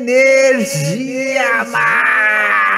energia 0.00 1.64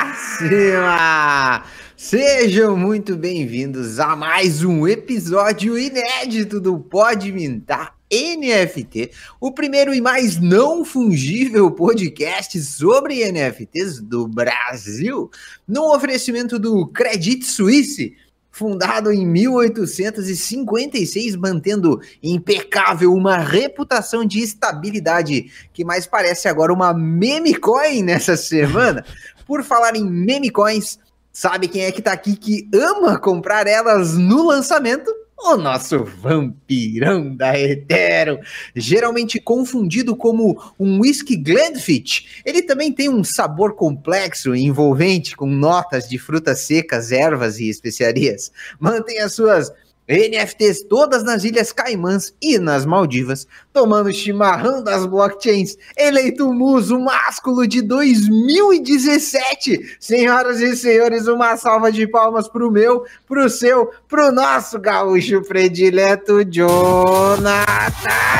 máxima! 0.09 1.65
Sejam 1.97 2.77
muito 2.77 3.17
bem-vindos 3.17 4.01
a 4.01 4.17
mais 4.17 4.65
um 4.65 4.89
episódio 4.89 5.79
inédito 5.79 6.61
do 6.61 6.81
Pode 6.81 7.31
Mintar 7.31 7.95
NFT, 8.13 9.13
o 9.41 9.53
primeiro 9.53 9.95
e 9.95 10.01
mais 10.01 10.39
não 10.39 10.85
fungível 10.85 11.71
podcast 11.71 12.61
sobre 12.61 13.25
NFTs 13.31 14.01
do 14.01 14.27
Brasil, 14.27 15.31
no 15.67 15.95
oferecimento 15.95 16.59
do 16.59 16.89
Credit 16.89 17.45
Suisse 17.45 18.17
fundado 18.53 19.11
em 19.11 19.27
1856, 19.27 21.35
mantendo 21.37 22.01
impecável 22.23 23.15
uma 23.15 23.39
reputação 23.39 24.27
de 24.27 24.41
estabilidade 24.41 25.51
que 25.73 25.83
mais 25.85 26.07
parece 26.07 26.47
agora 26.47 26.71
uma 26.71 26.93
meme 26.93 27.55
coin 27.55 28.03
nessa 28.03 28.37
semana. 28.37 29.03
Por 29.47 29.65
falar 29.65 29.97
em 29.97 30.05
meme 30.05 30.51
coins, 30.51 30.99
sabe 31.33 31.67
quem 31.67 31.85
é 31.85 31.91
que 31.91 32.03
tá 32.03 32.13
aqui 32.13 32.37
que 32.37 32.69
ama 32.75 33.19
comprar 33.19 33.67
elas 33.67 34.19
no 34.19 34.47
lançamento? 34.47 35.11
O 35.45 35.57
nosso 35.57 36.05
vampirão 36.05 37.35
da 37.35 37.59
Ethereum, 37.59 38.39
geralmente 38.75 39.41
confundido 39.41 40.15
como 40.15 40.61
um 40.79 41.01
whisky 41.01 41.37
Glenfiddich. 41.37 42.43
Ele 42.45 42.63
também 42.63 42.93
tem 42.93 43.09
um 43.09 43.25
sabor 43.25 43.75
complexo 43.75 44.55
e 44.55 44.63
envolvente 44.63 45.37
com 45.37 45.47
notas 45.47 46.09
de 46.09 46.19
frutas 46.19 46.61
secas, 46.61 47.11
ervas 47.11 47.59
e 47.59 47.69
especiarias. 47.69 48.53
Mantenha 48.79 49.29
suas 49.29 49.73
NFTs 50.13 50.83
todas 50.83 51.25
nas 51.25 51.43
Ilhas 51.43 51.73
Caimãs 51.73 52.35
e 52.41 52.59
nas 52.59 52.85
Maldivas, 52.85 53.49
tomando 53.73 54.13
chimarrão 54.13 54.85
das 54.85 55.07
blockchains, 55.07 55.79
eleito 55.97 56.53
muso 56.53 57.01
másculo 57.01 57.67
de 57.67 57.81
2017. 57.81 59.97
Senhoras 59.99 60.61
e 60.61 60.77
senhores, 60.77 61.27
uma 61.27 61.57
salva 61.57 61.91
de 61.91 62.07
palmas 62.07 62.47
pro 62.47 62.71
meu, 62.71 63.07
pro 63.27 63.49
seu, 63.49 63.91
pro 64.07 64.31
nosso 64.31 64.79
gaúcho 64.79 65.41
predileto, 65.43 66.45
Jonathan 66.45 67.63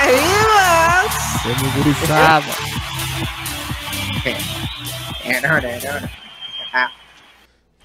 Rivas! 0.05 1.13
Vamos 1.43 1.75
guriçada! 1.75 2.53
É, 5.25 5.41
não, 5.41 5.55
não, 5.55 5.61
não. 6.01 6.09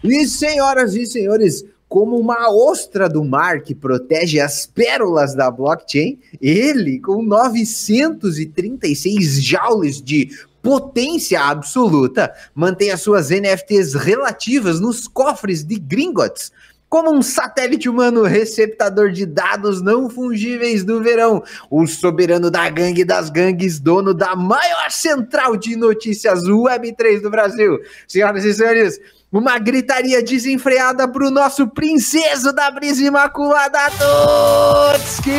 E 0.03 0.27
senhoras 0.27 0.95
e 0.95 1.05
senhores, 1.05 1.63
como 1.87 2.17
uma 2.17 2.49
ostra 2.49 3.07
do 3.07 3.23
mar 3.23 3.61
que 3.61 3.73
protege 3.73 4.39
as 4.39 4.65
pérolas 4.65 5.33
da 5.33 5.49
blockchain, 5.49 6.19
ele, 6.41 6.99
com 6.99 7.23
936 7.23 9.41
joules 9.41 10.01
de 10.01 10.29
potência 10.61 11.41
absoluta, 11.41 12.33
mantém 12.53 12.91
as 12.91 13.01
suas 13.01 13.29
NFTs 13.29 13.93
relativas 13.93 14.81
nos 14.81 15.07
cofres 15.07 15.63
de 15.63 15.79
Gringotts, 15.79 16.51
como 16.89 17.13
um 17.13 17.21
satélite 17.21 17.89
humano 17.89 18.23
receptador 18.23 19.11
de 19.11 19.25
dados 19.25 19.81
não 19.81 20.09
fungíveis 20.09 20.83
do 20.83 21.01
verão, 21.01 21.43
o 21.69 21.85
soberano 21.85 22.49
da 22.49 22.69
gangue 22.69 23.03
das 23.03 23.29
gangues, 23.29 23.79
dono 23.79 24.13
da 24.13 24.35
maior 24.35 24.89
central 24.89 25.57
de 25.57 25.75
notícias 25.75 26.43
Web3 26.43 27.21
do 27.21 27.29
Brasil. 27.29 27.79
Senhoras 28.07 28.45
e 28.45 28.53
senhores, 28.53 28.99
uma 29.31 29.59
gritaria 29.59 30.23
desenfreada 30.23 31.07
pro 31.07 31.29
nosso 31.29 31.67
princeso 31.67 32.53
da 32.53 32.71
brisa 32.71 33.03
imaculada, 33.03 33.77
Totski! 33.97 35.31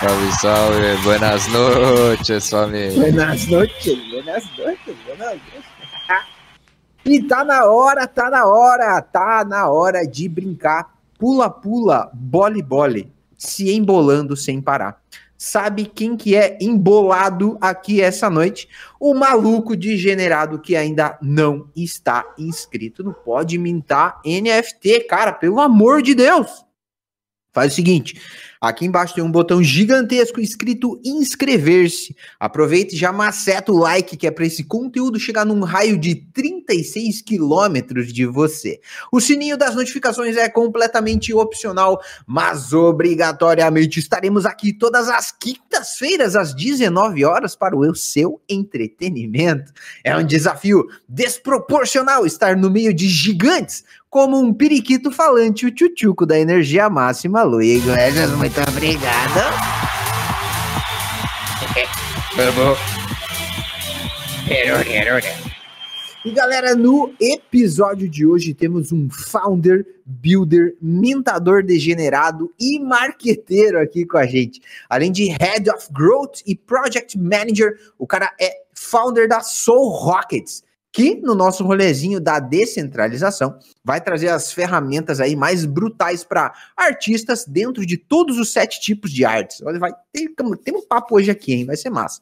Salve, 0.00 0.32
salve, 0.40 1.02
buenas 1.02 1.46
noches, 1.48 2.50
família. 2.50 3.00
Buenas 3.00 3.46
noches, 3.46 4.10
buenas 4.10 4.44
noches, 4.58 4.96
buenas 5.06 5.32
noches. 5.32 5.70
E 7.04 7.22
tá 7.22 7.42
na 7.42 7.64
hora, 7.64 8.06
tá 8.06 8.28
na 8.28 8.44
hora, 8.44 9.00
tá 9.00 9.44
na 9.44 9.68
hora 9.68 10.06
de 10.06 10.28
brincar. 10.28 10.94
Pula, 11.18 11.48
pula, 11.48 12.10
bole, 12.12 12.62
bole, 12.62 13.10
se 13.36 13.74
embolando 13.74 14.36
sem 14.36 14.60
parar 14.60 15.00
sabe 15.40 15.86
quem 15.86 16.18
que 16.18 16.36
é 16.36 16.58
embolado 16.60 17.56
aqui 17.62 18.02
essa 18.02 18.28
noite? 18.28 18.68
O 19.00 19.14
maluco 19.14 19.74
degenerado 19.74 20.60
que 20.60 20.76
ainda 20.76 21.18
não 21.22 21.70
está 21.74 22.34
inscrito 22.36 23.02
no 23.02 23.14
Pode 23.14 23.56
Mintar 23.56 24.20
NFT, 24.22 25.06
cara, 25.08 25.32
pelo 25.32 25.58
amor 25.58 26.02
de 26.02 26.14
Deus. 26.14 26.62
Faz 27.54 27.72
o 27.72 27.74
seguinte, 27.74 28.20
Aqui 28.60 28.84
embaixo 28.84 29.14
tem 29.14 29.24
um 29.24 29.32
botão 29.32 29.62
gigantesco 29.62 30.38
escrito 30.38 31.00
inscrever-se. 31.02 32.14
Aproveite 32.38 32.94
e 32.94 32.98
já 32.98 33.10
maceta 33.10 33.72
o 33.72 33.78
like 33.78 34.18
que 34.18 34.26
é 34.26 34.30
para 34.30 34.44
esse 34.44 34.64
conteúdo 34.64 35.18
chegar 35.18 35.46
num 35.46 35.64
raio 35.64 35.96
de 35.96 36.14
36 36.14 37.22
quilômetros 37.22 38.12
de 38.12 38.26
você. 38.26 38.78
O 39.10 39.18
sininho 39.18 39.56
das 39.56 39.74
notificações 39.74 40.36
é 40.36 40.46
completamente 40.46 41.32
opcional, 41.32 42.02
mas 42.26 42.74
obrigatoriamente 42.74 43.98
estaremos 43.98 44.44
aqui 44.44 44.74
todas 44.74 45.08
as 45.08 45.32
quintas-feiras 45.32 46.36
às 46.36 46.54
19 46.54 47.24
horas 47.24 47.56
para 47.56 47.74
o 47.74 47.94
seu 47.94 48.42
entretenimento. 48.46 49.72
É 50.04 50.14
um 50.14 50.26
desafio 50.26 50.86
desproporcional 51.08 52.26
estar 52.26 52.54
no 52.58 52.68
meio 52.68 52.92
de 52.92 53.08
gigantes 53.08 53.84
como 54.10 54.36
um 54.36 54.52
periquito 54.52 55.12
falante, 55.12 55.64
o 55.64 55.70
tchutchuco 55.70 56.26
da 56.26 56.36
energia 56.36 56.90
máxima, 56.90 57.44
Luiz 57.44 57.80
Iglesias. 57.80 58.32
Muito 58.32 58.60
obrigado. 58.68 59.40
E 66.24 66.32
galera, 66.32 66.74
no 66.74 67.14
episódio 67.20 68.08
de 68.08 68.26
hoje 68.26 68.52
temos 68.52 68.90
um 68.92 69.08
founder, 69.08 69.86
builder, 70.04 70.74
mintador 70.82 71.62
degenerado 71.62 72.52
e 72.58 72.80
marqueteiro 72.80 73.80
aqui 73.80 74.04
com 74.04 74.18
a 74.18 74.26
gente. 74.26 74.60
Além 74.88 75.12
de 75.12 75.28
Head 75.28 75.70
of 75.70 75.86
Growth 75.92 76.40
e 76.44 76.56
Project 76.56 77.16
Manager, 77.16 77.78
o 77.96 78.06
cara 78.06 78.34
é 78.40 78.50
founder 78.74 79.28
da 79.28 79.40
Soul 79.40 79.88
Rockets 79.88 80.64
que 80.92 81.16
no 81.16 81.34
nosso 81.34 81.64
rolezinho 81.64 82.20
da 82.20 82.40
descentralização 82.40 83.58
vai 83.84 84.00
trazer 84.00 84.28
as 84.28 84.52
ferramentas 84.52 85.20
aí 85.20 85.36
mais 85.36 85.64
brutais 85.64 86.24
para 86.24 86.52
artistas 86.76 87.44
dentro 87.46 87.86
de 87.86 87.96
todos 87.96 88.38
os 88.38 88.52
sete 88.52 88.80
tipos 88.80 89.12
de 89.12 89.24
artes. 89.24 89.60
Vai 89.60 89.92
ter, 90.12 90.28
tem 90.64 90.74
um 90.74 90.86
papo 90.86 91.16
hoje 91.16 91.30
aqui, 91.30 91.54
hein? 91.54 91.64
Vai 91.64 91.76
ser 91.76 91.90
massa. 91.90 92.20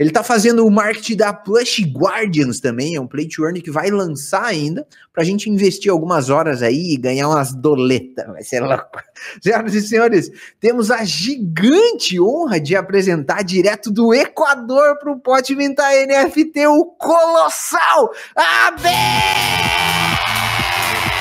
Ele 0.00 0.10
tá 0.10 0.24
fazendo 0.24 0.66
o 0.66 0.70
marketing 0.70 1.16
da 1.16 1.30
Plush 1.30 1.82
Guardians 1.82 2.58
também, 2.58 2.94
é 2.94 3.00
um 3.00 3.06
play 3.06 3.28
to 3.28 3.44
earn 3.44 3.60
que 3.60 3.70
vai 3.70 3.90
lançar 3.90 4.46
ainda, 4.46 4.86
pra 5.12 5.22
gente 5.22 5.50
investir 5.50 5.92
algumas 5.92 6.30
horas 6.30 6.62
aí 6.62 6.94
e 6.94 6.96
ganhar 6.96 7.28
umas 7.28 7.52
doletas, 7.52 8.26
vai 8.28 8.42
ser 8.42 8.60
louco. 8.60 8.98
Senhoras 9.42 9.74
e 9.74 9.82
senhores, 9.82 10.30
temos 10.58 10.90
a 10.90 11.04
gigante 11.04 12.18
honra 12.18 12.58
de 12.58 12.74
apresentar 12.74 13.44
direto 13.44 13.90
do 13.90 14.14
Equador 14.14 14.98
pro 14.98 15.18
Pode 15.18 15.52
Inventar 15.52 15.92
NFT, 15.92 16.66
o 16.68 16.86
Colossal 16.86 18.10
Abel! 18.34 18.90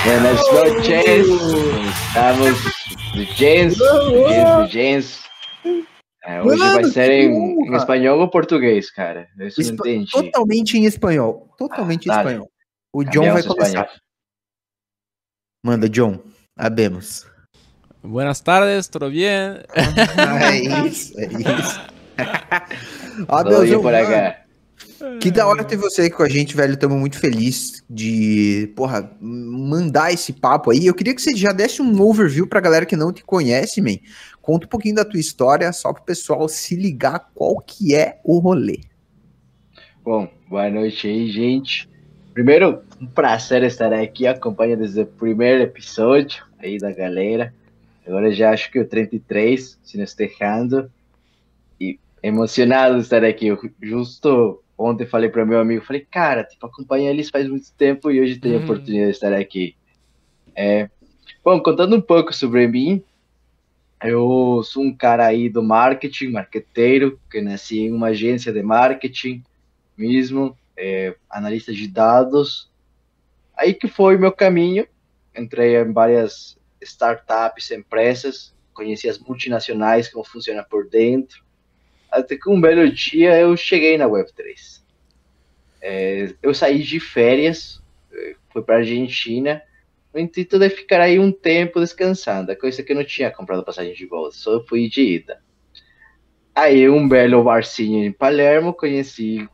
Buenas 0.06 0.40
noches, 0.54 1.28
estamos 2.08 2.58
do 3.14 3.26
James, 3.36 3.78
do 3.78 5.29
é, 6.26 6.42
hoje 6.42 6.58
Mano, 6.60 6.74
vai 6.74 6.84
ser 6.86 7.12
em, 7.12 7.32
em, 7.32 7.76
espanhol 7.76 8.20
ou 8.20 8.30
português, 8.30 8.92
cara? 8.92 9.28
Isso 9.40 9.62
Espa 9.62 9.84
não 9.86 9.92
entendi. 9.92 10.12
Totalmente 10.12 10.78
em 10.78 10.86
espanhol. 10.86 11.50
Totalmente 11.58 12.10
ah, 12.10 12.16
em 12.16 12.18
espanhol. 12.18 12.52
O 12.94 13.04
John 13.04 13.32
vai 13.32 13.44
começar. 13.44 13.68
Espanhol. 13.68 13.88
Manda, 15.64 15.90
John. 15.90 16.20
Abemos. 16.58 17.26
Buenas 18.04 18.42
tardes, 18.42 18.88
tudo 18.88 19.10
bem? 19.10 19.28
Ah, 19.28 20.54
é 20.56 20.88
isso, 20.88 21.20
é 21.20 21.26
isso. 21.26 21.82
Abel, 23.28 23.82
por 23.82 23.94
aqui. 23.94 24.49
Que 25.20 25.32
da 25.32 25.48
hora 25.48 25.64
ter 25.64 25.78
você 25.78 26.04
aqui 26.04 26.16
com 26.16 26.24
a 26.24 26.30
gente, 26.30 26.56
velho. 26.56 26.74
Estamos 26.74 26.98
muito 26.98 27.18
felizes 27.18 27.84
de, 27.90 28.72
porra, 28.76 29.12
mandar 29.20 30.14
esse 30.14 30.34
papo 30.34 30.72
aí. 30.72 30.86
Eu 30.86 30.94
queria 30.94 31.16
que 31.16 31.22
você 31.22 31.36
já 31.36 31.52
desse 31.52 31.82
um 31.82 32.02
overview 32.02 32.48
pra 32.48 32.60
galera 32.60 32.86
que 32.86 32.96
não 32.96 33.14
te 33.14 33.24
conhece, 33.24 33.82
man. 33.82 33.98
Conta 34.42 34.66
um 34.66 34.70
pouquinho 34.70 34.96
da 34.96 35.06
tua 35.06 35.20
história, 35.20 35.72
só 35.72 35.94
para 35.94 36.02
o 36.02 36.06
pessoal 36.06 36.48
se 36.50 36.76
ligar 36.76 37.30
qual 37.34 37.58
que 37.58 37.96
é 37.96 38.20
o 38.24 38.40
rolê. 38.40 38.82
Bom, 40.04 40.28
boa 40.50 40.70
noite 40.70 41.08
aí, 41.08 41.32
gente. 41.32 41.90
Primeiro, 42.34 42.82
um 43.02 43.08
prazer 43.08 43.64
estar 43.64 43.94
aqui, 43.94 44.28
acompanha 44.28 44.76
desde 44.76 45.02
o 45.02 45.06
primeiro 45.06 45.64
episódio 45.64 46.44
aí 46.58 46.78
da 46.78 46.92
galera. 46.92 47.54
Agora 48.06 48.32
já 48.32 48.52
acho 48.52 48.72
que 48.72 48.80
o 48.80 48.88
33, 48.88 49.80
se 49.84 49.98
não 49.98 50.04
estou 50.04 50.26
errando. 50.26 50.92
E 51.80 52.00
emocionado 52.24 52.98
estar 52.98 53.24
aqui. 53.24 53.48
Eu 53.48 53.60
justo 53.82 54.62
ontem 54.80 55.06
falei 55.06 55.30
para 55.30 55.46
meu 55.46 55.60
amigo, 55.60 55.84
falei, 55.84 56.08
cara, 56.10 56.44
tipo, 56.46 56.66
acompanho 56.66 57.10
eles 57.10 57.30
faz 57.30 57.48
muito 57.48 57.72
tempo 57.74 58.10
e 58.10 58.22
hoje 58.22 58.38
tenho 58.38 58.56
a 58.56 58.58
uhum. 58.60 58.64
oportunidade 58.64 59.12
de 59.12 59.16
estar 59.16 59.34
aqui. 59.34 59.76
É, 60.56 60.90
bom, 61.44 61.60
contando 61.60 61.96
um 61.96 62.02
pouco 62.02 62.34
sobre 62.34 62.66
mim, 62.66 63.04
eu 64.02 64.62
sou 64.64 64.84
um 64.84 64.96
cara 64.96 65.26
aí 65.26 65.50
do 65.50 65.62
marketing, 65.62 66.32
marqueteiro, 66.32 67.20
que 67.30 67.42
nasci 67.42 67.80
em 67.80 67.92
uma 67.92 68.08
agência 68.08 68.54
de 68.54 68.64
marketing. 68.64 69.44
mesmo, 69.98 70.58
é, 70.78 71.14
analista 71.30 71.74
de 71.74 71.86
dados. 71.86 72.72
Aí 73.58 73.74
que 73.74 73.90
foi 73.90 74.18
meu 74.18 74.32
caminho. 74.32 74.88
Entrei 75.36 75.76
em 75.76 75.92
várias 75.92 76.58
startups, 76.82 77.70
empresas, 77.72 78.56
conheci 78.74 79.10
as 79.10 79.20
multinacionais, 79.20 80.08
como 80.08 80.24
funciona 80.24 80.64
por 80.64 80.88
dentro. 80.88 81.44
Até 82.12 82.36
que 82.36 82.50
um 82.50 82.60
belo 82.60 82.90
dia 82.90 83.40
eu 83.40 83.56
cheguei 83.56 83.98
na 83.98 84.06
Web3. 84.06 84.82
É, 85.82 86.34
eu 86.42 86.54
saí 86.54 86.80
de 86.84 87.00
férias, 87.00 87.82
é, 88.12 88.36
fui 88.52 88.62
para 88.62 88.78
Argentina, 88.78 89.62
no 90.14 90.20
intuito 90.20 90.58
de 90.58 90.70
ficar 90.70 91.02
aí 91.02 91.20
um 91.20 91.32
tempo 91.32 91.80
descansando, 91.80 92.56
coisa 92.58 92.82
que 92.82 92.92
eu 92.92 92.96
não 92.96 93.04
tinha 93.04 93.32
comprado 93.32 93.64
passagem 93.64 93.94
de 93.94 94.06
volta, 94.06 94.36
só 94.36 94.64
fui 94.66 94.90
de 94.90 95.02
ida. 95.02 95.42
Aí 96.54 96.90
um 96.90 97.08
belo 97.08 97.44
barzinho 97.44 98.04
em 98.04 98.12
Palermo, 98.12 98.74
conheci 98.74 99.48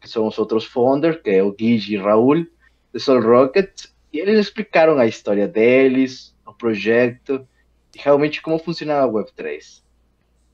que 0.00 0.08
são 0.08 0.26
os 0.26 0.38
outros 0.38 0.64
founders, 0.64 1.20
que 1.20 1.30
é 1.30 1.42
o 1.42 1.52
Guigi 1.52 1.94
e 1.94 1.98
Raul, 1.98 2.46
de 2.94 3.00
Sol 3.00 3.20
Rocket, 3.20 3.86
e 4.12 4.20
eles 4.20 4.38
explicaram 4.38 4.98
a 4.98 5.06
história 5.06 5.48
deles, 5.48 6.34
o 6.46 6.52
projeto, 6.52 7.46
e 7.94 7.98
realmente 7.98 8.40
como 8.40 8.58
funcionava 8.58 9.04
a 9.04 9.10
Web3. 9.10 9.82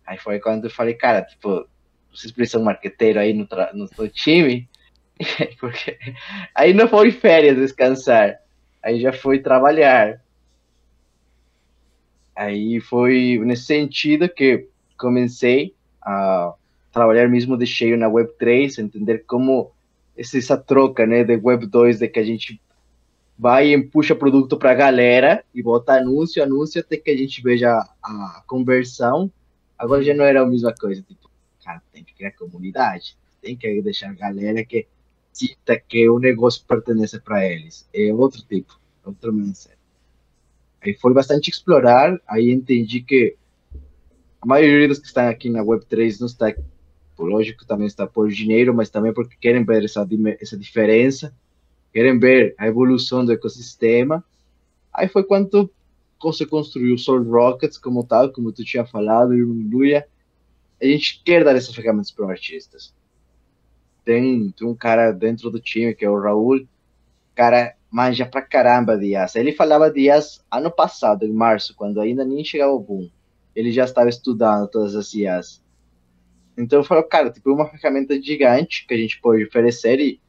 Aí 0.06 0.19
foi 0.19 0.38
quando 0.40 0.64
eu 0.64 0.70
falei, 0.70 0.94
cara, 0.94 1.22
tipo, 1.22 1.66
vocês 2.12 2.32
precisam 2.32 2.62
um 2.62 2.64
marqueteiro 2.64 3.19
aí 3.19 3.32
no, 3.32 3.46
no, 3.75 3.88
no 3.99 4.08
time, 4.08 4.69
porque 5.60 5.99
aí 6.54 6.72
não 6.72 6.88
foi 6.88 7.10
férias 7.10 7.56
descansar, 7.56 8.38
aí 8.82 9.00
já 9.00 9.12
foi 9.12 9.38
trabalhar. 9.38 10.20
Aí 12.34 12.81
foi 12.81 13.38
nesse 13.44 13.64
sentido 13.64 14.28
que 14.28 14.69
comecei 14.99 15.75
a 16.00 16.54
trabalhar 16.93 17.28
mesmo 17.28 17.56
de 17.56 17.66
cheio 17.66 17.96
na 17.96 18.08
Web3, 18.08 18.78
entender 18.78 19.25
como 19.26 19.72
essa 20.16 20.56
troca, 20.56 21.06
né, 21.06 21.25
de 21.25 21.37
Web2, 21.37 21.99
de 21.99 22.08
que 22.08 22.19
a 22.19 22.25
gente 22.25 22.60
vai 23.38 23.72
e 23.72 23.82
puxa 23.82 24.14
produto 24.14 24.56
para 24.56 24.70
a 24.70 24.75
galera 24.75 25.44
e 25.54 25.62
bota 25.62 25.94
anúncio, 25.94 26.43
anúncio, 26.43 26.81
até 26.81 26.96
que 26.96 27.10
a 27.10 27.16
gente 27.16 27.43
veja 27.43 27.76
a 28.02 28.43
conversão. 28.46 29.31
Agora 29.82 30.00
já 30.00 30.14
não 30.14 30.25
era 30.25 30.40
a 30.40 30.46
mesma 30.46 30.73
coisa, 30.73 31.02
tipo, 31.02 31.29
cara, 31.64 31.82
tem 31.93 32.05
que 32.05 32.14
criar 32.14 32.31
comunidade, 32.37 33.17
tem 33.40 33.56
que 33.56 33.82
deixar 33.82 34.11
a 34.11 34.14
galera 34.14 34.64
que 34.64 34.87
sinta 35.32 35.76
que 35.76 36.08
o 36.08 36.20
negócio 36.20 36.64
pertence 36.64 37.19
para 37.19 37.44
eles. 37.44 37.88
É 37.93 38.14
outro 38.14 38.40
tipo, 38.43 38.79
outro 39.05 39.32
mindset. 39.32 39.76
Aí 40.81 40.94
foi 40.94 41.12
bastante 41.12 41.50
explorar, 41.50 42.17
aí 42.29 42.52
entendi 42.52 43.02
que 43.02 43.34
a 44.40 44.46
maioria 44.46 44.87
dos 44.87 45.00
que 45.00 45.06
estão 45.08 45.26
aqui 45.29 45.50
na 45.50 45.64
Web3 45.64 46.20
não 46.20 46.28
está, 46.28 46.55
por 47.17 47.28
lógico, 47.28 47.67
também 47.67 47.88
está 47.88 48.06
por 48.06 48.28
dinheiro, 48.28 48.73
mas 48.73 48.88
também 48.88 49.12
porque 49.12 49.35
querem 49.40 49.64
ver 49.64 49.85
essa, 49.85 50.06
essa 50.40 50.56
diferença, 50.56 51.35
querem 51.93 52.20
ver 52.20 52.55
a 52.56 52.69
evolução 52.69 53.25
do 53.25 53.32
ecossistema. 53.32 54.25
Aí 54.93 55.08
foi 55.08 55.25
quando 55.25 55.69
você 56.30 56.46
construiu 56.46 56.94
o 56.94 56.98
Soul 56.98 57.24
Rockets 57.24 57.78
como 57.78 58.04
tal, 58.04 58.30
como 58.30 58.52
tu 58.52 58.64
tinha 58.64 58.84
falado, 58.84 59.34
e 59.34 59.42
Luia. 59.42 60.06
A 60.80 60.84
gente 60.84 61.22
quer 61.24 61.44
dar 61.44 61.56
essas 61.56 61.74
ferramentas 61.74 62.10
para 62.10 62.24
os 62.24 62.30
artistas. 62.30 62.94
Tem, 64.04 64.50
tem, 64.50 64.66
um 64.66 64.74
cara 64.74 65.12
dentro 65.12 65.50
do 65.50 65.60
time, 65.60 65.94
que 65.94 66.04
é 66.04 66.10
o 66.10 66.20
Raul, 66.20 66.66
cara 67.34 67.74
manja 67.90 68.26
pra 68.26 68.42
caramba 68.42 68.96
de 68.98 69.08
IAS. 69.08 69.36
Ele 69.36 69.52
falava 69.52 69.90
de 69.90 70.02
IAS 70.02 70.44
ano 70.50 70.70
passado, 70.70 71.24
em 71.24 71.32
março, 71.32 71.74
quando 71.74 72.00
ainda 72.00 72.25
nem 72.25 72.44
chegava 72.44 72.72
o 72.72 72.80
boom 72.80 73.08
ele 73.54 73.70
já 73.70 73.84
estava 73.84 74.08
estudando 74.08 74.68
todas 74.68 74.94
as 74.96 75.12
IAs. 75.14 75.62
Então 76.56 76.80
eu 76.80 76.84
falo, 76.84 77.02
cara, 77.02 77.30
tipo, 77.30 77.52
uma 77.52 77.68
ferramenta 77.68 78.20
gigante 78.20 78.86
que 78.86 78.94
a 78.94 78.96
gente 78.96 79.20
pode 79.20 79.44
oferecer 79.44 80.00
e 80.00 80.20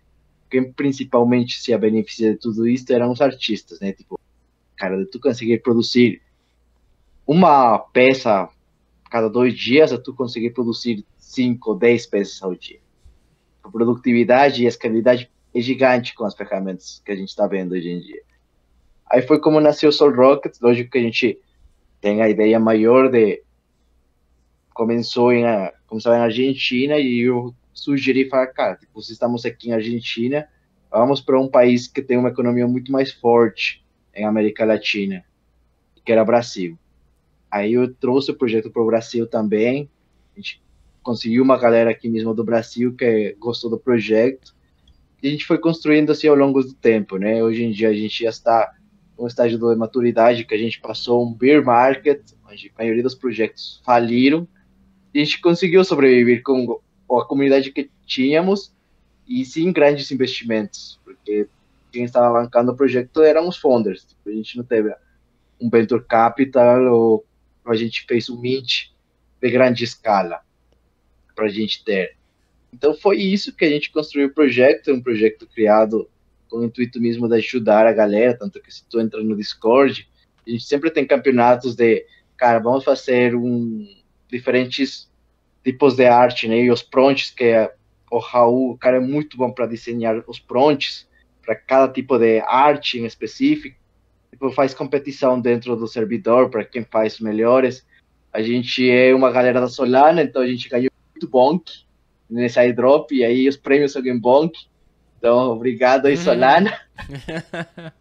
quem 0.49 0.71
principalmente 0.71 1.59
se 1.59 1.75
beneficia 1.77 2.33
de 2.33 2.39
tudo 2.39 2.67
isso 2.67 2.91
eram 2.93 3.11
os 3.11 3.21
artistas, 3.21 3.79
né? 3.79 3.91
Tipo, 3.91 4.19
cara, 4.83 4.97
de 4.97 5.05
tu 5.05 5.17
conseguir 5.17 5.59
produzir 5.59 6.21
uma 7.25 7.79
peça 7.79 8.49
cada 9.09 9.29
dois 9.29 9.53
dias, 9.57 9.93
a 9.93 9.97
tu 9.97 10.13
conseguir 10.13 10.49
produzir 10.49 11.05
cinco, 11.17 11.73
dez 11.73 12.05
peças 12.05 12.43
ao 12.43 12.53
dia. 12.53 12.79
A 13.63 13.69
produtividade 13.69 14.61
e 14.61 14.65
a 14.65 14.69
escalabilidade 14.69 15.31
é 15.55 15.61
gigante 15.61 16.13
com 16.13 16.25
as 16.25 16.35
ferramentas 16.35 17.01
que 17.05 17.13
a 17.13 17.15
gente 17.15 17.29
está 17.29 17.47
vendo 17.47 17.71
hoje 17.71 17.89
em 17.89 18.01
dia. 18.01 18.21
Aí 19.09 19.21
foi 19.21 19.39
como 19.39 19.61
nasceu 19.61 19.89
o 19.89 19.93
Soul 19.93 20.13
Rocket, 20.13 20.57
lógico 20.61 20.91
que 20.91 20.97
a 20.97 21.01
gente 21.01 21.39
tem 22.01 22.21
a 22.21 22.27
ideia 22.27 22.59
maior 22.59 23.09
de 23.09 23.41
começou 24.73 25.31
em 25.31 25.45
começou 25.87 26.13
em 26.13 26.19
Argentina 26.19 26.97
e 26.97 27.19
eu 27.19 27.55
sugeri 27.71 28.27
falar, 28.27 28.47
cara, 28.47 28.75
tipo, 28.75 29.01
se 29.01 29.13
estamos 29.13 29.45
aqui 29.45 29.69
em 29.69 29.73
Argentina, 29.73 30.45
vamos 30.91 31.21
para 31.21 31.39
um 31.39 31.47
país 31.47 31.87
que 31.87 32.01
tem 32.01 32.17
uma 32.17 32.29
economia 32.29 32.67
muito 32.67 32.91
mais 32.91 33.13
forte 33.13 33.82
em 34.15 34.25
América 34.25 34.65
Latina, 34.65 35.23
que 36.05 36.11
era 36.11 36.25
Brasil. 36.25 36.77
Aí 37.49 37.73
eu 37.73 37.93
trouxe 37.93 38.31
o 38.31 38.35
projeto 38.35 38.69
para 38.69 38.81
o 38.81 38.85
Brasil 38.85 39.27
também. 39.27 39.89
A 40.35 40.39
gente 40.39 40.61
conseguiu 41.01 41.43
uma 41.43 41.57
galera 41.57 41.91
aqui 41.91 42.09
mesmo 42.09 42.33
do 42.33 42.43
Brasil 42.43 42.93
que 42.95 43.35
gostou 43.39 43.69
do 43.69 43.77
projeto. 43.77 44.55
E 45.21 45.27
a 45.27 45.31
gente 45.31 45.45
foi 45.45 45.57
construindo 45.57 46.11
assim 46.11 46.27
ao 46.27 46.35
longo 46.35 46.61
do 46.63 46.73
tempo, 46.73 47.17
né? 47.17 47.43
Hoje 47.43 47.63
em 47.63 47.71
dia 47.71 47.89
a 47.89 47.93
gente 47.93 48.23
já 48.23 48.29
está 48.29 48.73
um 49.17 49.27
estágio 49.27 49.57
de 49.57 49.75
maturidade 49.75 50.43
que 50.43 50.53
a 50.53 50.57
gente 50.57 50.81
passou 50.81 51.25
um 51.25 51.33
bear 51.33 51.63
market, 51.63 52.21
onde 52.49 52.71
a 52.75 52.81
maioria 52.81 53.03
dos 53.03 53.15
projetos 53.15 53.81
faliram, 53.85 54.47
e 55.13 55.21
a 55.21 55.23
gente 55.23 55.39
conseguiu 55.39 55.83
sobreviver 55.83 56.41
com 56.41 56.79
a 57.11 57.25
comunidade 57.25 57.71
que 57.71 57.89
tínhamos 58.05 58.73
e 59.27 59.45
sim 59.45 59.71
grandes 59.71 60.11
investimentos, 60.11 60.99
porque 61.05 61.47
quem 61.93 62.03
estava 62.03 62.25
alavancando 62.25 62.71
o 62.71 62.75
projeto 62.75 63.21
eram 63.21 63.47
os 63.47 63.57
founders, 63.57 64.03
tipo, 64.03 64.27
a 64.27 64.33
gente 64.33 64.57
não 64.57 64.63
teve 64.63 64.93
um 65.61 65.69
venture 65.69 66.03
capital 66.03 66.83
ou 66.91 67.25
a 67.65 67.75
gente 67.75 68.03
fez 68.07 68.29
um 68.29 68.41
mint 68.41 68.91
de 69.39 69.49
grande 69.51 69.83
escala 69.83 70.41
para 71.35 71.45
a 71.45 71.49
gente 71.49 71.83
ter. 71.85 72.17
Então 72.73 72.95
foi 72.95 73.17
isso 73.17 73.55
que 73.55 73.63
a 73.63 73.69
gente 73.69 73.91
construiu 73.91 74.27
o 74.27 74.33
projeto, 74.33 74.91
um 74.91 75.01
projeto 75.01 75.47
criado 75.47 76.09
com 76.49 76.57
o 76.57 76.65
intuito 76.65 76.99
mesmo 76.99 77.29
de 77.29 77.35
ajudar 77.35 77.85
a 77.85 77.93
galera, 77.93 78.37
tanto 78.37 78.59
que 78.59 78.73
se 78.73 78.83
tu 78.89 78.99
entra 78.99 79.23
no 79.23 79.35
Discord, 79.35 80.09
a 80.45 80.49
gente 80.49 80.63
sempre 80.63 80.89
tem 80.89 81.05
campeonatos 81.05 81.75
de, 81.75 82.05
cara, 82.35 82.59
vamos 82.59 82.83
fazer 82.83 83.35
um 83.35 83.87
diferentes 84.27 85.09
tipos 85.63 85.95
de 85.95 86.05
arte, 86.05 86.47
né? 86.47 86.63
E 86.63 86.71
os 86.71 86.81
prompts 86.81 87.29
que 87.29 87.43
é, 87.43 87.73
o 88.11 88.17
Raul, 88.17 88.71
o 88.71 88.77
cara 88.77 88.97
é 88.97 88.99
muito 88.99 89.37
bom 89.37 89.51
para 89.51 89.67
desenhar 89.67 90.23
os 90.27 90.39
prompts 90.39 91.07
para 91.45 91.55
cada 91.55 91.91
tipo 91.91 92.17
de 92.17 92.39
arte 92.39 92.99
em 92.99 93.05
específico. 93.05 93.77
Tipo, 94.31 94.51
faz 94.51 94.73
competição 94.73 95.39
dentro 95.39 95.75
do 95.75 95.87
servidor 95.87 96.49
para 96.49 96.65
quem 96.65 96.83
faz 96.83 97.19
melhores. 97.19 97.85
A 98.31 98.41
gente 98.41 98.89
é 98.89 99.13
uma 99.13 99.31
galera 99.31 99.61
da 99.61 99.67
Solana, 99.67 100.23
então 100.23 100.41
a 100.41 100.47
gente 100.47 100.67
ganhou 100.67 100.91
muito 101.11 101.27
bonk 101.27 101.71
nesse 102.27 102.57
airdrop, 102.59 103.11
e 103.11 103.23
aí 103.23 103.47
os 103.47 103.55
prêmios 103.55 103.91
são 103.91 104.03
em 104.03 104.17
bonk. 104.17 104.57
Então, 105.19 105.51
obrigado 105.51 106.07
aí, 106.07 106.17
Solana. 106.17 106.73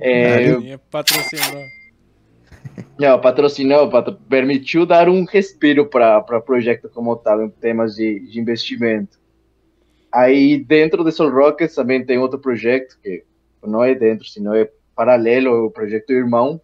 é, 0.00 0.78
patrocinou. 0.90 1.64
Não, 2.98 3.20
patrocinou, 3.20 3.90
permitiu 4.28 4.86
dar 4.86 5.08
um 5.10 5.24
respiro 5.24 5.86
para 5.86 6.18
o 6.18 6.42
projeto 6.42 6.88
como 6.88 7.14
tal, 7.16 7.44
em 7.44 7.50
temas 7.50 7.94
de, 7.96 8.20
de 8.20 8.40
investimento. 8.40 9.19
Aí, 10.12 10.58
dentro 10.58 11.04
do 11.04 11.12
Sol 11.12 11.30
Rockets, 11.30 11.74
também 11.74 12.04
tem 12.04 12.18
outro 12.18 12.38
projeto, 12.38 12.98
que 13.02 13.24
não 13.62 13.84
é 13.84 13.94
dentro, 13.94 14.26
senão 14.26 14.54
é 14.54 14.68
paralelo, 14.94 15.66
o 15.66 15.70
projeto 15.70 16.10
irmão, 16.10 16.60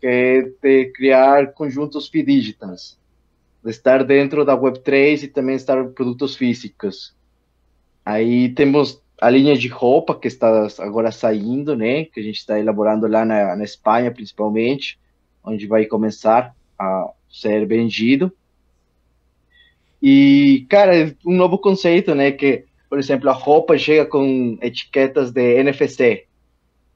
que 0.00 0.06
é 0.06 0.42
de 0.42 0.86
criar 0.92 1.52
conjuntos 1.52 2.08
fidigitals, 2.08 2.98
de 3.62 3.70
estar 3.70 4.04
dentro 4.04 4.44
da 4.44 4.56
Web3 4.56 5.24
e 5.24 5.28
também 5.28 5.56
estar 5.56 5.84
produtos 5.88 6.36
físicos. 6.36 7.14
Aí 8.04 8.48
temos 8.50 9.02
a 9.20 9.28
linha 9.28 9.56
de 9.56 9.68
roupa 9.68 10.18
que 10.18 10.28
está 10.28 10.68
agora 10.78 11.10
saindo, 11.10 11.76
né? 11.76 12.04
Que 12.04 12.20
a 12.20 12.22
gente 12.22 12.38
está 12.38 12.58
elaborando 12.58 13.06
lá 13.06 13.24
na, 13.24 13.56
na 13.56 13.64
Espanha, 13.64 14.10
principalmente, 14.10 14.98
onde 15.44 15.66
vai 15.66 15.84
começar 15.84 16.54
a 16.78 17.10
ser 17.28 17.66
vendido. 17.66 18.32
E, 20.00 20.66
cara, 20.70 21.14
um 21.26 21.34
novo 21.34 21.58
conceito, 21.58 22.14
né? 22.14 22.30
Que, 22.30 22.64
por 22.88 22.98
exemplo, 22.98 23.28
a 23.28 23.32
roupa 23.32 23.76
chega 23.76 24.06
com 24.06 24.58
etiquetas 24.62 25.30
de 25.30 25.60
NFC. 25.60 26.26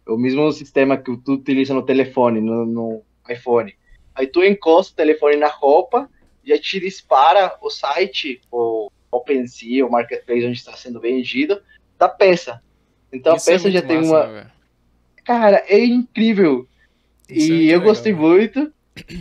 O 0.07 0.17
mesmo 0.17 0.51
sistema 0.51 0.97
que 0.97 1.17
tu 1.19 1.35
utiliza 1.35 1.75
no 1.75 1.83
telefone, 1.83 2.41
no, 2.41 2.67
no 2.67 3.03
iPhone. 3.29 3.75
Aí 4.15 4.27
tu 4.27 4.43
encosta 4.43 4.93
o 4.93 4.97
telefone 4.97 5.37
na 5.37 5.49
roupa, 5.49 6.09
já 6.45 6.59
te 6.59 6.81
dispara 6.81 7.57
o 7.61 7.71
site, 7.71 8.41
o 8.51 8.91
OpenSea, 9.11 9.87
o 9.87 9.91
marketplace 9.91 10.47
onde 10.47 10.59
está 10.59 10.73
sendo 10.73 11.01
vendido, 11.01 11.61
da 11.99 12.09
peça. 12.09 12.63
Então 13.13 13.37
Isso 13.37 13.51
a 13.51 13.53
é 13.53 13.57
peça 13.57 13.69
é 13.69 13.71
já 13.71 13.83
tem 13.83 13.99
massa, 13.99 14.09
uma. 14.09 14.27
Né, 14.33 14.51
Cara, 15.25 15.63
é 15.69 15.85
incrível. 15.85 16.67
Isso 17.29 17.53
é 17.53 17.57
e 17.57 17.71
é 17.71 17.75
eu 17.75 17.79
legal, 17.79 17.85
gostei 17.85 18.13
muito. 18.13 18.73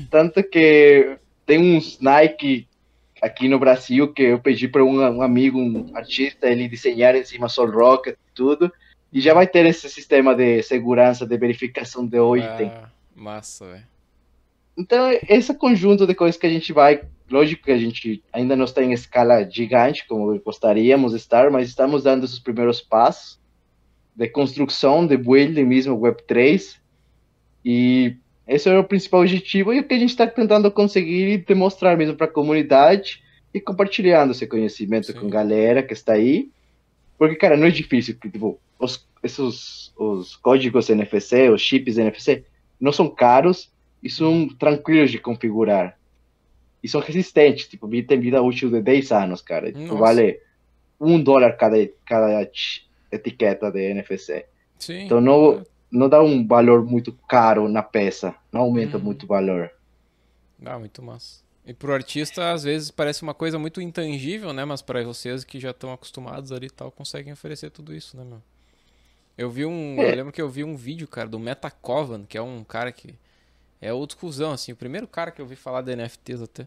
Tanto 0.10 0.44
que 0.44 1.18
tem 1.46 1.78
uns 1.78 2.00
Nike 2.00 2.68
aqui 3.22 3.48
no 3.48 3.60
Brasil, 3.60 4.12
que 4.12 4.24
eu 4.24 4.40
pedi 4.40 4.68
para 4.68 4.84
um, 4.84 5.00
um, 5.00 5.22
amigo, 5.22 5.60
um 5.60 5.96
artista, 5.96 6.48
ele 6.48 6.68
desenhar 6.68 7.16
em 7.16 7.24
cima 7.24 7.48
Sol 7.48 7.70
Rocket 7.70 8.16
e 8.16 8.34
tudo. 8.34 8.72
E 9.14 9.22
já 9.22 9.34
vai 9.34 9.46
ter 9.46 9.66
esse 9.66 9.90
sistema 9.90 10.34
de 10.34 10.64
segurança, 10.64 11.26
de 11.26 11.38
verificação 11.38 12.08
de 12.08 12.18
item. 12.18 12.70
Ah, 12.70 12.90
massa, 13.16 13.68
velho. 13.68 13.92
Então, 14.78 15.12
esse 15.30 15.54
conjunto 15.54 16.08
de 16.08 16.16
coisas 16.16 16.40
que 16.40 16.48
a 16.48 16.50
gente 16.50 16.74
vai. 16.74 17.04
Lógico 17.30 17.64
que 17.66 17.72
a 17.72 17.78
gente 17.78 18.24
ainda 18.34 18.56
não 18.56 18.66
está 18.66 18.84
em 18.84 18.94
escala 18.94 19.48
gigante, 19.50 20.06
como 20.08 20.38
gostaríamos 20.40 21.12
de 21.12 21.18
estar, 21.18 21.50
mas 21.52 21.70
estamos 21.70 22.04
dando 22.04 22.26
esses 22.26 22.40
primeiros 22.40 22.82
passos 22.82 23.40
de 24.16 24.28
construção, 24.28 25.06
de 25.06 25.16
build 25.16 25.64
mesmo 25.64 26.00
Web3. 26.00 26.78
E 27.64 28.18
esse 28.52 28.70
é 28.70 28.78
o 28.78 28.84
principal 28.84 29.22
objetivo 29.22 29.74
e 29.74 29.80
o 29.80 29.84
que 29.84 29.94
a 29.94 29.98
gente 29.98 30.10
está 30.10 30.28
tentando 30.28 30.70
conseguir 30.70 31.38
demonstrar 31.48 31.98
mesmo 31.98 32.16
para 32.16 32.26
a 32.26 32.30
comunidade 32.30 33.24
e 33.54 33.62
compartilhando 33.62 34.32
esse 34.32 34.46
conhecimento 34.46 35.08
Sim. 35.08 35.14
com 35.14 35.28
a 35.28 35.30
galera 35.30 35.82
que 35.82 35.94
está 35.94 36.14
aí. 36.14 36.50
Porque, 37.18 37.36
cara, 37.36 37.56
não 37.56 37.68
é 37.68 37.72
difícil. 37.72 38.16
Tipo, 38.16 38.60
os, 38.78 39.08
esses, 39.24 39.94
os 39.96 40.36
códigos 40.36 40.90
NFC, 40.90 41.50
os 41.50 41.62
chips 41.62 41.98
NFC, 41.98 42.44
não 42.80 42.92
são 42.92 43.10
caros 43.10 43.72
e 44.04 44.10
são 44.10 44.50
tranquilos 44.50 45.12
de 45.12 45.18
configurar. 45.18 45.98
E 46.84 46.90
são 46.90 47.00
resistentes, 47.00 47.68
tipo, 47.68 47.88
tem 47.88 48.20
vida 48.20 48.42
útil 48.42 48.70
de 48.70 48.82
10 48.82 49.12
anos, 49.14 49.42
cara. 49.42 49.72
Tipo, 49.72 49.96
vale 49.96 50.40
um 51.00 51.22
dólar 51.22 51.54
cada, 51.54 51.78
cada 52.06 52.46
etiqueta 53.12 53.72
de 53.72 53.80
NFC. 53.92 54.46
Sim. 54.78 55.06
Então 55.06 55.22
não, 55.22 55.64
não 55.92 56.08
dá 56.08 56.22
um 56.22 56.46
valor 56.48 56.84
muito 56.86 57.12
caro 57.28 57.68
na 57.68 57.84
peça, 57.84 58.34
não 58.52 58.62
aumenta 58.62 58.98
hum. 58.98 59.02
muito 59.02 59.24
o 59.24 59.28
valor. 59.28 59.70
Ah, 60.64 60.80
muito 60.80 61.02
massa. 61.02 61.42
E 61.66 61.74
pro 61.74 61.94
artista, 61.94 62.52
às 62.52 62.64
vezes, 62.64 62.90
parece 62.90 63.22
uma 63.22 63.34
coisa 63.34 63.60
muito 63.60 63.82
intangível, 63.82 64.52
né? 64.52 64.66
Mas 64.66 64.82
para 64.82 65.04
vocês 65.04 65.44
que 65.44 65.60
já 65.60 65.72
estão 65.72 65.92
acostumados 65.94 66.52
ali 66.52 66.68
e 66.68 66.72
tal, 66.72 66.92
conseguem 66.92 67.34
oferecer 67.34 67.70
tudo 67.70 67.94
isso, 67.94 68.18
né, 68.18 68.24
meu? 68.24 68.42
Eu 69.38 69.50
vi 69.50 69.66
um. 69.66 69.96
É. 70.00 70.12
Eu 70.12 70.16
lembro 70.16 70.32
que 70.32 70.42
eu 70.42 70.50
vi 70.50 70.64
um 70.64 70.76
vídeo, 70.76 71.08
cara, 71.08 71.30
do 71.30 71.40
Metacovan, 71.40 72.26
que 72.26 72.38
é 72.38 72.42
um 72.42 72.64
cara 72.64 72.92
que. 72.92 73.14
É 73.80 73.92
outro 73.92 74.18
cuzão, 74.18 74.52
assim. 74.52 74.72
O 74.72 74.76
primeiro 74.76 75.08
cara 75.08 75.32
que 75.32 75.42
eu 75.42 75.46
vi 75.46 75.56
falar 75.56 75.82
de 75.82 75.96
NFTs 75.96 76.42
até. 76.42 76.64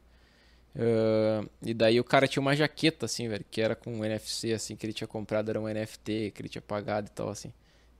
Uh, 0.77 1.49
e 1.63 1.73
daí 1.73 2.01
o 2.01 2.05
cara 2.05 2.27
tinha 2.27 2.41
uma 2.41 2.57
jaqueta, 2.57 3.07
assim, 3.07 3.29
velho, 3.29 3.45
que 3.49 3.61
era 3.61 3.77
com 3.77 3.93
um 3.93 4.05
NFC, 4.05 4.53
assim, 4.53 4.75
que 4.75 4.85
ele 4.85 4.93
tinha 4.93 5.07
comprado, 5.07 5.49
era 5.49 5.61
um 5.61 5.69
NFT, 5.69 6.33
que 6.35 6.43
ele 6.43 6.49
tinha 6.49 6.63
pagado 6.63 7.07
e 7.07 7.11
tal, 7.11 7.29
assim. 7.29 7.53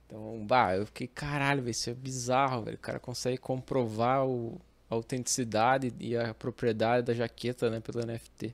Então, 0.05 0.45
bah, 0.45 0.75
eu 0.75 0.85
fiquei, 0.85 1.07
caralho, 1.07 1.61
velho, 1.61 1.71
isso 1.71 1.89
é 1.89 1.93
bizarro, 1.93 2.63
velho. 2.63 2.77
O 2.77 2.79
cara 2.79 2.99
consegue 2.99 3.37
comprovar 3.37 4.25
o, 4.25 4.59
a 4.89 4.95
autenticidade 4.95 5.93
e 5.99 6.15
a 6.15 6.33
propriedade 6.33 7.07
da 7.07 7.13
jaqueta, 7.13 7.69
né, 7.69 7.79
pelo 7.79 8.05
NFT. 8.05 8.53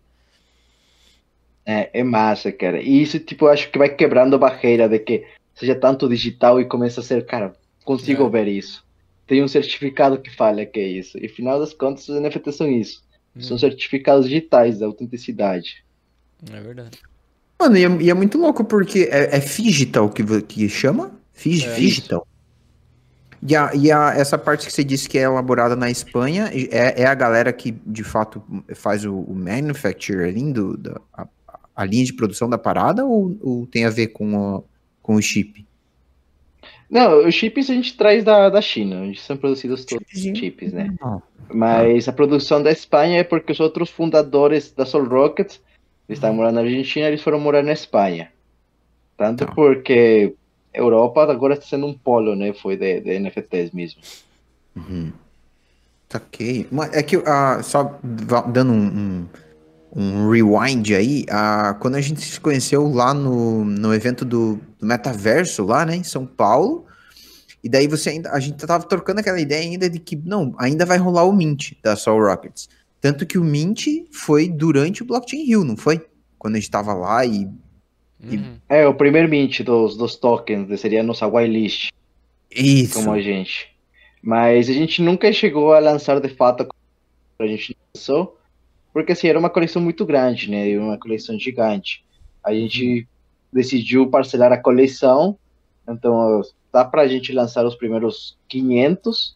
É, 1.66 2.00
é 2.00 2.04
massa, 2.04 2.52
cara. 2.52 2.82
E 2.82 3.02
isso, 3.02 3.20
tipo, 3.20 3.46
eu 3.46 3.50
acho 3.50 3.70
que 3.70 3.78
vai 3.78 3.90
quebrando 3.90 4.36
a 4.36 4.40
barreira 4.40 4.88
de 4.88 5.00
que 5.00 5.26
seja 5.54 5.76
tanto 5.76 6.10
digital 6.10 6.60
e 6.60 6.66
começa 6.66 7.02
a 7.02 7.04
ser, 7.04 7.26
cara, 7.26 7.54
consigo 7.84 8.26
é. 8.26 8.30
ver 8.30 8.48
isso. 8.48 8.84
Tem 9.28 9.44
um 9.44 9.48
certificado 9.48 10.20
que 10.20 10.34
fala 10.36 10.66
que 10.66 10.80
é 10.80 10.88
isso. 10.88 11.18
E, 11.18 11.28
final 11.28 11.60
das 11.60 11.74
contas, 11.74 12.08
os 12.10 12.20
NFTs 12.20 12.56
são 12.56 12.70
isso. 12.70 13.04
Hum. 13.36 13.42
São 13.42 13.58
certificados 13.58 14.28
digitais 14.28 14.80
da 14.80 14.86
autenticidade. 14.86 15.84
É 16.52 16.60
verdade. 16.60 16.98
Mano, 17.60 17.78
e 17.78 17.86
é, 17.86 17.90
e 18.02 18.10
é 18.10 18.14
muito 18.14 18.38
louco 18.38 18.64
porque 18.64 19.08
é, 19.12 19.38
é 19.38 19.40
digital 19.40 20.10
que, 20.10 20.24
que 20.42 20.68
chama? 20.68 21.21
É, 21.50 21.76
digital. 21.76 22.28
E, 23.48 23.56
a, 23.56 23.72
e 23.74 23.92
a, 23.92 24.14
essa 24.16 24.38
parte 24.38 24.68
que 24.68 24.74
você 24.74 24.84
disse 24.84 25.10
que 25.10 25.18
é 25.18 25.24
elaborada 25.24 25.76
na 25.76 25.90
Espanha 25.90 26.52
é, 26.54 27.02
é 27.02 27.06
a 27.06 27.16
galera 27.16 27.52
que 27.52 27.72
de 27.72 28.04
fato 28.04 28.44
faz 28.76 29.04
o, 29.04 29.16
o 29.16 29.34
manufacturing, 29.34 30.52
do, 30.52 30.78
da, 30.78 31.02
a, 31.14 31.28
a, 31.76 31.86
linha 31.86 32.06
de 32.06 32.14
produção 32.14 32.48
da 32.48 32.58
parada, 32.58 33.04
ou, 33.04 33.36
ou 33.42 33.66
tem 33.66 33.86
a 33.86 33.90
ver 33.90 34.08
com, 34.08 34.58
a, 34.58 34.62
com 35.02 35.16
o 35.16 35.22
chip? 35.22 35.66
Não, 36.88 37.26
os 37.26 37.34
chips 37.34 37.70
a 37.70 37.74
gente 37.74 37.98
traz 37.98 38.24
da, 38.24 38.50
da 38.50 38.62
China, 38.62 38.98
onde 38.98 39.20
são 39.20 39.38
produzidos 39.38 39.86
todos 39.86 40.06
os 40.14 40.38
chips, 40.38 40.74
né? 40.74 40.94
Mas 41.52 42.08
a 42.08 42.14
produção 42.14 42.62
da 42.62 42.72
Espanha 42.72 43.20
é 43.20 43.24
porque 43.24 43.54
os 43.54 43.60
outros 43.60 43.90
fundadores 43.90 44.72
da 44.72 44.86
Sol 44.86 45.06
Rocket 45.06 45.56
estavam 46.10 46.36
morando 46.36 46.56
na 46.56 46.62
Argentina, 46.62 47.08
eles 47.08 47.22
foram 47.22 47.40
morar 47.40 47.64
na 47.64 47.72
Espanha. 47.72 48.30
Tanto 49.18 49.46
tá. 49.46 49.54
porque 49.54 50.34
Europa 50.74 51.24
agora 51.24 51.54
está 51.54 51.66
sendo 51.66 51.86
um 51.86 51.94
polo, 51.94 52.36
né? 52.36 52.54
Foi 52.54 52.78
de, 52.78 53.02
de 53.02 53.20
NFTs 53.20 53.72
mesmo. 53.72 54.02
Uhum. 54.76 55.12
Ok. 56.14 56.68
Mas 56.72 56.94
é 56.94 57.04
que, 57.04 57.18
uh, 57.18 57.64
só 57.64 58.00
dando 58.48 58.74
um, 58.74 58.86
um, 58.86 59.28
um, 59.96 60.30
rewind 60.30 60.94
aí, 60.94 61.26
uh, 61.30 61.78
quando 61.80 61.96
a 61.96 62.02
gente 62.02 62.22
se 62.22 62.40
conheceu 62.40 62.88
lá 62.88 63.14
no, 63.14 63.64
no 63.64 63.94
evento 63.94 64.26
do, 64.26 64.60
do 64.80 64.86
Metaverso, 64.86 65.66
lá, 65.66 65.86
né, 65.86 65.96
em 65.96 66.04
São 66.04 66.26
Paulo, 66.26 66.86
e 67.64 67.70
daí 67.70 67.88
você 67.88 68.10
ainda, 68.10 68.32
a 68.32 68.40
gente 68.40 68.66
tava 68.66 68.84
trocando 68.86 69.20
aquela 69.20 69.40
ideia 69.40 69.62
ainda 69.62 69.90
de 69.90 70.00
que, 70.00 70.16
não, 70.16 70.54
ainda 70.58 70.86
vai 70.86 70.98
rolar 70.98 71.24
o 71.24 71.34
Mint 71.34 71.74
da 71.84 71.96
Sol 71.96 72.20
Rockets. 72.20 72.68
Tanto 73.00 73.26
que 73.26 73.38
o 73.38 73.44
Mint 73.44 73.88
foi 74.12 74.50
durante 74.50 75.02
o 75.02 75.06
Blockchain 75.06 75.50
Hill, 75.50 75.64
não 75.64 75.78
foi? 75.78 76.06
Quando 76.38 76.56
a 76.56 76.60
gente 76.60 76.72
tava 76.72 76.94
lá 76.94 77.26
e 77.26 77.50
Uhum. 78.24 78.58
É, 78.70 78.88
o 78.88 78.94
primeiro 78.94 79.28
mint 79.28 79.62
dos, 79.62 79.98
dos 79.98 80.16
tokens, 80.16 80.80
seria 80.80 81.02
a 81.02 81.04
nossa 81.04 81.28
whitelist. 81.28 81.92
Isso. 82.50 82.96
Como 82.96 83.12
a 83.12 83.22
gente. 83.22 83.72
Mas 84.22 84.70
a 84.70 84.74
gente 84.74 85.02
nunca 85.02 85.32
chegou 85.34 85.74
a 85.74 85.80
lançar 85.80 86.20
de 86.20 86.30
fato 86.30 86.68
a 87.40 87.48
gente 87.48 87.76
lançou, 87.96 88.38
porque 88.94 89.14
assim, 89.14 89.28
era 89.28 89.40
uma 89.40 89.50
coleção 89.50 89.82
muito 89.82 90.06
grande, 90.06 90.50
né? 90.50 90.78
Uma 90.78 90.98
coleção 90.98 91.40
gigante. 91.40 92.06
A 92.44 92.54
gente 92.54 93.08
decidiu 93.52 94.08
parcelar 94.10 94.52
a 94.52 94.62
coleção, 94.62 95.38
então 95.88 96.42
dá 96.72 96.86
pra 96.86 97.08
gente 97.08 97.34
lançar 97.34 97.66
os 97.66 97.76
primeiros 97.76 98.38
500 98.48 99.36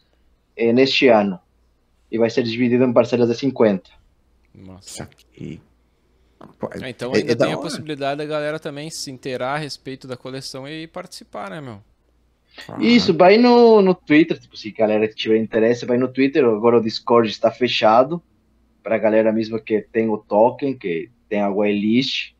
eh, 0.56 0.72
neste 0.72 1.08
ano. 1.08 1.38
E 2.10 2.18
vai 2.18 2.30
ser 2.30 2.44
dividido 2.44 2.84
em 2.84 2.92
parcelas 2.92 3.28
de 3.28 3.34
50. 3.34 3.90
Nossa. 4.54 5.08
Que 5.32 5.60
é, 6.82 6.90
então 6.90 7.12
é, 7.12 7.18
ainda 7.18 7.32
é, 7.32 7.36
tem 7.36 7.52
a 7.52 7.58
possibilidade 7.58 8.18
da 8.18 8.24
galera 8.24 8.58
também 8.58 8.90
se 8.90 9.10
inteirar 9.10 9.54
a 9.54 9.58
respeito 9.58 10.06
da 10.06 10.16
coleção 10.16 10.68
e 10.68 10.86
participar, 10.86 11.50
né, 11.50 11.60
meu? 11.60 11.80
Ah. 12.68 12.76
Isso, 12.80 13.14
vai 13.14 13.36
no, 13.36 13.82
no 13.82 13.94
Twitter, 13.94 14.38
tipo, 14.38 14.56
se 14.56 14.68
a 14.68 14.78
galera 14.78 15.08
tiver 15.08 15.36
interesse, 15.36 15.86
vai 15.86 15.98
no 15.98 16.08
Twitter, 16.08 16.44
agora 16.44 16.78
o 16.78 16.82
Discord 16.82 17.28
está 17.28 17.50
fechado, 17.50 18.22
para 18.82 18.96
a 18.96 18.98
galera 18.98 19.32
mesmo 19.32 19.58
que 19.60 19.80
tem 19.80 20.08
o 20.08 20.18
token, 20.18 20.76
que 20.76 21.10
tem 21.28 21.40
a 21.40 21.50
whitelist, 21.50 22.34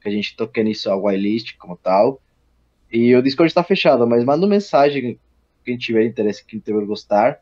que 0.00 0.08
a 0.08 0.10
gente 0.10 0.36
tokeniza 0.36 0.92
a 0.92 0.96
whitelist 0.96 1.56
como 1.58 1.76
tal, 1.76 2.20
e 2.90 3.14
o 3.14 3.22
Discord 3.22 3.50
está 3.50 3.62
fechado, 3.62 4.06
mas 4.06 4.24
manda 4.24 4.44
uma 4.44 4.50
mensagem, 4.50 5.18
quem 5.64 5.76
tiver 5.76 6.04
interesse, 6.04 6.44
quem 6.44 6.58
tiver 6.58 6.84
gostar, 6.84 7.40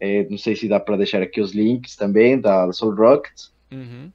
é, 0.00 0.24
não 0.30 0.38
sei 0.38 0.54
se 0.54 0.68
dá 0.68 0.78
para 0.78 0.96
deixar 0.96 1.22
aqui 1.22 1.40
os 1.40 1.52
links 1.52 1.96
também 1.96 2.40
da 2.40 2.72
Soul 2.72 2.94
Rockets, 2.94 3.52
uhum. 3.72 4.12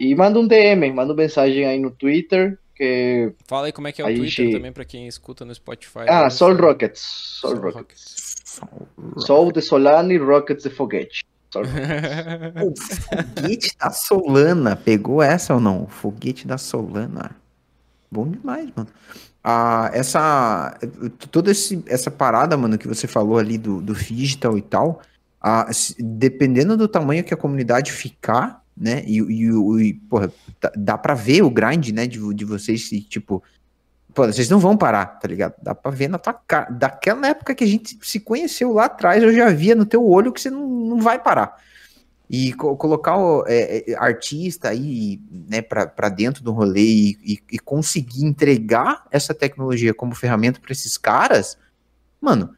E 0.00 0.14
manda 0.14 0.40
um 0.40 0.46
DM, 0.46 0.90
manda 0.94 1.12
uma 1.12 1.22
mensagem 1.22 1.66
aí 1.66 1.78
no 1.78 1.90
Twitter. 1.90 2.58
Que 2.74 3.34
Fala 3.46 3.66
aí 3.66 3.72
como 3.72 3.86
é 3.86 3.92
que 3.92 4.00
é 4.00 4.04
o 4.06 4.08
Twitter 4.08 4.46
gente... 4.46 4.56
também 4.56 4.72
para 4.72 4.86
quem 4.86 5.06
escuta 5.06 5.44
no 5.44 5.54
Spotify. 5.54 6.06
Ah, 6.08 6.22
né? 6.22 6.30
Sol 6.30 6.56
Rockets. 6.56 7.02
Sol, 7.02 7.50
Sol 7.50 7.60
Rockets. 7.60 8.40
Rockets. 8.62 9.24
Sol 9.26 9.52
de 9.52 9.60
Solana 9.60 10.10
e 10.14 10.16
Rockets 10.16 10.64
de 10.64 10.70
Foguete. 10.70 11.22
o 11.54 12.74
foguete 12.80 13.76
da 13.78 13.90
Solana. 13.90 14.74
Pegou 14.74 15.22
essa 15.22 15.52
ou 15.52 15.60
não? 15.60 15.82
O 15.82 15.88
foguete 15.88 16.46
da 16.46 16.56
Solana. 16.56 17.36
Bom 18.10 18.26
demais, 18.26 18.70
mano. 18.74 18.88
Ah, 19.44 19.90
essa. 19.92 20.78
Toda 21.30 21.50
esse, 21.50 21.84
essa 21.86 22.10
parada, 22.10 22.56
mano, 22.56 22.78
que 22.78 22.88
você 22.88 23.06
falou 23.06 23.36
ali 23.36 23.58
do, 23.58 23.82
do 23.82 23.92
digital 23.92 24.56
e 24.56 24.62
tal. 24.62 25.02
Ah, 25.38 25.68
dependendo 25.98 26.74
do 26.74 26.88
tamanho 26.88 27.22
que 27.22 27.34
a 27.34 27.36
comunidade 27.36 27.92
ficar, 27.92 28.59
né? 28.80 29.04
E, 29.06 29.20
e, 29.20 29.88
e 29.88 29.94
porra, 29.94 30.32
dá, 30.58 30.72
dá 30.74 30.98
pra 30.98 31.12
ver 31.12 31.42
o 31.42 31.50
grind, 31.50 31.90
né, 31.90 32.06
de, 32.06 32.18
de 32.34 32.44
vocês, 32.46 32.88
tipo, 32.88 33.42
pô, 34.14 34.26
vocês 34.26 34.48
não 34.48 34.58
vão 34.58 34.74
parar, 34.74 35.04
tá 35.04 35.28
ligado? 35.28 35.54
Dá 35.62 35.74
pra 35.74 35.90
ver 35.90 36.08
na 36.08 36.18
tua 36.18 36.32
cara. 36.32 36.70
Daquela 36.70 37.28
época 37.28 37.54
que 37.54 37.62
a 37.62 37.66
gente 37.66 37.98
se 38.02 38.18
conheceu 38.18 38.72
lá 38.72 38.86
atrás, 38.86 39.22
eu 39.22 39.34
já 39.34 39.50
via 39.50 39.74
no 39.74 39.84
teu 39.84 40.08
olho 40.08 40.32
que 40.32 40.40
você 40.40 40.48
não, 40.48 40.66
não 40.66 41.00
vai 41.00 41.22
parar. 41.22 41.56
E 42.28 42.54
co 42.54 42.74
colocar 42.76 43.18
o 43.18 43.44
é, 43.46 43.90
é, 43.90 43.94
artista 43.96 44.68
aí, 44.70 45.20
né, 45.30 45.60
pra, 45.60 45.86
pra 45.86 46.08
dentro 46.08 46.42
do 46.42 46.52
rolê 46.52 46.80
e, 46.80 47.18
e, 47.22 47.38
e 47.52 47.58
conseguir 47.58 48.24
entregar 48.24 49.04
essa 49.10 49.34
tecnologia 49.34 49.92
como 49.92 50.14
ferramenta 50.14 50.60
para 50.60 50.72
esses 50.72 50.96
caras, 50.96 51.58
mano, 52.20 52.54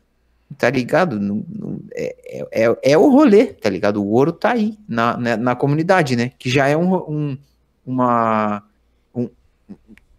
tá 0.53 0.71
ligado? 0.71 1.19
Não, 1.19 1.45
não, 1.49 1.81
é, 1.95 2.43
é, 2.53 2.77
é, 2.93 2.99
o 2.99 3.11
rolê, 3.11 3.47
tá 3.47 3.69
ligado? 3.69 4.03
O 4.03 4.09
ouro 4.11 4.33
tá 4.33 4.53
aí 4.53 4.79
na, 4.89 5.17
na, 5.17 5.37
na 5.37 5.57
comunidade, 5.57 6.17
né? 6.17 6.33
Que 6.39 6.49
já 6.51 6.69
é 6.69 6.77
um, 6.77 6.95
um 6.95 7.39
uma. 7.85 8.63
Um, 9.15 9.29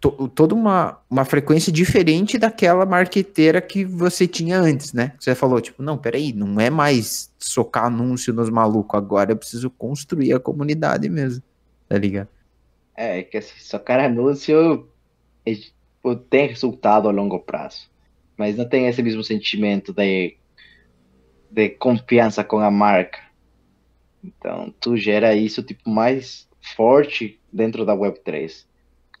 to, 0.00 0.28
toda 0.28 0.54
uma, 0.54 0.98
uma 1.08 1.24
frequência 1.24 1.72
diferente 1.72 2.38
daquela 2.38 2.84
marqueteira 2.84 3.60
que 3.60 3.84
você 3.84 4.26
tinha 4.26 4.58
antes, 4.58 4.92
né? 4.92 5.12
Você 5.18 5.34
falou, 5.34 5.60
tipo, 5.60 5.82
não, 5.82 5.96
peraí, 5.96 6.32
não 6.32 6.60
é 6.60 6.68
mais 6.68 7.32
socar 7.38 7.86
anúncio 7.86 8.32
nos 8.32 8.50
malucos 8.50 8.98
agora, 8.98 9.32
eu 9.32 9.36
preciso 9.36 9.70
construir 9.70 10.32
a 10.34 10.40
comunidade 10.40 11.08
mesmo. 11.08 11.42
tá 11.88 11.96
ligado? 11.96 12.28
É, 12.96 13.22
que 13.22 13.40
cara 13.84 14.06
anúncio 14.06 14.88
é, 15.44 15.52
tem 16.28 16.48
resultado 16.48 17.08
a 17.08 17.12
longo 17.12 17.40
prazo. 17.40 17.88
Mas 18.36 18.56
não 18.56 18.68
tem 18.68 18.86
esse 18.86 19.02
mesmo 19.02 19.22
sentimento 19.22 19.92
de, 19.92 20.36
de 21.50 21.70
confiança 21.70 22.42
com 22.42 22.58
a 22.58 22.70
marca. 22.70 23.20
Então, 24.22 24.74
tu 24.80 24.96
gera 24.96 25.34
isso, 25.34 25.62
tipo, 25.62 25.88
mais 25.88 26.48
forte 26.60 27.38
dentro 27.52 27.84
da 27.84 27.94
Web3. 27.94 28.66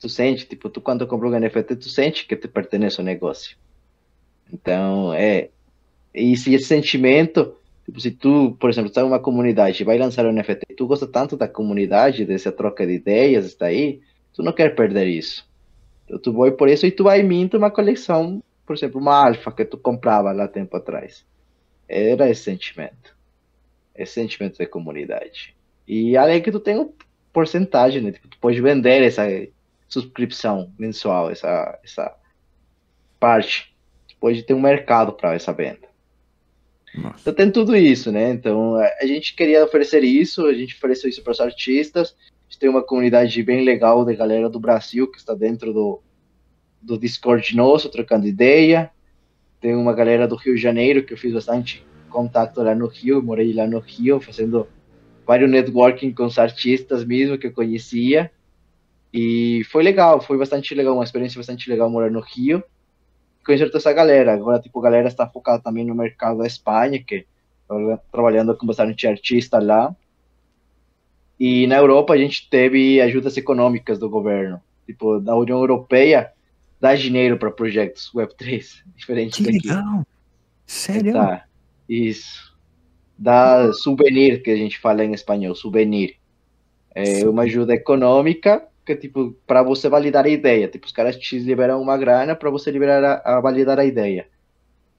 Tu 0.00 0.08
sente, 0.08 0.46
tipo, 0.46 0.68
tu 0.68 0.80
quando 0.80 1.06
compra 1.06 1.28
um 1.28 1.38
NFT, 1.38 1.76
tu 1.76 1.88
sente 1.88 2.26
que 2.26 2.36
te 2.36 2.48
pertence 2.48 3.00
ao 3.00 3.04
negócio. 3.04 3.56
Então, 4.52 5.12
é... 5.12 5.50
E 6.14 6.36
se 6.36 6.54
esse 6.54 6.66
sentimento 6.66 7.56
Tipo, 7.84 8.00
se 8.00 8.10
tu, 8.10 8.56
por 8.58 8.70
exemplo, 8.70 8.88
está 8.88 9.02
em 9.02 9.04
uma 9.04 9.18
comunidade 9.18 9.82
e 9.82 9.84
vai 9.84 9.98
lançar 9.98 10.24
um 10.24 10.32
NFT, 10.32 10.74
tu 10.74 10.86
gosta 10.86 11.06
tanto 11.06 11.36
da 11.36 11.46
comunidade, 11.46 12.24
dessa 12.24 12.50
troca 12.50 12.86
de 12.86 12.94
ideias, 12.94 13.44
está 13.44 13.66
aí, 13.66 14.00
tu 14.32 14.42
não 14.42 14.52
quer 14.52 14.74
perder 14.74 15.06
isso. 15.06 15.46
Então, 16.04 16.18
tu 16.18 16.32
vai 16.32 16.50
por 16.50 16.68
isso 16.68 16.86
e 16.86 16.90
tu 16.90 17.04
vai 17.04 17.22
minta 17.22 17.58
uma 17.58 17.70
coleção, 17.70 18.42
por 18.66 18.74
exemplo, 18.74 19.00
uma 19.00 19.26
alfa 19.26 19.52
que 19.52 19.64
tu 19.64 19.76
comprava 19.76 20.32
lá 20.32 20.48
tempo 20.48 20.76
atrás. 20.76 21.24
Era 21.88 22.28
esse 22.30 22.42
sentimento. 22.42 23.16
Esse 23.94 24.14
sentimento 24.14 24.58
de 24.58 24.66
comunidade. 24.66 25.54
E 25.86 26.16
além 26.16 26.42
que 26.42 26.50
tu 26.50 26.58
tem 26.58 26.78
um 26.78 26.92
porcentagem, 27.32 28.00
né? 28.00 28.12
Tipo, 28.12 28.28
tu 28.28 28.38
pode 28.38 28.60
vender 28.60 29.02
essa 29.02 29.24
subscrição 29.88 30.72
mensual, 30.78 31.30
essa, 31.30 31.78
essa 31.84 32.16
parte. 33.20 33.74
Tu 34.08 34.16
pode 34.18 34.42
ter 34.42 34.54
um 34.54 34.60
mercado 34.60 35.12
para 35.12 35.34
essa 35.34 35.52
venda. 35.52 35.88
Nossa. 36.94 37.16
Então 37.20 37.34
tem 37.34 37.50
tudo 37.50 37.76
isso, 37.76 38.10
né? 38.10 38.30
Então 38.30 38.76
a 38.76 39.06
gente 39.06 39.34
queria 39.34 39.64
oferecer 39.64 40.02
isso, 40.04 40.46
a 40.46 40.54
gente 40.54 40.76
ofereceu 40.76 41.10
isso 41.10 41.22
para 41.22 41.32
os 41.32 41.40
artistas. 41.40 42.16
A 42.30 42.44
gente 42.48 42.58
tem 42.58 42.68
uma 42.68 42.82
comunidade 42.82 43.42
bem 43.42 43.64
legal 43.64 44.04
de 44.04 44.14
galera 44.14 44.48
do 44.48 44.60
Brasil 44.60 45.10
que 45.10 45.18
está 45.18 45.34
dentro 45.34 45.72
do, 45.72 46.00
do 46.84 46.98
Discord 46.98 47.56
nosso, 47.56 47.88
trocando 47.88 48.26
ideia. 48.26 48.90
Tem 49.60 49.74
uma 49.74 49.92
galera 49.92 50.28
do 50.28 50.36
Rio 50.36 50.54
de 50.54 50.60
Janeiro 50.60 51.04
que 51.04 51.12
eu 51.12 51.18
fiz 51.18 51.32
bastante 51.32 51.84
contato 52.10 52.62
lá 52.62 52.74
no 52.74 52.86
Rio, 52.86 53.22
morei 53.22 53.52
lá 53.52 53.66
no 53.66 53.78
Rio, 53.78 54.20
fazendo 54.20 54.68
vários 55.26 55.50
networking 55.50 56.12
com 56.12 56.26
os 56.26 56.38
artistas 56.38 57.04
mesmo 57.04 57.38
que 57.38 57.46
eu 57.46 57.52
conhecia. 57.52 58.30
E 59.12 59.62
foi 59.70 59.82
legal, 59.82 60.20
foi 60.20 60.36
bastante 60.36 60.74
legal, 60.74 60.94
uma 60.94 61.04
experiência 61.04 61.38
bastante 61.38 61.68
legal 61.70 61.88
morar 61.88 62.10
no 62.10 62.20
Rio 62.20 62.62
conhecer 63.44 63.66
toda 63.66 63.78
essa 63.78 63.92
galera. 63.92 64.32
Agora, 64.32 64.58
tipo, 64.58 64.78
a 64.80 64.82
galera 64.82 65.08
está 65.08 65.28
focada 65.28 65.62
também 65.62 65.84
no 65.84 65.94
mercado 65.94 66.38
da 66.38 66.46
Espanha, 66.46 67.02
que 67.02 67.26
trabalhando 68.10 68.56
com 68.56 68.66
bastante 68.66 69.06
artista 69.06 69.58
lá. 69.58 69.94
E 71.38 71.66
na 71.66 71.76
Europa 71.76 72.14
a 72.14 72.16
gente 72.16 72.48
teve 72.48 73.00
ajudas 73.00 73.36
econômicas 73.36 73.98
do 73.98 74.08
governo. 74.08 74.60
Tipo, 74.86 75.20
da 75.20 75.36
União 75.36 75.58
Europeia 75.58 76.32
dá 76.84 76.94
dinheiro 76.94 77.38
para 77.38 77.50
projetos 77.50 78.10
Web3, 78.14 78.82
diferente 78.94 79.42
que 79.42 79.44
daqui. 79.44 79.68
legal! 79.68 80.06
Sério? 80.66 81.14
Tá, 81.14 81.44
isso. 81.88 82.54
Dá 83.16 83.72
souvenir, 83.72 84.42
que 84.42 84.50
a 84.50 84.56
gente 84.56 84.78
fala 84.78 85.02
em 85.02 85.14
espanhol, 85.14 85.54
souvenir. 85.54 86.16
É 86.94 87.26
uma 87.26 87.44
ajuda 87.44 87.72
econômica 87.72 88.62
que 88.84 88.94
tipo 88.94 89.34
para 89.46 89.62
você 89.62 89.88
validar 89.88 90.26
a 90.26 90.28
ideia, 90.28 90.68
tipo 90.68 90.86
os 90.86 90.92
caras 90.92 91.16
te 91.16 91.38
liberam 91.38 91.80
uma 91.80 91.96
grana 91.96 92.36
para 92.36 92.50
você 92.50 92.70
liberar 92.70 93.02
a, 93.02 93.36
a, 93.36 93.40
validar 93.40 93.78
a 93.78 93.84
ideia, 93.84 94.28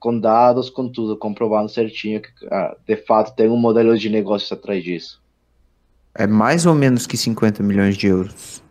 com 0.00 0.18
dados, 0.18 0.68
com 0.68 0.88
tudo, 0.88 1.16
comprovando 1.16 1.68
certinho 1.68 2.20
que 2.20 2.28
ah, 2.50 2.76
de 2.84 2.96
fato 2.96 3.34
tem 3.36 3.48
um 3.48 3.56
modelo 3.56 3.96
de 3.96 4.10
negócio 4.10 4.52
atrás 4.54 4.82
disso. 4.82 5.22
É 6.14 6.26
mais 6.26 6.66
ou 6.66 6.74
menos 6.74 7.06
que 7.06 7.16
50 7.16 7.62
milhões 7.62 7.96
de 7.96 8.08
euros. 8.08 8.62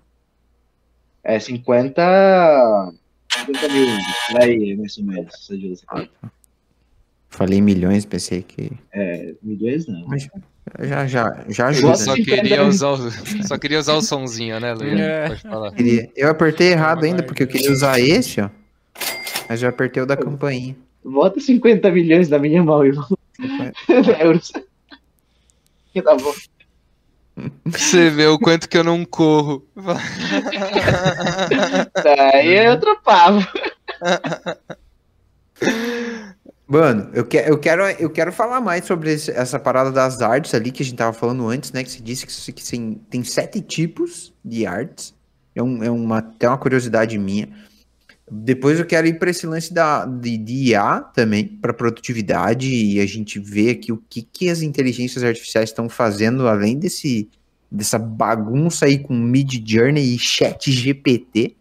É 1.23 1.39
50, 1.39 2.93
50 3.45 3.67
mil, 3.69 3.87
aí, 4.41 4.75
mais 4.75 4.97
ou 4.97 5.03
menos, 5.03 5.33
essa 5.33 5.53
ajuda. 5.53 6.09
Falei 7.29 7.61
milhões, 7.61 8.05
pensei 8.05 8.41
que. 8.41 8.71
É, 8.93 9.33
milhões 9.43 9.87
não. 9.87 10.07
Mas... 10.07 10.27
Já, 10.79 11.05
já, 11.05 11.45
já 11.47 11.67
ajuda. 11.67 11.93
Eu 11.93 11.97
só 11.97 12.15
queria 12.15 12.63
usar 12.65 12.89
o, 12.89 13.11
só 13.47 13.57
queria 13.57 13.79
usar 13.79 13.93
o 13.93 14.01
sonzinho, 14.01 14.59
né, 14.59 14.73
Luiz? 14.73 14.99
É. 14.99 16.09
Eu 16.15 16.29
apertei 16.29 16.71
errado 16.71 17.03
ainda, 17.03 17.21
porque 17.21 17.43
eu 17.43 17.47
queria 17.47 17.71
usar 17.71 17.99
esse, 17.99 18.41
ó. 18.41 18.49
Mas 19.47 19.59
já 19.59 19.69
apertei 19.69 20.01
o 20.01 20.05
da 20.07 20.17
campainha. 20.17 20.75
Bota 21.03 21.39
50 21.39 21.91
milhões 21.91 22.29
na 22.29 22.39
minha 22.39 22.63
mão, 22.63 22.83
irmão. 22.83 23.07
Euros. 24.19 24.51
Que 25.93 26.01
tá 26.01 26.13
bom. 26.13 26.33
Você 27.65 28.09
vê 28.09 28.27
o 28.27 28.39
quanto 28.39 28.69
que 28.69 28.77
eu 28.77 28.83
não 28.83 29.03
corro. 29.03 29.67
Daí 32.03 32.55
é 32.55 32.71
outro. 32.71 32.97
Mano, 36.67 37.09
eu, 37.13 37.25
que, 37.25 37.37
eu, 37.37 37.59
quero, 37.59 37.83
eu 37.83 38.09
quero 38.09 38.31
falar 38.31 38.61
mais 38.61 38.85
sobre 38.85 39.13
esse, 39.13 39.31
essa 39.31 39.59
parada 39.59 39.91
das 39.91 40.21
artes 40.21 40.53
ali 40.53 40.71
que 40.71 40.81
a 40.81 40.85
gente 40.85 40.97
tava 40.97 41.13
falando 41.13 41.47
antes, 41.47 41.71
né? 41.71 41.83
Que 41.83 41.91
você 41.91 42.01
disse 42.01 42.25
que, 42.25 42.53
que 42.53 42.63
sim, 42.63 43.01
tem 43.09 43.23
sete 43.23 43.61
tipos 43.61 44.33
de 44.43 44.65
artes. 44.65 45.13
É, 45.53 45.61
um, 45.61 45.83
é 45.83 45.91
uma, 45.91 46.19
até 46.19 46.47
uma 46.47 46.57
curiosidade 46.57 47.17
minha. 47.17 47.49
Depois 48.29 48.79
eu 48.79 48.85
quero 48.85 49.05
ir 49.05 49.19
para 49.19 49.29
esse 49.29 49.45
lance 49.45 49.71
da, 49.71 50.03
de, 50.05 50.37
de 50.37 50.53
IA 50.71 51.01
também, 51.01 51.47
para 51.47 51.73
produtividade, 51.73 52.67
e 52.67 52.99
a 52.99 53.05
gente 53.05 53.39
vê 53.39 53.69
aqui 53.69 53.91
o 53.91 54.01
que, 54.09 54.23
que 54.23 54.49
as 54.49 54.61
inteligências 54.61 55.23
artificiais 55.23 55.69
estão 55.69 55.87
fazendo, 55.87 56.47
além 56.47 56.79
desse, 56.79 57.29
dessa 57.69 57.99
bagunça 57.99 58.87
aí 58.87 58.97
com 58.97 59.13
Mid 59.13 59.63
Journey 59.63 60.15
e 60.15 60.17
Chat 60.17 60.71
GPT. 60.71 61.55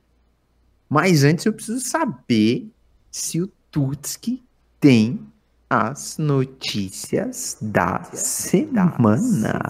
Mas 0.88 1.22
antes 1.22 1.44
eu 1.44 1.53
preciso 1.53 1.81
saber 1.81 2.66
se 3.11 3.42
o 3.42 3.46
Tutski 3.70 4.42
tem 4.81 5.20
as 5.68 6.16
notícias 6.16 7.59
da 7.61 8.05
semana. 8.05 9.61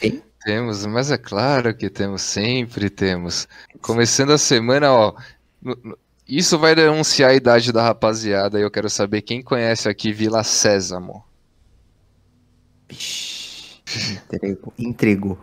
tem? 0.00 0.22
Temos, 0.46 0.86
mas 0.86 1.10
é 1.10 1.18
claro 1.18 1.76
que 1.76 1.90
temos, 1.90 2.22
sempre 2.22 2.88
temos. 2.88 3.48
Começando 3.80 4.30
a 4.30 4.38
semana, 4.38 4.92
ó. 4.92 5.12
Isso 6.24 6.56
vai 6.56 6.72
denunciar 6.72 7.30
a 7.30 7.34
idade 7.34 7.72
da 7.72 7.82
rapaziada 7.82 8.56
e 8.56 8.62
eu 8.62 8.70
quero 8.70 8.88
saber 8.88 9.22
quem 9.22 9.42
conhece 9.42 9.88
aqui 9.88 10.12
Vila 10.12 10.44
Sésamo. 10.44 11.24
Entregou. 14.22 14.72
Entregou. 14.78 15.38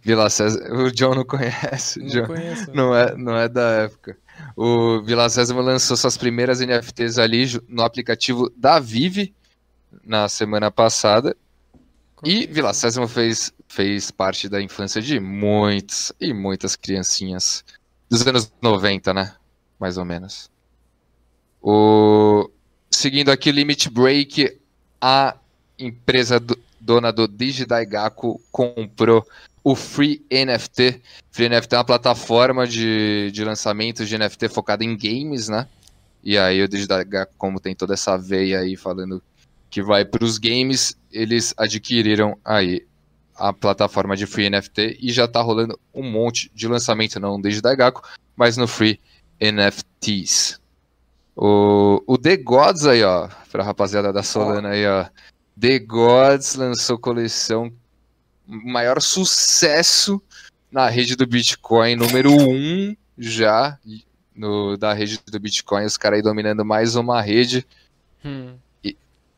Vila 0.00 0.30
Sésamo, 0.30 0.84
o 0.84 0.92
John 0.92 1.16
não 1.16 1.24
conhece. 1.24 1.98
Não, 1.98 2.06
John, 2.06 2.26
conheço. 2.26 2.70
não 2.72 2.94
é, 2.94 3.16
não 3.16 3.36
é 3.36 3.48
da 3.48 3.68
época. 3.82 4.16
O 4.54 5.02
Vila 5.02 5.28
Sésamo 5.28 5.60
lançou 5.60 5.96
suas 5.96 6.16
primeiras 6.16 6.60
NFTs 6.60 7.18
ali 7.18 7.46
no 7.66 7.82
aplicativo 7.82 8.48
da 8.56 8.78
Vive 8.78 9.34
na 10.04 10.28
semana 10.28 10.70
passada. 10.70 11.36
E 12.24 12.46
Vila 12.46 12.74
Sésamo 12.74 13.06
fez, 13.06 13.52
fez 13.68 14.10
parte 14.10 14.48
da 14.48 14.60
infância 14.60 15.00
de 15.00 15.20
muitos 15.20 16.12
e 16.20 16.32
muitas 16.32 16.74
criancinhas 16.74 17.64
dos 18.10 18.26
anos 18.26 18.50
90, 18.60 19.14
né? 19.14 19.34
Mais 19.78 19.96
ou 19.98 20.04
menos. 20.04 20.50
O... 21.62 22.50
Seguindo 22.90 23.30
aqui, 23.30 23.52
Limit 23.52 23.90
Break, 23.90 24.58
a 25.00 25.36
empresa 25.78 26.40
do, 26.40 26.58
dona 26.80 27.12
do 27.12 27.28
Digidaigaku 27.28 28.40
comprou 28.50 29.24
o 29.62 29.76
Free 29.76 30.24
NFT. 30.32 31.00
Free 31.30 31.48
NFT 31.48 31.74
é 31.74 31.78
uma 31.78 31.84
plataforma 31.84 32.66
de, 32.66 33.30
de 33.30 33.44
lançamento 33.44 34.04
de 34.04 34.18
NFT 34.18 34.48
focada 34.48 34.82
em 34.82 34.96
games, 34.96 35.48
né? 35.48 35.68
E 36.24 36.36
aí 36.36 36.62
o 36.62 36.68
Digital 36.68 37.00
como 37.36 37.60
tem 37.60 37.74
toda 37.74 37.94
essa 37.94 38.16
veia 38.16 38.60
aí 38.60 38.76
falando 38.76 39.22
que 39.70 39.82
vai 39.82 40.04
para 40.04 40.24
os 40.24 40.38
games, 40.38 40.98
eles 41.10 41.54
adquiriram 41.56 42.38
aí 42.44 42.86
a 43.34 43.52
plataforma 43.52 44.16
de 44.16 44.26
Free 44.26 44.50
NFT 44.50 44.98
e 45.00 45.12
já 45.12 45.28
tá 45.28 45.40
rolando 45.40 45.78
um 45.94 46.02
monte 46.02 46.50
de 46.54 46.66
lançamento, 46.66 47.20
não 47.20 47.40
desde 47.40 47.60
da 47.60 47.74
Gaco, 47.74 48.02
mas 48.36 48.56
no 48.56 48.66
Free 48.66 49.00
NFTs. 49.40 50.60
O, 51.36 52.02
o 52.06 52.18
The 52.18 52.36
Gods 52.36 52.84
aí, 52.84 53.04
ó, 53.04 53.28
pra 53.50 53.62
rapaziada 53.62 54.12
da 54.12 54.22
Solana 54.22 54.70
aí, 54.70 54.86
ó. 54.86 55.06
The 55.58 55.78
Gods 55.78 56.56
lançou 56.56 56.98
coleção 56.98 57.72
maior 58.44 59.00
sucesso 59.00 60.20
na 60.70 60.88
rede 60.88 61.14
do 61.14 61.26
Bitcoin, 61.26 61.96
número 61.96 62.32
um 62.32 62.96
já 63.16 63.78
no, 64.34 64.76
da 64.76 64.92
rede 64.92 65.20
do 65.26 65.40
Bitcoin, 65.40 65.84
os 65.84 65.96
caras 65.96 66.18
aí 66.18 66.22
dominando 66.22 66.64
mais 66.64 66.94
uma 66.96 67.20
rede, 67.20 67.66
hum. 68.24 68.54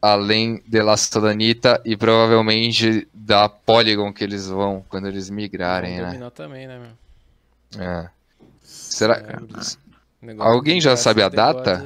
E, 0.02 0.06
além 0.06 0.62
de 0.66 0.82
La 0.82 0.96
Solanita 0.96 1.80
e 1.84 1.96
provavelmente 1.96 3.08
da 3.12 3.48
Polygon 3.48 4.12
que 4.12 4.24
eles 4.24 4.48
vão 4.48 4.84
quando 4.88 5.08
eles 5.08 5.30
migrarem, 5.30 6.00
vão 6.00 6.12
né? 6.12 6.30
também, 6.30 6.66
né, 6.66 6.78
meu? 6.78 7.82
É. 7.82 8.10
Será? 8.62 9.16
É, 9.16 10.34
Alguém 10.38 10.80
já 10.80 10.96
sabe 10.96 11.22
a 11.22 11.28
data? 11.28 11.84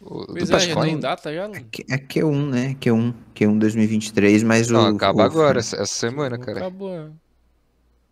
O, 0.00 0.26
pois 0.26 0.48
do 0.48 0.56
é, 0.56 0.60
já 0.60 0.80
tem 0.80 0.98
data 0.98 1.32
já? 1.32 1.44
É, 1.44 1.98
Q1, 1.98 2.50
né? 2.50 2.76
Q1, 2.80 3.14
Q1 3.34 3.58
2023, 3.58 4.42
mas 4.42 4.68
não, 4.68 4.92
o... 4.92 4.96
acaba 4.96 5.22
o, 5.22 5.24
agora, 5.24 5.60
essa 5.60 5.86
semana, 5.86 6.38
cara. 6.38 6.58
Acabou. 6.58 7.10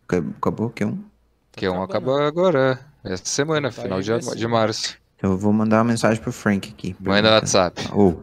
Acabou 0.07 0.69
Q1? 0.69 0.97
Q1 1.57 1.83
acabou 1.83 2.17
agora, 2.17 2.79
essa 3.03 3.25
semana, 3.25 3.71
tá 3.71 3.81
final 3.81 4.01
de, 4.01 4.17
de 4.35 4.47
março. 4.47 5.00
Eu 5.21 5.37
vou 5.37 5.53
mandar 5.53 5.77
uma 5.77 5.83
mensagem 5.83 6.21
pro 6.21 6.31
Frank 6.31 6.69
aqui. 6.69 6.95
Manda 6.99 7.29
no 7.29 7.35
WhatsApp. 7.35 7.89
Oh. 7.93 8.15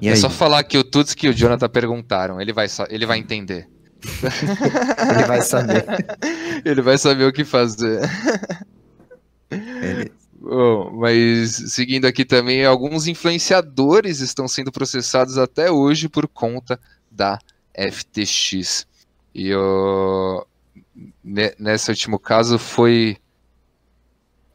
é 0.00 0.14
só 0.14 0.30
falar 0.30 0.62
que 0.62 0.78
o 0.78 0.84
Tuts 0.84 1.14
que 1.14 1.28
o 1.28 1.34
Jonathan 1.34 1.68
perguntaram, 1.68 2.40
ele 2.40 2.52
vai, 2.52 2.66
ele 2.88 3.04
vai 3.04 3.18
entender. 3.18 3.68
ele 5.10 5.24
vai 5.26 5.42
saber. 5.42 5.84
ele 6.64 6.82
vai 6.82 6.96
saber 6.96 7.24
o 7.24 7.32
que 7.32 7.44
fazer. 7.44 8.00
Bom, 10.40 10.92
mas 10.92 11.50
seguindo 11.72 12.06
aqui 12.06 12.24
também, 12.24 12.64
alguns 12.64 13.08
influenciadores 13.08 14.20
estão 14.20 14.46
sendo 14.46 14.70
processados 14.70 15.36
até 15.36 15.70
hoje 15.70 16.08
por 16.08 16.28
conta 16.28 16.78
da 17.10 17.40
FTX. 17.74 18.86
E 19.34 19.52
uh, 19.52 20.46
nesse 21.58 21.90
último 21.90 22.18
caso 22.18 22.56
foi 22.56 23.16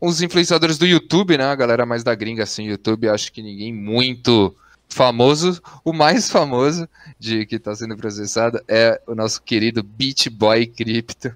uns 0.03 0.21
influenciadores 0.21 0.77
do 0.77 0.85
YouTube, 0.85 1.37
né? 1.37 1.45
A 1.45 1.55
galera 1.55 1.85
mais 1.85 2.03
da 2.03 2.13
gringa, 2.13 2.43
assim, 2.43 2.65
YouTube, 2.65 3.07
acho 3.07 3.31
que 3.31 3.41
ninguém 3.41 3.73
muito 3.73 4.53
famoso. 4.89 5.61
O 5.83 5.93
mais 5.93 6.29
famoso 6.29 6.87
de 7.17 7.45
que 7.45 7.55
está 7.55 7.73
sendo 7.73 7.95
processado 7.95 8.61
é 8.67 9.01
o 9.07 9.15
nosso 9.15 9.41
querido 9.41 9.81
Beat 9.81 10.29
Boy 10.29 10.67
Crypto 10.67 11.33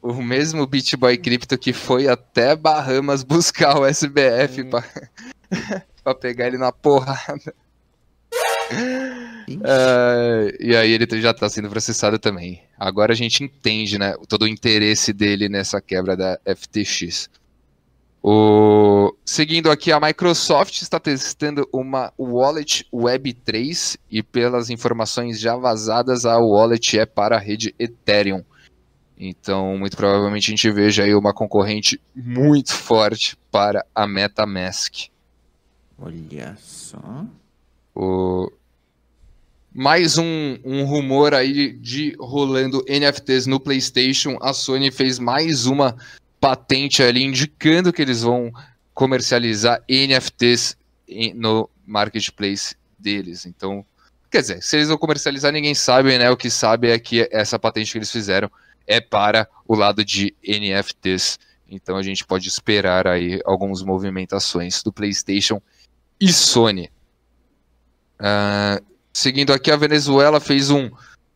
o 0.00 0.14
mesmo 0.14 0.66
Beat 0.66 0.96
Boy 0.96 1.16
Crypto 1.16 1.58
que 1.58 1.72
foi 1.72 2.08
até 2.08 2.54
Bahamas 2.54 3.22
buscar 3.22 3.78
o 3.78 3.86
SBF 3.86 4.62
hum. 4.62 4.70
pra 6.02 6.14
pegar 6.14 6.46
ele 6.46 6.58
na 6.58 6.72
porrada. 6.72 7.54
Uh, 9.48 10.54
e 10.60 10.74
aí 10.76 10.92
ele 10.92 11.20
já 11.20 11.34
tá 11.34 11.48
sendo 11.48 11.68
processado 11.68 12.18
também. 12.18 12.62
Agora 12.78 13.12
a 13.12 13.16
gente 13.16 13.44
entende, 13.44 13.98
né, 13.98 14.14
todo 14.28 14.42
o 14.42 14.48
interesse 14.48 15.12
dele 15.12 15.48
nessa 15.48 15.80
quebra 15.80 16.16
da 16.16 16.38
FTX. 16.46 17.28
O... 18.22 19.12
Seguindo 19.24 19.68
aqui, 19.68 19.90
a 19.90 19.98
Microsoft 19.98 20.80
está 20.80 21.00
testando 21.00 21.68
uma 21.72 22.12
wallet 22.16 22.86
Web3 22.94 23.98
e 24.08 24.22
pelas 24.22 24.70
informações 24.70 25.40
já 25.40 25.56
vazadas, 25.56 26.24
a 26.24 26.38
wallet 26.38 26.98
é 27.00 27.04
para 27.04 27.36
a 27.36 27.40
rede 27.40 27.74
Ethereum. 27.78 28.44
Então, 29.18 29.76
muito 29.76 29.96
provavelmente 29.96 30.46
a 30.46 30.50
gente 30.50 30.70
veja 30.70 31.02
aí 31.02 31.14
uma 31.14 31.34
concorrente 31.34 32.00
muito 32.14 32.72
forte 32.72 33.36
para 33.50 33.84
a 33.94 34.06
MetaMask. 34.06 35.08
Olha 35.98 36.56
só. 36.60 37.24
O... 37.94 38.50
Mais 39.74 40.18
um, 40.18 40.58
um 40.64 40.84
rumor 40.84 41.34
aí 41.34 41.72
de 41.72 42.14
rolando 42.20 42.84
NFTs 42.88 43.46
no 43.46 43.58
PlayStation. 43.58 44.36
A 44.40 44.52
Sony 44.52 44.90
fez 44.90 45.18
mais 45.18 45.66
uma 45.66 45.96
patente 46.42 47.04
ali 47.04 47.22
indicando 47.22 47.92
que 47.92 48.02
eles 48.02 48.22
vão 48.22 48.52
comercializar 48.92 49.80
NFTs 49.88 50.76
no 51.36 51.70
marketplace 51.86 52.74
deles. 52.98 53.46
Então, 53.46 53.86
quer 54.28 54.40
dizer, 54.40 54.60
se 54.60 54.74
eles 54.74 54.88
vão 54.88 54.98
comercializar, 54.98 55.52
ninguém 55.52 55.72
sabe, 55.72 56.18
né? 56.18 56.28
O 56.32 56.36
que 56.36 56.50
sabe 56.50 56.90
é 56.90 56.98
que 56.98 57.28
essa 57.30 57.60
patente 57.60 57.92
que 57.92 57.98
eles 57.98 58.10
fizeram 58.10 58.50
é 58.88 59.00
para 59.00 59.48
o 59.68 59.76
lado 59.76 60.04
de 60.04 60.34
NFTs. 60.42 61.38
Então 61.68 61.96
a 61.96 62.02
gente 62.02 62.24
pode 62.26 62.48
esperar 62.48 63.06
aí 63.06 63.40
algumas 63.44 63.80
movimentações 63.80 64.82
do 64.82 64.92
PlayStation 64.92 65.62
e 66.20 66.32
Sony. 66.32 66.90
Uh, 68.18 68.84
seguindo 69.12 69.52
aqui, 69.52 69.70
a 69.70 69.76
Venezuela 69.76 70.40
fez 70.40 70.70
um 70.70 70.90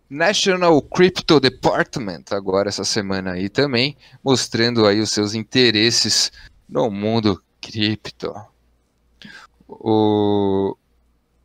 National 0.09 0.81
Crypto 0.83 1.41
Department 1.41 2.25
agora 2.31 2.69
essa 2.69 2.85
semana 2.85 3.33
aí 3.33 3.49
também, 3.49 3.97
mostrando 4.23 4.87
aí 4.87 5.01
os 5.01 5.11
seus 5.11 5.35
interesses 5.35 6.31
no 6.69 6.91
mundo 6.91 7.43
cripto. 7.61 8.33
O 9.69 10.77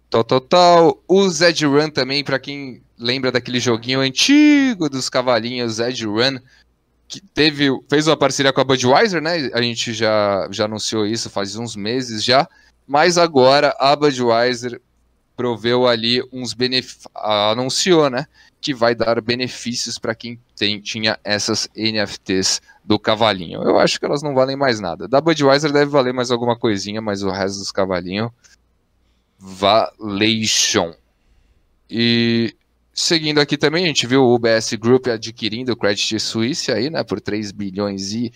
tal, 0.10 0.42
tal. 0.42 1.04
O 1.08 1.30
Zed 1.30 1.66
Run 1.66 1.90
também, 1.90 2.24
para 2.24 2.40
quem 2.40 2.84
lembra 2.98 3.32
daquele 3.32 3.60
joguinho 3.60 4.00
antigo 4.00 4.90
dos 4.90 5.10
cavalinhos 5.10 5.80
Edge 5.80 6.06
Run, 6.06 6.38
que 7.08 7.20
teve, 7.20 7.68
fez 7.90 8.08
uma 8.08 8.16
parceria 8.16 8.54
com 8.54 8.62
a 8.62 8.64
Budweiser, 8.64 9.22
né? 9.22 9.50
A 9.54 9.62
gente 9.62 9.92
já, 9.94 10.48
já 10.52 10.66
anunciou 10.66 11.06
isso 11.06 11.30
faz 11.30 11.56
uns 11.56 11.76
meses 11.76 12.24
já, 12.24 12.48
mas 12.88 13.18
agora 13.18 13.76
a 13.80 13.96
Budweiser 13.96 14.80
proveu 15.36 15.88
ali 15.88 16.22
uns 16.32 16.54
benefícios, 16.54 17.08
anunciou, 17.16 18.10
né? 18.10 18.28
Que 18.62 18.74
vai 18.74 18.94
dar 18.94 19.20
benefícios 19.22 19.98
para 19.98 20.14
quem 20.16 20.40
tem, 20.56 20.80
tinha 20.80 21.20
essas 21.24 21.68
NFTs 21.76 22.62
do 22.86 23.00
cavalinho. 23.00 23.62
Eu 23.64 23.80
acho 23.80 24.00
que 24.00 24.06
elas 24.06 24.22
não 24.22 24.36
valem 24.36 24.56
mais 24.56 24.80
nada. 24.80 25.08
Da 25.08 25.20
Budweiser 25.20 25.72
deve 25.72 25.90
valer 25.90 26.14
mais 26.14 26.32
alguma 26.32 26.56
coisinha, 26.56 27.02
mas 27.02 27.24
o 27.24 27.32
resto 27.32 27.58
dos 27.58 27.72
cavalinhos, 27.72 28.32
valation. 29.40 30.94
E 31.90 32.56
Seguindo 32.94 33.40
aqui 33.40 33.58
também, 33.58 33.86
a 33.86 33.88
gente 33.88 34.06
viu 34.06 34.22
o 34.22 34.36
UBS 34.36 34.74
Group 34.74 35.08
adquirindo 35.08 35.72
o 35.72 35.78
Credit 35.78 36.20
Suisse 36.20 36.72
aí, 36.72 36.90
né, 36.90 37.04
por 37.04 37.22
3 37.22 37.52
bilhões 37.52 38.14
e 38.14 38.34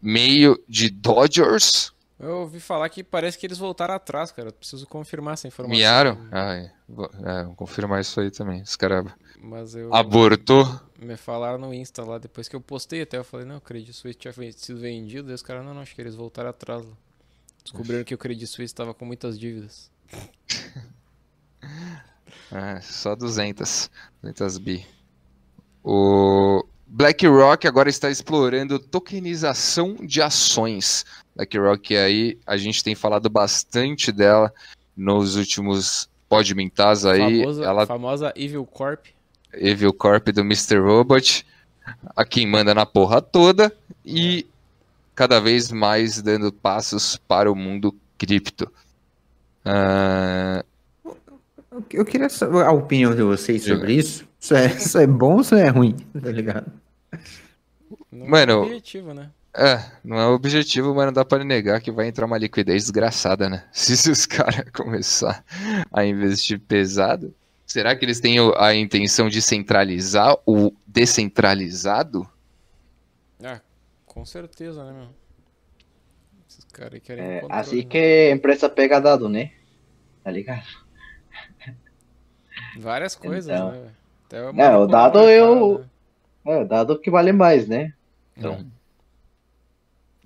meio 0.00 0.58
de 0.66 0.88
Dodgers. 0.88 1.92
Eu 2.18 2.38
ouvi 2.38 2.60
falar 2.60 2.88
que 2.88 3.04
parece 3.04 3.38
que 3.38 3.46
eles 3.46 3.58
voltaram 3.58 3.94
atrás, 3.94 4.32
cara. 4.32 4.48
Eu 4.48 4.52
preciso 4.52 4.86
confirmar 4.86 5.34
essa 5.34 5.46
informação. 5.46 5.78
Miaram? 5.78 6.18
Ah, 6.32 6.54
é. 6.54 6.72
é 7.24 7.44
vou 7.44 7.54
confirmar 7.54 8.00
isso 8.00 8.18
aí 8.20 8.30
também. 8.30 8.62
Os 8.62 8.76
caras 9.50 9.74
eu... 9.74 9.94
abortou. 9.94 10.80
Me 10.98 11.16
falaram 11.16 11.58
no 11.58 11.74
Insta 11.74 12.04
lá, 12.04 12.18
depois 12.18 12.48
que 12.48 12.56
eu 12.56 12.60
postei 12.60 13.02
até, 13.02 13.16
eu 13.18 13.24
falei, 13.24 13.46
não, 13.46 13.56
o 13.56 13.60
Credit 13.60 13.92
Suisse 13.92 14.18
tinha 14.18 14.32
sido 14.52 14.80
vendido, 14.80 15.30
e 15.30 15.34
os 15.34 15.42
caras, 15.42 15.64
não, 15.64 15.74
não, 15.74 15.80
acho 15.82 15.94
que 15.94 16.00
eles 16.00 16.14
voltaram 16.14 16.50
atrás. 16.50 16.84
Descobriram 17.62 18.04
que 18.04 18.14
o 18.14 18.18
Credit 18.18 18.46
Suisse 18.46 18.72
estava 18.72 18.94
com 18.94 19.04
muitas 19.04 19.38
dívidas. 19.38 19.90
É, 22.52 22.78
só 22.82 23.16
200. 23.16 23.90
200 24.22 24.58
bi. 24.58 24.86
O 25.82 26.62
BlackRock 26.86 27.66
agora 27.66 27.88
está 27.88 28.10
explorando 28.10 28.78
tokenização 28.78 29.94
de 29.94 30.22
ações. 30.22 31.04
BlackRock 31.34 31.96
aí, 31.96 32.38
a 32.46 32.56
gente 32.56 32.84
tem 32.84 32.94
falado 32.94 33.28
bastante 33.30 34.12
dela 34.12 34.52
nos 34.94 35.36
últimos 35.36 36.08
podmintas 36.28 37.04
aí. 37.06 37.40
Famosa, 37.40 37.64
ela... 37.64 37.86
famosa 37.86 38.32
Evil 38.36 38.66
Corp. 38.66 39.06
Evil 39.58 39.92
Corp 39.92 40.28
do 40.28 40.40
Mr. 40.40 40.78
Robot. 40.78 41.46
A 42.16 42.24
quem 42.24 42.46
manda 42.46 42.74
na 42.74 42.86
porra 42.86 43.20
toda. 43.20 43.72
E 44.04 44.46
cada 45.14 45.40
vez 45.40 45.70
mais 45.70 46.20
dando 46.20 46.52
passos 46.52 47.16
para 47.28 47.50
o 47.50 47.54
mundo 47.54 47.94
cripto. 48.18 48.70
Uh, 49.64 50.64
eu 51.90 52.04
queria 52.04 52.28
saber 52.28 52.64
a 52.64 52.72
opinião 52.72 53.14
de 53.14 53.22
vocês 53.22 53.64
sobre 53.64 53.94
isso. 53.94 54.26
Isso 54.38 54.54
é, 54.54 54.66
isso 54.66 54.98
é 54.98 55.06
bom 55.06 55.34
ou 55.34 55.40
isso 55.40 55.54
é 55.54 55.68
ruim? 55.68 55.96
Tá 56.20 56.30
ligado? 56.30 56.70
Não 58.12 58.28
Mano, 58.28 58.52
é 58.52 58.56
objetivo, 58.56 59.14
né? 59.14 59.30
É, 59.56 59.84
não 60.04 60.18
é 60.18 60.26
objetivo, 60.26 60.94
mas 60.94 61.06
não 61.06 61.12
dá 61.12 61.24
para 61.24 61.44
negar 61.44 61.80
que 61.80 61.92
vai 61.92 62.08
entrar 62.08 62.26
uma 62.26 62.38
liquidez 62.38 62.82
desgraçada, 62.82 63.48
né? 63.48 63.64
Se, 63.72 63.96
se 63.96 64.10
os 64.10 64.26
caras 64.26 64.64
começar 64.72 65.44
a 65.92 66.04
investir 66.04 66.60
pesado, 66.60 67.32
será 67.74 67.96
que 67.96 68.04
eles 68.04 68.20
têm 68.20 68.36
a 68.56 68.72
intenção 68.72 69.28
de 69.28 69.42
centralizar 69.42 70.38
o 70.46 70.72
descentralizado? 70.86 72.24
Ah, 73.42 73.60
com 74.06 74.24
certeza, 74.24 74.84
né, 74.84 74.92
meu? 74.92 75.08
Esses 76.48 76.64
caras 76.66 77.00
querem. 77.00 77.24
É, 77.24 77.42
assim 77.50 77.82
que 77.82 77.98
a 77.98 78.30
empresa 78.30 78.68
pega 78.68 79.00
dado, 79.00 79.28
né? 79.28 79.50
Tá 80.22 80.30
ligado? 80.30 80.64
Várias 82.78 83.16
coisas, 83.16 83.52
então, 83.52 83.72
né? 83.72 83.90
Até 84.26 84.38
é, 84.38 84.76
o 84.76 84.86
dado 84.86 85.18
eu. 85.28 85.80
Né? 85.80 85.90
É, 86.44 86.58
o 86.62 86.64
dado 86.64 87.00
que 87.00 87.10
vale 87.10 87.32
mais, 87.32 87.66
né? 87.66 87.92
Então. 88.36 88.64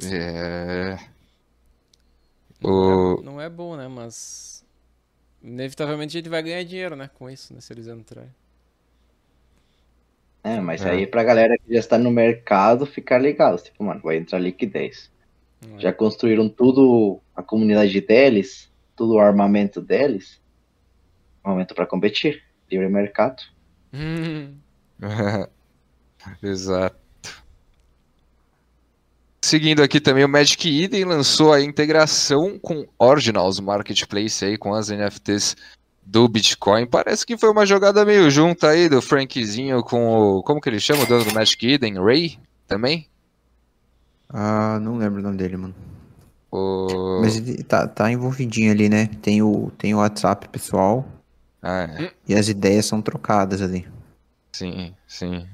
É. 0.04 0.98
Não, 2.60 3.20
é, 3.20 3.22
não 3.22 3.40
é 3.40 3.48
bom, 3.48 3.74
né? 3.74 3.88
Mas. 3.88 4.47
Inevitavelmente 5.42 6.16
a 6.16 6.20
gente 6.20 6.28
vai 6.28 6.42
ganhar 6.42 6.62
dinheiro, 6.64 6.96
né? 6.96 7.10
Com 7.14 7.30
isso, 7.30 7.54
né? 7.54 7.60
Se 7.60 7.72
eles 7.72 7.86
entrarem. 7.86 8.30
É, 10.42 10.60
mas 10.60 10.84
é. 10.84 10.90
aí 10.90 11.06
pra 11.06 11.24
galera 11.24 11.56
que 11.58 11.72
já 11.72 11.80
está 11.80 11.98
no 11.98 12.10
mercado 12.10 12.86
ficar 12.86 13.18
ligado. 13.18 13.62
Tipo, 13.62 13.84
mano, 13.84 14.00
vai 14.02 14.16
entrar 14.16 14.38
liquidez. 14.38 15.10
É. 15.76 15.80
Já 15.80 15.92
construíram 15.92 16.48
tudo, 16.48 17.20
a 17.34 17.42
comunidade 17.42 18.00
deles, 18.00 18.70
tudo 18.96 19.14
o 19.14 19.18
armamento 19.20 19.80
deles 19.80 20.40
momento 21.48 21.74
para 21.74 21.86
competir. 21.86 22.42
Livre 22.70 22.88
mercado. 22.88 23.42
Hum. 23.92 24.54
Exato. 26.42 26.96
Seguindo 29.48 29.82
aqui 29.82 29.98
também, 29.98 30.26
o 30.26 30.28
Magic 30.28 30.68
Eden 30.68 31.06
lançou 31.06 31.54
a 31.54 31.62
integração 31.62 32.58
com 32.58 32.86
Originals 32.98 33.58
Marketplace 33.60 34.44
aí, 34.44 34.58
com 34.58 34.74
as 34.74 34.90
NFTs 34.90 35.56
do 36.04 36.28
Bitcoin. 36.28 36.86
Parece 36.86 37.24
que 37.24 37.38
foi 37.38 37.48
uma 37.48 37.64
jogada 37.64 38.04
meio 38.04 38.30
junta 38.30 38.68
aí 38.68 38.90
do 38.90 39.00
Frankzinho 39.00 39.82
com 39.82 40.06
o. 40.06 40.42
Como 40.42 40.60
que 40.60 40.68
ele 40.68 40.78
chama 40.78 41.04
o 41.04 41.06
dono 41.06 41.24
do 41.24 41.32
Magic 41.32 41.66
Eden? 41.66 41.94
Ray? 41.94 42.38
Também? 42.66 43.08
Ah, 44.28 44.78
não 44.82 44.98
lembro 44.98 45.20
o 45.20 45.22
nome 45.22 45.38
dele, 45.38 45.56
mano. 45.56 45.74
O... 46.52 47.22
Mas 47.22 47.38
ele 47.38 47.62
tá, 47.62 47.88
tá 47.88 48.12
envolvidinho 48.12 48.70
ali, 48.70 48.90
né? 48.90 49.06
Tem 49.22 49.40
o, 49.40 49.72
tem 49.78 49.94
o 49.94 49.98
WhatsApp 49.98 50.46
pessoal 50.50 51.08
Ah, 51.62 51.84
é. 51.84 52.12
e 52.28 52.34
as 52.34 52.48
ideias 52.48 52.84
são 52.84 53.00
trocadas 53.00 53.62
ali. 53.62 53.88
Sim, 54.52 54.92
sim. 55.06 55.48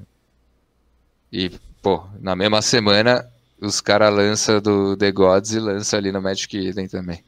E, 1.32 1.48
pô, 1.80 2.02
na 2.20 2.34
mesma 2.34 2.60
semana, 2.60 3.24
os 3.66 3.80
caras 3.80 4.12
lançam 4.14 4.60
do 4.60 4.96
The 4.96 5.10
Gods 5.12 5.52
e 5.52 5.58
lançam 5.58 5.98
ali 5.98 6.10
no 6.12 6.20
Magic 6.22 6.56
Eden 6.56 6.88
também. 6.88 7.22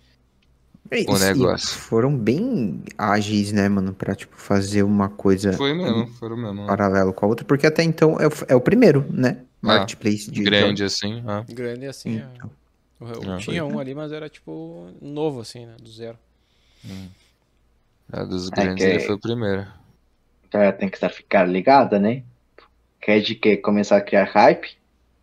E- 0.93 1.05
O 1.09 1.19
negócio. 1.19 1.77
Foram 1.79 2.17
bem 2.17 2.83
ágeis, 2.97 3.51
né, 3.53 3.69
mano? 3.69 3.93
Pra, 3.93 4.15
tipo, 4.15 4.37
fazer 4.37 4.83
uma 4.85 5.09
coisa 5.09 5.53
Foi 5.53 5.75
mesmo, 5.75 6.07
foi 6.09 6.37
mesmo. 6.37 6.67
paralelo 6.67 7.13
com 7.13 7.27
a 7.27 7.29
outra, 7.29 7.45
porque 7.45 7.67
até 7.67 7.83
então 7.83 8.21
é 8.21 8.27
o, 8.29 8.31
é 8.49 8.55
o 8.55 8.61
primeiro, 8.61 9.05
né? 9.11 9.39
Marketplace 9.61 10.31
de 10.31 10.45
Grande 10.45 10.85
assim, 10.85 11.25
ah. 11.27 11.45
Grande 11.49 11.87
assim. 11.87 12.19
é. 12.19 12.29
Então. 12.37 12.51
Eu, 13.01 13.09
eu 13.23 13.33
Ah, 13.33 13.37
tinha 13.39 13.65
um 13.65 13.79
ali, 13.81 13.95
mas 13.95 14.13
era 14.13 14.29
tipo 14.29 14.89
novo, 15.03 15.41
assim, 15.41 15.67
né? 15.67 15.75
Do 15.81 15.91
zero. 15.91 16.17
A 18.13 18.23
dos 18.25 18.49
É 18.49 18.55
grandes 18.55 18.85
que- 18.85 18.91
ele 18.91 19.01
foi 19.01 19.15
o 19.17 19.21
primeiro. 19.21 19.67
Já 20.53 20.73
tem 20.73 20.89
que 20.89 20.97
estar 20.97 21.09
ficar 21.11 21.45
ligada, 21.45 21.99
né? 21.99 22.23
Quer 23.01 23.21
de 23.21 23.35
que 23.35 23.57
começar 23.57 23.97
a 23.97 24.01
criar 24.01 24.25
hype? 24.25 24.77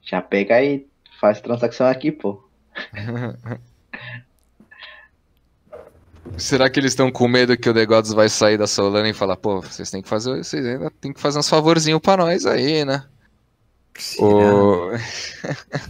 Já 0.04 0.22
pega 0.22 0.62
e 0.62 0.86
faz 1.24 1.40
transação 1.40 1.88
aqui, 1.88 2.12
pô. 2.12 2.44
Será 6.36 6.70
que 6.70 6.78
eles 6.82 6.92
estão 6.92 7.10
com 7.10 7.30
medo 7.30 7.56
que 7.56 7.70
o 7.70 7.74
The 7.74 7.86
Gods 7.86 8.12
vai 8.12 8.28
sair 8.28 8.58
da 8.58 8.68
Solana 8.68 9.08
e 9.08 9.14
falar, 9.14 9.38
pô, 9.38 9.62
vocês 9.62 9.90
têm 9.90 10.02
que 10.02 10.10
fazer, 10.10 10.44
vocês 10.44 10.66
ainda 10.66 10.92
tem 11.00 11.14
que 11.14 11.22
fazer 11.22 11.40
uns 11.40 11.48
favorzinhos 11.48 12.02
pra 12.02 12.18
nós 12.18 12.46
aí, 12.46 12.84
né? 12.84 13.06
O... 14.20 14.90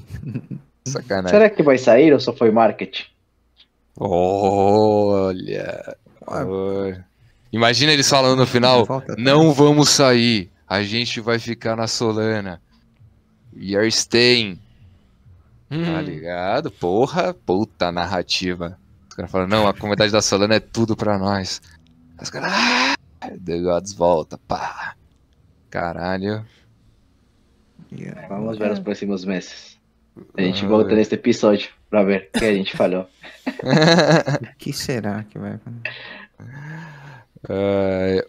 Sacanagem. 0.85 1.31
Será 1.31 1.49
que 1.49 1.63
vai 1.63 1.79
sair 1.79 2.13
ou 2.13 2.19
só 2.19 2.31
foi 2.31 2.51
marketing? 2.51 3.05
Olha. 3.97 5.95
Ah. 6.27 6.45
olha. 6.45 7.03
Imagina 7.51 7.91
eles 7.91 8.07
falando 8.07 8.37
no 8.37 8.45
final, 8.45 8.85
não 9.17 9.51
vamos 9.51 9.89
sair, 9.89 10.51
a 10.67 10.83
gente 10.83 11.19
vai 11.19 11.39
ficar 11.39 11.75
na 11.75 11.87
Solana. 11.87 12.61
We 13.55 13.75
are 13.75 13.87
staying. 13.87 14.59
Tá 15.73 15.99
Hum. 15.99 16.01
ligado? 16.01 16.71
Porra, 16.71 17.33
puta 17.33 17.91
narrativa. 17.91 18.77
Os 19.09 19.15
caras 19.15 19.31
falam, 19.31 19.47
não, 19.47 19.67
a 19.67 19.73
comunidade 19.73 20.11
da 20.11 20.21
Solana 20.21 20.55
é 20.55 20.59
tudo 20.59 20.95
pra 20.95 21.17
nós. 21.17 21.61
Os 22.21 22.29
caras, 22.29 22.51
ah, 22.51 22.95
The 23.45 23.59
Gods 23.59 23.93
volta, 23.93 24.37
pá. 24.47 24.95
Caralho. 25.69 26.45
Yeah. 27.91 28.27
Vamos 28.27 28.57
ver 28.57 28.71
os 28.71 28.79
próximos 28.79 29.23
meses. 29.25 29.77
A 30.37 30.41
gente 30.41 30.63
Ah, 30.65 30.67
volta 30.67 30.93
nesse 30.95 31.15
episódio 31.15 31.69
pra 31.89 32.03
ver 32.03 32.29
o 32.35 32.39
que 32.39 32.45
a 32.45 32.53
gente 32.53 32.75
falou. 32.77 33.07
O 34.53 34.57
que 34.57 34.71
será 34.73 35.23
que 35.23 35.37
vai 35.39 35.53
acontecer? 35.53 35.95
É, 37.49 38.27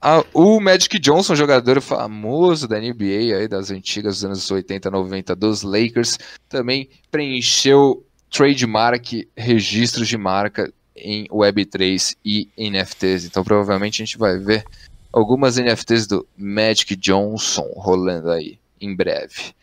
ah, 0.00 0.24
o 0.32 0.60
Magic 0.60 0.98
Johnson, 0.98 1.34
jogador 1.34 1.80
famoso 1.80 2.68
da 2.68 2.78
NBA, 2.78 3.36
aí, 3.36 3.48
das 3.48 3.70
antigas 3.70 4.16
dos 4.16 4.24
anos 4.24 4.50
80, 4.50 4.90
90 4.90 5.34
dos 5.34 5.62
Lakers, 5.62 6.18
também 6.48 6.88
preencheu 7.10 8.04
trademark, 8.30 9.26
registros 9.36 10.06
de 10.06 10.16
marca 10.16 10.72
em 10.94 11.26
Web3 11.28 12.16
e 12.24 12.48
NFTs. 12.56 13.24
Então 13.24 13.42
provavelmente 13.42 14.02
a 14.02 14.04
gente 14.04 14.18
vai 14.18 14.38
ver 14.38 14.64
algumas 15.12 15.56
NFTs 15.56 16.06
do 16.06 16.26
Magic 16.36 16.94
Johnson 16.96 17.68
rolando 17.76 18.30
aí 18.30 18.58
em 18.80 18.94
breve. 18.94 19.54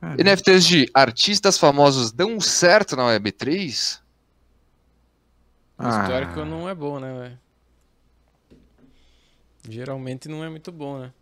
NFTs 0.00 0.64
de 0.64 0.90
artistas 0.94 1.58
famosos 1.58 2.12
dão 2.12 2.40
certo 2.40 2.94
na 2.94 3.04
Web3? 3.04 3.98
O 5.78 5.88
histórico 5.88 6.40
ah, 6.40 6.44
não 6.44 6.68
é 6.68 6.74
bom, 6.74 7.00
né, 7.00 7.12
velho? 7.12 7.38
Geralmente 9.68 10.28
não 10.28 10.44
é 10.44 10.48
muito 10.48 10.70
bom, 10.72 10.98
né? 10.98 11.12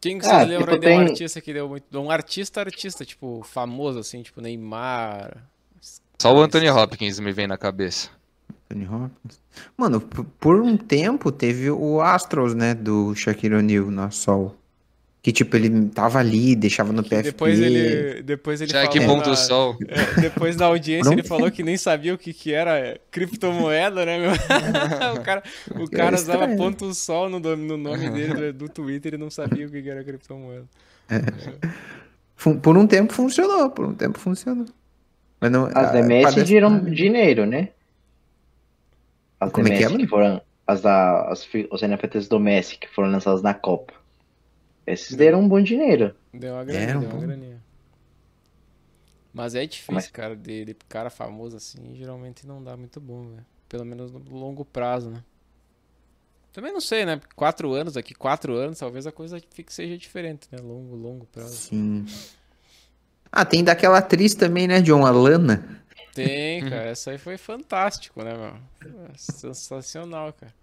Quem 0.00 0.18
que 0.18 0.26
Ah, 0.26 0.40
você 0.40 0.44
lembra 0.44 0.72
tipo, 0.74 0.80
de 0.80 0.86
um 0.86 0.90
tem- 0.98 1.08
artista 1.08 1.40
que 1.40 1.52
deu 1.52 1.68
muito. 1.68 1.98
Um 1.98 2.10
artista, 2.10 2.60
artista, 2.60 3.04
tipo, 3.04 3.42
famoso, 3.42 3.98
assim, 3.98 4.22
tipo 4.22 4.40
Neymar. 4.40 5.48
Só 6.20 6.34
o 6.34 6.40
Anthony 6.42 6.68
Hopkins 6.70 7.18
me 7.18 7.32
vem 7.32 7.46
na 7.46 7.56
cabeça. 7.56 8.10
Anthony 8.70 8.86
Hopkins. 8.86 9.40
Mano, 9.76 10.00
por 10.00 10.60
um 10.60 10.76
tempo 10.76 11.32
teve 11.32 11.70
o 11.70 12.00
Astros, 12.02 12.54
né? 12.54 12.74
Do 12.74 13.14
Shaquille 13.14 13.54
O'Neal 13.56 13.90
na 13.90 14.10
Sol. 14.10 14.54
Que 15.24 15.32
tipo, 15.32 15.56
ele 15.56 15.88
tava 15.88 16.18
ali, 16.18 16.54
deixava 16.54 16.92
no 16.92 17.02
PFP. 17.02 17.22
Depois 17.22 17.58
ele. 17.58 18.22
Depois 18.22 18.60
ele 18.60 18.70
Já 18.70 18.86
que 18.86 19.00
falou 19.00 19.16
ponto 19.16 19.30
na- 19.30 19.36
sol. 19.36 19.74
é, 19.88 20.20
depois 20.20 20.54
da 20.54 20.66
audiência 20.66 21.06
Não. 21.10 21.14
ele 21.18 21.26
falou 21.26 21.50
que 21.50 21.62
nem 21.62 21.78
sabia 21.78 22.12
o 22.12 22.18
que, 22.18 22.34
que 22.34 22.52
era 22.52 23.00
criptomoeda, 23.10 24.04
né, 24.04 24.18
meu? 24.18 24.32
o 25.16 25.20
cara, 25.24 25.42
o 25.70 25.88
Que 25.88 25.96
cara 25.96 26.14
é 26.16 26.20
usava 26.20 26.46
ponto 26.56 26.92
sol 26.92 27.30
no, 27.30 27.40
do- 27.40 27.56
no 27.56 27.78
nome 27.78 28.10
dele 28.10 28.52
do, 28.52 28.66
do 28.66 28.68
Twitter 28.68 29.14
e 29.14 29.16
não 29.16 29.30
sabia 29.30 29.66
o 29.66 29.70
que, 29.70 29.80
que 29.80 29.88
era 29.88 30.04
criptomoeda. 30.04 30.66
Fun- 32.36 32.58
Por 32.58 32.76
um 32.76 32.86
tempo 32.86 33.14
funcionou, 33.14 33.70
por 33.70 33.86
um 33.86 33.94
tempo 33.94 34.18
funcionou. 34.18 34.66
Mas 35.40 35.50
não, 35.50 35.64
As 35.74 35.90
da 35.90 36.02
Messi 36.02 36.22
parece- 36.34 36.44
giram 36.46 36.84
dinheiro, 36.84 37.46
né? 37.46 37.70
As 39.40 39.50
Como 39.50 39.66
da 39.66 39.74
é 39.74 39.78
que 39.78 39.84
é, 39.84 39.88
que 39.96 40.06
foram. 40.06 40.42
As 40.66 40.82
da, 40.82 41.28
as, 41.30 41.48
os 41.70 41.80
NFTs 41.82 42.28
do 42.28 42.38
Messi 42.38 42.76
que 42.78 42.88
foram 42.88 43.10
lançados 43.10 43.40
na 43.40 43.54
Copa. 43.54 43.94
Esses 44.86 45.16
deram 45.16 45.40
um 45.40 45.48
bom 45.48 45.62
dinheiro. 45.62 46.14
Deu 46.32 46.54
uma 46.54 46.64
graninha, 46.64 46.90
É, 46.92 46.96
um 46.96 47.00
deu 47.00 47.08
uma 47.10 47.18
bom. 47.20 47.26
graninha. 47.26 47.62
Mas 49.32 49.54
é 49.54 49.66
difícil, 49.66 49.94
Mas- 49.94 50.08
cara, 50.08 50.36
de, 50.36 50.64
de 50.66 50.74
cara 50.88 51.10
famoso 51.10 51.56
assim, 51.56 51.94
geralmente 51.96 52.46
não 52.46 52.62
dá 52.62 52.76
muito 52.76 53.00
bom, 53.00 53.24
né? 53.24 53.42
Pelo 53.68 53.84
menos 53.84 54.12
no 54.12 54.20
longo 54.30 54.64
prazo, 54.64 55.10
né? 55.10 55.22
Também 56.52 56.72
não 56.72 56.80
sei, 56.80 57.04
né? 57.04 57.20
Quatro 57.34 57.72
anos 57.72 57.96
aqui, 57.96 58.14
quatro 58.14 58.54
anos, 58.54 58.78
talvez 58.78 59.06
a 59.08 59.12
coisa 59.12 59.40
fique, 59.52 59.72
seja 59.74 59.98
diferente, 59.98 60.46
né? 60.52 60.58
Longo, 60.62 60.94
longo 60.94 61.26
prazo. 61.26 61.52
Sim. 61.56 62.06
Ah, 63.32 63.44
tem 63.44 63.64
daquela 63.64 63.98
atriz 63.98 64.36
também, 64.36 64.68
né, 64.68 64.80
John? 64.80 65.04
A 65.04 65.10
Lana. 65.10 65.82
Tem, 66.14 66.60
cara, 66.70 66.90
essa 66.90 67.10
aí 67.10 67.18
foi 67.18 67.36
fantástico, 67.36 68.22
né, 68.22 68.34
meu? 68.34 68.54
É 69.06 69.08
Sensacional, 69.16 70.32
cara. 70.32 70.54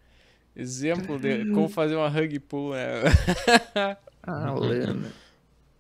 Exemplo 0.56 1.20
de 1.20 1.52
como 1.52 1.68
fazer 1.68 1.96
uma 1.98 2.08
rug 2.08 2.40
pull, 2.40 2.72
né? 2.74 3.02
A 4.24 4.52
Lana. 4.52 5.10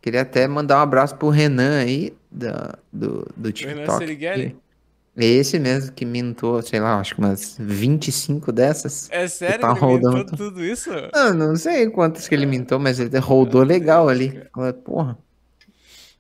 Queria 0.02 0.22
até 0.22 0.48
mandar 0.48 0.80
um 0.80 0.82
abraço 0.82 1.16
pro 1.16 1.30
Renan 1.30 1.80
aí, 1.80 2.14
da, 2.32 2.76
do, 2.92 3.28
do 3.38 3.50
Renan 3.50 3.54
TikTok. 3.54 3.98
Serighelli? 4.00 4.58
É 5.16 5.26
esse 5.26 5.60
mesmo 5.60 5.92
que 5.92 6.06
mintou, 6.06 6.62
sei 6.62 6.80
lá, 6.80 7.00
acho 7.00 7.16
que 7.16 7.20
umas 7.20 7.58
25 7.60 8.52
dessas. 8.52 9.10
É 9.12 9.28
sério 9.28 9.60
tá 9.60 9.76
que 9.76 9.84
ele 9.84 9.94
rodando. 9.94 10.26
tudo 10.38 10.64
isso? 10.64 10.90
Ah, 11.14 11.34
não 11.34 11.56
sei 11.56 11.90
quantas 11.90 12.28
que 12.28 12.34
ele 12.34 12.46
mintou, 12.46 12.80
mas 12.80 13.00
ele 13.00 13.18
rodou 13.20 13.62
legal 13.62 14.08
ali. 14.08 14.42
Porra. 14.86 15.18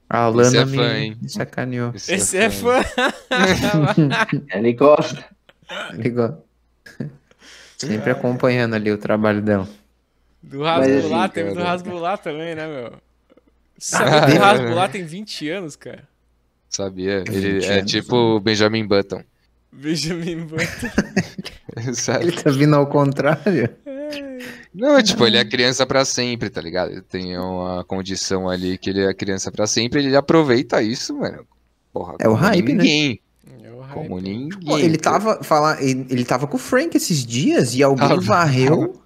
A 0.09 0.27
Esse 0.27 0.37
Lana 0.37 0.57
é 0.57 0.65
me, 0.65 0.77
fã, 0.77 0.97
hein? 0.97 1.17
me 1.21 1.29
sacaneou. 1.29 1.93
Esse 1.95 2.37
é 2.37 2.49
fã. 2.49 2.81
Ele 4.53 4.73
gosta. 4.73 5.23
Ligou. 5.93 6.45
Sempre 7.77 8.11
acompanhando 8.11 8.73
ali 8.73 8.91
o 8.91 8.97
trabalho 8.97 9.41
dela. 9.41 9.69
Do 10.41 10.63
Rasbular, 10.63 11.23
assim, 11.25 11.33
teve 11.33 11.49
do 11.51 11.55
cara. 11.55 11.69
Rasbular 11.69 12.17
também, 12.17 12.55
né, 12.55 12.67
meu? 12.67 12.87
Ah, 12.93 12.99
Sabe 13.77 14.31
que 14.31 14.37
é. 14.37 14.39
o 14.39 14.43
Rasbular 14.43 14.91
tem 14.91 15.03
20 15.03 15.49
anos, 15.49 15.75
cara? 15.75 16.07
Sabia? 16.69 17.19
20 17.27 17.35
Ele 17.35 17.65
é 17.65 17.79
anos, 17.79 17.91
tipo 17.91 18.15
o 18.15 18.39
Benjamin 18.39 18.85
Button. 18.87 19.23
Benjamin 19.71 20.45
Button. 20.45 20.89
Sabe? 21.93 22.25
Ele 22.25 22.31
tá 22.31 22.49
vindo 22.51 22.75
ao 22.75 22.87
contrário. 22.87 23.69
Não, 24.73 25.01
tipo, 25.01 25.25
ele 25.25 25.37
é 25.37 25.45
criança 25.45 25.85
pra 25.85 26.03
sempre, 26.05 26.49
tá 26.49 26.61
ligado? 26.61 26.91
Ele 26.91 27.01
tem 27.01 27.37
uma 27.37 27.83
condição 27.83 28.49
ali 28.49 28.77
que 28.77 28.89
ele 28.89 29.03
é 29.05 29.13
criança 29.13 29.51
pra 29.51 29.67
sempre, 29.67 29.99
ele 30.03 30.15
aproveita 30.15 30.81
isso, 30.81 31.15
mano. 31.17 31.45
Porra, 31.93 32.15
É 32.19 32.27
o 32.27 32.33
hype, 32.33 32.73
né? 32.73 32.83
ninguém, 32.83 33.19
É 33.63 33.69
o 33.71 33.79
hype. 33.81 33.93
Como 33.93 34.19
ninguém. 34.19 34.59
Pô, 34.65 34.77
ele 34.77 34.97
tava 34.97 35.43
falar, 35.43 35.81
ele, 35.83 36.05
ele 36.09 36.23
tava 36.25 36.47
com 36.47 36.55
o 36.55 36.59
Frank 36.59 36.95
esses 36.95 37.25
dias 37.25 37.75
e 37.75 37.83
alguém 37.83 38.07
Tava. 38.07 38.21
varreu. 38.21 39.00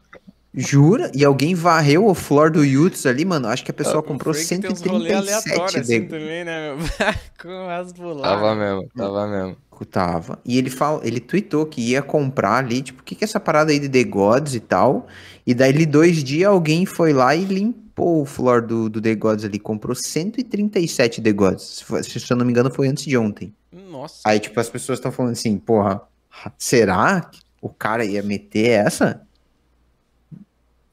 Jura? 0.55 1.11
E 1.13 1.25
alguém 1.25 1.53
varreu 1.53 2.07
o 2.07 2.13
floor 2.15 2.49
do 2.49 2.63
Yuts 2.63 3.05
ali, 3.05 3.25
mano. 3.25 3.47
Acho 3.47 3.63
que 3.65 3.71
a 3.71 3.73
pessoa 3.73 3.99
O 3.99 4.03
comprou 4.03 4.33
Frank 4.33 4.47
tem 4.61 4.71
uns 4.71 4.81
rolê 4.81 5.09
137 5.09 5.49
aleatórios 5.49 5.75
assim 5.81 6.01
de... 6.01 6.07
também, 6.07 6.45
né? 6.45 6.69
Com 7.41 7.49
o 7.49 7.67
Rasbular. 7.67 8.23
Tava 8.23 8.55
mesmo, 8.55 8.89
tava 8.95 9.27
mesmo. 9.27 9.57
Tava. 9.91 10.39
E 10.45 10.57
ele 10.57 10.69
fala, 10.69 11.01
ele 11.05 11.19
tweetou 11.19 11.65
que 11.65 11.81
ia 11.81 12.01
comprar 12.01 12.57
ali, 12.57 12.81
tipo, 12.81 13.01
o 13.01 13.03
que 13.03 13.13
que 13.13 13.23
é 13.23 13.27
essa 13.27 13.41
parada 13.41 13.71
aí 13.73 13.79
de 13.79 13.89
The 13.89 14.05
Gods 14.05 14.55
e 14.55 14.61
tal? 14.61 15.07
E 15.45 15.53
daí, 15.53 15.69
ele, 15.69 15.85
dois 15.85 16.23
dias, 16.23 16.49
alguém 16.49 16.85
foi 16.85 17.11
lá 17.11 17.35
e 17.35 17.43
lim- 17.43 17.75
Pô, 17.93 18.21
o 18.21 18.25
floor 18.25 18.61
do, 18.65 18.89
do 18.89 19.01
The 19.01 19.15
Gods 19.15 19.45
ali 19.45 19.57
comprou 19.59 19.95
137 19.95 21.21
The 21.21 21.31
Gods. 21.31 21.83
Se, 22.03 22.19
se 22.19 22.31
eu 22.33 22.37
não 22.37 22.45
me 22.45 22.51
engano, 22.51 22.69
foi 22.71 22.87
antes 22.87 23.05
de 23.05 23.17
ontem. 23.17 23.53
Nossa. 23.89 24.21
Aí, 24.25 24.39
tipo, 24.39 24.59
as 24.59 24.69
pessoas 24.69 24.99
estão 24.99 25.11
falando 25.11 25.31
assim, 25.33 25.57
porra, 25.57 26.01
será 26.57 27.21
que 27.21 27.39
o 27.61 27.69
cara 27.69 28.03
ia 28.05 28.21
meter 28.21 28.69
essa? 28.69 29.21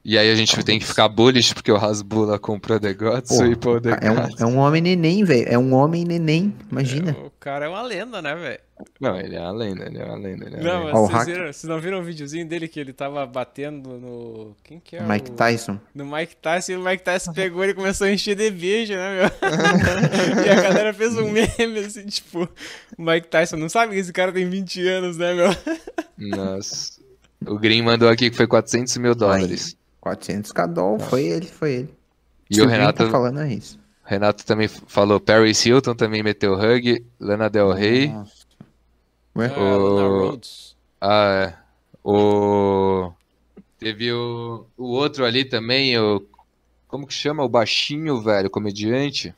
E 0.05 0.17
aí 0.17 0.29
a 0.29 0.35
gente 0.35 0.61
tem 0.65 0.77
que 0.77 0.85
ficar 0.85 1.07
bullish 1.07 1.53
porque 1.53 1.71
o 1.71 1.77
Hasbula 1.77 2.37
comprou 2.37 2.77
The 2.77 2.93
Gods 2.93 3.29
Porra, 3.29 3.47
e 3.47 3.55
pô, 3.55 3.79
The 3.79 3.99
É 4.01 4.11
um, 4.11 4.15
é 4.37 4.45
um 4.45 4.57
homem 4.57 4.81
neném, 4.81 5.23
velho. 5.23 5.45
É 5.47 5.57
um 5.57 5.73
homem 5.73 6.03
neném, 6.03 6.53
imagina. 6.69 7.15
O 7.23 7.31
cara 7.39 7.65
é 7.65 7.69
uma 7.69 7.81
lenda, 7.81 8.21
né, 8.21 8.35
velho? 8.35 8.59
Não, 8.99 9.17
ele 9.17 9.37
é 9.37 9.39
uma 9.39 9.51
lenda, 9.51 9.85
ele 9.85 9.97
é 9.97 10.03
uma 10.03 10.17
lenda. 10.17 10.45
Ele 10.45 10.55
é 10.57 10.59
uma 10.59 10.63
Não, 10.63 10.85
lenda. 10.87 10.93
vocês, 10.93 11.25
viram, 11.25 11.53
vocês 11.53 11.63
não 11.63 11.79
viram 11.79 11.99
o 11.99 12.03
videozinho 12.03 12.45
dele 12.45 12.67
que 12.67 12.81
ele 12.81 12.91
tava 12.91 13.25
batendo 13.25 13.97
no. 13.97 14.57
Quem 14.61 14.77
que 14.77 14.97
é? 14.97 15.03
Mike 15.03 15.31
o... 15.31 15.35
Tyson. 15.35 15.79
No 15.95 16.05
Mike 16.05 16.35
Tyson 16.35 16.71
e 16.73 16.75
o 16.75 16.83
Mike 16.83 17.03
Tyson 17.03 17.31
pegou 17.31 17.63
ele 17.63 17.71
e 17.71 17.75
começou 17.75 18.05
a 18.05 18.11
encher 18.11 18.35
de 18.35 18.51
beijo, 18.51 18.93
né, 18.93 19.21
meu? 19.21 19.31
e 20.45 20.49
a 20.49 20.61
galera 20.61 20.93
fez 20.93 21.17
um 21.17 21.31
meme 21.31 21.79
assim, 21.79 22.05
tipo, 22.07 22.49
o 22.97 23.01
Mike 23.01 23.29
Tyson 23.29 23.55
não 23.55 23.69
sabe 23.69 23.93
que 23.93 23.99
esse 23.99 24.11
cara 24.11 24.33
tem 24.33 24.49
20 24.49 24.85
anos, 24.85 25.17
né, 25.17 25.33
meu? 25.33 25.49
Nossa. 26.17 27.01
O 27.47 27.57
Green 27.57 27.81
mandou 27.81 28.09
aqui 28.09 28.29
que 28.29 28.35
foi 28.35 28.47
400 28.47 28.97
mil 28.97 29.15
dólares. 29.15 29.77
400 30.03 30.51
cadol, 30.51 30.99
foi 30.99 31.23
ele, 31.23 31.45
foi 31.47 31.71
ele. 31.71 31.93
E 32.49 32.61
o 32.61 32.65
Green 32.65 32.77
Renato, 32.77 33.05
tá 33.05 33.09
falando 33.09 33.39
é 33.39 33.53
isso. 33.53 33.79
Renato 34.03 34.45
também 34.45 34.67
falou, 34.67 35.17
Paris 35.17 35.65
Hilton 35.65 35.95
também 35.95 36.21
meteu 36.21 36.55
hug, 36.55 37.05
Lana 37.17 37.49
Del 37.49 37.71
Rey. 37.71 38.09
Nossa. 38.09 38.33
Ué? 39.33 39.45
Ah, 39.47 39.59
Lana 39.59 40.07
O- 40.07 40.27
Rhodes. 40.27 40.75
Ah, 40.99 41.47
é. 41.47 41.53
O... 42.03 43.13
Teve 43.79 44.11
o... 44.11 44.65
o 44.77 44.87
outro 44.89 45.23
ali 45.23 45.45
também, 45.45 45.97
o... 45.97 46.21
Como 46.89 47.07
que 47.07 47.13
chama? 47.13 47.41
O 47.43 47.49
baixinho, 47.49 48.21
velho, 48.21 48.49
comediante. 48.49 49.33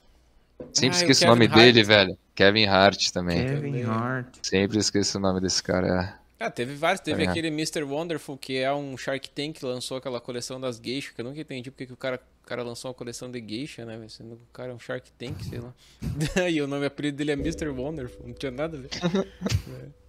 Sempre 0.74 0.98
Ah, 0.98 1.02
esqueço 1.02 1.26
o 1.26 1.28
o 1.28 1.30
nome 1.30 1.48
Kevin 1.48 1.60
dele, 1.62 1.80
Hart. 1.82 1.88
velho. 1.88 2.18
Kevin 2.34 2.66
Hart 2.66 3.12
também. 3.12 3.46
Kevin. 3.46 3.84
Hart. 3.84 4.38
Sempre 4.42 4.80
esqueço 4.80 5.20
o 5.20 5.22
nome 5.22 5.40
desse 5.40 5.62
cara. 5.62 6.20
Ah, 6.40 6.52
teve 6.52 6.76
vários. 6.76 7.00
Teve 7.00 7.24
Hart. 7.24 7.32
aquele 7.32 7.48
Mr. 7.48 7.84
Wonderful, 7.84 8.38
que 8.38 8.58
é 8.58 8.74
um 8.74 8.98
Shark 8.98 9.30
Tank 9.30 9.60
que 9.60 9.66
lançou 9.66 9.98
aquela 9.98 10.20
coleção 10.20 10.60
das 10.60 10.80
geishas, 10.80 11.14
que 11.14 11.22
eu 11.22 11.26
nunca 11.26 11.40
entendi 11.40 11.72
porque 11.72 11.86
que 11.86 11.94
o 11.94 11.98
cara, 11.98 12.20
o 12.44 12.48
cara 12.48 12.62
lançou 12.62 12.90
uma 12.90 12.96
coleção 12.96 13.32
de 13.32 13.40
geisha, 13.40 13.86
né? 13.86 14.06
Sendo 14.10 14.36
que 14.36 14.44
o 14.44 14.54
cara 14.54 14.72
é 14.72 14.76
um 14.76 14.80
Shark 14.80 15.10
Tank, 15.14 15.44
sei 15.44 15.60
lá. 15.60 15.74
e 16.50 16.62
o 16.62 16.68
nome 16.68 16.86
apelido 16.86 17.18
dele 17.18 17.32
é 17.32 17.36
Mr. 17.36 17.70
Wonderful, 17.70 18.28
não 18.28 18.34
tinha 18.34 18.52
nada 18.52 18.78
a 18.78 18.82
ver. 18.82 18.90
É. 19.68 20.06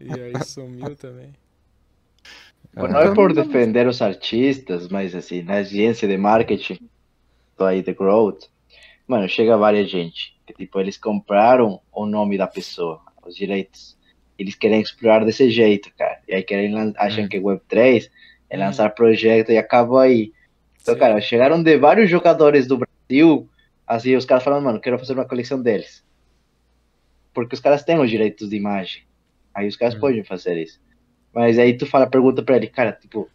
E 0.00 0.10
aí 0.10 0.44
sumiu 0.44 0.96
também. 0.96 1.34
Bom, 2.74 2.88
não 2.88 3.00
é 3.00 3.14
por 3.14 3.34
defender 3.34 3.86
os 3.86 4.00
artistas, 4.00 4.88
mas 4.88 5.14
assim, 5.14 5.42
na 5.42 5.56
agência 5.56 6.08
de 6.08 6.16
marketing 6.16 6.88
do 7.58 7.64
aí 7.64 7.82
The 7.82 7.92
Growth, 7.92 8.44
mano, 9.06 9.28
chega 9.28 9.56
várias 9.58 9.90
gente. 9.90 10.34
Que, 10.46 10.54
tipo, 10.54 10.80
eles 10.80 10.96
compraram 10.96 11.80
o 11.92 12.06
nome 12.06 12.38
da 12.38 12.46
pessoa, 12.46 13.02
os 13.24 13.36
direitos. 13.36 13.96
Eles 14.38 14.54
querem 14.54 14.80
explorar 14.80 15.24
desse 15.24 15.50
jeito, 15.50 15.90
cara. 15.96 16.18
E 16.28 16.34
aí 16.34 16.42
querem 16.42 16.74
acham 16.96 17.24
Hum. 17.24 17.28
que 17.28 17.38
Web3 17.38 18.10
é 18.50 18.56
Hum. 18.56 18.60
lançar 18.60 18.90
projeto 18.94 19.52
e 19.52 19.58
acabou 19.58 19.98
aí. 19.98 20.32
Então, 20.80 20.94
Sim. 20.94 21.00
cara, 21.00 21.20
chegaram 21.20 21.62
de 21.62 21.78
vários 21.78 22.10
jogadores 22.10 22.66
do 22.66 22.78
Brasil, 22.78 23.48
assim, 23.86 24.16
os 24.16 24.24
caras 24.24 24.42
falando, 24.42 24.64
mano, 24.64 24.80
quero 24.80 24.98
fazer 24.98 25.12
uma 25.12 25.24
coleção 25.28 25.60
deles. 25.62 26.04
Porque 27.34 27.54
os 27.54 27.60
caras 27.60 27.84
têm 27.84 27.98
os 28.00 28.10
direitos 28.10 28.48
de 28.50 28.56
imagem. 28.56 29.02
Aí 29.54 29.68
os 29.68 29.76
caras 29.76 29.94
Hum. 29.94 30.00
podem 30.00 30.24
fazer 30.24 30.56
isso. 30.60 30.80
Mas 31.32 31.58
aí 31.58 31.76
tu 31.76 31.86
fala, 31.86 32.06
pergunta 32.06 32.42
pra 32.42 32.56
ele, 32.56 32.66
cara, 32.66 32.92
tipo, 32.92 33.30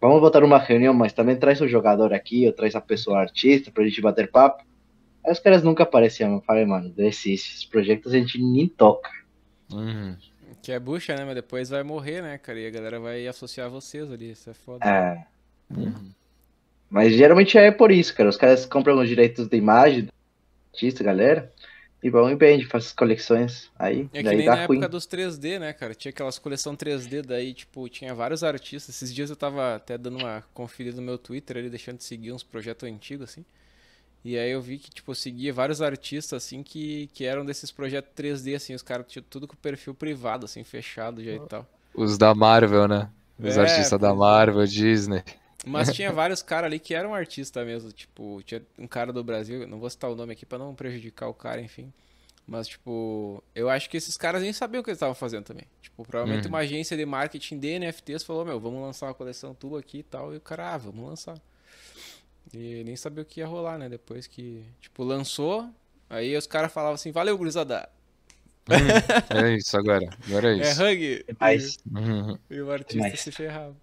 vamos 0.00 0.20
botar 0.20 0.40
numa 0.40 0.58
reunião, 0.58 0.92
mas 0.94 1.12
também 1.12 1.36
traz 1.36 1.60
o 1.60 1.68
jogador 1.68 2.12
aqui, 2.12 2.46
ou 2.46 2.52
traz 2.52 2.74
a 2.74 2.80
pessoa 2.80 3.20
artista 3.20 3.70
pra 3.70 3.84
gente 3.84 4.00
bater 4.00 4.30
papo. 4.30 4.64
Aí 5.24 5.32
os 5.32 5.38
caras 5.38 5.62
nunca 5.62 5.82
apareciam. 5.82 6.34
Eu 6.34 6.40
falei, 6.40 6.64
mano, 6.64 6.88
desiste, 6.90 7.52
esses 7.52 7.64
projetos 7.64 8.14
a 8.14 8.18
gente 8.18 8.40
nem 8.42 8.66
toca. 8.68 9.10
Uhum. 9.72 10.16
Que 10.62 10.72
é 10.72 10.78
bucha, 10.80 11.14
né? 11.14 11.24
Mas 11.24 11.34
depois 11.34 11.68
vai 11.70 11.82
morrer, 11.82 12.22
né, 12.22 12.36
cara? 12.38 12.58
E 12.58 12.66
a 12.66 12.70
galera 12.70 12.98
vai 13.00 13.26
associar 13.26 13.70
vocês 13.70 14.10
ali. 14.10 14.30
Isso 14.32 14.50
é 14.50 14.54
foda. 14.54 14.84
É, 14.86 15.24
Uhum. 15.74 16.10
mas 16.90 17.14
geralmente 17.14 17.56
é 17.56 17.70
por 17.70 17.90
isso, 17.92 18.14
cara. 18.14 18.28
Os 18.28 18.36
caras 18.36 18.66
compram 18.66 18.98
os 18.98 19.08
direitos 19.08 19.46
de 19.46 19.56
imagem 19.56 20.02
do 20.06 20.12
artista, 20.72 21.04
galera, 21.04 21.52
e 22.02 22.10
vão 22.10 22.28
e 22.30 22.34
vendem, 22.34 22.66
fazem 22.66 22.88
as 22.88 22.92
coleções. 22.92 23.70
Aí, 23.78 24.08
É 24.12 24.18
que 24.18 24.22
daí 24.24 24.36
nem 24.38 24.46
na 24.46 24.54
dá 24.56 24.66
ruim. 24.66 24.78
época 24.78 24.88
dos 24.88 25.06
3D, 25.06 25.58
né, 25.60 25.72
cara? 25.72 25.94
Tinha 25.94 26.10
aquelas 26.10 26.38
coleção 26.38 26.74
3D, 26.74 27.22
daí, 27.22 27.54
tipo, 27.54 27.88
tinha 27.88 28.12
vários 28.14 28.42
artistas. 28.42 28.96
Esses 28.96 29.14
dias 29.14 29.30
eu 29.30 29.36
tava 29.36 29.76
até 29.76 29.96
dando 29.96 30.18
uma 30.18 30.42
conferida 30.52 30.96
no 30.96 31.02
meu 31.02 31.16
Twitter 31.18 31.58
ali, 31.58 31.70
deixando 31.70 31.98
de 31.98 32.04
seguir 32.04 32.32
uns 32.32 32.42
projetos 32.42 32.88
antigos, 32.88 33.30
assim. 33.30 33.44
E 34.24 34.38
aí 34.38 34.50
eu 34.50 34.60
vi 34.60 34.78
que, 34.78 34.90
tipo, 34.90 35.10
eu 35.12 35.14
seguia 35.14 35.52
vários 35.52 35.80
artistas, 35.82 36.44
assim, 36.44 36.62
que, 36.62 37.08
que 37.14 37.24
eram 37.24 37.44
desses 37.44 37.70
projetos 37.72 38.12
3D, 38.14 38.54
assim. 38.54 38.74
Os 38.74 38.82
caras 38.82 39.06
tinham 39.08 39.24
tudo 39.28 39.48
com 39.48 39.56
perfil 39.56 39.94
privado, 39.94 40.44
assim, 40.46 40.62
fechado 40.64 41.22
já 41.24 41.32
e 41.32 41.40
tal. 41.40 41.66
Os 41.94 42.18
da 42.18 42.34
Marvel, 42.34 42.88
né? 42.88 43.12
Os 43.38 43.56
É, 43.56 43.58
artistas 43.58 43.98
da 44.00 44.12
é. 44.12 44.14
Marvel, 44.14 44.66
Disney. 44.66 45.22
Mas 45.64 45.90
tinha 45.92 46.10
vários 46.12 46.42
caras 46.42 46.66
ali 46.66 46.78
que 46.78 46.94
eram 46.94 47.14
artistas 47.14 47.64
mesmo. 47.66 47.92
Tipo, 47.92 48.42
tinha 48.44 48.62
um 48.78 48.86
cara 48.86 49.12
do 49.12 49.22
Brasil, 49.22 49.66
não 49.66 49.78
vou 49.78 49.90
citar 49.90 50.10
o 50.10 50.14
nome 50.16 50.32
aqui 50.32 50.46
pra 50.46 50.58
não 50.58 50.74
prejudicar 50.74 51.28
o 51.28 51.34
cara, 51.34 51.60
enfim. 51.60 51.92
Mas, 52.46 52.68
tipo, 52.68 53.42
eu 53.54 53.68
acho 53.70 53.90
que 53.90 53.96
esses 53.96 54.16
caras 54.16 54.42
nem 54.42 54.52
sabiam 54.52 54.80
o 54.80 54.84
que 54.84 54.90
eles 54.90 54.96
estavam 54.98 55.14
fazendo 55.14 55.44
também. 55.44 55.66
Tipo, 55.82 56.04
provavelmente 56.04 56.46
Uhum. 56.46 56.54
uma 56.54 56.58
agência 56.60 56.96
de 56.96 57.06
marketing 57.06 57.58
de 57.58 57.68
NFTs 57.78 58.24
falou, 58.24 58.44
meu, 58.44 58.58
vamos 58.60 58.82
lançar 58.82 59.06
uma 59.06 59.14
coleção 59.14 59.54
tua 59.54 59.80
aqui 59.80 59.98
e 59.98 60.02
tal. 60.02 60.34
E 60.34 60.38
o 60.38 60.40
cara, 60.40 60.74
ah, 60.74 60.78
vamos 60.78 61.04
lançar. 61.08 61.40
E 62.52 62.82
nem 62.84 62.96
sabia 62.96 63.22
o 63.22 63.26
que 63.26 63.40
ia 63.40 63.46
rolar, 63.46 63.78
né? 63.78 63.88
Depois 63.88 64.26
que, 64.26 64.64
tipo, 64.80 65.04
lançou, 65.04 65.68
aí 66.08 66.36
os 66.36 66.46
caras 66.46 66.72
falavam 66.72 66.94
assim, 66.94 67.12
valeu, 67.12 67.36
gurizada. 67.38 67.88
Uhum. 68.68 69.36
É 69.44 69.56
isso 69.56 69.76
agora. 69.76 70.08
Agora 70.26 70.56
é 70.56 70.58
É 70.60 70.70
isso. 70.70 70.82
hug. 70.84 71.24
Mas, 71.40 71.78
Uhum. 71.94 72.38
E, 72.50 72.54
e 72.54 72.60
o 72.62 72.70
artista 72.70 72.94
Demais. 73.02 73.20
se 73.20 73.32
ferrava. 73.32 73.74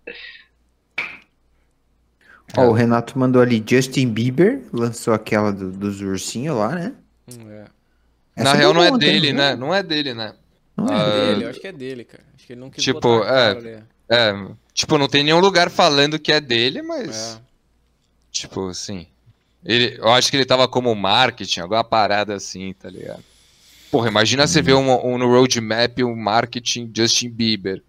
Ó, 2.58 2.67
o 2.67 2.72
Renato 2.74 3.17
mandou 3.20 3.41
ali 3.41 3.63
Justin 3.67 4.10
Bieber, 4.10 4.62
lançou 4.72 5.13
aquela 5.13 5.52
do- 5.52 5.72
dos 5.72 6.02
ursinhos 6.02 6.56
lá, 6.58 6.74
né? 6.74 6.96
Hum, 7.28 7.50
é. 7.52 7.65
Essa 8.36 8.43
Na 8.43 8.54
real, 8.54 8.74
não 8.74 8.84
é 8.84 8.98
dele, 8.98 9.34
né? 9.34 9.56
Não 9.56 9.74
é 9.74 9.84
dele, 9.84 10.13
né? 10.13 10.34
Não 10.76 10.88
é 10.88 10.96
Ah, 10.96 11.10
dele. 11.10 11.43
Eu 11.46 11.50
acho 11.50 11.60
que 11.60 11.67
é 11.67 11.72
dele, 11.72 12.04
cara. 12.06 12.24
Acho 12.36 12.46
que 12.48 12.54
ele 12.54 12.62
não 12.62 12.70
quis 12.70 12.84
Tipo, 12.84 13.02
botar 13.02 13.58
é. 13.65 13.84
É, 14.10 14.34
tipo, 14.74 14.98
não 14.98 15.08
tem 15.10 15.24
nenhum 15.24 15.39
lugar 15.39 15.70
falando 15.70 16.17
que 16.20 16.32
é 16.32 16.39
dele, 16.39 16.82
mas. 16.82 17.41
Tipo, 18.32 18.68
assim. 18.70 19.08
Ele, 19.66 19.98
eu 19.98 20.10
acho 20.10 20.30
que 20.30 20.38
ele 20.38 20.46
tava 20.46 20.68
como 20.68 20.94
marketing, 20.96 21.62
alguma 21.62 21.84
parada 21.84 22.36
assim, 22.36 22.74
tá 22.74 22.90
ligado? 22.90 23.24
Porra, 23.92 24.08
imagina 24.08 24.46
você 24.46 24.62
ver 24.62 24.74
um, 24.76 25.13
um 25.13 25.18
no 25.18 25.28
roadmap 25.28 26.00
um 26.04 26.16
marketing 26.16 26.92
Justin 26.94 27.30
Bieber. 27.30 27.82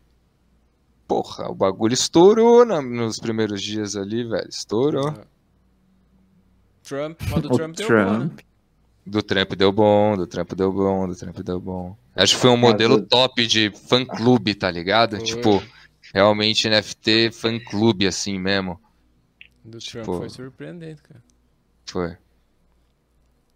Porra, 1.06 1.50
o 1.50 1.54
bagulho 1.54 1.94
estourou 1.94 2.64
na- 2.64 2.82
nos 2.82 3.18
primeiros 3.18 3.62
dias 3.62 3.96
ali, 3.96 4.24
velho. 4.24 4.48
Estourou. 4.48 5.08
É. 5.08 5.14
Trump, 6.82 7.20
mas 7.30 7.42
do 7.42 7.52
O 7.52 7.56
Trump 7.56 7.76
deu 7.76 7.88
bom, 7.88 7.94
né? 7.94 8.18
Trump. 8.18 8.40
Do 9.06 9.22
trampo 9.22 9.56
deu 9.56 9.72
bom, 9.72 10.16
do 10.16 10.26
trampo 10.26 10.54
deu 10.54 10.70
bom, 10.70 11.08
do 11.08 11.16
trampo 11.16 11.42
deu 11.42 11.58
bom. 11.58 11.96
Acho 12.14 12.34
que 12.34 12.40
foi 12.42 12.50
um 12.50 12.58
modelo 12.58 13.00
top 13.00 13.46
de 13.46 13.70
fã 13.88 14.04
clube, 14.04 14.54
tá 14.54 14.70
ligado? 14.70 15.16
Foi. 15.16 15.24
Tipo, 15.24 15.62
realmente 16.12 16.68
NFT 16.68 17.30
fã 17.32 17.58
clube 17.58 18.06
assim 18.06 18.38
mesmo. 18.38 18.78
Do 19.68 19.78
Tipo- 19.78 20.02
Trump 20.04 20.18
foi 20.18 20.28
surpreendente, 20.30 21.02
cara. 21.02 21.22
Foi. 21.86 22.16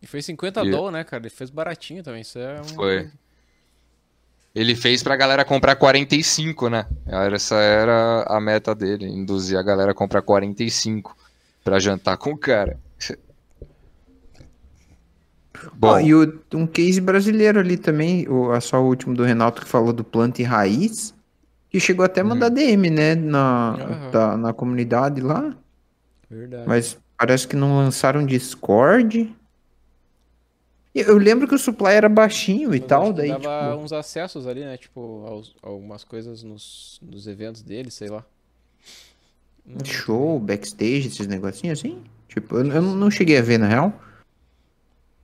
E 0.01 0.07
foi 0.07 0.21
50 0.23 0.63
E- 0.65 0.71
dólares, 0.71 0.93
né, 0.95 1.05
cara? 1.05 1.23
Ele 1.23 1.31
fez 1.31 1.51
baratinho 1.51 2.03
também. 2.03 2.23
Isso 2.23 2.39
é 2.39 2.55
uma 2.57 2.65
Foi. 2.65 3.11
Ele 4.55 4.75
fez 4.77 5.03
pra 5.03 5.17
galera 5.17 5.45
comprar 5.45 5.77
45, 5.77 6.69
né? 6.69 6.87
Essa 7.07 7.55
era 7.57 8.25
a 8.29 8.39
meta 8.41 8.75
dele, 8.75 9.07
induzir 9.07 9.59
a 9.59 9.63
galera 9.63 9.93
a 9.93 9.95
comprar 9.95 10.21
45 10.23 11.17
pra 11.65 11.79
jantar 11.79 12.17
com 12.19 12.31
o 12.33 12.37
cara. 12.39 12.79
Bom, 15.75 15.89
Ó, 15.89 16.01
e 16.01 16.15
o- 16.15 16.41
um 16.55 16.67
case 16.67 17.01
brasileiro 17.01 17.61
ali 17.61 17.77
também, 17.77 18.29
o, 18.29 18.59
só 18.61 18.83
o 18.83 18.87
último 18.87 19.15
do 19.15 19.23
Renato 19.23 19.63
que 19.63 19.69
falou 19.69 19.93
do 19.93 20.03
planta 20.03 20.43
e 20.43 20.45
raiz, 20.45 21.15
que 21.71 21.79
chegou 21.79 22.05
até 22.05 22.21
a 22.21 22.25
mandar 22.25 22.49
DM, 22.49 22.91
né, 22.91 23.15
na, 23.15 23.77
Aham. 23.79 24.11
da- 24.11 24.37
na 24.37 24.53
comunidade 24.53 25.21
lá, 25.21 25.55
Verdade. 26.37 26.65
mas 26.67 26.99
parece 27.17 27.47
que 27.47 27.55
não 27.57 27.77
lançaram 27.77 28.25
Discord. 28.25 29.35
E 30.95 31.01
Eu 31.01 31.17
lembro 31.17 31.47
que 31.49 31.55
o 31.55 31.59
supply 31.59 31.93
era 31.95 32.09
baixinho 32.09 32.75
e 32.75 32.79
Mas 32.81 32.89
tal, 32.89 33.03
acho 33.05 33.11
que 33.13 33.17
daí, 33.19 33.29
dava 33.31 33.41
tipo, 33.73 33.85
uns 33.85 33.93
acessos 33.93 34.47
ali, 34.47 34.61
né? 34.61 34.77
Tipo, 34.77 35.25
aos- 35.27 35.55
algumas 35.63 36.05
coisas 36.05 36.43
nos, 36.43 36.99
nos 37.03 37.27
eventos 37.27 37.63
dele, 37.63 37.91
sei 37.91 38.09
lá. 38.09 38.25
Show, 39.85 40.39
backstage, 40.41 41.09
esses 41.09 41.27
negocinhos 41.27 41.79
assim. 41.79 42.03
Tipo, 42.29 42.57
eu, 42.57 42.67
eu 42.67 42.83
não 42.83 43.11
cheguei 43.11 43.39
a 43.39 43.43
ver 43.43 43.59
na 43.59 43.69
real. 43.69 43.93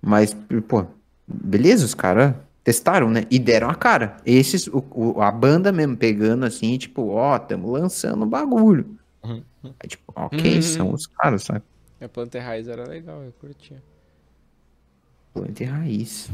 Mas, 0.00 0.34
pô, 0.68 0.86
beleza, 1.26 1.84
os 1.84 1.94
caras 1.94 2.34
testaram, 2.62 3.11
né? 3.11 3.26
E 3.30 3.38
deram 3.38 3.68
a 3.68 3.74
cara. 3.74 4.16
Esses, 4.24 4.68
o, 4.68 4.82
o- 4.90 5.20
a 5.20 5.30
banda 5.30 5.72
mesmo, 5.72 5.96
pegando 5.96 6.44
assim, 6.46 6.78
tipo, 6.78 7.09
ó, 7.09 7.38
tamo 7.38 7.70
lançando 7.70 8.22
o 8.22 8.26
bagulho. 8.26 8.96
Uhum. 9.22 9.42
Aí, 9.80 9.88
tipo, 9.88 10.12
ok, 10.14 10.54
Uhum. 10.56 10.62
são 10.62 10.92
os 10.92 11.06
caras, 11.06 11.42
sabe? 11.42 11.62
A 12.00 12.08
planta 12.08 12.38
e 12.38 12.40
raiz 12.40 12.68
era 12.68 12.84
legal, 12.88 13.22
eu 13.22 13.32
curtia. 13.32 13.82
Planta 15.34 15.62
e 15.62 15.66
raiz. 15.66 16.30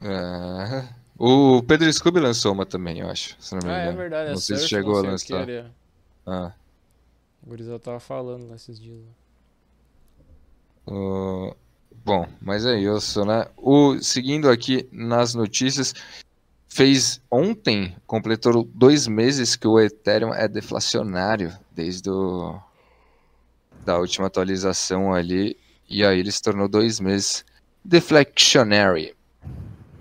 É. 0.00 0.88
O 1.16 1.62
Pedro 1.62 1.90
Scooby 1.92 2.18
lançou 2.20 2.52
uma 2.52 2.66
também, 2.66 2.98
eu 2.98 3.08
acho. 3.08 3.36
Se 3.40 3.54
não 3.54 3.62
me 3.62 3.70
Ah, 3.72 3.78
é 3.78 3.92
verdade, 3.92 4.30
Não 4.30 4.36
é 4.36 4.40
sei 4.40 4.56
se 4.56 4.68
chegou 4.68 4.98
a 4.98 5.02
não 5.02 5.16
sei 5.18 5.34
o 5.36 5.38
lançar. 5.38 5.48
era. 5.52 5.74
Ah. 6.26 6.52
O 7.42 7.48
Gurizão 7.50 7.78
tava 7.78 8.00
falando 8.00 8.48
nesses 8.50 8.80
dias. 8.80 8.98
né? 8.98 9.12
Uh, 10.86 11.54
bom, 12.04 12.26
mas 12.40 12.66
é 12.66 12.76
isso, 12.78 13.24
né? 13.24 13.46
O, 13.56 13.98
seguindo 14.02 14.50
aqui 14.50 14.88
nas 14.92 15.34
notícias, 15.34 15.94
fez 16.68 17.20
ontem, 17.30 17.96
completou 18.06 18.64
dois 18.74 19.06
meses 19.06 19.56
que 19.56 19.66
o 19.68 19.78
Ethereum 19.80 20.34
é 20.34 20.46
deflacionário, 20.48 21.56
desde 21.74 22.10
o, 22.10 22.58
da 23.84 23.98
última 23.98 24.26
atualização 24.26 25.12
ali, 25.12 25.56
e 25.88 26.04
aí 26.04 26.18
ele 26.20 26.32
se 26.32 26.42
tornou 26.42 26.68
dois 26.68 27.00
meses 27.00 27.44
deflectionary. 27.84 29.14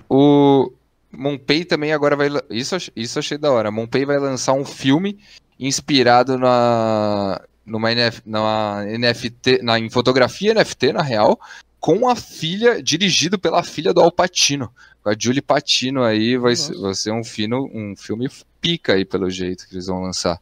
O 0.09 0.71
Monpay 1.11 1.65
também 1.65 1.91
agora 1.93 2.15
vai. 2.15 2.29
Isso, 2.49 2.75
isso 2.95 3.19
achei 3.19 3.37
da 3.37 3.51
hora. 3.51 3.71
Monpay 3.71 4.05
vai 4.05 4.17
lançar 4.17 4.53
um 4.53 4.65
filme 4.65 5.19
inspirado 5.59 6.37
na, 6.37 7.41
numa, 7.65 7.91
NF, 7.91 8.21
numa 8.25 8.83
NFT, 8.85 9.61
na, 9.61 9.79
em 9.79 9.89
fotografia 9.89 10.53
NFT, 10.53 10.93
na 10.93 11.01
real, 11.01 11.39
com 11.79 12.07
a 12.07 12.15
filha, 12.15 12.81
dirigido 12.81 13.37
pela 13.37 13.63
filha 13.63 13.93
do 13.93 14.01
Alpatino. 14.01 14.71
Com 15.03 15.09
a 15.09 15.15
Julie 15.17 15.41
Patino 15.41 16.03
aí, 16.03 16.37
vai, 16.37 16.51
Nossa. 16.51 16.79
vai 16.79 16.95
ser 16.95 17.11
um, 17.11 17.23
fino, 17.23 17.69
um 17.73 17.95
filme 17.95 18.29
pica 18.61 18.93
aí, 18.93 19.03
pelo 19.03 19.29
jeito 19.29 19.67
que 19.67 19.75
eles 19.75 19.87
vão 19.87 20.01
lançar. 20.01 20.39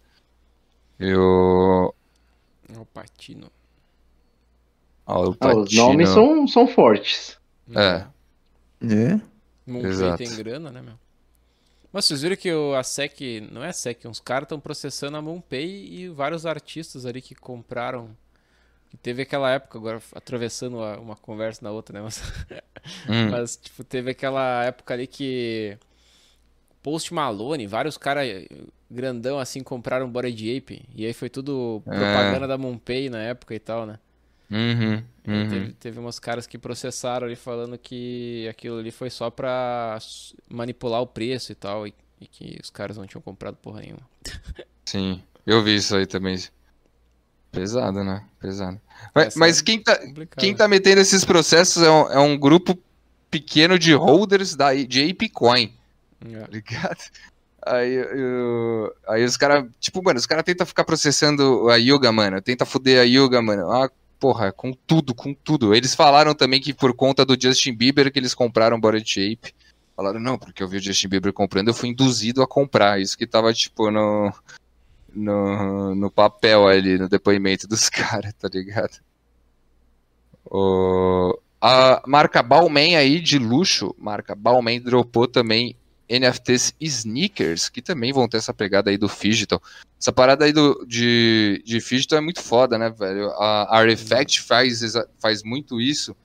Eu... 1.02 1.94
É 2.74 2.78
o 2.78 2.86
Patino. 2.86 3.52
Ah, 5.06 5.20
o 5.20 5.24
Ah, 5.24 5.30
os 5.30 5.36
Patino. 5.38 5.84
nomes 5.88 6.10
são, 6.10 6.48
são 6.48 6.68
fortes. 6.68 7.38
É. 7.76 8.06
É? 8.84 9.22
Monpay 9.66 9.90
Exato. 9.90 10.18
tem 10.18 10.36
grana, 10.36 10.70
né, 10.72 10.82
meu? 10.82 10.96
Mas 11.92 12.06
vocês 12.06 12.22
viram 12.22 12.36
que 12.38 12.52
o, 12.54 12.74
a 12.76 12.84
SEC, 12.84 13.42
não 13.52 13.64
é 13.64 13.70
a 13.70 13.74
SEC, 13.74 14.06
uns 14.08 14.20
caras 14.20 14.46
estão 14.46 14.60
processando 14.60 15.18
a 15.18 15.22
Monpay 15.22 15.88
e 15.94 16.08
vários 16.10 16.46
artistas 16.46 17.06
ali 17.06 17.22
que 17.22 17.36
compraram. 17.36 18.16
Que 18.90 18.98
teve 18.98 19.22
aquela 19.22 19.50
época, 19.52 19.78
agora 19.78 20.02
atravessando 20.14 20.82
a- 20.82 21.00
uma 21.00 21.16
conversa 21.16 21.64
na 21.64 21.72
outra, 21.72 21.98
né? 22.00 22.02
Mas, 22.04 22.22
Hum, 23.10 23.30
mas, 23.32 23.56
tipo, 23.58 23.84
teve 23.84 24.12
aquela 24.12 24.64
época 24.66 24.94
ali 24.94 25.08
que 25.08 25.78
Post 26.82 27.14
Malone, 27.14 27.68
vários 27.68 27.98
caras 27.98 28.28
grandão 28.92 29.40
assim 29.40 29.64
compraram 29.64 30.10
Bored 30.10 30.58
Ape. 30.58 30.84
E 30.94 31.06
aí 31.06 31.14
foi 31.14 31.30
tudo 31.30 31.82
propaganda 31.86 32.48
da 32.48 32.58
Monpay 32.58 33.10
na 33.10 33.20
época 33.20 33.56
e 33.56 33.60
tal, 33.60 33.86
né? 33.86 33.98
uhum, 34.52 35.02
uhum. 35.28 35.50
Teve, 35.50 35.74
teve 35.74 36.00
uns 36.00 36.20
caras 36.20 36.46
que 36.46 36.58
processaram 36.58 37.26
ali 37.26 37.38
falando 37.38 37.78
que 37.78 38.46
aquilo 38.50 38.80
ali 38.80 38.92
foi 38.92 39.10
só 39.10 39.30
pra 39.30 39.98
manipular 40.50 41.02
o 41.02 41.08
preço 41.08 41.54
e 41.54 41.56
tal, 41.56 41.88
e, 41.88 41.94
e 42.20 42.28
que 42.28 42.60
os 42.62 42.70
caras 42.70 42.98
não 42.98 43.08
tinham 43.08 43.22
comprado 43.22 43.56
porra 43.56 43.80
nenhuma. 43.80 44.02
Sim, 44.86 45.24
eu 45.48 45.64
vi 45.64 45.76
isso 45.76 45.96
aí 45.96 46.06
também. 46.06 46.38
Pesado, 47.52 48.04
né? 48.04 48.26
Pesado. 48.40 48.80
Mas, 49.14 49.36
mas 49.36 49.60
é 49.60 49.64
quem, 49.64 49.82
tá, 49.82 50.00
quem 50.38 50.56
tá 50.56 50.68
metendo 50.68 51.02
esses 51.02 51.26
processos 51.26 51.84
é 51.84 51.90
um, 51.90 52.12
é 52.12 52.20
um 52.20 52.38
grupo 52.38 52.78
pequeno 53.30 53.80
de 53.80 53.94
holders 53.94 54.56
da, 54.56 54.74
de 54.74 55.10
ApeCoin, 55.10 55.74
É. 56.26 56.40
tá 56.42 56.48
ligado? 56.48 57.00
Aí, 57.66 57.94
eu- 57.94 58.92
aí 59.08 59.24
os 59.24 59.38
caras, 59.38 59.66
tipo, 59.80 60.04
mano, 60.04 60.18
os 60.20 60.26
caras 60.26 60.44
tentam 60.44 60.66
ficar 60.66 60.84
processando 60.84 61.70
a 61.70 61.76
Yuga, 61.76 62.12
mano. 62.12 62.42
Tenta 62.42 62.66
foder 62.66 63.00
a 63.00 63.04
Yuga, 63.04 63.42
mano. 63.42 63.72
Ah, 63.72 63.90
porra, 64.20 64.52
com 64.52 64.74
tudo, 64.74 65.14
com 65.14 65.34
tudo. 65.34 65.74
Eles 65.76 65.94
falaram 65.96 66.34
também 66.34 66.60
que 66.60 66.74
por 66.74 66.94
conta 66.94 67.26
do 67.26 67.38
Justin 67.40 67.74
Bieber 67.76 68.12
que 68.12 68.20
eles 68.20 68.34
compraram 68.34 68.80
Bored 68.80 69.04
Ape. 69.34 69.54
Falaram, 69.96 70.20
não, 70.20 70.38
porque 70.38 70.64
eu 70.64 70.68
vi 70.68 70.78
o 70.78 70.82
Justin 70.82 71.08
Bieber 71.10 71.34
comprando, 71.34 71.68
eu 71.68 71.74
fui 71.74 71.90
induzido 71.90 72.42
a 72.42 72.48
comprar. 72.48 73.00
Isso 73.00 73.18
que 73.18 73.28
tava, 73.28 73.54
tipo, 73.54 73.92
no, 73.92 74.34
no, 75.14 75.94
no 75.94 76.10
papel 76.10 76.68
ali, 76.68 76.98
no 76.98 77.08
depoimento 77.10 77.68
dos 77.68 77.90
caras, 77.90 78.34
tá 78.34 78.50
ligado? 78.52 79.00
O, 80.46 81.38
a 81.62 82.02
marca 82.08 82.42
Balmain 82.42 82.96
aí, 82.96 83.20
de 83.20 83.38
luxo, 83.38 83.96
marca 84.00 84.34
Balmain 84.36 84.82
dropou 84.82 85.28
também 85.28 85.76
NFTs 86.20 86.74
sneakers, 86.80 87.70
que 87.70 87.82
também 87.82 88.12
vão 88.12 88.28
ter 88.28 88.38
essa 88.38 88.54
pegada 88.54 88.90
aí 88.90 88.98
do 88.98 89.08
Digital. 89.08 89.62
Essa 90.00 90.12
parada 90.12 90.46
aí 90.46 90.52
do, 90.52 90.84
de, 90.88 91.62
de 91.66 91.80
Digital 91.80 92.18
é 92.18 92.22
muito 92.22 92.42
foda, 92.42 92.78
né, 92.78 92.90
velho? 92.90 93.30
A 93.32 93.78
Artifact 93.78 94.42
faz, 94.42 94.82
exa- 94.82 95.08
faz 95.20 95.44
muito 95.44 95.80
isso. 95.80 96.16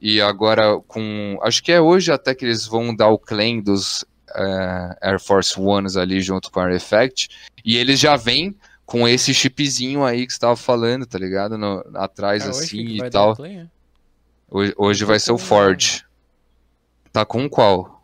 E 0.00 0.20
agora 0.20 0.78
com. 0.86 1.38
Acho 1.42 1.62
que 1.62 1.72
é 1.72 1.80
hoje 1.80 2.12
até 2.12 2.34
que 2.34 2.44
eles 2.44 2.66
vão 2.66 2.94
dar 2.94 3.08
o 3.08 3.18
claim 3.18 3.60
dos 3.62 4.04
eh, 4.34 4.96
Air 5.00 5.18
Force 5.20 5.58
Ones 5.58 5.96
ali 5.96 6.20
junto 6.20 6.50
com 6.50 6.60
a 6.60 6.64
Artifact. 6.66 7.28
E 7.64 7.76
eles 7.76 7.98
já 7.98 8.14
vêm 8.16 8.54
com 8.84 9.08
esse 9.08 9.34
chipzinho 9.34 10.04
aí 10.04 10.26
que 10.26 10.32
você 10.32 10.38
tava 10.38 10.54
falando, 10.54 11.06
tá 11.06 11.18
ligado? 11.18 11.56
No- 11.58 11.82
atrás 11.94 12.44
É 12.44 12.50
assim 12.50 12.78
e 13.04 13.10
tal. 13.10 13.34
claim, 13.34 13.58
é? 13.60 13.66
Hoje, 14.48 14.74
hoje 14.76 15.04
vai 15.04 15.18
ser 15.18 15.32
o 15.32 15.38
Ford. 15.38 16.04
Tá 17.12 17.24
com 17.24 17.48
qual? 17.48 17.95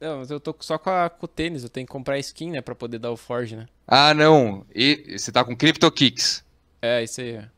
Não, 0.00 0.18
mas 0.18 0.30
eu 0.30 0.38
tô 0.40 0.54
só 0.60 0.76
com, 0.78 0.90
a, 0.90 1.08
com 1.08 1.24
o 1.24 1.28
tênis, 1.28 1.62
eu 1.62 1.68
tenho 1.68 1.86
que 1.86 1.92
comprar 1.92 2.18
skin, 2.18 2.50
né, 2.50 2.60
pra 2.60 2.74
poder 2.74 2.98
dar 2.98 3.10
o 3.10 3.16
Forge, 3.16 3.56
né? 3.56 3.66
Ah, 3.86 4.12
não. 4.12 4.64
E, 4.74 5.16
você 5.18 5.30
tá 5.32 5.44
com 5.44 5.56
Crypto 5.56 5.90
Kicks. 5.90 6.44
É, 6.82 7.02
isso 7.02 7.20
aí. 7.20 7.30
é. 7.36 7.48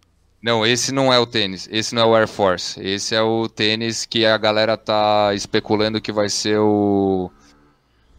Não, 0.43 0.65
esse 0.65 0.93
não 0.93 1.13
é 1.13 1.19
o 1.19 1.27
tênis. 1.27 1.69
Esse 1.73 1.95
não 1.95 2.03
é 2.03 2.05
o 2.07 2.15
Air 2.15 2.29
Force. 2.29 2.81
Esse 2.81 3.15
é 3.17 3.23
o 3.23 3.49
tênis 3.49 4.05
que 4.07 4.25
a 4.25 4.37
galera 4.39 4.77
tá 4.77 5.33
especulando 5.35 6.01
que 6.01 6.13
vai 6.13 6.29
ser 6.29 6.59
o 6.59 7.31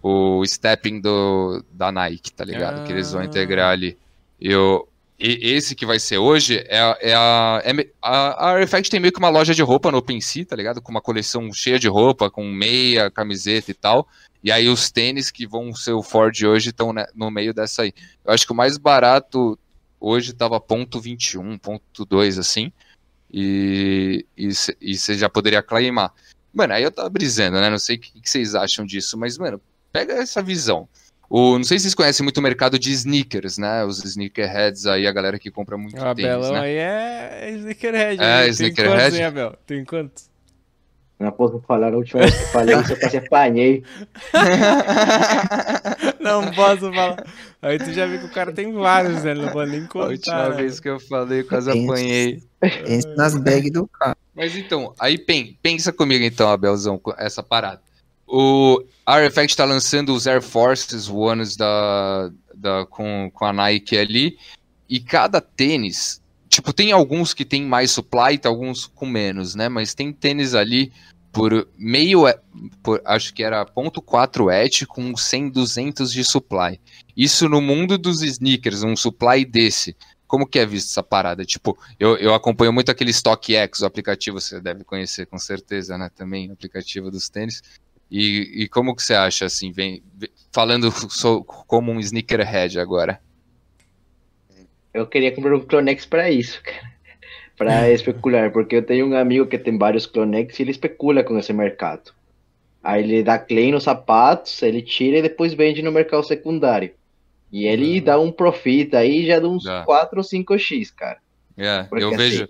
o 0.02 0.46
stepping 0.46 1.02
do, 1.02 1.64
da 1.72 1.92
Nike, 1.92 2.32
tá 2.32 2.44
ligado? 2.46 2.86
Que 2.86 2.92
eles 2.94 3.12
vão 3.12 3.22
Ah. 3.22 3.26
integrar 3.26 3.72
ali. 3.72 3.98
Eu, 4.40 4.88
e 5.20 5.54
esse 5.54 5.76
que 5.76 5.86
vai 5.86 6.00
ser 6.00 6.20
hoje 6.20 6.60
é, 6.68 6.78
é 7.10 7.16
a, 7.16 7.62
é 7.64 7.72
a. 8.02 8.10
A 8.10 8.50
Artifact 8.52 8.92
tem 8.92 9.00
meio 9.00 9.12
que 9.12 9.18
uma 9.18 9.30
loja 9.30 9.54
de 9.56 9.64
roupa 9.64 9.92
no 9.92 9.98
OpenSea, 9.98 10.46
tá 10.46 10.56
ligado? 10.56 10.80
Com 10.80 10.92
uma 10.92 11.02
coleção 11.02 11.52
cheia 11.52 11.80
de 11.80 11.88
roupa, 11.88 12.30
com 12.30 12.48
meia, 12.48 13.10
camiseta 13.10 13.72
e 13.72 13.74
tal. 13.74 14.08
E 14.44 14.52
aí 14.52 14.70
os 14.70 14.92
tênis 14.92 15.32
que 15.32 15.48
vão 15.48 15.74
ser 15.74 15.94
o 15.94 16.04
Ford 16.04 16.40
hoje 16.44 16.70
estão 16.70 16.94
no 17.16 17.32
meio 17.32 17.52
dessa 17.52 17.82
aí. 17.82 17.94
Eu 18.24 18.32
acho 18.32 18.46
que 18.46 18.52
o 18.52 18.56
mais 18.56 18.78
barato 18.78 19.58
hoje 20.00 20.34
tava 20.34 20.60
ponto 20.60 21.02
.21, 21.02 21.60
ponto 21.60 22.06
.2, 22.06 22.40
assim. 22.40 22.72
E 23.32 24.24
você 24.38 25.18
já 25.18 25.28
poderia 25.28 25.64
claimar. 25.64 26.14
Mano, 26.54 26.74
aí 26.74 26.84
eu 26.84 26.92
tava 26.92 27.10
brisando, 27.10 27.60
né? 27.60 27.70
Não 27.70 27.80
sei 27.80 27.96
o 27.96 28.00
que, 28.00 28.22
que 28.22 28.30
vocês 28.30 28.54
acham 28.54 28.86
disso, 28.86 29.18
mas, 29.18 29.38
mano, 29.38 29.60
pega 29.92 30.14
essa 30.14 30.42
visão. 30.44 30.88
O, 31.30 31.58
não 31.58 31.64
sei 31.66 31.78
se 31.78 31.84
vocês 31.84 31.96
conhecem 31.96 32.24
muito 32.24 32.38
o 32.38 32.42
mercado 32.42 32.80
de 32.80 32.92
sneakers, 32.92 33.58
né? 33.58 33.84
Os 33.84 34.04
sneakerheads 34.04 34.86
aí, 34.86 35.06
a 35.06 35.12
galera 35.12 35.38
que 35.38 35.52
compra 35.52 35.78
muito 35.78 35.96
O 35.98 36.16
tênis, 36.16 36.32
Abelão 36.32 36.54
né? 36.54 36.60
aí 36.62 36.76
é, 36.76 37.50
Sneakerhead. 37.58 38.24
É? 38.24 38.42
Tem 38.44 38.50
Sneakerhead? 38.52 38.98
quantos, 39.02 39.20
hein, 39.20 39.26
Abel? 39.26 39.56
Tem 39.66 39.84
quantos? 39.86 40.30
Não 41.20 41.32
posso 41.32 41.60
falar, 41.68 41.94
a 41.94 41.98
última 41.98 42.22
vez 42.22 42.36
que 42.38 42.44
eu 42.44 42.48
falei 42.50 42.76
isso 42.76 42.94
eu 42.94 43.00
quase 43.00 43.18
apanhei. 43.18 43.84
Não 46.20 46.52
posso 46.54 46.92
falar. 46.94 47.24
Aí 47.62 47.78
tu 47.80 47.92
já 47.92 48.06
viu 48.06 48.20
que 48.20 48.26
o 48.26 48.32
cara 48.32 48.52
tem 48.54 48.72
vários, 48.72 49.24
né? 49.24 49.34
Não 49.34 49.50
pode 49.50 49.72
nem 49.72 49.84
A 49.84 49.88
contar. 49.88 50.10
última 50.10 50.50
né? 50.50 50.56
vez 50.56 50.80
que 50.80 50.90
eu 50.90 51.00
falei, 51.00 51.44
quase 51.44 51.72
Tem- 51.72 51.86
apanhei. 51.86 52.44
Pensa 52.60 53.16
nas 53.16 53.36
bags 53.36 53.72
do 53.72 53.88
carro. 53.88 54.16
Mas 54.36 54.56
então, 54.56 54.94
aí 55.00 55.18
pen- 55.18 55.58
pensa 55.62 55.92
comigo 55.92 56.24
então, 56.24 56.50
Abelzão, 56.50 56.98
com 57.00 57.14
essa 57.18 57.42
parada. 57.42 57.82
O 58.28 58.84
Artifact 59.06 59.56
tá 59.56 59.64
lançando 59.64 60.14
os 60.14 60.28
Air 60.28 60.42
Forces 60.42 61.08
Ones 61.10 61.56
da, 61.56 62.30
da, 62.54 62.86
com, 62.86 63.32
com 63.34 63.46
a 63.46 63.54
Nike 63.54 63.98
ali, 63.98 64.38
e 64.90 65.00
cada 65.00 65.40
tênis, 65.40 66.22
tipo, 66.50 66.74
tem 66.74 66.92
alguns 66.92 67.34
que 67.34 67.46
tem 67.46 67.64
mais 67.64 67.92
supply, 67.92 68.38
tem 68.38 68.50
alguns 68.50 68.86
com 68.86 69.06
menos, 69.06 69.56
né? 69.56 69.70
Mas 69.70 69.94
tem 69.94 70.12
tênis 70.12 70.54
ali 70.54 70.92
por 71.32 71.68
meio, 71.78 72.28
e- 72.28 72.40
por, 72.82 73.02
acho 73.06 73.34
que 73.34 73.44
era 73.44 73.66
0.4 73.66 74.50
ETH 74.52 74.86
com 74.88 75.16
100, 75.16 75.50
200 75.50 76.12
de 76.12 76.24
supply. 76.24 76.80
Isso 77.16 77.48
no 77.48 77.62
mundo 77.62 77.98
dos 77.98 78.22
sneakers, 78.22 78.84
um 78.84 78.96
supply 78.96 79.46
desse. 79.46 79.96
Como 80.26 80.46
que 80.48 80.60
é 80.60 80.66
visto 80.66 80.90
essa 80.90 81.04
parada? 81.04 81.46
Tipo, 81.46 81.78
eu, 82.00 82.18
eu 82.18 82.34
acompanho 82.34 82.74
muito 82.74 82.92
aquele 82.92 83.14
StockX, 83.14 83.82
o 83.82 83.86
aplicativo, 83.86 84.42
você 84.42 84.60
deve 84.60 84.84
conhecer 84.84 85.26
com 85.28 85.38
certeza, 85.38 85.98
né? 85.98 86.10
Também, 86.14 86.50
o 86.50 86.54
aplicativo 86.54 87.10
dos 87.10 87.30
tênis. 87.30 87.62
E, 88.10 88.64
e 88.64 88.68
como 88.70 88.96
que 88.96 89.04
você 89.04 89.14
acha, 89.14 89.46
assim, 89.46 89.72
vem, 89.72 90.02
falando 90.52 90.90
so- 91.12 91.44
como 91.44 91.92
um 91.92 92.00
sneakerhead 92.00 92.80
agora? 92.80 93.20
Eu 94.94 95.06
queria 95.06 95.32
comprar 95.34 95.56
um 95.56 95.60
Clonex 95.60 96.06
pra 96.06 96.30
isso, 96.32 96.62
cara. 96.64 96.98
Pra 97.58 97.90
especular, 97.90 98.52
porque 98.52 98.76
eu 98.76 98.84
tenho 98.86 99.08
um 99.08 99.18
amigo 99.18 99.48
que 99.48 99.58
tem 99.58 99.76
vários 99.80 100.06
Clonex 100.06 100.60
e 100.60 100.62
ele 100.62 100.70
especula 100.70 101.24
com 101.24 101.40
esse 101.40 101.52
mercado. 101.52 102.12
Aí 102.84 103.02
ele 103.04 103.24
dá 103.24 103.40
claim 103.40 103.72
nos 103.72 103.84
sapatos, 103.86 104.62
ele 104.62 104.80
tira 104.84 105.18
e 105.18 105.22
depois 105.24 105.56
vende 105.56 105.82
no 105.82 105.92
mercado 105.92 106.24
secundário. 106.24 106.92
E 107.52 107.66
ele 107.66 107.98
Ah. 107.98 108.02
dá 108.04 108.20
um 108.20 108.32
profit 108.32 108.96
aí 108.96 109.26
já 109.26 109.40
de 109.40 109.48
uns 109.48 109.64
Dá. 109.64 109.84
4 109.86 110.20
ou 110.20 110.24
5x, 110.24 110.92
cara. 110.92 111.18
É, 111.58 111.88
eu 111.92 112.10
assim, 112.10 112.18
vejo. 112.18 112.50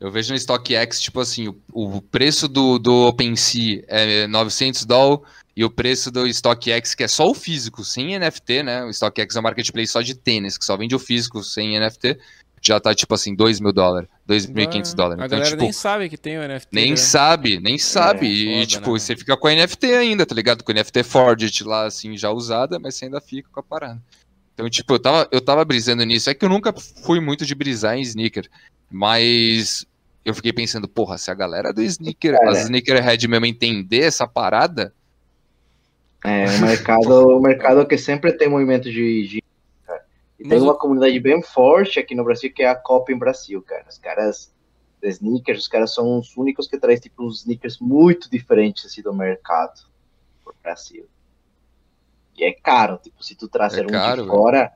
Eu 0.00 0.10
vejo 0.10 0.32
no 0.32 0.38
StockX, 0.38 1.00
tipo 1.00 1.20
assim, 1.20 1.48
o, 1.48 1.96
o 1.96 2.02
preço 2.02 2.48
do, 2.48 2.78
do 2.78 3.06
OpenSea 3.08 3.84
é 3.86 4.26
900 4.26 4.84
dólares 4.84 5.24
e 5.56 5.64
o 5.64 5.70
preço 5.70 6.10
do 6.10 6.26
StockX, 6.26 6.94
que 6.94 7.04
é 7.04 7.08
só 7.08 7.30
o 7.30 7.34
físico, 7.34 7.84
sem 7.84 8.18
NFT, 8.18 8.62
né? 8.62 8.84
O 8.84 8.92
StockX 8.92 9.36
é 9.36 9.40
um 9.40 9.42
marketplace 9.42 9.92
só 9.92 10.02
de 10.02 10.14
tênis, 10.14 10.58
que 10.58 10.64
só 10.64 10.76
vende 10.76 10.94
o 10.94 10.98
físico 10.98 11.42
sem 11.42 11.78
NFT, 11.78 12.18
já 12.60 12.80
tá 12.80 12.94
tipo 12.94 13.14
assim, 13.14 13.34
2 13.34 13.60
mil 13.60 13.72
dólares, 13.72 14.08
2.500 14.28 14.94
dólares. 14.94 15.22
A 15.22 15.26
Então, 15.26 15.38
galera 15.38 15.50
tipo, 15.50 15.62
nem 15.62 15.72
sabe 15.72 16.08
que 16.08 16.16
tem 16.16 16.38
o 16.38 16.48
NFT. 16.48 16.68
nem 16.72 16.90
né? 16.90 16.96
sabe, 16.96 17.60
nem 17.60 17.78
sabe. 17.78 18.26
e, 18.26 18.54
foda, 18.54 18.66
tipo, 18.66 18.92
né, 18.92 18.98
você 18.98 19.16
fica 19.16 19.36
com 19.36 19.46
a 19.46 19.54
NFT 19.54 19.86
ainda, 19.94 20.26
tá 20.26 20.34
ligado? 20.34 20.64
Com 20.64 20.72
a 20.72 20.74
NFT 20.74 21.02
Forged 21.02 21.64
lá, 21.64 21.86
assim, 21.86 22.16
já 22.16 22.30
usada, 22.30 22.78
mas 22.78 22.94
você 22.94 23.04
ainda 23.04 23.20
fica 23.20 23.48
com 23.52 23.60
a 23.60 23.62
parada. 23.62 24.00
Então, 24.54 24.70
tipo, 24.70 24.94
eu 24.94 24.98
tava, 25.00 25.28
eu 25.32 25.40
tava 25.40 25.64
brisando 25.64 26.04
nisso. 26.04 26.30
É 26.30 26.34
que 26.34 26.44
eu 26.44 26.48
nunca 26.48 26.72
fui 27.04 27.20
muito 27.20 27.44
de 27.44 27.54
brisar 27.54 27.96
em 27.96 28.02
sneaker, 28.02 28.48
mas 28.90 29.84
eu 30.24 30.32
fiquei 30.32 30.52
pensando, 30.52 30.88
porra, 30.88 31.18
se 31.18 31.30
a 31.30 31.34
galera 31.34 31.72
do 31.72 31.82
sneaker, 31.82 32.38
Cara. 32.38 32.50
as 32.52 32.62
sneakerhead 32.64 33.28
mesmo 33.28 33.46
entender 33.46 34.00
essa 34.00 34.26
parada, 34.26 34.94
É, 36.24 36.46
o 36.46 36.60
mercado, 36.62 37.36
o 37.36 37.40
mercado 37.40 37.86
que 37.86 37.98
sempre 37.98 38.32
tem 38.32 38.48
movimento 38.48 38.90
de. 38.90 39.28
de- 39.28 39.42
cara. 39.86 40.02
E 40.38 40.48
tem 40.48 40.58
uma 40.58 40.74
comunidade 40.74 41.18
bem 41.20 41.42
forte 41.42 41.98
aqui 41.98 42.14
no 42.14 42.24
Brasil 42.24 42.50
que 42.50 42.62
é 42.62 42.68
a 42.68 42.74
Copa 42.74 43.12
em 43.12 43.18
Brasil, 43.18 43.60
cara. 43.60 43.84
Os 43.90 43.98
caras 43.98 44.50
de 45.02 45.08
sneakers, 45.10 45.62
os 45.62 45.68
caras 45.68 45.92
são 45.92 46.18
os 46.18 46.34
únicos 46.34 46.66
que 46.66 46.78
trazem 46.78 47.00
tipo 47.02 47.24
uns 47.24 47.40
sneakers 47.40 47.78
muito 47.78 48.30
diferentes 48.30 48.86
assim, 48.86 49.02
do 49.02 49.12
mercado 49.12 49.82
pro 50.42 50.54
Brasil. 50.62 51.06
E 52.36 52.44
é 52.44 52.52
caro, 52.52 52.98
tipo, 53.02 53.22
se 53.22 53.34
tu 53.34 53.48
trazer 53.48 53.84
É 53.84 53.86
um 53.86 53.90
caro, 53.90 54.22
de 54.22 54.28
fora, 54.28 54.72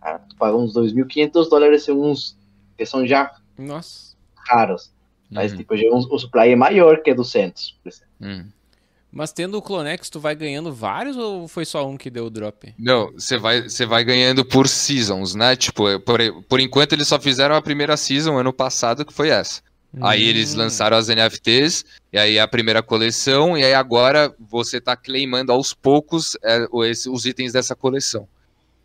cara, 0.00 0.18
tu 0.20 0.36
paga 0.36 0.56
uns 0.56 0.72
2.500 0.72 1.48
dólares 1.48 1.86
em 1.88 1.92
uns 1.92 2.36
que 2.76 2.86
são 2.86 3.06
já 3.06 3.30
Nossa. 3.58 4.14
caros. 4.46 4.90
Mas 5.30 5.52
hum, 5.52 5.56
tipo, 5.58 5.76
já 5.76 5.86
um- 5.88 5.98
o 6.10 6.18
supply 6.18 6.50
é 6.50 6.56
maior 6.56 7.02
que 7.02 7.12
200, 7.12 7.72
por 7.82 7.88
exemplo. 7.90 8.08
hum. 8.20 8.46
Mas 9.10 9.32
tendo 9.32 9.56
o 9.56 9.62
Clonex, 9.62 10.10
tu 10.10 10.20
vai 10.20 10.34
ganhando 10.34 10.72
vários 10.72 11.16
ou 11.16 11.48
foi 11.48 11.64
só 11.64 11.86
um 11.88 11.96
que 11.96 12.10
deu 12.10 12.26
o 12.26 12.30
drop? 12.30 12.74
Não, 12.78 13.10
você 13.12 13.38
vai, 13.38 13.62
você 13.62 13.86
vai 13.86 14.04
ganhando 14.04 14.44
por 14.44 14.68
seasons, 14.68 15.34
né? 15.34 15.56
Tipo, 15.56 15.98
por, 16.00 16.20
por 16.44 16.60
enquanto 16.60 16.92
eles 16.92 17.08
só 17.08 17.18
fizeram 17.18 17.54
a 17.54 17.62
primeira 17.62 17.96
season 17.96 18.36
ano 18.36 18.52
passado, 18.52 19.06
que 19.06 19.12
foi 19.12 19.30
essa. 19.30 19.62
Aí 20.00 20.22
eles 20.22 20.54
Hum. 20.54 20.58
lançaram 20.58 20.96
as 20.96 21.08
NFTs, 21.08 21.84
e 22.12 22.18
aí 22.18 22.38
a 22.38 22.46
primeira 22.46 22.82
coleção, 22.82 23.56
e 23.56 23.64
aí 23.64 23.72
agora 23.74 24.34
você 24.38 24.80
tá 24.80 24.94
claimando 24.94 25.50
aos 25.50 25.72
poucos 25.72 26.36
é, 26.44 26.66
esse- 26.84 27.08
os 27.08 27.24
itens 27.24 27.52
dessa 27.52 27.74
coleção. 27.74 28.28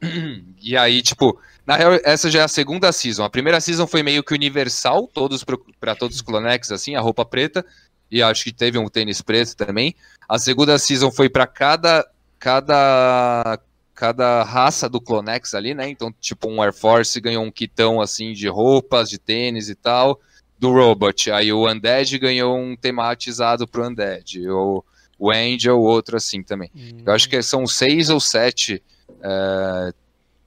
E 0.62 0.78
aí, 0.78 1.01
tipo, 1.01 1.38
na 1.68 1.76
real, 1.76 1.99
essa 2.06 2.32
já 2.32 2.39
é 2.39 2.43
a 2.43 2.47
segunda 2.47 2.89
season. 2.93 3.24
A 3.26 3.30
primeira 3.30 3.60
season 3.60 3.86
foi 3.86 4.01
meio 4.01 4.24
que 4.24 4.34
universal, 4.34 5.08
todos 5.14 5.43
para 5.80 5.93
todos 5.93 6.16
os 6.16 6.22
Clonex, 6.22 6.72
assim, 6.72 6.95
a 6.95 7.01
roupa 7.01 7.26
preta, 7.26 7.66
e 8.10 8.24
acho 8.24 8.45
que 8.45 8.54
teve 8.54 8.78
um 8.78 8.88
tênis 8.88 9.22
preto 9.22 9.56
também. 9.58 9.93
A 10.28 10.39
segunda 10.39 10.80
season 10.80 11.12
foi 11.12 11.28
para 11.30 11.45
cada, 11.45 12.08
cada, 12.39 13.60
cada 13.93 14.43
raça 14.43 14.88
do 14.88 15.01
Clonex 15.01 15.54
ali, 15.54 15.74
né? 15.74 15.89
Então, 15.89 16.14
tipo, 16.22 16.47
um 16.49 16.62
Air 16.62 16.74
Force 16.74 17.20
ganhou 17.20 17.43
um 17.43 17.51
kitão, 17.51 17.99
assim, 17.99 18.32
de 18.32 18.47
roupas, 18.47 19.10
de 19.10 19.18
tênis 19.18 19.68
e 19.68 19.76
tal 19.76 20.20
do 20.64 20.72
Robot. 20.72 21.30
Aí 21.32 21.51
o 21.51 21.70
Undead 21.70 22.18
ganhou 22.20 22.57
um 22.57 22.74
tematizado 22.76 23.68
pro 23.68 23.86
Undead. 23.86 24.47
O, 24.49 24.82
o 25.20 25.30
Angel, 25.30 25.78
outro 25.80 26.16
assim 26.16 26.41
também. 26.41 26.72
Hum. 26.74 27.03
Eu 27.05 27.11
acho 27.14 27.28
que 27.28 27.41
são 27.41 27.68
seis 27.68 28.09
ou 28.09 28.20
sete 28.20 28.82
é, 29.22 29.93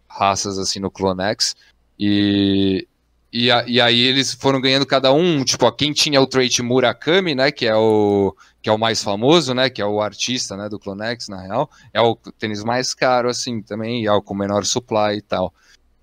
raças 0.09 0.59
assim 0.59 0.81
no 0.81 0.91
Clonex. 0.91 1.55
E, 1.99 2.87
e, 3.31 3.51
a- 3.51 3.64
e 3.67 3.79
aí 3.79 4.01
eles 4.01 4.33
foram 4.33 4.59
ganhando 4.61 4.87
cada 4.87 5.12
um, 5.12 5.45
tipo, 5.45 5.67
ó, 5.67 5.71
quem 5.71 5.93
tinha 5.93 6.21
o 6.21 6.27
trait 6.27 6.62
Murakami, 6.62 7.35
né, 7.35 7.51
que 7.53 7.67
é 7.67 7.77
o 7.77 8.35
que 8.62 8.69
é 8.71 8.73
o 8.73 8.79
mais 8.79 9.03
famoso, 9.03 9.55
né, 9.55 9.71
que 9.71 9.81
é 9.81 9.87
o 9.87 10.01
artista, 10.01 10.57
né, 10.57 10.69
do 10.69 10.79
Clonex, 10.79 11.29
na 11.29 11.41
real, 11.41 11.71
é 11.95 12.01
o 12.01 12.17
tênis 12.39 12.64
mais 12.64 12.93
caro, 12.95 13.29
assim, 13.29 13.62
também, 13.62 14.03
e 14.03 14.07
é 14.07 14.12
o 14.12 14.21
com 14.21 14.35
menor 14.35 14.64
supply 14.64 15.19
e 15.19 15.23
tal. 15.23 15.55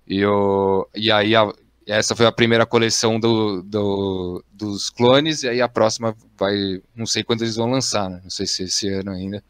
E, 0.06 0.24
o, 0.24 0.88
e 0.94 1.10
aí 1.12 1.34
a- 1.36 1.52
essa 1.86 2.14
foi 2.16 2.26
a 2.26 2.32
primeira 2.32 2.64
coleção 2.66 3.18
do, 3.20 3.62
do- 3.62 4.44
dos 4.52 4.90
clones, 4.90 5.42
e 5.42 5.48
aí 5.48 5.60
a 5.60 5.68
próxima 5.68 6.16
vai. 6.38 6.80
Não 6.94 7.06
sei 7.06 7.22
quando 7.24 7.42
eles 7.42 7.56
vão 7.56 7.70
lançar, 7.70 8.08
né? 8.10 8.20
Não 8.22 8.30
sei 8.30 8.46
se 8.46 8.64
esse 8.64 8.88
ano 8.88 9.10
ainda. 9.10 9.42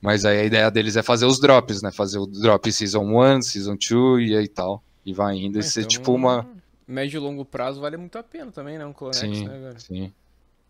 Mas 0.00 0.24
aí 0.24 0.38
a 0.40 0.44
ideia 0.44 0.70
deles 0.70 0.96
é 0.96 1.02
fazer 1.02 1.26
os 1.26 1.38
drops, 1.38 1.82
né? 1.82 1.90
Fazer 1.90 2.18
o 2.18 2.26
drop 2.26 2.72
Season 2.72 3.02
1, 3.04 3.42
Season 3.42 3.76
2 3.76 4.30
e 4.30 4.36
aí 4.36 4.48
tal. 4.48 4.82
E 5.04 5.12
vai 5.12 5.36
indo. 5.36 5.58
E 5.58 5.62
ser 5.62 5.80
Então, 5.80 5.88
tipo 5.88 6.12
uma. 6.14 6.46
Médio 6.88 7.18
e 7.18 7.20
longo 7.20 7.44
prazo 7.44 7.80
vale 7.80 7.96
muito 7.96 8.16
a 8.18 8.22
pena 8.22 8.50
também, 8.50 8.76
né? 8.78 8.84
Um 8.86 8.92
Clonex, 8.92 9.18
Sim. 9.20 9.46
né, 9.46 9.58
velho? 9.58 9.80
Sim. 9.80 10.12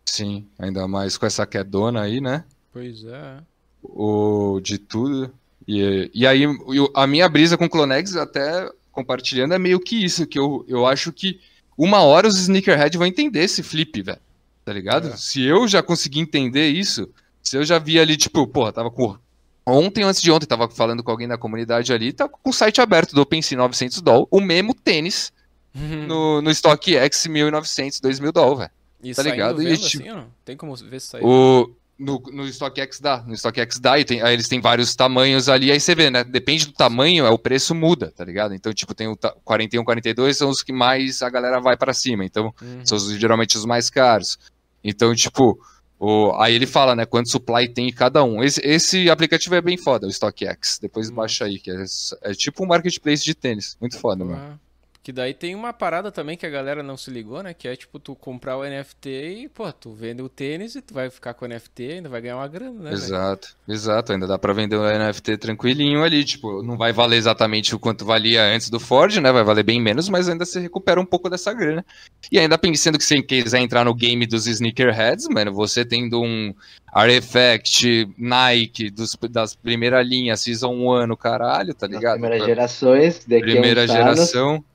Sim. 0.05 0.47
Ainda 0.59 0.87
mais 0.87 1.17
com 1.17 1.25
essa 1.25 1.45
quedona 1.45 2.01
aí, 2.01 2.19
né? 2.21 2.43
Pois 2.73 3.03
é. 3.05 3.37
o 3.83 4.59
de 4.61 4.77
tudo. 4.77 5.33
E, 5.67 6.11
e 6.13 6.27
aí, 6.27 6.45
o- 6.45 6.91
a 6.93 7.07
minha 7.07 7.27
brisa 7.29 7.57
com 7.57 7.69
Clonex, 7.69 8.15
até 8.15 8.69
compartilhando, 8.91 9.53
é 9.53 9.59
meio 9.59 9.79
que 9.79 10.03
isso, 10.03 10.27
que 10.27 10.37
eu, 10.37 10.65
eu 10.67 10.85
acho 10.85 11.11
que 11.11 11.39
uma 11.77 12.01
hora 12.01 12.27
os 12.27 12.37
sneakerhead 12.37 12.97
vão 12.97 13.07
entender 13.07 13.43
esse 13.43 13.63
flip, 13.63 14.01
velho. 14.01 14.19
Tá 14.63 14.71
ligado? 14.71 15.09
É. 15.09 15.17
Se 15.17 15.41
eu 15.43 15.67
já 15.67 15.81
consegui 15.81 16.19
entender 16.19 16.67
isso, 16.69 17.09
se 17.41 17.57
eu 17.57 17.63
já 17.63 17.79
vi 17.79 17.99
ali, 17.99 18.15
tipo, 18.15 18.45
porra, 18.47 18.71
tava 18.71 18.91
com. 18.91 19.17
Ontem, 19.65 20.03
antes 20.03 20.21
de 20.21 20.31
ontem, 20.31 20.45
tava 20.45 20.69
falando 20.69 21.03
com 21.03 21.11
alguém 21.11 21.27
da 21.27 21.37
comunidade 21.37 21.93
ali, 21.93 22.11
tá 22.11 22.27
com 22.27 22.49
o 22.49 22.53
site 22.53 22.81
aberto 22.81 23.13
do 23.13 23.21
OpenSea 23.21 23.57
900 23.57 24.01
doll, 24.01 24.27
o 24.29 24.41
mesmo 24.41 24.73
tênis 24.73 25.31
no, 25.73 26.41
no 26.41 26.53
StockX 26.53 27.27
1900, 27.27 27.99
2000 27.99 28.31
doll, 28.31 28.57
velho. 28.57 28.71
Tá 29.15 29.23
ligado? 29.23 29.63
E, 29.63 29.77
tipo, 29.77 30.03
assim, 30.03 30.11
ó? 30.11 30.23
Tem 30.45 30.55
como 30.55 30.75
ver 30.75 30.99
se 30.99 31.07
saiu? 31.07 31.25
O, 31.25 31.71
no, 32.01 32.19
no 32.33 32.47
StockX 32.47 32.99
dá, 32.99 33.23
no 33.27 33.35
StockX 33.37 33.79
dá, 33.79 33.99
e 33.99 34.03
tem, 34.03 34.21
aí 34.21 34.33
eles 34.33 34.47
têm 34.47 34.59
vários 34.59 34.95
tamanhos 34.95 35.47
ali, 35.47 35.71
aí 35.71 35.79
você 35.79 35.93
vê, 35.93 36.09
né? 36.09 36.23
Depende 36.23 36.65
do 36.65 36.73
tamanho, 36.73 37.25
é 37.25 37.29
o 37.29 37.37
preço 37.37 37.75
muda, 37.75 38.11
tá 38.11 38.25
ligado? 38.25 38.53
Então, 38.55 38.73
tipo, 38.73 38.93
tem 38.95 39.07
o 39.07 39.15
ta- 39.15 39.35
41, 39.45 39.83
42 39.83 40.35
são 40.37 40.49
os 40.49 40.63
que 40.63 40.73
mais 40.73 41.21
a 41.21 41.29
galera 41.29 41.59
vai 41.61 41.77
pra 41.77 41.93
cima, 41.93 42.25
então 42.25 42.53
Uhum. 42.61 42.85
são 42.85 42.97
os, 42.97 43.09
geralmente 43.19 43.57
os 43.57 43.65
mais 43.65 43.89
caros. 43.89 44.39
Então, 44.83 45.13
tipo, 45.13 45.59
o, 45.99 46.33
aí 46.39 46.55
ele 46.55 46.65
fala, 46.65 46.95
né, 46.95 47.05
quanto 47.05 47.29
supply 47.29 47.69
tem 47.69 47.89
em 47.89 47.93
cada 47.93 48.23
um. 48.23 48.43
Esse, 48.43 48.59
esse 48.65 49.09
aplicativo 49.09 49.53
é 49.53 49.61
bem 49.61 49.77
foda, 49.77 50.07
o 50.07 50.11
StockX. 50.11 50.79
Depois 50.81 51.09
Hum. 51.11 51.13
baixa 51.15 51.45
aí, 51.45 51.59
que 51.59 51.69
é, 51.69 51.83
é 52.23 52.33
tipo 52.33 52.63
um 52.63 52.67
marketplace 52.67 53.23
de 53.23 53.35
tênis. 53.35 53.77
Muito 53.79 53.97
foda, 53.99 54.25
mano. 54.25 54.59
Que 55.03 55.11
daí 55.11 55.33
tem 55.33 55.55
uma 55.55 55.73
parada 55.73 56.11
também 56.11 56.37
que 56.37 56.45
a 56.45 56.49
galera 56.49 56.83
não 56.83 56.95
se 56.95 57.09
ligou, 57.09 57.41
né? 57.41 57.55
Que 57.55 57.67
é 57.67 57.75
tipo 57.75 57.97
tu 57.97 58.13
comprar 58.13 58.57
o 58.57 58.63
NFT 58.63 59.09
e, 59.09 59.49
pô, 59.49 59.71
tu 59.71 59.91
vende 59.93 60.21
o 60.21 60.29
tênis 60.29 60.75
e 60.75 60.81
tu 60.81 60.93
vai 60.93 61.09
ficar 61.09 61.33
com 61.33 61.43
o 61.43 61.47
NFT 61.47 61.83
e 61.83 61.91
ainda 61.93 62.09
vai 62.09 62.21
ganhar 62.21 62.37
uma 62.37 62.47
grana, 62.47 62.83
né? 62.83 62.93
Exato, 62.93 63.55
exato. 63.67 64.13
Ainda 64.13 64.27
dá 64.27 64.37
pra 64.37 64.53
vender 64.53 64.75
o 64.75 64.83
NFT 64.83 65.37
tranquilinho 65.37 66.03
ali. 66.03 66.23
Tipo, 66.23 66.61
não 66.61 66.77
vai 66.77 66.93
valer 66.93 67.17
exatamente 67.17 67.73
o 67.73 67.79
quanto 67.79 68.05
valia 68.05 68.43
antes 68.43 68.69
do 68.69 68.79
Ford, 68.79 69.15
né? 69.17 69.31
Vai 69.31 69.43
valer 69.43 69.63
bem 69.63 69.81
menos, 69.81 70.07
mas 70.07 70.29
ainda 70.29 70.45
você 70.45 70.59
recupera 70.59 71.01
um 71.01 71.05
pouco 71.05 71.31
dessa 71.31 71.51
grana. 71.51 71.83
E 72.31 72.37
ainda 72.37 72.55
pensando 72.57 72.99
que 72.99 73.03
se 73.03 73.19
quiser 73.23 73.59
entrar 73.59 73.83
no 73.83 73.95
game 73.95 74.27
dos 74.27 74.45
sneakerheads, 74.45 75.27
mano, 75.29 75.51
você 75.51 75.83
tendo 75.83 76.21
um 76.21 76.53
Artifact, 76.93 78.07
Nike, 78.17 78.91
dos, 78.91 79.17
das 79.29 79.55
primeira 79.55 80.03
linha, 80.03 80.35
Season 80.35 80.73
1 80.73 81.07
no 81.07 81.17
caralho, 81.17 81.73
tá 81.73 81.87
ligado? 81.87 82.19
primeiras 82.19 82.45
gerações, 82.45 83.25
daqui 83.25 83.41
Primeira 83.41 83.81
a 83.81 83.85
uns 83.85 83.89
anos, 83.89 84.03
geração, 84.03 84.65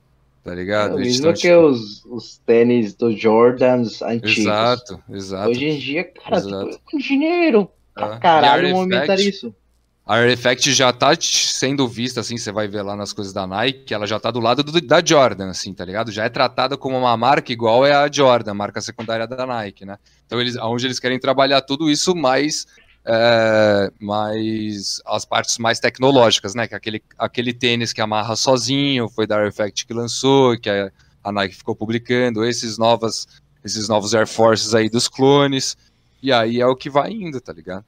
tá 0.47 0.53
é 0.53 0.55
ligado? 0.55 0.95
o 0.95 0.99
mesmo 0.99 1.33
que 1.33 1.39
tipo, 1.39 1.59
os, 1.59 2.03
os 2.05 2.37
tênis 2.45 2.93
dos 2.95 3.19
Jordans 3.19 4.01
antigos. 4.01 4.37
Exato, 4.39 5.03
exato. 5.09 5.49
Hoje 5.49 5.65
em 5.65 5.77
dia, 5.77 6.03
cara, 6.05 6.37
Exato. 6.37 6.69
tipo, 6.71 6.81
com 6.91 6.97
dinheiro. 6.97 7.69
Pra 7.93 8.15
e 8.15 8.19
caralho 8.19 8.69
movimentar 8.69 9.19
isso. 9.19 9.53
A 10.05 10.15
Artifact 10.15 10.71
já 10.71 10.93
tá 10.93 11.09
sendo 11.19 11.85
vista, 11.85 12.21
assim, 12.21 12.37
você 12.37 12.49
vai 12.49 12.65
ver 12.65 12.81
lá 12.81 12.95
nas 12.95 13.11
coisas 13.11 13.33
da 13.33 13.45
Nike, 13.45 13.93
ela 13.93 14.07
já 14.07 14.17
tá 14.17 14.31
do 14.31 14.39
lado 14.39 14.63
do- 14.63 14.79
da 14.79 15.03
Jordan, 15.03 15.49
assim, 15.49 15.73
tá 15.73 15.83
ligado? 15.83 16.13
Já 16.13 16.23
é 16.23 16.29
tratada 16.29 16.77
como 16.77 16.97
uma 16.97 17.17
marca 17.17 17.51
igual 17.51 17.85
é 17.85 17.91
a 17.91 18.09
Jordan, 18.09 18.53
marca 18.53 18.79
secundária 18.79 19.27
da 19.27 19.45
Nike, 19.45 19.83
né? 19.85 19.97
Então, 20.25 20.39
eles, 20.39 20.55
onde 20.55 20.85
eles 20.87 20.97
querem 20.97 21.19
trabalhar 21.19 21.59
tudo 21.61 21.89
isso 21.89 22.15
mais, 22.15 22.65
é, 23.07 23.89
mais 24.01 25.01
as 25.05 25.23
partes 25.23 25.57
mais 25.57 25.79
tecnológicas, 25.79 26.53
né? 26.53 26.67
Que 26.67 26.73
é 26.73 26.77
aquele, 26.77 27.01
aquele 27.17 27.53
tênis 27.53 27.93
que 27.93 28.01
amarra 28.01 28.35
sozinho, 28.35 29.07
foi 29.07 29.25
da 29.25 29.37
Artifact 29.37 29.85
que 29.87 29.93
lançou, 29.93 30.59
que 30.59 30.69
a, 30.69 30.91
a 31.23 31.31
Nike 31.31 31.55
ficou 31.55 31.73
publicando, 31.75 32.43
esses, 32.43 32.77
novas, 32.77 33.25
esses 33.63 33.87
novos 33.87 34.13
Air 34.13 34.27
Forces 34.27 34.75
aí 34.75 34.89
dos 34.89 35.07
clones, 35.07 35.77
e 36.21 36.33
aí 36.33 36.59
é 36.59 36.65
o 36.67 36.75
que 36.75 36.89
vai 36.89 37.11
indo, 37.11 37.39
tá 37.39 37.53
ligado? 37.53 37.85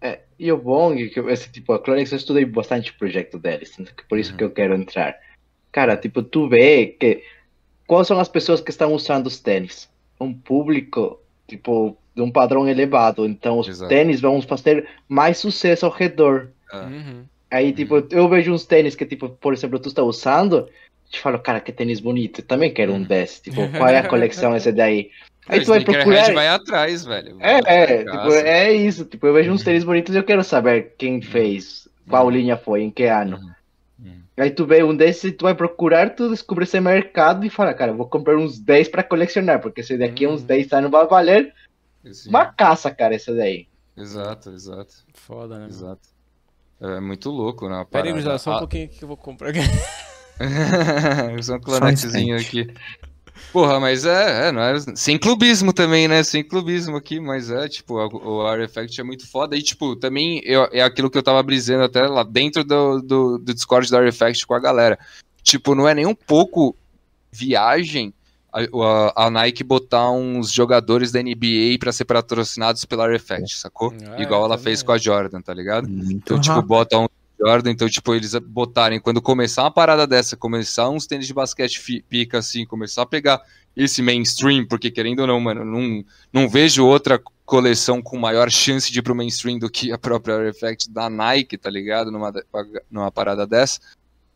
É, 0.00 0.20
e 0.38 0.50
o 0.50 0.56
bom 0.56 0.94
é 0.94 1.06
que 1.08 1.20
esse 1.20 1.50
tipo, 1.50 1.72
a 1.72 1.78
Clonex 1.78 2.12
eu 2.12 2.18
estudei 2.18 2.44
bastante 2.44 2.90
o 2.90 2.94
projeto 2.98 3.38
deles, 3.38 3.76
né, 3.78 3.86
por 4.08 4.18
isso 4.18 4.30
Uhum. 4.32 4.36
que 4.38 4.44
eu 4.44 4.50
quero 4.50 4.74
entrar. 4.74 5.16
Cara, 5.72 5.96
tipo, 5.96 6.22
tu 6.22 6.48
vê 6.48 6.86
que 6.86 7.22
quais 7.86 8.06
são 8.06 8.18
as 8.18 8.28
pessoas 8.28 8.60
que 8.60 8.70
estão 8.70 8.94
usando 8.94 9.26
os 9.26 9.38
tênis? 9.40 9.88
Um 10.18 10.32
público, 10.32 11.20
tipo, 11.46 11.96
de 12.16 12.22
um 12.22 12.30
padrão 12.30 12.66
elevado. 12.66 13.26
Então, 13.26 13.58
os 13.58 13.68
Exato. 13.68 13.88
tênis 13.88 14.20
vão 14.20 14.40
fazer 14.40 14.88
mais 15.06 15.36
sucesso 15.38 15.84
ao 15.84 15.92
redor. 15.92 16.48
Uhum. 16.72 17.24
Aí, 17.50 17.72
tipo, 17.72 18.04
eu 18.10 18.28
vejo 18.28 18.52
uns 18.52 18.64
tênis 18.64 18.96
que, 18.96 19.06
tipo, 19.06 19.28
por 19.28 19.52
exemplo, 19.52 19.78
tu 19.78 19.88
está 19.88 20.02
usando 20.02 20.66
te 21.10 21.20
falo, 21.20 21.38
cara, 21.38 21.60
que 21.60 21.72
tênis 21.72 22.00
bonito, 22.00 22.40
eu 22.40 22.44
também 22.44 22.72
quero 22.72 22.92
um 22.92 23.02
desse. 23.02 23.42
Tipo, 23.42 23.68
qual 23.76 23.88
é 23.88 23.98
a 23.98 24.08
coleção 24.08 24.56
esse 24.56 24.72
daí? 24.72 25.10
Aí 25.48 25.60
tu 25.60 25.68
vai 25.68 25.80
procurar. 25.80 26.32
vai 26.32 26.48
atrás, 26.48 27.04
velho. 27.04 27.36
É, 27.38 27.62
Vai 27.62 27.82
é, 27.82 27.98
tipo, 27.98 28.32
é 28.32 28.72
isso. 28.72 29.04
Tipo, 29.04 29.28
eu 29.28 29.34
vejo 29.34 29.52
uns 29.52 29.62
tênis 29.62 29.84
bonitos 29.84 30.14
e 30.14 30.18
eu 30.18 30.24
quero 30.24 30.42
saber 30.42 30.94
quem 30.98 31.22
fez, 31.22 31.88
qual 32.08 32.28
linha 32.28 32.56
foi, 32.56 32.82
em 32.82 32.90
que 32.90 33.04
ano. 33.04 33.38
Uhum. 33.98 34.16
Aí 34.36 34.50
tu 34.50 34.66
vê 34.66 34.82
um 34.82 34.94
desses, 34.94 35.32
tu 35.36 35.44
vai 35.44 35.54
procurar, 35.54 36.10
tu 36.10 36.28
descobre 36.28 36.64
esse 36.64 36.78
mercado 36.80 37.46
e 37.46 37.50
fala, 37.50 37.72
cara, 37.72 37.92
vou 37.92 38.06
comprar 38.06 38.36
uns 38.36 38.58
10 38.58 38.88
pra 38.88 39.04
colecionar, 39.04 39.60
porque 39.60 39.80
esse 39.80 39.96
daqui 39.96 40.26
uns 40.26 40.40
Uhum. 40.40 40.46
10 40.48 40.72
anos 40.72 40.90
vai 40.90 41.06
valer 41.06 41.54
Sim. 42.12 42.28
uma 42.30 42.46
caça, 42.46 42.90
cara, 42.90 43.14
esse 43.14 43.34
daí. 43.34 43.66
Exato, 43.96 44.50
exato, 44.50 44.94
Foda, 45.14 45.58
né? 45.58 45.66
exato. 45.68 46.08
É 46.80 47.00
muito 47.00 47.30
louco, 47.30 47.68
né? 47.68 47.80
a 47.80 47.84
Pera 47.84 47.84
aí, 47.84 47.90
parada. 47.90 48.10
gurizada, 48.12 48.38
só 48.38 48.50
um 48.50 48.54
Ah, 48.54 48.58
pouquinho 48.58 48.88
que 48.88 49.02
eu 49.02 49.08
vou 49.08 49.16
comprar. 49.16 49.52
Só 51.42 51.54
um 51.54 51.60
clanetezinho 51.60 52.36
aqui. 52.36 52.66
Porra, 53.52 53.78
mas 53.80 54.04
é, 54.04 54.48
é, 54.48 54.52
não 54.52 54.62
é, 54.62 54.78
sem 54.94 55.18
clubismo 55.18 55.72
também, 55.72 56.08
né? 56.08 56.22
Sem 56.22 56.42
clubismo 56.42 56.96
aqui, 56.96 57.20
mas 57.20 57.50
é, 57.50 57.68
tipo, 57.68 57.94
o 57.94 58.46
Artifact 58.46 59.00
é 59.00 59.04
muito 59.04 59.26
foda. 59.30 59.56
E, 59.56 59.62
tipo, 59.62 59.94
também 59.96 60.40
eu- 60.44 60.68
é 60.72 60.82
aquilo 60.82 61.10
que 61.10 61.16
eu 61.18 61.22
tava 61.22 61.42
brisando 61.42 61.84
até 61.84 62.02
lá 62.06 62.22
dentro 62.22 62.64
do, 62.64 63.00
do, 63.00 63.38
do 63.38 63.54
Discord 63.54 63.88
do 63.90 63.96
Artifact 63.96 64.46
com 64.46 64.54
a 64.54 64.60
galera. 64.60 64.98
Tipo, 65.42 65.74
não 65.74 65.86
é 65.88 65.94
nem 65.94 66.06
um 66.06 66.14
pouco 66.14 66.74
viagem 67.30 68.12
a, 68.64 69.26
a- 69.26 69.30
Nike 69.30 69.62
botar 69.64 70.10
uns 70.10 70.50
jogadores 70.52 71.12
da 71.12 71.22
NBA 71.22 71.76
pra 71.78 71.92
ser 71.92 72.04
patrocinados 72.04 72.84
pela 72.84 73.04
Artifact, 73.06 73.56
sacou? 73.56 73.92
Ah, 74.08 74.22
Igual 74.22 74.44
ela 74.44 74.56
fez 74.58 74.82
é. 74.82 74.84
com 74.84 74.92
a 74.92 74.98
Jordan, 74.98 75.40
tá 75.42 75.52
ligado? 75.52 75.88
Muito 75.88 76.12
Então, 76.12 76.40
tipo, 76.40 76.54
rápido. 76.54 76.68
bota 76.68 76.98
um 76.98 77.06
Jordan, 77.38 77.70
então, 77.70 77.88
tipo, 77.88 78.14
eles 78.14 78.34
botarem, 78.34 78.98
quando 78.98 79.20
começar 79.20 79.62
uma 79.64 79.70
parada 79.70 80.06
dessa, 80.06 80.36
começar 80.38 80.88
uns 80.88 81.06
tênis 81.06 81.26
de 81.26 81.34
basquete 81.34 82.02
pica, 82.08 82.38
assim, 82.38 82.64
começar 82.64 83.02
a 83.02 83.06
pegar 83.06 83.42
esse 83.76 84.00
mainstream, 84.00 84.66
porque 84.66 84.90
querendo 84.90 85.20
ou 85.20 85.26
não, 85.26 85.38
mano, 85.38 85.62
não, 85.62 86.02
não 86.32 86.48
vejo 86.48 86.86
outra 86.86 87.20
coleção 87.44 88.00
com 88.00 88.16
maior 88.18 88.50
chance 88.50 88.90
de 88.90 88.98
ir 89.00 89.02
pro 89.02 89.14
mainstream 89.14 89.58
do 89.58 89.68
que 89.68 89.92
a 89.92 89.98
própria 89.98 90.34
Artifact 90.36 90.90
da 90.90 91.10
Nike, 91.10 91.58
tá 91.58 91.68
ligado? 91.68 92.10
Numa, 92.10 92.32
numa 92.90 93.10
parada 93.12 93.46
dessa. 93.46 93.80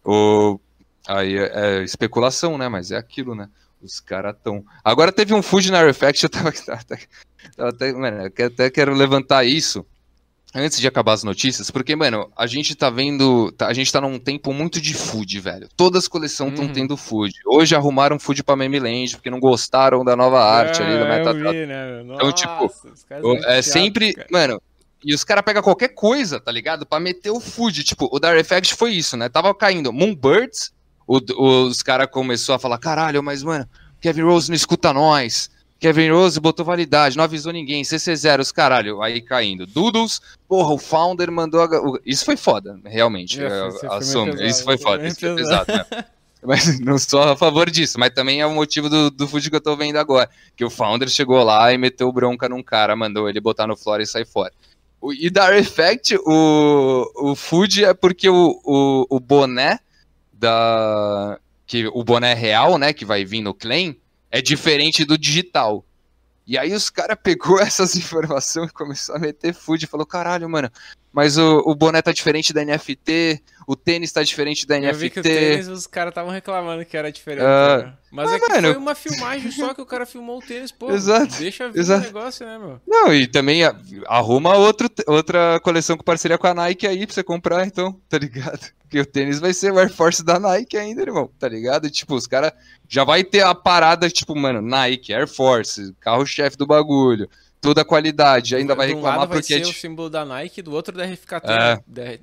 Ou, 0.05 0.61
aí 1.09 1.37
é, 1.39 1.53
é 1.81 1.83
especulação, 1.85 2.59
né? 2.59 2.69
Mas 2.69 2.91
é 2.91 2.99
aquilo, 2.99 3.35
né? 3.35 3.49
Os 3.83 3.99
caras 4.01 4.35
tão. 4.43 4.65
Agora 4.85 5.11
teve 5.13 5.33
um 5.35 5.43
Fuji 5.43 5.71
na 5.71 5.81
Artifact, 5.81 6.23
eu 6.25 6.29
tava, 6.31 6.53
tava, 6.53 6.85
tava 7.57 7.69
até, 7.71 7.93
mano, 7.93 8.31
eu 8.37 8.47
até 8.47 8.71
quero 8.71 8.95
levantar 8.95 9.45
isso 9.45 9.85
antes 10.55 10.81
de 10.81 10.87
acabar 10.89 11.13
as 11.13 11.23
notícias, 11.23 11.71
porque, 11.71 11.95
mano, 11.95 12.31
a 12.37 12.47
gente 12.47 12.75
tá 12.75 12.91
vendo. 12.91 13.53
tá- 13.53 13.69
a 13.69 13.73
gente 13.73 13.91
tá 13.93 14.01
num 14.01 14.19
tempo 14.19 14.53
muito 14.53 14.81
de 14.81 14.93
food, 14.95 15.39
velho. 15.41 15.69
Todas 15.77 16.03
as 16.05 16.09
coleções 16.09 16.51
estão 16.53 16.67
Uhum. 16.67 16.73
tendo 16.73 16.97
food. 16.97 17.33
Hoje 17.47 17.75
arrumaram 17.77 18.19
food 18.19 18.43
pra 18.43 18.57
Meme 18.57 18.81
Land, 18.81 19.17
porque 19.17 19.31
não 19.31 19.39
gostaram 19.41 20.05
da 20.05 20.17
nova 20.17 20.41
arte 20.43 20.83
ali, 20.83 20.99
da 20.99 21.05
Ah, 21.05 21.09
meta. 21.09 21.33
vi, 21.33 21.67
né, 21.67 22.03
meu? 22.03 22.15
Então, 22.17 22.33
tipo, 22.33 22.53
Nossa, 22.63 23.47
É 23.47 23.63
sempre, 23.63 24.13
cara. 24.13 24.29
mano, 24.31 24.63
e 25.05 25.15
os 25.15 25.23
caras 25.25 25.45
pegam 25.45 25.63
qualquer 25.63 25.89
coisa, 25.91 26.41
tá 26.41 26.51
ligado? 26.53 26.85
Pra 26.85 26.99
meter 27.01 27.31
o 27.31 27.41
food. 27.41 27.85
Tipo, 27.85 28.09
o 28.13 28.19
Dark 28.19 28.37
Effect 28.39 28.75
foi 28.75 28.91
isso, 28.93 29.17
né? 29.17 29.29
Tava 29.29 29.55
caindo 29.55 29.93
Moonbirds, 29.93 30.73
o- 31.19 31.67
os 31.67 31.83
caras 31.83 32.09
começou 32.11 32.55
a 32.55 32.59
falar, 32.59 32.79
caralho, 32.79 33.23
mas, 33.23 33.43
mano, 33.43 33.67
Kevin 34.01 34.23
Rose 34.23 34.49
não 34.49 34.57
escuta 34.57 34.93
nós. 34.93 35.51
Kevin 35.79 36.11
Rose 36.11 36.39
botou 36.39 36.65
validade, 36.65 37.17
não 37.17 37.25
avisou 37.25 37.53
ninguém, 37.53 37.83
CC0, 37.83 38.41
os 38.41 38.53
caralho, 38.53 39.01
aí 39.03 39.21
caindo. 39.23 39.67
Doodles, 39.67 40.21
porra, 40.47 40.75
o 40.75 40.79
Founder 40.79 41.33
mandou. 41.33 41.63
a- 41.63 41.99
Isso 42.05 42.25
foi 42.25 42.37
foda, 42.37 42.79
realmente. 42.85 43.39
Meio 43.39 43.51
assumo. 43.91 44.27
pesado, 44.33 44.47
isso 44.47 44.63
foi 44.65 44.77
foda, 44.79 45.07
isso 45.07 45.19
foi 45.21 45.35
pesado. 45.37 45.67
pesado, 45.67 45.89
né? 45.97 46.05
Mas 46.43 46.81
não 46.81 46.99
sou 46.99 47.21
a 47.23 47.37
favor 47.37 47.69
disso, 47.69 48.01
mas 48.01 48.15
também 48.15 48.41
é 48.41 48.47
o 48.47 48.55
motivo 48.55 48.89
do, 48.89 49.11
do 49.11 49.29
food 49.29 49.51
que 49.51 49.57
eu 49.57 49.61
tô 49.61 49.77
vendo 49.77 49.97
agora. 49.97 50.27
Que 50.57 50.65
o 50.65 50.71
Founder 50.71 51.07
chegou 51.11 51.43
lá 51.45 51.71
e 51.71 51.77
meteu 51.77 52.11
bronca 52.11 52.49
num 52.49 52.63
cara, 52.63 52.97
mandou 52.97 53.29
ele 53.29 53.39
botar 53.43 53.67
no 53.67 53.77
floor 53.77 54.01
e 54.01 54.07
sair 54.07 54.25
fora. 54.25 54.51
O, 55.03 55.13
e 55.13 55.29
da 55.29 55.55
Effect, 55.59 56.17
o, 56.25 57.11
o 57.15 57.37
food 57.37 57.85
é 57.85 57.93
porque 57.93 58.31
o, 58.31 58.59
o, 58.65 59.07
o 59.11 59.21
boné 59.21 59.81
da. 60.41 61.39
Que, 61.67 61.87
o 61.87 62.03
boné 62.03 62.35
real, 62.35 62.79
né? 62.79 62.93
Que 62.93 63.05
vai 63.05 63.25
vir 63.25 63.43
no 63.43 63.55
claim, 63.55 63.97
é 64.31 64.41
diferente 64.41 65.05
do 65.05 65.17
digital. 65.17 65.85
E 66.47 66.59
aí 66.59 66.73
os 66.73 66.91
caras 66.91 67.17
pegou 67.23 67.61
essas 67.61 67.95
informações 67.95 68.71
e 68.71 68.73
começou 68.73 69.15
a 69.15 69.19
meter 69.19 69.55
food 69.55 69.85
e 69.85 69.89
falou: 69.89 70.07
caralho, 70.07 70.49
mano, 70.49 70.71
mas 71.13 71.37
o, 71.39 71.59
o 71.67 71.75
boné 71.75 72.01
tá 72.03 72.13
diferente 72.13 72.53
da 72.53 72.65
NFT, 72.65 73.43
o 73.67 73.75
tênis 73.77 74.13
tá 74.13 74.23
diferente 74.23 74.67
da 74.67 74.79
Eu 74.79 74.95
vi 74.95 75.11
que 75.11 75.21
NFT. 75.21 75.21
o 75.21 75.23
tênis, 75.23 75.69
os 75.69 75.87
caras 75.87 76.11
estavam 76.13 76.31
reclamando 76.31 76.85
que 76.85 76.97
era 76.97 77.11
diferente. 77.11 77.45
Ah. 77.45 77.79
né? 77.79 77.93
Mas 78.13 78.31
Ah, 78.31 78.37
é 78.37 78.41
que 78.41 78.49
mano. 78.51 78.69
foi 78.69 78.77
uma 78.77 78.95
filmagem 78.95 79.51
só 79.53 79.73
que 79.75 79.81
o 79.81 79.87
cara 79.87 80.05
filmou 80.05 80.39
o 80.39 80.43
tênis, 80.43 80.73
pô. 80.73 80.91
Exato, 80.91 81.37
Deixa 81.39 81.69
vir 81.69 81.79
exato. 81.79 82.03
o 82.03 82.07
negócio, 82.07 82.45
né, 82.47 82.59
meu? 82.59 82.81
Não, 82.87 83.15
e 83.15 83.27
também 83.27 83.63
arruma 84.07 84.57
outro, 84.57 84.89
outra 85.07 85.61
coleção 85.61 85.97
com 85.97 86.03
parceria 86.05 86.37
com 86.39 86.47
a 86.49 86.55
Nike 86.55 86.87
aí 86.87 87.07
pra 87.07 87.15
você 87.15 87.23
comprar, 87.23 87.67
então, 87.67 87.93
tá 88.09 88.19
ligado? 88.19 88.61
Porque 88.83 88.99
o 88.99 89.07
tênis 89.07 89.39
vai 89.39 89.53
ser 89.53 89.73
o 89.73 89.79
Air 89.79 89.93
Force 89.93 90.25
da 90.25 90.41
Nike 90.41 90.77
ainda, 90.77 91.03
irmão, 91.03 91.31
tá 91.39 91.49
ligado? 91.49 91.87
E, 91.87 91.91
tipo, 91.91 92.15
os 92.17 92.27
caras 92.27 92.53
já 92.89 93.05
vai 93.05 93.23
ter 93.23 93.43
a 93.45 93.55
parada, 93.55 94.11
tipo, 94.11 94.35
mano, 94.35 94.61
Nike, 94.61 95.15
Air 95.15 95.29
Force, 95.29 95.95
carro-chefe 96.01 96.57
do 96.57 96.67
bagulho, 96.67 97.31
toda 97.61 97.83
a 97.83 97.85
qualidade, 97.85 98.57
ainda 98.57 98.75
vai 98.75 98.87
De 98.89 98.93
um 98.95 98.97
reclamar 98.97 99.19
lado 99.21 99.29
vai 99.31 99.39
porque 99.39 99.55
ser 99.55 99.63
é 99.63 99.67
o 99.67 99.73
símbolo 99.73 100.09
da 100.11 100.25
Nike, 100.25 100.63
do 100.63 100.73
outro 100.73 100.97
da 100.97 101.05
RFKT. 101.05 101.47
É, 101.47 101.59
né? 101.59 101.79
Da- 101.87 102.03
é, 102.03 102.19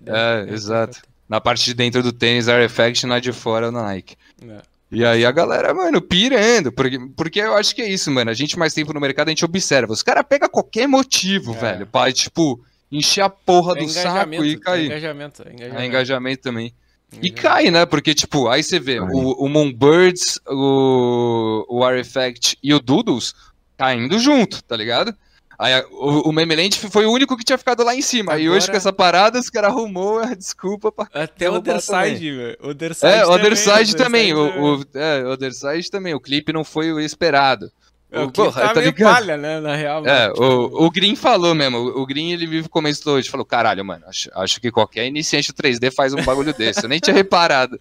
da- 0.45 0.51
exato. 0.53 1.01
na 1.29 1.39
parte 1.41 1.65
de 1.65 1.73
dentro 1.73 2.01
do 2.01 2.11
tênis, 2.11 2.47
Air 2.47 2.63
Effect, 2.63 3.05
na 3.05 3.19
de 3.19 3.31
fora, 3.31 3.71
na 3.71 3.83
Nike. 3.83 4.15
É. 4.41 4.61
E 4.89 5.03
aí 5.05 5.25
a 5.25 5.31
galera, 5.31 5.73
mano, 5.73 6.01
pirando. 6.01 6.71
Porque, 6.71 6.97
porque 7.15 7.39
eu 7.41 7.55
acho 7.57 7.75
que 7.75 7.81
é 7.81 7.89
isso, 7.89 8.09
mano. 8.09 8.31
A 8.31 8.33
gente 8.33 8.57
mais 8.57 8.73
tempo 8.73 8.93
no 8.93 9.01
mercado, 9.01 9.27
a 9.27 9.31
gente 9.31 9.43
observa. 9.43 9.91
Os 9.91 10.01
caras 10.01 10.23
pegam 10.27 10.47
qualquer 10.47 10.87
motivo, 10.87 11.53
É. 11.55 11.57
velho, 11.57 11.85
pra, 11.87 12.09
tipo, 12.13 12.63
encher 12.89 13.21
a 13.21 13.29
porra 13.29 13.73
É 13.77 13.81
do 13.83 13.89
saco 13.89 14.33
e 14.45 14.53
é 14.53 14.57
cair. 14.57 14.85
engajamento, 14.85 15.43
é 15.45 15.51
engajamento. 15.51 15.81
É 15.81 15.85
engajamento 15.85 16.41
também. 16.41 16.73
E 17.21 17.29
cai, 17.31 17.69
né? 17.69 17.85
Porque, 17.85 18.13
tipo, 18.13 18.47
aí 18.47 18.63
você 18.63 18.79
vê 18.79 18.99
o, 18.99 19.05
o 19.43 19.47
Moonbirds, 19.49 20.39
o, 20.47 21.65
o 21.69 21.83
Artifact 21.83 22.57
e 22.63 22.73
o 22.73 22.79
Doodles 22.79 23.33
caindo 23.77 24.17
junto, 24.19 24.61
tá 24.63 24.75
ligado? 24.75 25.13
Aí 25.59 25.73
o, 25.91 26.29
o 26.29 26.31
Memeland 26.31 26.77
foi 26.91 27.05
o 27.07 27.11
único 27.11 27.35
que 27.35 27.43
tinha 27.43 27.57
ficado 27.57 27.83
lá 27.83 27.95
em 27.95 28.01
cima. 28.01 28.37
E 28.37 28.47
hoje 28.47 28.65
Agora- 28.65 28.71
com 28.73 28.77
essa 28.77 28.93
parada, 28.93 29.39
os 29.39 29.49
caras 29.49 29.71
arrumou 29.71 30.19
a 30.19 30.35
desculpa 30.35 30.91
pra 30.91 31.07
Até 31.13 31.49
o 31.49 31.55
Otherside, 31.55 32.31
velho. 32.35 32.57
Otherside 32.61 33.11
é, 33.11 33.25
o 33.25 33.29
também, 33.29 33.35
Otherside 33.41 33.95
também. 33.95 34.33
Otherside 34.35 34.59
O, 34.59 34.75
o, 34.75 34.99
é, 34.99 35.23
o 35.23 35.29
Otherside 35.31 35.89
também. 35.91 36.13
O 36.13 36.19
clipe 36.19 36.53
não 36.53 36.63
foi 36.63 36.91
o 36.93 36.99
esperado. 36.99 37.71
É, 38.09 38.19
o 38.19 38.25
O- 38.25 38.27
que 38.31 38.35
porra, 38.41 38.61
tá 38.61 38.67
tá 38.69 38.79
meio 38.79 38.91
ligado? 38.91 39.13
palha, 39.15 39.35
né, 39.35 39.59
na 39.59 39.75
real. 39.75 40.05
É, 40.07 40.29
tipo, 40.29 40.41
o, 40.43 40.85
o 40.85 40.91
Green 40.91 41.15
falou 41.15 41.53
mesmo. 41.55 41.77
O 41.79 42.03
o 42.03 42.05
Green 42.05 42.31
ele 42.31 42.45
vive 42.47 42.69
comentou 42.69 43.15
hoje. 43.15 43.27
Falou: 43.27 43.45
caralho, 43.45 43.83
mano, 43.83 44.05
acho, 44.07 44.29
acho 44.35 44.61
que 44.61 44.71
qualquer 44.71 45.07
iniciante 45.07 45.51
do 45.51 45.55
3D 45.61 45.91
faz 45.91 46.13
um 46.13 46.23
bagulho 46.23 46.53
desse. 46.53 46.83
Eu 46.83 46.87
nem 46.89 46.99
tinha 46.99 47.13
reparado. 47.17 47.77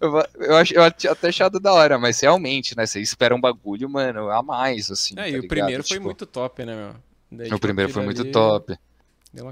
Eu, 0.00 0.24
eu, 0.40 0.56
acho, 0.56 0.74
eu 0.74 0.90
tinha 0.90 1.12
até 1.12 1.28
achado 1.28 1.60
da 1.60 1.72
hora, 1.72 1.98
mas 1.98 2.18
realmente, 2.18 2.74
né? 2.76 2.84
Você 2.86 2.98
espera 3.00 3.32
um 3.36 3.40
bagulho, 3.40 3.88
mano, 3.90 4.28
a 4.30 4.42
mais, 4.42 4.90
assim. 4.90 5.12
É, 5.16 5.22
tá 5.22 5.28
e 5.28 5.30
o 5.32 5.34
ligado? 5.34 5.48
primeiro 5.48 5.82
foi 5.84 5.96
Tipo, 5.98 6.04
muito 6.06 6.24
top, 6.26 6.64
né, 6.64 6.74
meu? 6.74 6.94
Daí, 7.30 7.46
O 7.46 7.50
tipo, 7.50 7.60
primeiro 7.60 7.92
foi 7.92 8.02
muito 8.04 8.22
ali 8.22 8.32
top. 8.32 8.76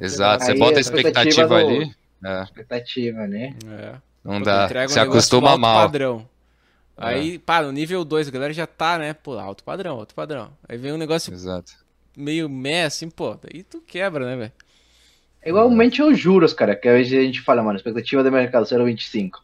Exato. 0.00 0.44
Você 0.44 0.52
Aí 0.52 0.58
bota 0.58 0.74
a 0.74 0.78
a 0.78 0.80
expectativa 0.80 1.28
expectativa 1.28 1.48
do- 1.48 1.54
ali. 1.54 1.94
É, 2.24 2.42
Expectativa, 2.42 3.26
né? 3.28 3.54
É. 3.70 3.94
não 4.24 4.38
Pô, 4.38 4.44
dá. 4.44 4.64
um 4.64 4.68
Você 4.68 4.74
negócio 4.74 5.02
acostuma 5.02 5.56
mal. 5.56 5.80
É. 5.80 5.84
padrão. 5.84 6.28
Aí, 6.96 7.38
pá, 7.38 7.62
no 7.62 7.70
nível 7.70 8.04
2, 8.04 8.26
a 8.26 8.30
galera 8.32 8.52
já 8.52 8.66
tá, 8.66 8.98
né? 8.98 9.14
Pô, 9.14 9.38
alto 9.38 9.62
padrão, 9.62 9.96
alto 10.00 10.14
padrão. 10.16 10.50
Aí 10.68 10.76
vem 10.76 10.92
um 10.92 10.96
negócio 10.98 11.32
Exato. 11.32 11.72
meio 12.16 12.48
meh, 12.48 12.84
assim, 12.86 13.08
pô, 13.08 13.36
daí 13.40 13.62
tu 13.62 13.80
quebra, 13.80 14.26
né, 14.26 14.36
velho? 14.36 14.52
Igualmente 15.46 16.02
os 16.02 16.18
juros, 16.18 16.52
cara, 16.52 16.74
que 16.74 16.88
às 16.88 16.94
vezes 17.08 17.12
a 17.16 17.22
gente 17.22 17.40
fala, 17.40 17.62
mano, 17.62 17.76
expectativa 17.78 18.24
do 18.24 18.32
mercado 18.32 18.66
0,25. 18.66 19.38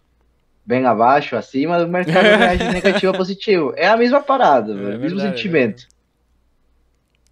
Bem 0.66 0.84
abaixo, 0.84 1.36
acima, 1.36 1.78
o 1.78 1.88
mercado 1.88 2.24
reage 2.24 2.64
negativo 2.72 3.12
a 3.14 3.16
positivo. 3.16 3.72
É 3.76 3.86
a 3.86 3.96
mesma 3.96 4.20
parada, 4.20 4.72
É 4.72 4.74
o 4.74 4.78
mesmo 4.78 5.00
verdade, 5.18 5.36
sentimento. 5.36 5.86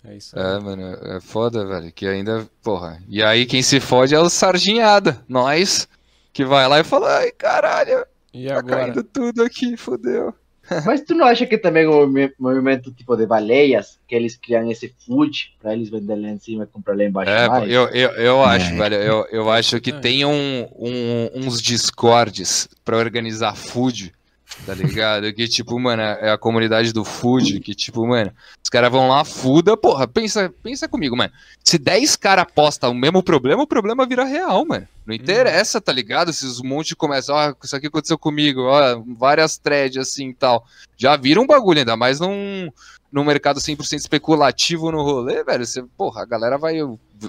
É 0.04 0.16
isso 0.16 0.38
aí. 0.38 0.44
É, 0.44 0.58
mano, 0.58 0.82
é 1.16 1.20
foda, 1.20 1.64
velho. 1.66 1.92
Que 1.92 2.06
ainda, 2.06 2.46
porra. 2.62 3.00
E 3.08 3.22
aí 3.22 3.46
quem 3.46 3.62
se 3.62 3.78
fode 3.80 4.14
é 4.14 4.18
o 4.18 4.28
Sardinhada. 4.28 5.22
Nós, 5.28 5.88
que 6.32 6.44
vai 6.44 6.66
lá 6.68 6.80
e 6.80 6.84
fala, 6.84 7.18
ai, 7.18 7.30
caralho, 7.30 8.04
E 8.34 8.46
tá 8.48 8.58
agora? 8.58 8.76
caindo 8.76 9.04
tudo 9.04 9.42
aqui, 9.42 9.76
fodeu. 9.76 10.34
Mas 10.86 11.00
tu 11.02 11.14
não 11.14 11.26
acha 11.26 11.44
que 11.44 11.58
também 11.58 11.86
o 11.86 12.06
movi- 12.06 12.32
movimento 12.38 12.92
tipo 12.92 13.16
de 13.16 13.26
baleias, 13.26 13.98
que 14.06 14.14
eles 14.14 14.36
criam 14.36 14.70
esse 14.70 14.94
food 15.06 15.54
pra 15.60 15.72
eles 15.72 15.90
venderem 15.90 16.22
lá 16.22 16.28
em 16.30 16.38
cima 16.38 16.64
e 16.64 16.66
comprar 16.68 16.96
lá 16.96 17.04
embaixo 17.04 17.30
É, 17.32 17.48
mais? 17.48 17.70
eu, 17.70 17.88
eu, 17.88 18.10
eu 18.12 18.44
acho, 18.44 18.72
É. 18.72 18.76
velho. 18.76 18.94
Eu, 18.96 19.26
eu 19.32 19.50
acho 19.50 19.80
que 19.80 19.90
É. 19.90 19.98
tem 19.98 20.24
um, 20.24 20.68
um- 20.76 21.30
uns 21.34 21.60
discordes 21.60 22.68
pra 22.84 22.96
organizar 22.96 23.54
food 23.56 24.12
tá 24.66 24.74
ligado? 24.74 25.32
Que, 25.32 25.48
tipo, 25.48 25.78
mano, 25.78 26.02
é 26.02 26.30
a 26.30 26.38
comunidade 26.38 26.92
do 26.92 27.04
food, 27.04 27.60
que, 27.60 27.74
tipo, 27.74 28.06
mano, 28.06 28.32
os 28.62 28.70
caras 28.70 28.90
vão 28.90 29.08
lá, 29.08 29.24
fuda, 29.24 29.76
porra, 29.76 30.06
pensa, 30.06 30.52
pensa 30.62 30.88
comigo, 30.88 31.16
mano. 31.16 31.32
Se 31.64 31.78
10 31.78 32.16
caras 32.16 32.44
apostam 32.44 32.92
o 32.92 32.94
mesmo 32.94 33.22
problema, 33.22 33.62
o 33.62 33.66
problema 33.66 34.06
vira 34.06 34.24
real, 34.24 34.64
mano. 34.64 34.86
Não 35.04 35.14
interessa, 35.14 35.80
tá 35.80 35.92
ligado? 35.92 36.32
Se 36.32 36.46
os 36.46 36.62
monte 36.62 36.94
começam, 36.94 37.34
ó, 37.34 37.54
isso 37.62 37.74
aqui 37.74 37.88
aconteceu 37.88 38.18
comigo, 38.18 38.62
ó, 38.62 39.02
várias 39.18 39.58
threads 39.58 39.98
assim 39.98 40.28
e 40.28 40.34
tal. 40.34 40.64
Já 40.96 41.16
vira 41.16 41.40
um 41.40 41.46
bagulho, 41.46 41.80
ainda 41.80 41.96
mais 41.96 42.20
num, 42.20 42.70
num 43.10 43.24
mercado 43.24 43.60
100% 43.60 43.98
especulativo 43.98 44.92
no 44.92 45.02
rolê, 45.02 45.42
velho. 45.42 45.66
Você, 45.66 45.82
porra, 45.96 46.22
a 46.22 46.26
galera 46.26 46.56
vai 46.56 46.78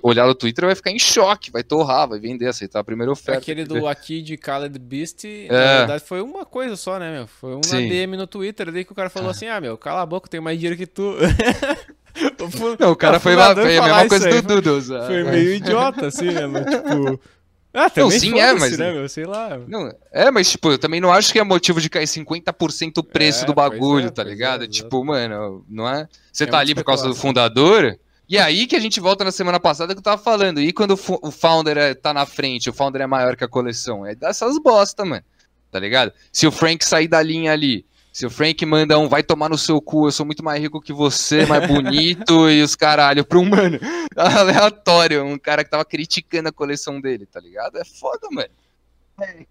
olhar 0.01 0.25
no 0.25 0.33
Twitter 0.33 0.65
vai 0.65 0.75
ficar 0.75 0.91
em 0.91 0.99
choque, 0.99 1.51
vai 1.51 1.63
torrar, 1.63 2.07
vai 2.07 2.19
vender, 2.19 2.47
aceitar 2.47 2.79
a 2.79 2.83
primeira 2.83 3.11
oferta. 3.11 3.39
Aquele 3.41 3.65
do 3.65 3.87
aqui 3.87 4.21
de 4.21 4.35
Khaled 4.35 4.77
Beast, 4.79 5.23
na 5.49 5.55
É. 5.57 5.77
verdade, 5.79 6.03
foi 6.05 6.21
uma 6.21 6.45
coisa 6.45 6.75
só, 6.75 6.97
né, 6.97 7.11
meu? 7.11 7.27
Foi 7.27 7.53
uma 7.53 7.63
Sim. 7.63 7.87
DM 7.89 8.17
no 8.17 8.25
Twitter 8.27 8.67
ali 8.69 8.83
que 8.85 8.91
o 8.91 8.95
cara 8.95 9.09
falou 9.09 9.29
assim: 9.29 9.47
ah, 9.47 9.59
meu, 9.61 9.77
cala 9.77 10.01
a 10.01 10.05
boca, 10.05 10.27
eu 10.27 10.31
tenho 10.31 10.43
mais 10.43 10.57
dinheiro 10.57 10.77
que 10.77 10.87
tu. 10.87 11.15
O 12.15 12.77
Não, 12.79 12.91
o 12.91 12.95
cara 12.95 13.19
foi, 13.19 13.33
foi 13.33 13.41
a 13.43 13.81
mesma 13.81 14.07
coisa 14.07 14.27
aí, 14.29 14.39
do 14.41 14.61
Dudu. 14.61 14.81
Foi 15.07 15.23
meio 15.23 15.53
idiota, 15.55 16.07
assim, 16.07 16.29
né? 16.31 16.45
mas, 16.45 16.63
Tipo. 16.65 17.19
Ah, 17.75 17.89
também 17.89 18.19
sim, 18.19 18.39
é, 18.39 18.53
mas- 18.53 18.77
né, 18.77 18.93
meu? 18.93 19.09
Sei 19.09 19.25
lá. 19.25 19.59
Não, 19.67 19.91
é, 20.11 20.29
mas, 20.29 20.51
tipo, 20.51 20.69
eu 20.69 20.77
também 20.77 21.01
não 21.01 21.11
acho 21.11 21.33
que 21.33 21.39
é 21.39 21.43
motivo 21.43 21.81
de 21.81 21.89
cair 21.89 22.05
50% 22.05 22.99
o 22.99 23.03
preço 23.03 23.45
É, 23.45 23.47
do 23.47 23.53
bagulho, 23.55 24.05
é, 24.05 24.11
tá 24.11 24.21
pois 24.21 24.27
ligado? 24.31 24.63
é, 24.65 24.67
tipo, 24.67 25.03
mano, 25.03 25.65
não 25.67 25.89
é. 25.89 26.07
Você 26.31 26.43
É 26.43 26.47
tá 26.47 26.59
ali 26.59 26.75
por 26.75 26.83
causa 26.83 27.07
do 27.07 27.15
fundador. 27.15 27.97
E 28.33 28.37
é 28.37 28.41
aí 28.41 28.65
que 28.65 28.75
a 28.75 28.79
gente 28.79 28.99
volta 28.99 29.23
na 29.23 29.31
semana 29.31 29.59
passada 29.59 29.93
que 29.93 29.99
eu 29.99 30.03
tava 30.03 30.19
falando. 30.19 30.59
E 30.59 30.73
quando 30.73 30.95
o 31.21 31.31
founder 31.31 31.77
é- 31.77 31.93
tá 31.93 32.11
na 32.11 32.25
frente, 32.25 32.67
o 32.67 32.73
founder 32.73 33.03
é 33.03 33.05
maior 33.05 33.35
que 33.35 33.43
a 33.43 33.47
coleção? 33.47 34.03
É 34.07 34.15
dessas 34.15 34.57
bosta, 34.57 35.05
mano. 35.05 35.23
Tá 35.69 35.77
ligado? 35.77 36.11
Se 36.31 36.47
o 36.47 36.51
Frank 36.51 36.83
sair 36.83 37.07
da 37.07 37.21
linha 37.21 37.51
ali, 37.51 37.85
se 38.11 38.25
o 38.25 38.31
Frank 38.31 38.65
manda 38.65 38.97
um 38.97 39.07
vai 39.07 39.21
tomar 39.21 39.49
no 39.49 39.57
seu 39.57 39.79
cu, 39.79 40.07
eu 40.07 40.11
sou 40.11 40.25
muito 40.25 40.43
mais 40.43 40.59
rico 40.59 40.81
que 40.81 40.91
você, 40.91 41.45
mais 41.45 41.67
bonito 41.67 42.49
e 42.49 42.63
os 42.63 42.75
caralho, 42.75 43.23
pra 43.23 43.37
um 43.37 43.45
mano 43.45 43.79
aleatório, 44.17 45.23
um 45.23 45.37
cara 45.37 45.63
que 45.63 45.69
tava 45.69 45.85
criticando 45.85 46.49
a 46.49 46.51
coleção 46.51 46.99
dele, 46.99 47.27
tá 47.27 47.39
ligado? 47.39 47.77
É 47.77 47.85
foda, 47.85 48.29
mano. 48.31 48.49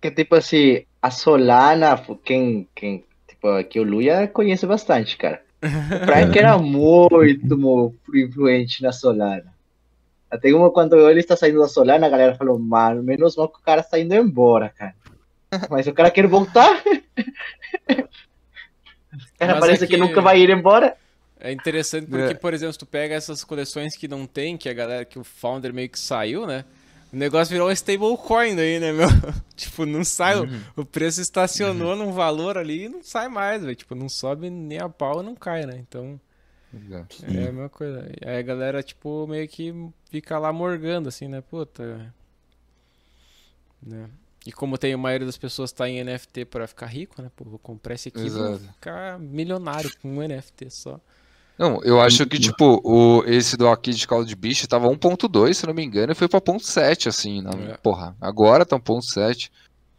Que 0.01 0.11
tipo 0.11 0.35
assim, 0.35 0.85
a 1.01 1.09
Solana, 1.09 2.05
quem, 2.25 2.67
quem, 2.75 3.05
tipo, 3.29 3.47
aqui 3.47 3.79
o 3.79 3.85
Luia 3.85 4.27
conhece 4.27 4.67
bastante, 4.67 5.17
cara. 5.17 5.41
O 5.63 6.07
Frank 6.07 6.39
era 6.39 6.59
muito 6.59 7.23
influente 8.15 8.83
na 8.83 8.93
Solana. 8.93 9.53
Até 10.31 10.53
uma 10.53 10.71
quando 10.71 11.09
ele 11.11 11.21
está 11.21 11.37
saindo 11.37 11.61
da 11.61 11.69
Solana, 11.69 12.07
a 12.07 12.11
galera 12.11 12.35
falou, 12.35 12.59
mano, 12.59 13.03
menos 13.03 13.37
mal 13.37 13.49
que 13.49 13.59
o 13.59 13.63
cara 13.63 13.81
está 13.81 13.99
indo 13.99 14.15
embora, 14.15 14.71
cara. 14.71 14.95
Mas 15.71 15.87
o 15.87 15.93
cara 15.93 16.11
quer 16.11 16.27
voltar. 16.27 16.83
O 16.83 16.85
cara 19.39 19.53
Mas 19.53 19.61
parece 19.61 19.85
é 19.85 19.87
que... 19.87 19.95
que- 19.95 20.01
nunca 20.01 20.21
vai 20.21 20.41
ir 20.41 20.51
embora. 20.51 20.97
É 21.45 21.51
interessante 21.53 22.07
porque, 22.07 22.33
É. 22.33 22.35
por 22.35 22.55
exemplo, 22.55 22.73
se 22.73 22.79
tu 22.79 22.87
pega 22.87 23.17
essas 23.17 23.43
coleções 23.43 23.97
que 23.97 24.07
não 24.07 24.27
tem, 24.27 24.57
que 24.57 24.69
a 24.69 24.73
galera, 24.73 25.05
que 25.05 25.19
o 25.19 25.25
founder 25.25 25.75
meio 25.75 25.89
que 25.89 25.99
saiu, 25.99 26.47
né? 26.47 26.65
O 27.13 27.17
negócio 27.17 27.53
virou 27.53 27.69
um 27.69 27.73
stablecoin 27.73 28.57
daí, 28.57 28.81
né, 28.81 28.91
meu? 28.93 29.07
tipo, 29.55 29.85
não 29.85 30.03
sai, 30.03 30.41
o- 30.41 30.49
o 30.77 30.85
preço 30.85 31.21
estacionou 31.21 31.95
num 31.95 32.11
valor 32.13 32.57
ali 32.57 32.85
e 32.85 32.89
não 32.89 33.03
sai 33.03 33.29
mais, 33.29 33.63
velho. 33.63 33.77
Tipo, 33.77 33.95
não 33.95 34.09
sobe 34.09 34.49
nem 34.49 34.79
a 34.79 34.89
pau 34.89 35.21
e 35.21 35.25
não 35.25 35.35
cai, 35.35 35.67
né? 35.67 35.77
Então, 35.77 36.19
é 37.23 37.27
a 37.27 37.53
mesma 37.53 37.69
coisa. 37.69 38.11
Aí 38.25 38.39
a 38.39 38.43
galera, 38.43 38.83
tipo, 38.83 39.27
meio 39.27 39.47
que 39.47 39.75
fica 40.11 40.39
lá 40.39 40.51
morgando, 40.53 41.09
assim, 41.11 41.29
né? 41.29 41.43
Puta. 41.43 42.15
Né? 43.83 44.09
E 44.47 44.53
como 44.53 44.79
tem 44.79 44.93
a 44.93 44.99
maioria 44.99 45.27
das 45.27 45.37
pessoas 45.39 45.71
tá 45.71 45.89
em 45.89 46.03
NFT 46.03 46.47
pra 46.47 46.67
ficar 46.67 46.87
rico, 46.87 47.21
né? 47.21 47.31
Pô, 47.37 47.45
vou 47.45 47.59
comprar 47.59 47.95
esse 47.95 48.09
aqui 48.09 48.21
e 48.27 48.31
vou 48.31 48.55
Exato. 48.55 48.73
ficar 48.75 49.19
milionário 49.19 49.91
com 50.01 50.09
um 50.17 50.23
NFT 50.27 50.71
só. 50.71 50.99
Não, 51.63 51.81
eu 51.85 52.01
acho 52.01 52.27
que, 52.27 52.41
tipo, 52.41 52.81
o, 52.83 53.23
esse 53.25 53.57
do 53.57 53.69
aqui 53.69 53.93
de 53.93 54.05
Call 54.09 54.25
de 54.25 54.35
Bicho 54.35 54.67
tava 54.67 54.89
1.2, 54.89 55.55
se 55.55 55.65
não 55.65 55.73
me 55.73 55.85
engano, 55.85 56.11
e 56.11 56.15
foi 56.17 56.27
pra 56.27 56.41
1.7, 56.41 57.07
assim, 57.07 57.41
na, 57.41 57.51
É. 57.51 57.77
porra, 57.77 58.17
agora 58.21 58.67
tá 58.67 58.77
1.7, 58.77 59.49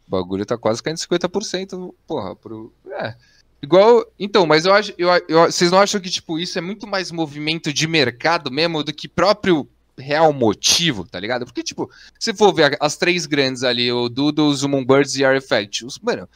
o 0.05 0.11
bagulho 0.11 0.45
tá 0.45 0.57
quase 0.57 0.83
caindo 0.83 0.97
50%, 0.97 1.93
porra, 2.05 2.35
pro, 2.35 2.73
é, 2.99 3.15
igual, 3.61 4.05
então, 4.19 4.45
mas 4.45 4.65
eu 4.65 4.73
acho, 4.73 4.93
eu, 4.97 5.07
eu- 5.29 5.45
vocês 5.49 5.71
não 5.71 5.79
acham 5.79 6.01
que, 6.01 6.09
tipo, 6.09 6.37
isso 6.37 6.57
é 6.57 6.61
muito 6.61 6.85
mais 6.85 7.11
movimento 7.11 7.71
de 7.71 7.87
mercado 7.87 8.51
mesmo 8.51 8.83
do 8.83 8.93
que 8.93 9.07
próprio 9.07 9.65
real 9.97 10.33
motivo, 10.33 11.07
tá 11.07 11.17
ligado? 11.17 11.45
Porque, 11.45 11.63
tipo, 11.63 11.89
se 12.19 12.33
for 12.33 12.51
ver 12.53 12.75
as 12.81 12.97
três 12.97 13.25
grandes 13.25 13.63
ali, 13.63 13.89
o 13.89 14.09
Doodles, 14.09 14.63
o 14.63 14.67
Moonbirds 14.67 15.15
e 15.15 15.23
a 15.23 15.29
Artifact, 15.29 15.85
os, 15.85 15.97
mano, 15.99 16.27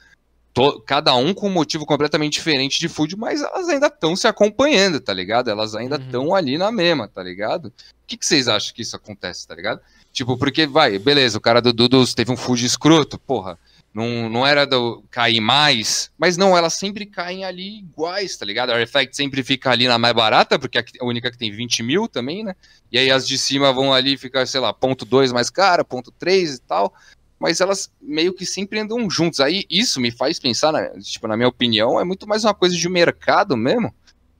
to- 0.58 0.82
cada 0.86 1.16
um 1.16 1.34
com 1.34 1.48
um 1.48 1.52
motivo 1.52 1.86
completamente 1.86 2.34
diferente 2.34 2.80
de 2.80 2.88
food, 2.90 3.16
mas 3.16 3.42
elas 3.42 3.70
ainda 3.70 3.88
estão 3.88 4.16
se 4.16 4.28
acompanhando, 4.28 5.00
tá 5.00 5.14
ligado? 5.14 5.50
Elas 5.50 5.76
ainda 5.76 5.98
Uhum. 5.98 6.02
estão 6.06 6.36
ali 6.36 6.58
na 6.58 6.72
mesma, 6.72 7.08
tá 7.08 7.22
ligado? 7.24 7.68
O 7.68 7.72
que, 8.08 8.18
que 8.18 8.26
vocês 8.26 8.48
acham 8.48 8.74
que 8.74 8.82
isso 8.82 8.96
acontece, 8.96 9.48
tá 9.48 9.54
ligado? 9.56 9.80
Tipo, 10.12 10.38
porque, 10.38 10.66
vai, 10.66 10.98
beleza, 10.98 11.38
o 11.38 11.42
cara 11.42 11.62
do 11.62 11.72
Doodles 11.72 12.14
teve 12.14 12.32
um 12.32 12.38
food 12.38 12.66
escroto, 12.66 13.20
porra. 13.20 13.58
Não, 13.94 14.30
não 14.30 14.46
era 14.46 14.66
do 14.66 15.04
cair 15.10 15.40
mais, 15.42 16.12
mas 16.20 16.38
não, 16.38 16.56
elas 16.56 16.74
sempre 16.76 17.04
caem 17.06 17.44
ali 17.44 17.80
iguais, 17.80 18.38
tá 18.38 18.46
ligado? 18.46 18.70
A 18.70 18.76
Artifact 18.76 19.16
sempre 19.16 19.42
fica 19.44 19.72
ali 19.72 19.88
na 19.88 19.98
mais 19.98 20.14
barata, 20.14 20.60
porque 20.60 20.78
é 20.78 20.84
a 21.02 21.06
única 21.06 21.32
que 21.32 21.38
tem 21.38 21.52
20 21.52 21.82
mil 21.82 22.08
também, 22.08 22.44
né? 22.44 22.56
E 22.92 22.98
aí 23.00 23.10
as 23.10 23.28
de 23.28 23.38
cima 23.40 23.74
vão 23.74 23.92
ali 23.92 24.16
ficar, 24.16 24.46
sei 24.46 24.60
lá, 24.60 24.72
ponto 24.72 25.04
2 25.04 25.32
mais 25.32 25.50
cara, 25.50 25.84
ponto 25.84 26.12
3 26.12 26.56
e 26.56 26.62
tal. 26.62 26.94
Mas 27.40 27.62
elas 27.62 27.92
meio 28.02 28.34
que 28.34 28.46
sempre 28.46 28.80
andam 28.80 29.10
juntos. 29.10 29.40
Aí 29.40 29.66
isso 29.70 30.00
me 30.00 30.12
faz 30.12 30.40
pensar, 30.40 30.72
né, 30.72 30.90
tipo, 31.00 31.28
na 31.28 31.38
minha 31.38 31.50
opinião, 31.50 32.00
é 32.00 32.04
muito 32.04 32.28
mais 32.28 32.44
uma 32.44 32.54
coisa 32.54 32.76
de 32.76 32.90
mercado 32.90 33.56
mesmo 33.56 33.94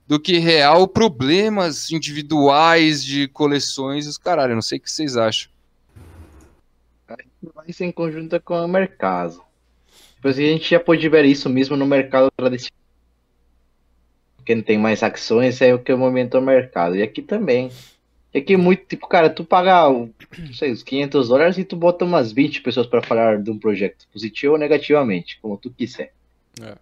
do 0.06 0.18
que 0.18 0.38
real 0.38 0.88
problemas 0.88 1.90
individuais 1.92 3.04
de 3.04 3.28
coleções 3.28 4.06
os 4.06 4.16
caralho. 4.16 4.54
Não 4.54 4.62
sei 4.62 4.78
o 4.78 4.80
que 4.80 4.90
vocês 4.90 5.16
acham. 5.16 5.50
Ser 7.70 7.84
em 7.84 7.92
conjunto 7.92 8.40
com 8.40 8.64
o 8.64 8.66
mercado. 8.66 9.42
Depois 10.16 10.38
a 10.38 10.42
gente 10.42 10.70
já 10.70 10.80
pode 10.80 11.06
ver 11.08 11.26
isso 11.26 11.48
mesmo 11.48 11.76
no 11.76 11.86
mercado 11.86 12.30
tradicional. 12.34 12.78
Quem 14.44 14.62
tem 14.62 14.78
mais 14.78 15.02
ações 15.02 15.60
é 15.60 15.74
o 15.74 15.78
que 15.78 15.94
movimenta 15.94 16.38
o 16.38 16.42
mercado. 16.42 16.96
E 16.96 17.02
aqui 17.02 17.20
também. 17.20 17.70
É 18.32 18.56
muito, 18.56 18.84
tipo, 18.84 19.08
cara, 19.08 19.30
tu 19.30 19.42
paga, 19.44 19.88
não 19.88 20.52
sei, 20.52 20.70
os 20.70 20.82
500 20.82 21.28
dólares 21.28 21.58
e 21.58 21.64
tu 21.64 21.76
bota 21.76 22.04
umas 22.04 22.30
20 22.30 22.60
pessoas 22.60 22.86
para 22.86 23.02
falar 23.02 23.42
de 23.42 23.50
um 23.50 23.58
projeto, 23.58 24.06
positivo 24.12 24.52
ou 24.52 24.58
negativamente, 24.58 25.38
como 25.40 25.56
tu 25.56 25.70
quiser. 25.70 26.12
É. 26.60 26.76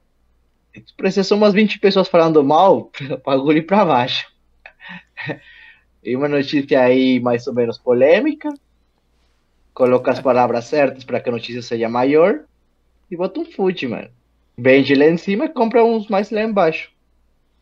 E 0.74 0.80
tu 0.80 0.92
precisa 0.94 1.22
ser 1.24 1.34
umas 1.34 1.54
20 1.54 1.78
pessoas 1.78 2.08
falando 2.08 2.42
mal, 2.42 2.90
bagulho 3.24 3.64
pra 3.64 3.84
baixo. 3.84 4.26
E 6.02 6.14
uma 6.14 6.28
notícia 6.28 6.80
aí 6.80 7.18
mais 7.20 7.46
ou 7.46 7.54
menos 7.54 7.78
polêmica. 7.78 8.52
Coloca 9.72 10.10
as 10.10 10.20
palavras 10.20 10.66
certas 10.66 11.04
para 11.04 11.20
que 11.20 11.28
a 11.28 11.32
notícia 11.32 11.62
seja 11.62 11.88
maior. 11.88 12.44
E 13.10 13.16
bota 13.16 13.40
um 13.40 13.44
food, 13.44 13.88
mano. 13.88 14.08
Vende 14.56 14.94
lá 14.94 15.06
em 15.06 15.16
cima 15.16 15.46
e 15.46 15.48
compra 15.48 15.84
uns 15.84 16.08
mais 16.08 16.30
lá 16.30 16.42
embaixo. 16.42 16.90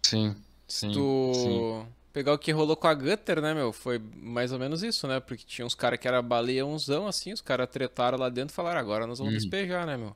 Sim, 0.02 0.34
sim. 0.68 0.92
tu 0.92 1.32
sim. 1.34 1.86
Pegar 2.14 2.32
o 2.32 2.38
que 2.38 2.52
rolou 2.52 2.76
com 2.76 2.86
a 2.86 2.94
Gutter, 2.94 3.40
né, 3.42 3.52
meu? 3.52 3.72
Foi 3.72 4.00
mais 4.16 4.52
ou 4.52 4.58
menos 4.58 4.84
isso, 4.84 5.06
né? 5.08 5.18
Porque 5.18 5.42
tinha 5.44 5.66
uns 5.66 5.74
caras 5.74 5.98
que 5.98 6.06
era 6.06 6.22
baleãozão, 6.22 7.08
assim, 7.08 7.32
os 7.32 7.40
caras 7.40 7.68
tretaram 7.68 8.16
lá 8.16 8.28
dentro 8.28 8.52
e 8.52 8.56
falaram, 8.56 8.78
agora 8.80 9.04
nós 9.06 9.18
vamos 9.18 9.34
Uhum. 9.34 9.40
despejar, 9.40 9.84
né, 9.84 9.96
meu? 9.96 10.14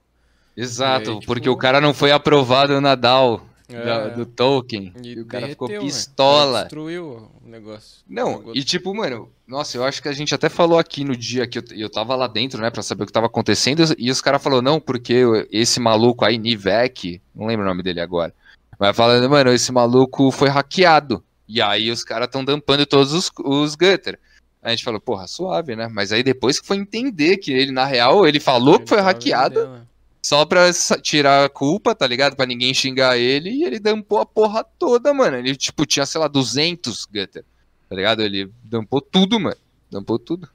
Exato, 0.56 1.10
aí, 1.10 1.18
tipo- 1.20 1.26
porque 1.26 1.48
o 1.48 1.56
cara 1.56 1.80
não 1.80 1.92
foi 1.92 2.12
aprovado 2.12 2.80
na 2.80 2.94
DAO 2.94 3.40
É. 3.68 3.84
da- 3.84 4.08
do 4.08 4.24
token. 4.24 4.92
E, 5.02 5.08
E, 5.14 5.20
o 5.20 5.26
cara 5.26 5.48
ficou 5.48 5.66
derreteu, 5.68 5.86
né? 5.86 5.92
pistola. 5.92 6.60
Destruiu 6.62 7.30
o 7.44 7.48
negócio. 7.48 7.98
Não, 8.08 8.52
e 8.54 8.62
tipo, 8.62 8.94
mano, 8.94 9.28
nossa, 9.46 9.76
eu 9.76 9.84
acho 9.84 10.00
que 10.00 10.08
a 10.08 10.12
gente 10.12 10.32
até 10.34 10.48
falou 10.48 10.78
aqui 10.78 11.02
no 11.04 11.16
dia 11.16 11.46
que 11.48 11.58
eu, 11.58 11.64
eu 11.72 11.90
tava 11.90 12.14
lá 12.14 12.28
dentro, 12.28 12.60
né, 12.62 12.70
pra 12.70 12.82
saber 12.82 13.02
o 13.02 13.06
que 13.06 13.12
tava 13.12 13.26
acontecendo, 13.26 13.82
e 13.98 14.08
os 14.10 14.20
caras 14.20 14.40
falaram, 14.42 14.62
não, 14.62 14.80
porque 14.80 15.22
esse 15.50 15.78
maluco 15.80 16.24
aí, 16.24 16.38
Nivek, 16.38 17.20
não 17.34 17.46
lembro 17.46 17.64
o 17.66 17.68
nome 17.68 17.82
dele 17.82 18.00
agora, 18.00 18.32
mas 18.78 18.96
falando, 18.96 19.28
mano, 19.28 19.52
esse 19.52 19.70
maluco 19.72 20.30
foi 20.30 20.48
hackeado. 20.48 21.22
E 21.48 21.62
aí 21.62 21.90
os 21.90 22.04
caras 22.04 22.28
tão 22.28 22.44
dampando 22.44 22.84
todos 22.84 23.12
os, 23.12 23.30
os 23.38 23.74
gutter. 23.74 24.18
A 24.62 24.70
gente 24.70 24.84
falou, 24.84 25.00
porra, 25.00 25.26
suave, 25.26 25.74
né? 25.74 25.88
Mas 25.88 26.12
aí 26.12 26.22
depois 26.22 26.60
que 26.60 26.66
foi 26.66 26.76
entender 26.76 27.38
que 27.38 27.52
ele, 27.52 27.72
na 27.72 27.84
real, 27.84 28.26
ele 28.26 28.38
falou 28.38 28.74
Ele 28.74 28.82
que 28.84 28.88
foi 28.88 29.00
hackeado, 29.00 29.68
né? 29.68 29.82
só 30.22 30.44
pra 30.44 30.70
tirar 31.00 31.44
a 31.44 31.48
culpa, 31.48 31.94
tá 31.94 32.06
ligado? 32.06 32.36
Pra 32.36 32.44
ninguém 32.44 32.74
xingar 32.74 33.16
ele, 33.16 33.50
e 33.50 33.64
ele 33.64 33.78
dampou 33.78 34.18
a 34.18 34.26
porra 34.26 34.64
toda, 34.78 35.14
mano. 35.14 35.36
Ele, 35.36 35.56
tipo, 35.56 35.86
tinha, 35.86 36.04
sei 36.04 36.20
lá, 36.20 36.28
200 36.28 37.06
gutter, 37.06 37.44
tá 37.88 37.96
ligado? 37.96 38.20
Ele 38.20 38.52
dampou 38.62 39.00
tudo, 39.00 39.40
mano. 39.40 39.56
Dampou 39.90 40.18
tudo. 40.18 40.48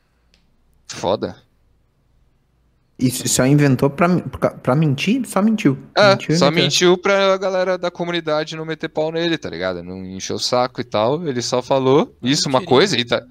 Foda. 0.88 1.38
Isso 2.98 3.28
só 3.28 3.46
inventou 3.46 3.90
pra, 3.90 4.08
pra, 4.20 4.52
pra 4.52 4.76
mentir? 4.76 5.26
Só 5.28 5.42
mentiu. 5.42 5.78
É, 5.96 6.12
Mentiu 6.12 6.38
só 6.38 6.52
meteu. 6.52 6.64
mentiu 6.64 6.98
pra 6.98 7.38
galera 7.38 7.78
da 7.78 7.90
comunidade 7.90 8.56
não 8.56 8.66
meter 8.66 8.88
pau 8.88 9.12
nele, 9.12 9.38
tá 9.38 9.50
ligado? 9.50 9.84
Não 9.84 10.06
encheu 10.06 10.36
o 10.36 10.40
saco 10.40 10.80
e 10.80 10.84
tal. 10.84 11.28
Ele 11.28 11.42
só 11.42 11.62
falou 11.62 12.16
isso, 12.22 12.48
uma 12.48 12.64
coisa, 12.64 12.96
e, 12.98 13.04
tá... 13.04 13.24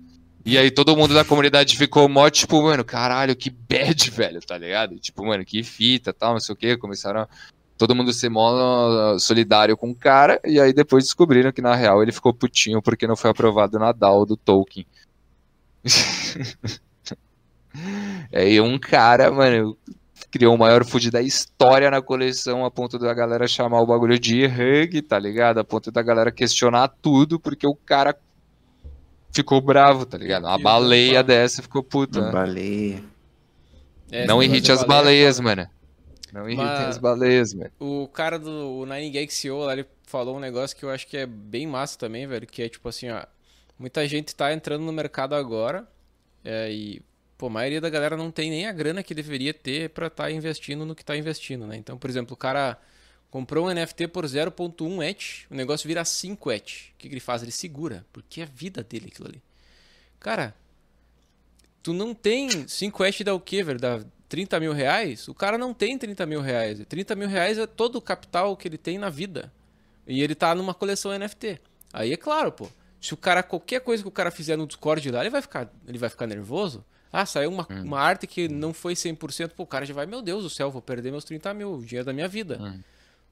e 0.44 0.58
aí 0.58 0.70
todo 0.70 0.96
mundo 0.96 1.14
da 1.14 1.24
comunidade 1.24 1.76
ficou 1.76 2.08
mó, 2.08 2.28
tipo, 2.28 2.60
mano, 2.62 2.84
caralho, 2.84 3.36
que 3.36 3.50
bad, 3.50 4.10
velho, 4.10 4.40
tá 4.40 4.58
ligado? 4.58 4.96
Tipo, 4.96 5.24
mano, 5.24 5.44
que 5.44 5.62
fita 5.62 6.12
tal, 6.12 6.32
não 6.32 6.40
sei 6.40 6.52
o 6.52 6.56
que. 6.56 6.76
Começaram 6.76 7.20
a 7.20 7.28
todo 7.78 7.94
mundo 7.94 8.12
ser 8.12 8.28
mó 8.28 9.16
solidário 9.18 9.76
com 9.76 9.90
o 9.90 9.94
cara, 9.94 10.40
e 10.44 10.60
aí 10.60 10.72
depois 10.72 11.04
descobriram 11.04 11.52
que 11.52 11.62
na 11.62 11.74
real 11.74 12.02
ele 12.02 12.12
ficou 12.12 12.34
putinho 12.34 12.82
porque 12.82 13.06
não 13.06 13.16
foi 13.16 13.30
aprovado 13.30 13.78
na 13.78 13.92
DAO 13.92 14.26
do 14.26 14.36
Tolkien. 14.36 14.86
é, 18.32 18.48
e 18.50 18.60
um 18.60 18.78
cara, 18.78 19.30
mano, 19.30 19.76
criou 20.30 20.54
o 20.54 20.58
maior 20.58 20.84
food 20.84 21.10
da 21.10 21.20
história 21.20 21.90
na 21.90 22.00
coleção, 22.00 22.64
a 22.64 22.70
ponto 22.70 22.98
da 22.98 23.12
galera 23.12 23.46
chamar 23.46 23.80
o 23.80 23.86
bagulho 23.86 24.18
de 24.18 24.46
hug, 24.46 25.02
tá 25.02 25.18
ligado? 25.18 25.58
A 25.58 25.64
ponto 25.64 25.90
da 25.90 26.02
galera 26.02 26.32
questionar 26.32 26.88
tudo, 26.88 27.38
porque 27.38 27.66
o 27.66 27.74
cara 27.74 28.16
ficou 29.32 29.60
bravo, 29.60 30.06
tá 30.06 30.16
ligado? 30.16 30.44
Uma 30.44 30.58
baleia 30.58 31.22
dessa 31.22 31.62
ficou 31.62 31.82
puta. 31.82 32.18
Uma 32.18 32.26
né? 32.26 32.32
baleia. 32.32 33.04
É, 34.10 34.26
Não 34.26 34.42
irrite 34.42 34.70
as 34.70 34.84
baleia, 34.84 35.02
baleias, 35.02 35.40
mano. 35.40 35.62
mano. 35.62 35.70
Não 36.32 36.48
irritem 36.48 36.66
Mas- 36.66 36.88
as 36.88 36.98
baleias, 36.98 37.54
mano. 37.54 37.70
O 37.78 38.08
cara 38.08 38.38
do 38.38 38.86
Nine 38.86 39.10
Gag 39.10 39.30
CEO 39.32 39.58
lá, 39.64 39.74
ele 39.74 39.86
falou 40.06 40.36
um 40.36 40.40
negócio 40.40 40.76
que 40.76 40.84
eu 40.84 40.90
acho 40.90 41.06
que 41.06 41.16
é 41.16 41.26
bem 41.26 41.66
massa 41.66 41.98
também, 41.98 42.26
velho, 42.26 42.46
que 42.46 42.62
é 42.62 42.68
tipo 42.68 42.88
assim, 42.88 43.10
ó, 43.10 43.22
muita 43.78 44.06
gente 44.06 44.34
tá 44.34 44.52
entrando 44.52 44.82
no 44.82 44.92
mercado 44.92 45.34
agora, 45.34 45.86
é, 46.42 46.72
e 46.72 47.02
pô, 47.42 47.48
a 47.48 47.50
maioria 47.50 47.80
da 47.80 47.90
galera 47.90 48.16
não 48.16 48.30
tem 48.30 48.50
nem 48.50 48.68
a 48.68 48.72
grana 48.72 49.02
que 49.02 49.12
deveria 49.12 49.52
ter 49.52 49.90
pra 49.90 50.06
estar 50.06 50.30
investindo 50.30 50.86
no 50.86 50.94
que 50.94 51.04
tá 51.04 51.16
investindo, 51.16 51.66
né? 51.66 51.76
Então, 51.76 51.98
por 51.98 52.08
exemplo, 52.08 52.34
o 52.34 52.36
cara 52.36 52.78
comprou 53.32 53.66
um 53.66 53.74
NFT 53.74 54.06
por 54.06 54.24
0.1 54.24 55.02
ETH, 55.02 55.50
o 55.50 55.54
negócio 55.56 55.88
vira 55.88 56.04
5 56.04 56.52
ETH. 56.52 56.62
O 56.62 56.68
que, 56.98 57.08
que 57.08 57.14
ele 57.14 57.18
faz? 57.18 57.42
Ele 57.42 57.50
segura, 57.50 58.06
porque 58.12 58.42
é 58.42 58.44
a 58.44 58.46
vida 58.46 58.84
dele 58.84 59.08
aquilo 59.10 59.26
ali. 59.26 59.42
Cara, 60.20 60.54
tu 61.82 61.92
não 61.92 62.14
tem 62.14 62.68
5 62.68 63.04
ETH 63.04 63.24
dá 63.24 63.34
o 63.34 63.40
quê, 63.40 63.64
velho? 63.64 63.80
Dá 63.80 64.04
30 64.28 64.60
mil 64.60 64.72
reais? 64.72 65.26
O 65.26 65.34
cara 65.34 65.58
não 65.58 65.74
tem 65.74 65.98
30 65.98 66.24
mil 66.26 66.40
reais. 66.40 66.80
30 66.88 67.16
mil 67.16 67.26
reais 67.26 67.58
é 67.58 67.66
todo 67.66 67.96
o 67.96 68.00
capital 68.00 68.56
que 68.56 68.68
ele 68.68 68.78
tem 68.78 68.98
na 68.98 69.10
vida. 69.10 69.52
E 70.06 70.22
ele 70.22 70.36
tá 70.36 70.54
numa 70.54 70.74
coleção 70.74 71.10
NFT. 71.10 71.60
Aí 71.92 72.12
é 72.12 72.16
claro, 72.16 72.52
pô. 72.52 72.68
Se 73.00 73.12
o 73.12 73.16
cara, 73.16 73.42
qualquer 73.42 73.80
coisa 73.80 74.00
que 74.00 74.08
o 74.08 74.12
cara 74.12 74.30
fizer 74.30 74.56
no 74.56 74.64
Discord 74.64 75.10
lá, 75.10 75.22
ele 75.22 75.30
vai 75.30 75.42
ficar, 75.42 75.68
ele 75.88 75.98
vai 75.98 76.08
ficar 76.08 76.28
nervoso. 76.28 76.84
Ah, 77.12 77.26
saiu 77.26 77.50
uma, 77.50 77.66
uma 77.82 78.00
arte 78.00 78.26
que 78.26 78.48
não 78.48 78.72
foi 78.72 78.94
100%. 78.94 79.50
Pô, 79.50 79.64
o 79.64 79.66
cara 79.66 79.84
já 79.84 79.92
vai, 79.92 80.06
meu 80.06 80.22
Deus 80.22 80.42
do 80.44 80.50
céu, 80.50 80.70
vou 80.70 80.80
perder 80.80 81.10
meus 81.10 81.24
30 81.24 81.52
mil, 81.52 81.74
o 81.74 81.84
dinheiro 81.84 82.06
da 82.06 82.12
minha 82.12 82.26
vida. 82.28 82.56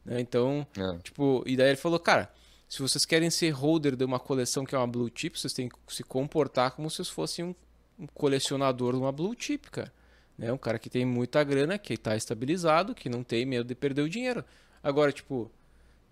Né, 0.04 0.20
Então, 0.20 0.66
É. 0.76 0.98
Tipo, 0.98 1.42
e 1.46 1.56
daí 1.56 1.68
ele 1.70 1.76
falou, 1.76 1.98
cara, 1.98 2.30
se 2.68 2.80
vocês 2.82 3.04
querem 3.06 3.30
ser 3.30 3.50
holder 3.50 3.96
de 3.96 4.04
uma 4.04 4.18
coleção 4.20 4.64
que 4.64 4.74
é 4.74 4.78
uma 4.78 4.86
blue 4.86 5.10
chip, 5.14 5.38
vocês 5.38 5.52
têm 5.52 5.68
que 5.68 5.76
se 5.88 6.02
comportar 6.04 6.72
como 6.72 6.90
se 6.90 6.96
vocês 6.96 7.08
fossem 7.08 7.44
um, 7.44 7.54
um 7.98 8.06
colecionador 8.06 8.92
de 8.92 8.98
uma 8.98 9.10
blue 9.12 9.34
chip, 9.38 9.70
cara. 9.70 9.92
Né? 10.38 10.52
Um 10.52 10.58
cara 10.58 10.78
que 10.78 10.88
tem 10.90 11.04
muita 11.04 11.42
grana, 11.42 11.78
que 11.78 11.96
tá 11.96 12.14
estabilizado, 12.16 12.94
que 12.94 13.08
não 13.08 13.22
tem 13.22 13.44
medo 13.46 13.64
de 13.66 13.74
perder 13.74 14.02
o 14.02 14.08
dinheiro. 14.08 14.44
Agora, 14.82 15.10
tipo, 15.12 15.50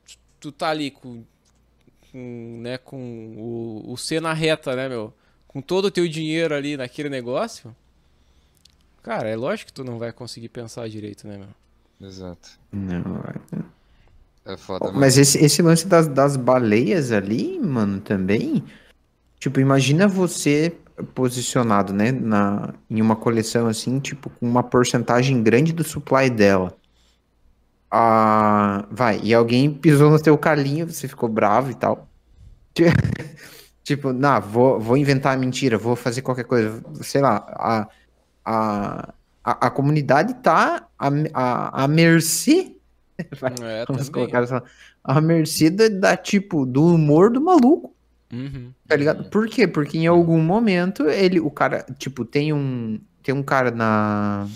tu- 0.06 0.18
tu 0.40 0.52
tá 0.52 0.68
ali 0.70 0.90
com, 0.90 1.22
com, 2.12 2.58
né, 2.62 2.78
com 2.78 3.34
o, 3.36 3.92
o 3.92 3.96
C 3.96 4.20
na 4.20 4.32
reta, 4.32 4.74
né, 4.76 4.88
meu? 4.88 5.12
Com 5.48 5.62
todo 5.62 5.86
o 5.86 5.90
teu 5.90 6.06
dinheiro 6.06 6.54
ali 6.54 6.76
naquele 6.76 7.08
negócio, 7.08 7.74
cara, 9.02 9.28
é 9.28 9.34
lógico 9.34 9.68
que 9.68 9.72
tu 9.72 9.82
não 9.82 9.98
vai 9.98 10.12
conseguir 10.12 10.50
pensar 10.50 10.88
direito, 10.88 11.26
né, 11.26 11.38
meu? 11.38 12.08
Exato. 12.08 12.50
Não, 12.70 13.24
É 14.44 14.56
foda, 14.56 14.86
mano. 14.86 15.00
Mas 15.00 15.18
esse, 15.18 15.42
esse 15.42 15.62
lance 15.62 15.86
das, 15.86 16.06
das 16.06 16.36
baleias 16.36 17.10
ali, 17.10 17.58
mano, 17.58 18.00
também. 18.00 18.62
Tipo, 19.40 19.58
imagina 19.58 20.06
você 20.06 20.76
posicionado, 21.14 21.92
né, 21.92 22.12
na, 22.12 22.74
em 22.90 23.00
uma 23.00 23.16
coleção 23.16 23.68
assim, 23.68 23.98
tipo, 24.00 24.30
com 24.30 24.46
uma 24.46 24.62
porcentagem 24.62 25.42
grande 25.42 25.72
do 25.72 25.84
supply 25.84 26.28
dela. 26.28 26.76
Ah, 27.90 28.86
vai, 28.90 29.20
e 29.22 29.32
alguém 29.32 29.72
pisou 29.72 30.10
no 30.10 30.20
teu 30.20 30.36
calinho, 30.36 30.86
você 30.86 31.08
ficou 31.08 31.28
bravo 31.28 31.70
e 31.70 31.74
tal. 31.74 32.06
Tipo, 33.88 34.12
não, 34.12 34.38
vou, 34.40 34.78
vou 34.78 34.96
inventar 34.98 35.34
a 35.34 35.40
mentira, 35.40 35.78
vou 35.78 35.96
fazer 35.96 36.20
qualquer 36.20 36.44
coisa. 36.44 36.82
Sei 37.00 37.22
lá, 37.22 37.36
a, 37.48 37.88
a, 38.44 39.14
a, 39.42 39.66
a 39.66 39.70
comunidade 39.70 40.34
tá 40.34 40.86
à, 40.98 41.08
à, 41.32 41.84
à 41.84 41.88
mercê 41.88 42.74
É, 43.18 43.84
Vamos 43.86 44.06
também. 44.08 44.12
colocar 44.12 44.42
essa. 44.42 44.62
A 45.02 45.20
mercê 45.22 45.70
da, 45.70 45.88
da, 45.88 46.16
tipo, 46.18 46.66
do 46.66 46.84
humor 46.94 47.30
do 47.30 47.40
maluco, 47.40 47.94
Uhum. 48.30 48.72
tá 48.86 48.94
ligado? 48.94 49.30
Por 49.30 49.48
quê? 49.48 49.66
Porque 49.66 49.96
em 49.96 50.06
algum 50.06 50.38
momento 50.42 51.08
ele, 51.08 51.40
o 51.40 51.50
cara, 51.50 51.86
tipo, 51.98 52.26
tem 52.26 52.52
um, 52.52 53.00
tem 53.22 53.34
um 53.34 53.42
cara 53.42 53.70
na, 53.70 54.46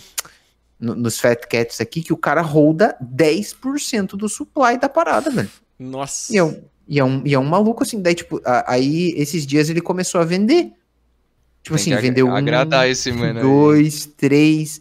no- 0.78 0.94
nos 0.94 1.18
Fat 1.18 1.46
Cats 1.48 1.80
aqui 1.80 2.02
que 2.02 2.12
o 2.12 2.18
cara 2.18 2.42
holda 2.42 2.94
10% 3.02 4.08
do 4.14 4.28
supply 4.28 4.76
da 4.78 4.90
parada, 4.90 5.30
velho. 5.30 5.48
Nossa. 5.78 6.36
E 6.36 6.40
um, 6.42 6.62
e 6.88 6.98
é 6.98 7.04
um, 7.04 7.22
e 7.24 7.34
é 7.34 7.38
um 7.38 7.44
maluco 7.44 7.82
assim, 7.82 8.00
daí, 8.00 8.14
tipo, 8.14 8.40
a- 8.44 8.72
aí 8.72 9.12
esses 9.16 9.46
dias 9.46 9.68
ele 9.70 9.80
começou 9.80 10.20
a 10.20 10.24
vender. 10.24 10.72
Tipo 11.62 11.76
Tem 11.76 11.94
assim, 11.94 12.02
vendeu 12.02 12.26
um, 12.26 12.30
mano 13.14 13.38
aí. 13.38 13.42
dois, 13.42 14.06
três. 14.06 14.80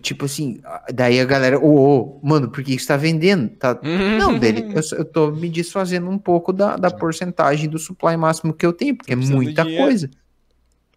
Tipo 0.00 0.24
assim, 0.24 0.60
daí 0.92 1.20
a 1.20 1.24
galera, 1.24 1.58
ô, 1.58 1.74
ô, 2.16 2.20
mano, 2.22 2.50
por 2.50 2.62
que 2.64 2.78
você 2.78 2.86
tá 2.86 2.96
vendendo? 2.96 3.48
Tá, 3.50 3.78
não, 4.18 4.38
dele, 4.38 4.66
eu, 4.74 4.98
eu 4.98 5.04
tô 5.04 5.30
me 5.30 5.48
desfazendo 5.50 6.08
um 6.08 6.16
pouco 6.18 6.52
da, 6.52 6.76
da 6.76 6.90
porcentagem 6.90 7.68
do 7.68 7.78
supply 7.78 8.16
máximo 8.16 8.54
que 8.54 8.64
eu 8.64 8.72
tenho, 8.72 8.96
porque 8.96 9.12
é 9.12 9.16
muita 9.36 9.64
coisa. 9.78 10.10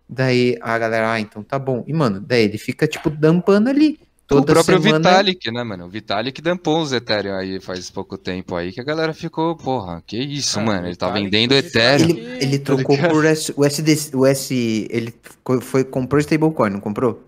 Daí 0.08 0.58
a 0.62 0.78
galera, 0.78 1.12
ah, 1.14 1.20
então 1.20 1.44
tá 1.44 1.58
bom. 1.58 1.84
E, 1.88 1.94
mano, 1.94 2.20
daí 2.20 2.44
ele 2.44 2.58
fica, 2.58 2.88
tipo, 2.88 3.10
dampando 3.10 3.70
ali. 3.70 4.00
O 4.26 4.28
Toda 4.28 4.54
próprio 4.54 4.82
semana. 4.82 5.10
Vitalik, 5.10 5.52
né, 5.52 5.64
mano? 5.64 5.86
O 5.86 5.90
Vitalik 5.90 6.42
dampou 6.42 6.82
os 6.82 6.92
Ethereum 6.92 7.36
aí 7.36 7.60
faz 7.60 7.90
pouco 7.92 8.18
tempo 8.18 8.56
aí, 8.56 8.72
que 8.72 8.82
a 8.82 8.84
galera 8.84 9.14
ficou, 9.14 9.56
porra, 9.56 10.02
que 10.06 10.18
isso, 10.18 10.56
Cara, 10.56 10.66
mano? 10.66 10.88
Ele 10.88 10.96
tá 10.96 11.10
vendendo 11.10 11.54
Ethereum. 11.54 12.10
Ele, 12.10 12.22
ele 12.44 12.60
Tá 12.60 12.76
trocou 12.76 12.98
por 12.98 13.24
S, 13.26 13.54
o 13.56 13.64
SD, 13.64 14.16
o 14.16 14.26
S, 14.26 14.88
ele 14.90 15.14
foi, 15.46 15.62
foi- 15.62 15.84
comprou 15.84 16.20
stablecoin, 16.20 16.72
não 16.72 16.80
comprou? 16.80 17.22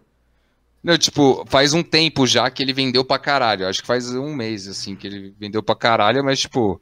Não, 0.83 0.97
tipo, 0.97 1.45
faz 1.47 1.73
um 1.73 1.83
tempo 1.83 2.25
já 2.25 2.49
que 2.49 2.63
ele 2.63 2.73
vendeu 2.73 3.03
pra 3.03 3.19
caralho. 3.19 3.67
Acho 3.67 3.81
que 3.81 3.87
faz 3.87 4.13
um 4.15 4.33
mês, 4.33 4.67
assim, 4.67 4.95
que 4.95 5.05
ele 5.05 5.33
vendeu 5.39 5.61
pra 5.61 5.75
caralho, 5.75 6.23
mas, 6.23 6.39
tipo, 6.39 6.81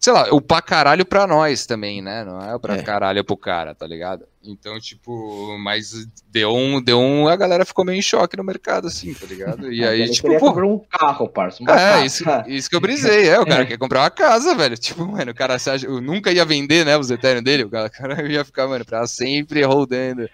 sei 0.00 0.12
lá, 0.14 0.26
o 0.32 0.40
pra 0.40 0.62
caralho 0.62 1.04
pra 1.04 1.26
nós 1.26 1.66
também, 1.66 2.00
né? 2.00 2.24
Não 2.24 2.40
é 2.40 2.54
o 2.54 2.58
pra 2.58 2.76
É. 2.76 2.82
caralho 2.82 3.22
pro 3.22 3.36
cara, 3.36 3.74
tá 3.74 3.86
ligado? 3.86 4.24
Então, 4.42 4.80
tipo, 4.80 5.58
mas 5.58 6.06
deu 6.32 6.54
um, 6.54 6.80
deu 6.82 6.98
um. 6.98 7.28
A 7.28 7.36
galera 7.36 7.66
ficou 7.66 7.84
meio 7.84 7.98
em 7.98 8.02
choque 8.02 8.34
no 8.36 8.42
mercado, 8.42 8.88
assim, 8.88 9.12
tá 9.12 9.26
ligado? 9.26 9.70
E 9.70 9.84
aí, 9.84 10.08
tipo, 10.10 10.22
queria 10.22 10.40
pô. 10.40 10.46
comprar 10.48 10.66
um 10.66 10.78
carro, 10.78 11.28
parça. 11.28 11.62
Uma 11.62 11.72
É, 11.72 11.76
casa. 11.76 12.06
isso, 12.06 12.24
isso 12.48 12.70
que 12.70 12.76
eu 12.76 12.80
brisei, 12.80 13.28
é, 13.28 13.38
o 13.38 13.44
cara 13.46 13.62
É. 13.64 13.66
quer 13.66 13.76
comprar 13.76 14.00
uma 14.00 14.10
casa, 14.10 14.54
velho. 14.54 14.78
Tipo, 14.78 15.06
mano, 15.06 15.30
o 15.32 15.34
cara 15.34 15.58
se 15.58 15.68
acha- 15.68 15.86
eu 15.86 16.00
nunca 16.00 16.32
ia 16.32 16.46
vender, 16.46 16.86
né, 16.86 16.96
os 16.96 17.10
Ethereum 17.10 17.42
dele, 17.42 17.64
o 17.64 17.70
cara, 17.70 17.90
ia 18.26 18.42
ficar, 18.44 18.66
mano, 18.66 18.84
pra 18.86 19.06
sempre 19.06 19.62
holdando. 19.62 20.26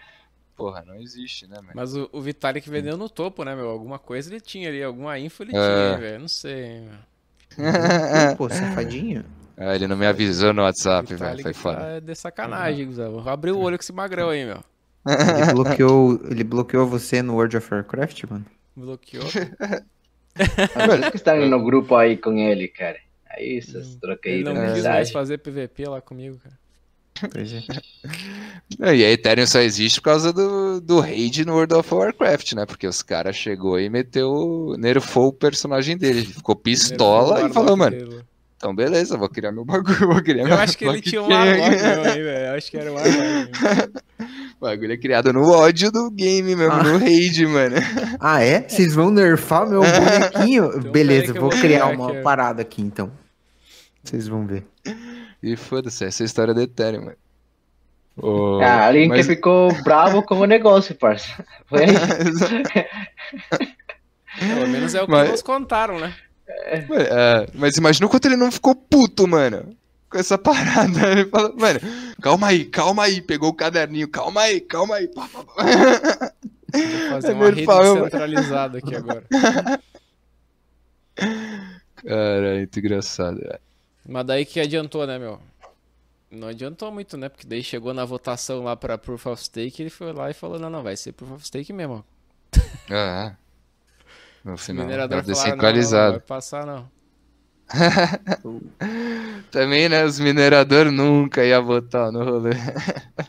Porra, 0.55 0.85
não 0.87 0.95
existe, 0.95 1.47
né, 1.49 1.57
mano? 1.57 1.73
Mas 1.75 1.95
o, 1.97 2.09
o 2.13 2.21
Vitalik 2.23 2.71
vendeu 2.71 2.97
no 2.97 3.11
topo, 3.11 3.43
né, 3.45 3.55
meu? 3.57 3.69
Alguma 3.69 3.99
coisa 3.99 4.31
ele 4.31 4.41
tinha 4.41 4.69
ali, 4.69 4.83
alguma 4.83 5.19
info 5.19 5.43
ele 5.43 5.51
É. 5.55 5.61
tinha, 5.61 5.99
velho. 5.99 6.21
Não 6.21 6.29
sei, 6.29 6.81
meu. 6.83 8.37
Pô, 8.37 8.49
safadinho. 8.49 9.25
Ah, 9.57 9.75
ele 9.75 9.87
não 9.87 9.97
me 9.97 10.07
avisou 10.07 10.53
no 10.53 10.63
WhatsApp, 10.63 11.09
velho, 11.09 11.19
Vitalik 11.19 11.43
foi 11.43 11.53
foda. 11.55 11.79
tá 11.79 12.01
de 12.01 12.15
sacanagem, 12.15 12.87
Gustavo. 12.87 13.23
Vou 13.23 13.33
abrir 13.33 13.53
o 13.53 13.59
olho 13.59 13.79
com 13.79 13.83
esse 13.83 13.93
magrão 13.93 14.29
aí, 14.29 14.45
meu. 14.45 14.63
Ele 15.07 15.53
bloqueou, 15.53 16.21
ele 16.31 16.45
bloqueou 16.45 16.87
você 16.87 17.23
no 17.23 17.35
World 17.35 17.57
of 17.57 17.73
Warcraft, 17.73 18.25
mano? 18.29 18.45
Bloqueou. 18.77 19.25
Vocês 20.37 21.11
que 21.11 21.17
estão 21.17 21.49
no 21.49 21.65
grupo 21.65 21.95
aí 21.97 22.17
com 22.17 22.37
ele, 22.37 22.69
cara. 22.69 22.99
Aí 23.31 23.61
vocês 23.63 23.97
trocam 23.97 24.31
aí 24.31 24.41
Ele 24.41 24.45
de 24.45 24.53
não 24.53 24.75
quis 24.75 24.85
mais 24.85 25.11
fazer 25.11 25.39
PVP 25.39 25.89
lá 25.89 26.01
comigo, 26.01 26.39
cara. 26.39 26.59
É. 27.35 28.91
É, 28.91 28.97
E 28.97 29.05
a 29.05 29.11
Ethereum 29.11 29.47
só 29.47 29.61
existe 29.61 30.01
por 30.01 30.11
causa 30.11 30.33
do, 30.33 30.81
do 30.81 31.01
raid 31.01 31.47
no 31.47 31.55
World 31.55 31.75
of 31.75 31.95
Warcraft, 31.95 32.53
né? 32.53 32.67
Porque 32.67 32.87
os 32.87 33.03
caras 33.03 33.35
chegou 33.35 33.81
e 33.81 33.89
meteu, 33.89 34.75
nerfou 34.79 35.29
o 35.29 35.33
personagem 35.33 35.97
dele. 35.97 36.21
Ele 36.21 36.33
ficou 36.35 36.55
pistola 36.55 37.49
e 37.49 37.53
falou, 37.53 37.77
mano, 37.77 37.97
dele. 37.97 38.21
Então 38.57 38.75
beleza, 38.75 39.17
vou 39.19 39.29
criar 39.29 39.53
meu 39.53 39.65
bagulho, 39.65 40.09
vou 40.09 40.23
criar 40.23 40.43
Eu 40.43 40.47
minha 40.47 40.59
acho 40.61 40.77
que 40.79 40.85
ele 40.87 41.01
tinha 41.03 41.23
um 41.23 41.29
meu 41.29 41.37
aí, 41.39 42.23
velho. 42.23 42.47
Eu 42.49 42.55
acho 42.55 42.71
que 42.71 42.77
era 42.79 42.91
o 42.91 42.95
Warlock. 42.95 43.19
meu. 43.19 43.49
O 44.59 44.65
bagulho 44.65 44.93
é 44.93 44.97
criado 44.97 45.31
no 45.33 45.47
ódio 45.51 45.93
do 45.93 46.11
game 46.11 46.57
mesmo, 46.57 46.73
Ah. 46.73 46.83
no 46.83 46.99
raid, 46.99 47.47
mano. 47.47 47.77
Ah, 48.19 48.43
é? 48.43 48.67
Vocês 48.67 48.95
vão 48.95 49.11
nerfar 49.11 49.69
meu 49.69 49.83
bonequinho? 50.41 50.71
Então, 50.75 50.91
Beleza, 50.91 51.33
vou 51.35 51.43
vou 51.43 51.51
criar 51.51 51.87
uma 51.89 52.11
aqui, 52.13 52.23
parada 52.23 52.63
aqui 52.63 52.81
então. 52.83 53.13
Vocês 54.03 54.27
vão 54.27 54.47
ver. 54.47 54.65
E 55.43 55.55
foda-se, 55.57 56.05
essa 56.07 56.23
é 56.23 56.25
a 56.25 56.27
história 56.27 56.55
do 56.55 56.63
Ethereum, 56.63 57.05
mano. 57.05 57.17
Ô, 58.17 58.61
Ah, 58.63 58.87
alguém 58.87 59.09
mas- 59.09 59.27
que 59.27 59.35
ficou 59.35 59.71
bravo 59.85 60.23
com 60.23 60.37
o 60.37 60.47
negócio, 60.47 60.95
parça. 60.95 61.45
Foi 61.67 61.83
aí. 61.85 61.89
Pelo 64.39 64.69
menos 64.69 64.95
é 64.95 65.03
o 65.03 65.07
que 65.07 65.13
Mas- 65.13 65.31
nos 65.31 65.43
contaram, 65.43 65.99
né? 65.99 66.15
É, 66.49 67.47
mas 67.55 67.77
imagina 67.77 68.07
o 68.07 68.09
quanto 68.11 68.27
ele 68.27 68.37
não 68.37 68.53
ficou 68.53 68.75
puto, 68.75 69.27
mano. 69.27 69.77
Com 70.09 70.19
essa 70.19 70.39
parada. 70.39 71.11
Ele 71.11 71.25
falou, 71.27 71.53
mano, 71.57 71.81
calma 72.23 72.47
aí, 72.47 72.65
calma 72.65 73.03
aí. 73.05 73.21
Pegou 73.21 73.49
o 73.49 73.55
caderninho, 73.55 74.07
calma 74.09 74.43
aí, 74.43 74.61
calma 74.61 74.95
aí. 74.97 75.09
Pá, 75.09 75.29
pá, 75.29 75.43
pá. 75.43 76.33
Vou 76.73 77.09
fazer 77.11 77.33
É 77.33 77.35
uma 77.35 77.51
rede 77.51 77.67
descentralizada 77.67 78.79
aqui 78.79 78.95
agora. 78.95 79.25
Cara, 81.97 82.55
é 82.55 82.59
muito 82.59 82.79
engraçado. 82.79 83.41
é. 83.43 83.59
Mas 84.09 84.27
daí 84.27 84.45
que 84.45 84.61
adiantou, 84.61 85.05
né, 85.07 85.19
meu? 85.19 85.41
Não 86.31 86.49
adiantou 86.49 86.93
muito, 86.93 87.17
né? 87.17 87.29
Porque 87.29 87.47
daí 87.47 87.63
chegou 87.65 87.93
na 87.93 88.05
votação 88.05 88.63
lá 88.63 88.77
pra 88.77 88.97
Proof 88.99 89.27
of 89.27 89.43
Stake, 89.43 89.83
ele 89.83 89.91
foi 89.91 90.13
lá 90.13 90.31
e 90.31 90.35
falou, 90.35 90.59
não, 90.59 90.71
não, 90.71 90.83
vai 90.83 90.97
ser 90.97 91.13
Proof 91.13 91.33
of 91.33 91.47
Stake 91.47 91.73
mesmo. 91.73 92.05
É. 92.91 93.33
No 94.47 94.55
O 94.55 94.57
final, 94.57 94.85
minerador 94.87 95.25
falou, 95.25 95.41
ah, 95.41 95.57
não, 95.57 95.73
não, 95.73 96.11
vai 96.13 96.21
passar, 96.21 96.65
não. 96.65 96.89
Também, 99.51 99.89
né? 99.89 100.05
Os 100.05 100.21
mineradores 100.21 100.93
nunca 100.93 101.45
iam 101.45 101.65
votar 101.65 102.13
no 102.13 102.23
rolê. 102.25 102.51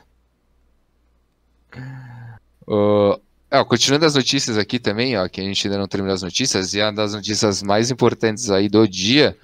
Ó, 2.69 3.19
continuando 3.65 4.05
as 4.05 4.13
notícias 4.13 4.57
aqui 4.57 4.77
também, 4.77 5.17
ó, 5.17 5.25
que 5.29 5.39
a 5.39 5.43
gente 5.43 5.65
ainda 5.65 5.79
não 5.79 5.87
terminou 5.87 6.13
as 6.13 6.21
notícias, 6.21 6.73
e 6.73 6.81
uma 6.81 6.91
das 6.91 7.13
notícias 7.13 7.63
mais 7.63 7.89
importantes 7.89 8.51
aí 8.51 8.67
do 8.67 8.85
dia, 8.85 9.37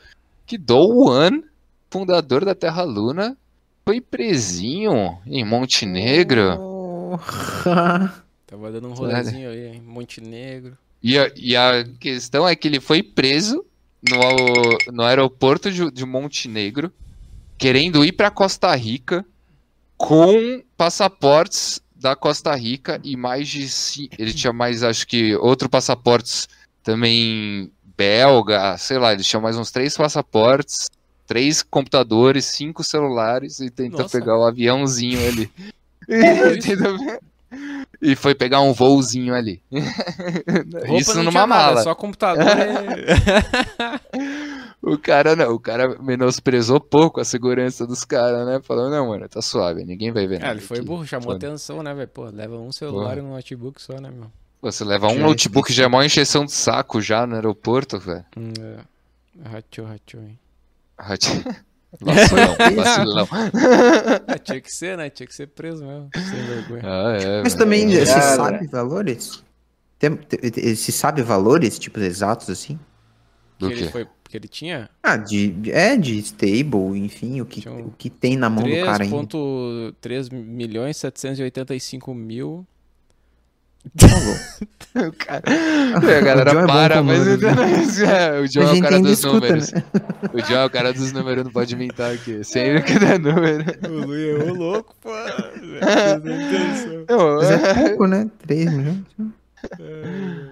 que 0.45 0.57
Do 0.57 1.07
One, 1.07 1.45
fundador 1.89 2.43
da 2.43 2.53
Terra 2.53 2.83
Luna, 2.83 3.37
foi 3.85 4.01
presinho 4.01 5.17
em 5.25 5.45
Montenegro. 5.45 6.57
Porra. 6.57 8.25
Tava 8.45 8.71
dando 8.73 8.89
um 8.89 8.93
rolezinho 8.93 9.49
aí, 9.49 9.77
em 9.77 9.81
Montenegro. 9.81 10.77
E 11.03 11.19
a, 11.19 11.29
e 11.35 11.55
a 11.55 11.83
questão 11.99 12.47
é 12.47 12.55
que 12.55 12.67
ele 12.67 12.79
foi 12.79 13.03
preso 13.03 13.65
no, 14.09 14.93
no 14.93 15.03
aeroporto 15.03 15.69
de, 15.69 15.91
de 15.91 16.05
Montenegro, 16.05 16.91
querendo 17.57 18.05
ir 18.05 18.13
para 18.13 18.31
Costa 18.31 18.73
Rica 18.73 19.25
com 19.97 20.63
passaportes 20.77 21.81
da 21.95 22.15
Costa 22.15 22.55
Rica 22.55 22.99
e 23.03 23.17
mais 23.17 23.49
de. 23.49 23.67
Ele 24.17 24.33
tinha 24.33 24.53
mais, 24.53 24.81
acho 24.81 25.05
que, 25.05 25.35
outros 25.35 25.69
passaportes 25.69 26.47
também 26.81 27.71
belga, 27.97 28.77
sei 28.77 28.97
lá, 28.97 29.13
ele 29.13 29.23
tinha 29.23 29.39
mais 29.39 29.57
uns 29.57 29.71
três 29.71 29.95
passaportes, 29.95 30.89
três 31.27 31.61
computadores, 31.61 32.45
cinco 32.45 32.83
celulares 32.83 33.59
e 33.59 33.69
tenta 33.69 34.03
Nossa. 34.03 34.19
pegar 34.19 34.37
o 34.37 34.43
aviãozinho 34.43 35.19
ali. 35.27 35.51
Tenta 36.61 37.21
E 38.03 38.15
foi 38.17 38.35
pegar 38.35 38.59
um 38.59 38.73
voozinho 38.73 39.33
ali. 39.33 39.63
Roupa 39.71 40.97
Isso 40.99 41.17
numa 41.19 41.31
tinha 41.31 41.47
nada, 41.47 41.63
mala. 41.71 41.83
só 41.83 41.95
computador 41.95 42.43
e... 42.45 44.03
O 44.85 44.97
cara 44.97 45.33
não, 45.33 45.53
o 45.53 45.59
cara 45.59 45.97
menosprezou 46.01 46.77
pouco 46.77 47.21
a 47.21 47.23
segurança 47.23 47.87
dos 47.87 48.03
caras, 48.03 48.45
né? 48.45 48.59
Falou, 48.61 48.89
não, 48.89 49.07
mano, 49.07 49.29
tá 49.29 49.41
suave, 49.41 49.85
ninguém 49.85 50.11
vai 50.11 50.27
ver 50.27 50.41
nada. 50.41 50.51
ele 50.51 50.59
foi 50.61 50.79
aqui." 50.79 50.85
burro, 50.85 51.07
chamou 51.07 51.31
Foda. 51.31 51.47
atenção, 51.47 51.81
né, 51.81 51.93
velho? 51.93 52.09
Pô, 52.09 52.25
leva 52.25 52.57
um 52.57 52.69
celular 52.73 53.15
Porra. 53.15 53.19
e 53.19 53.21
um 53.21 53.29
notebook 53.33 53.81
só, 53.81 53.93
né, 54.01 54.11
meu? 54.11 54.29
Pô, 54.59 54.69
Você 54.69 54.83
leva 54.83 55.07
um 55.07 55.19
notebook 55.19 55.71
já 55.71 55.85
é 55.85 55.87
maior 55.87 56.03
encheção 56.03 56.43
de 56.43 56.51
saco 56.51 56.99
já 56.99 57.25
no 57.25 57.35
aeroporto, 57.35 57.97
velho. 57.97 58.25
Hum, 58.35 58.51
é. 58.59 59.49
Rachou, 59.49 59.85
rachou, 59.85 60.21
hein? 60.21 60.37
Vacilão, 62.01 62.55
vacilão. 62.75 63.27
Ah, 64.27 64.39
tinha 64.39 64.59
que 64.61 64.71
ser, 64.73 64.97
né? 64.97 65.09
Tinha 65.09 65.27
que 65.27 65.35
ser 65.35 65.47
preso 65.47 65.85
mesmo, 65.85 66.09
sem 66.13 66.43
vergonha. 66.45 66.81
Ah, 66.83 67.17
é, 67.19 67.43
Mas 67.43 67.53
também 67.55 67.89
Cara. 67.91 68.05
se 68.05 68.35
sabe 68.35 68.67
valores? 68.67 69.43
Tem- 69.99 70.15
te- 70.15 70.75
se 70.75 70.91
sabe 70.91 71.21
valores, 71.21 71.79
tipo, 71.79 71.99
exatos 71.99 72.49
assim? 72.49 72.77
Do 73.59 73.67
que 73.67 73.73
ele 73.75 73.85
quê? 73.85 73.91
foi, 73.91 74.07
que 74.29 74.35
ele 74.37 74.47
tinha 74.47 74.89
Ah, 75.01 75.15
de, 75.15 75.53
é, 75.71 75.95
de 75.95 76.17
stable, 76.19 76.97
enfim, 76.97 77.39
o 77.39 77.45
que, 77.45 77.67
um 77.69 77.87
o 77.87 77.91
que 77.91 78.09
tem 78.09 78.35
na 78.35 78.49
mão 78.49 78.63
do 78.63 78.85
cara 78.85 79.03
ainda. 79.03 79.15
3.3 79.15 80.29
milhões 80.31 80.97
785 80.97 82.13
mil. 82.13 82.65
Tá 83.97 84.07
bom. 84.07 85.07
O 85.07 85.11
cara... 85.11 85.43
A 85.95 86.21
galera 86.21 86.51
John 86.51 86.59
é 86.59 86.61
bom 86.61 86.67
para, 86.67 86.97
com 86.97 87.03
mas 87.03 87.19
números, 87.25 87.99
é, 87.99 88.39
o 88.39 88.47
John 88.47 88.61
é 88.61 88.73
o 88.73 88.81
cara 88.81 88.99
dos 88.99 89.11
escuta, 89.11 89.33
números. 89.39 89.71
né? 89.71 89.83
O 90.31 90.41
John 90.43 90.53
é 90.53 90.65
o 90.65 90.69
cara 90.69 90.93
dos 90.93 91.11
números, 91.11 91.43
não 91.43 91.51
pode 91.51 91.73
inventar 91.73 92.13
aqui. 92.13 92.43
Sempre 92.43 92.83
que 92.83 92.99
dá 92.99 93.17
número. 93.17 93.65
O 93.89 94.05
Lu 94.05 94.15
errou 94.15 94.53
louco, 94.53 94.95
pô. 95.01 95.09
Não, 97.09 97.37
Mas 97.37 97.51
é 97.51 97.87
pouco, 97.87 98.07
né? 98.07 98.29
3 98.45 98.71
milhões. 98.71 99.03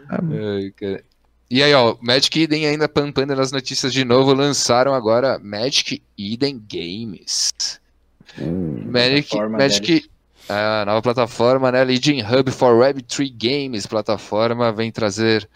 Tá. 0.08 0.20
E 1.50 1.62
aí, 1.62 1.74
ó, 1.74 1.98
Magic 2.02 2.42
Eden 2.42 2.66
ainda 2.66 2.88
pampando 2.88 3.36
nas 3.36 3.52
notícias 3.52 3.94
de 3.94 4.06
novo, 4.06 4.34
lançaram 4.34 4.94
agora 4.94 5.38
Magic 5.38 6.02
Eden 6.18 6.64
Games. 6.72 7.52
Magic, 8.38 9.30
plataforma 9.30 9.58
Magic 9.58 10.10
a 10.52 10.86
nova 10.86 11.02
plataforma, 11.02 11.72
né? 11.72 11.84
Leading 11.84 12.22
Hub 12.22 12.52
for 12.52 12.76
Web3 12.76 13.34
Games, 13.38 13.86
plataforma 13.86 14.72
vem 14.72 14.92
trazer 14.92 15.48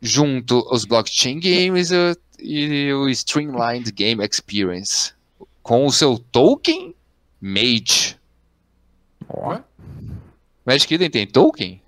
junto 0.00 0.58
os 0.70 0.84
blockchain 0.84 1.40
games 1.40 1.90
e- 1.90 2.16
e 2.38 2.92
o 2.92 3.08
Streamlined 3.08 3.90
Game 3.92 4.22
Experience 4.24 5.12
com 5.62 5.86
o 5.86 5.92
seu 5.92 6.18
token 6.18 6.94
Mage. 7.40 8.16
Ó. 9.28 9.58
Magic 10.66 10.92
Eden 10.94 11.10
tem 11.10 11.26
token? 11.26 11.80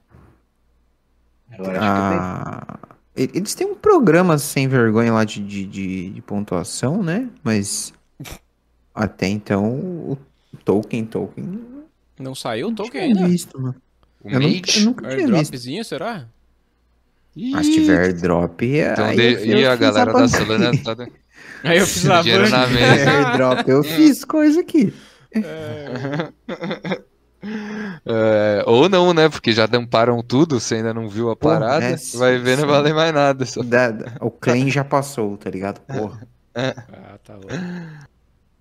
Agora 1.53 1.78
acho 1.78 1.78
que 1.78 2.09
tem. 2.11 2.18
Ah, 2.18 2.78
e- 3.16 3.30
eles 3.34 3.55
têm 3.55 3.66
um 3.66 3.74
programa 3.74 4.39
sem 4.39 4.68
vergonha 4.68 5.12
lá 5.12 5.24
de, 5.24 5.41
de, 5.43 5.66
de, 5.66 6.11
de 6.11 6.22
pontuação, 6.22 7.03
né? 7.03 7.28
Mas 7.43 7.93
até 8.95 9.28
então 9.28 9.74
o 9.74 10.18
Tolkien, 10.64 11.05
Tolkien. 11.05 11.61
Não 12.18 12.34
saiu 12.34 12.66
o 12.68 12.70
não 12.70 12.76
token 12.76 13.00
ainda? 13.00 13.26
visto, 13.28 13.60
mano. 13.60 13.74
O 14.22 14.30
Eu, 14.30 14.40
nunca, 14.40 14.46
eu 14.46 14.60
Mage? 14.60 14.84
nunca 14.86 15.02
tinha 15.02 15.16
visto. 15.16 15.34
Airdropzinho, 15.34 15.84
será? 15.84 16.26
Ah, 17.54 17.62
se 17.62 17.72
tiver 17.74 18.00
airdrop, 18.00 18.62
Então, 18.62 19.04
aí 19.04 19.16
de- 19.16 19.22
eu- 19.22 19.44
eu 19.56 19.58
e 19.60 19.66
a 19.66 19.76
galera 19.76 20.12
da 20.12 20.20
bancada. 20.20 20.28
Solana 20.44 20.70
tá 20.82 20.94
dando- 20.94 21.12
Aí 21.62 21.78
eu 21.78 21.86
fiz 21.86 22.08
a 22.08 22.22
Dinheiro 22.22 22.48
na 22.48 22.66
banca. 22.66 22.72
mesa. 22.72 23.10
airdrop, 23.10 23.68
eu 23.68 23.82
fiz 23.84 24.24
coisa 24.24 24.60
aqui. 24.60 24.92
É, 28.04 28.62
ou 28.66 28.88
não, 28.88 29.12
né? 29.12 29.28
Porque 29.28 29.52
já 29.52 29.66
damparam 29.66 30.22
tudo, 30.22 30.58
você 30.58 30.76
ainda 30.76 30.94
não 30.94 31.08
viu 31.08 31.30
a 31.30 31.36
Porra, 31.36 31.60
parada, 31.60 31.84
é, 31.84 31.96
vai 32.14 32.38
ver, 32.38 32.56
não 32.56 32.64
sim. 32.64 32.70
vale 32.70 32.92
mais 32.92 33.12
nada. 33.14 33.44
Só. 33.46 33.62
Da- 33.62 33.90
da- 33.90 34.12
o 34.20 34.30
claim 34.30 34.70
já 34.70 34.82
passou, 34.84 35.36
tá 35.36 35.50
ligado? 35.50 35.80
Porra. 35.80 36.26
Ah, 36.54 37.18
tá 37.22 37.34
louco. 37.34 37.48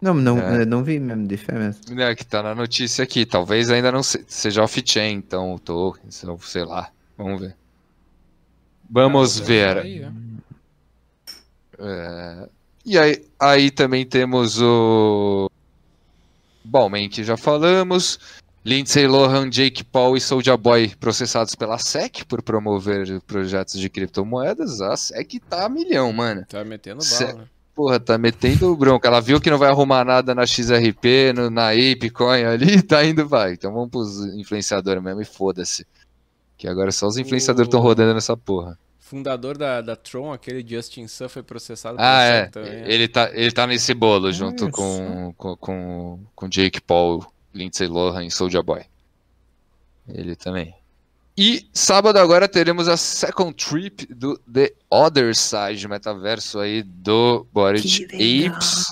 Não, 0.01 0.13
não, 0.13 0.37
É. 0.37 0.65
não 0.65 0.83
vi 0.83 0.99
mesmo, 0.99 1.25
de 1.27 1.37
fé 1.37 1.53
mesmo. 1.57 1.99
É, 2.01 2.13
que 2.15 2.25
tá 2.25 2.43
na 2.43 2.53
notícia 2.53 3.03
aqui. 3.03 3.25
Talvez 3.25 3.69
ainda 3.71 3.91
não 3.91 4.03
se- 4.03 4.23
seja 4.27 4.61
off-chain, 4.63 5.13
então 5.15 5.53
o 5.55 5.59
token, 5.59 6.11
se 6.11 6.25
não- 6.25 6.39
sei 6.39 6.63
lá. 6.65 6.89
Vamos 7.17 7.39
ver. 7.41 7.55
Vamos 8.89 9.41
Ah, 9.41 9.43
ver. 9.43 9.77
aí, 9.77 10.05
ó. 10.05 11.85
É, 11.85 12.49
E 12.87 12.99
aí, 12.99 13.25
aí 13.39 13.71
também 13.71 14.05
temos 14.05 14.61
o 14.61 15.49
Ballman, 16.63 17.09
que 17.09 17.23
já 17.23 17.35
falamos. 17.35 18.19
Lindsay 18.63 19.07
Lohan, 19.07 19.49
Jake 19.49 19.83
Paul 19.83 20.15
e 20.17 20.21
Soulja 20.21 20.55
Boy 20.55 20.93
processados 20.99 21.55
pela 21.55 21.79
SEC 21.79 22.23
por 22.25 22.43
promover 22.43 23.19
projetos 23.21 23.79
de 23.79 23.89
criptomoedas. 23.89 24.81
A 24.81 24.95
SEC 24.95 25.39
tá 25.39 25.65
a 25.65 25.69
milhão, 25.69 26.13
mano. 26.13 26.45
Tá 26.47 26.63
metendo 26.63 27.01
bala, 27.03 27.33
né? 27.33 27.45
Porra, 27.75 27.99
tá 27.99 28.17
metendo 28.17 28.73
bronca. 28.77 29.07
Ela 29.09 29.19
viu 29.19 29.39
que 29.41 29.51
não 29.51 29.57
vai 29.57 29.69
arrumar 29.69 30.05
nada 30.05 30.33
na 30.33 30.45
XRP, 30.45 31.33
no, 31.35 31.49
na 31.49 31.71
Apecoin 31.71 32.43
ali, 32.45 32.81
tá 32.81 33.03
indo, 33.05 33.27
vai. 33.27 33.53
Então 33.53 33.73
vamos 33.73 33.89
pros 33.89 34.25
influenciadores 34.37 35.03
mesmo 35.03 35.21
e 35.21 35.25
foda-se. 35.25 35.85
Que 36.57 36.69
agora 36.69 36.89
só 36.93 37.05
os 37.07 37.17
influenciadores 37.17 37.67
estão 37.67 37.81
O- 37.81 37.83
rodando 37.83 38.13
nessa 38.13 38.37
porra. 38.37 38.79
Fundador 38.97 39.57
da, 39.57 39.81
da 39.81 39.95
Tron, 39.95 40.31
aquele 40.33 40.65
Justin 40.67 41.07
Sun, 41.07 41.27
foi 41.29 41.43
processado 41.43 41.97
Ah, 41.99 42.21
é. 42.23 42.45
também. 42.47 42.71
né? 42.71 42.85
Ele 42.91 43.07
tá, 43.09 43.29
ele 43.33 43.51
tá 43.51 43.67
nesse 43.67 43.93
bolo 43.93 44.31
junto 44.31 44.71
com, 44.71 45.33
com, 45.37 45.55
com, 45.57 46.19
com 46.33 46.47
Jake 46.49 46.81
Paul, 46.81 47.23
Lindsay 47.53 47.87
Lohan 47.87 48.25
e 48.25 48.31
Soulja 48.31 48.63
Boy. 48.63 48.83
Ele 50.07 50.35
também. 50.35 50.73
E 51.37 51.67
sábado 51.73 52.17
agora 52.17 52.47
teremos 52.47 52.87
a 52.87 52.95
second 52.95 53.53
trip 53.55 54.05
do 54.13 54.37
The 54.51 54.71
Other 54.89 55.35
Side, 55.35 55.87
metaverso 55.87 56.59
aí 56.59 56.81
do 56.81 57.45
Bored. 57.51 58.05
Apes. 58.05 58.85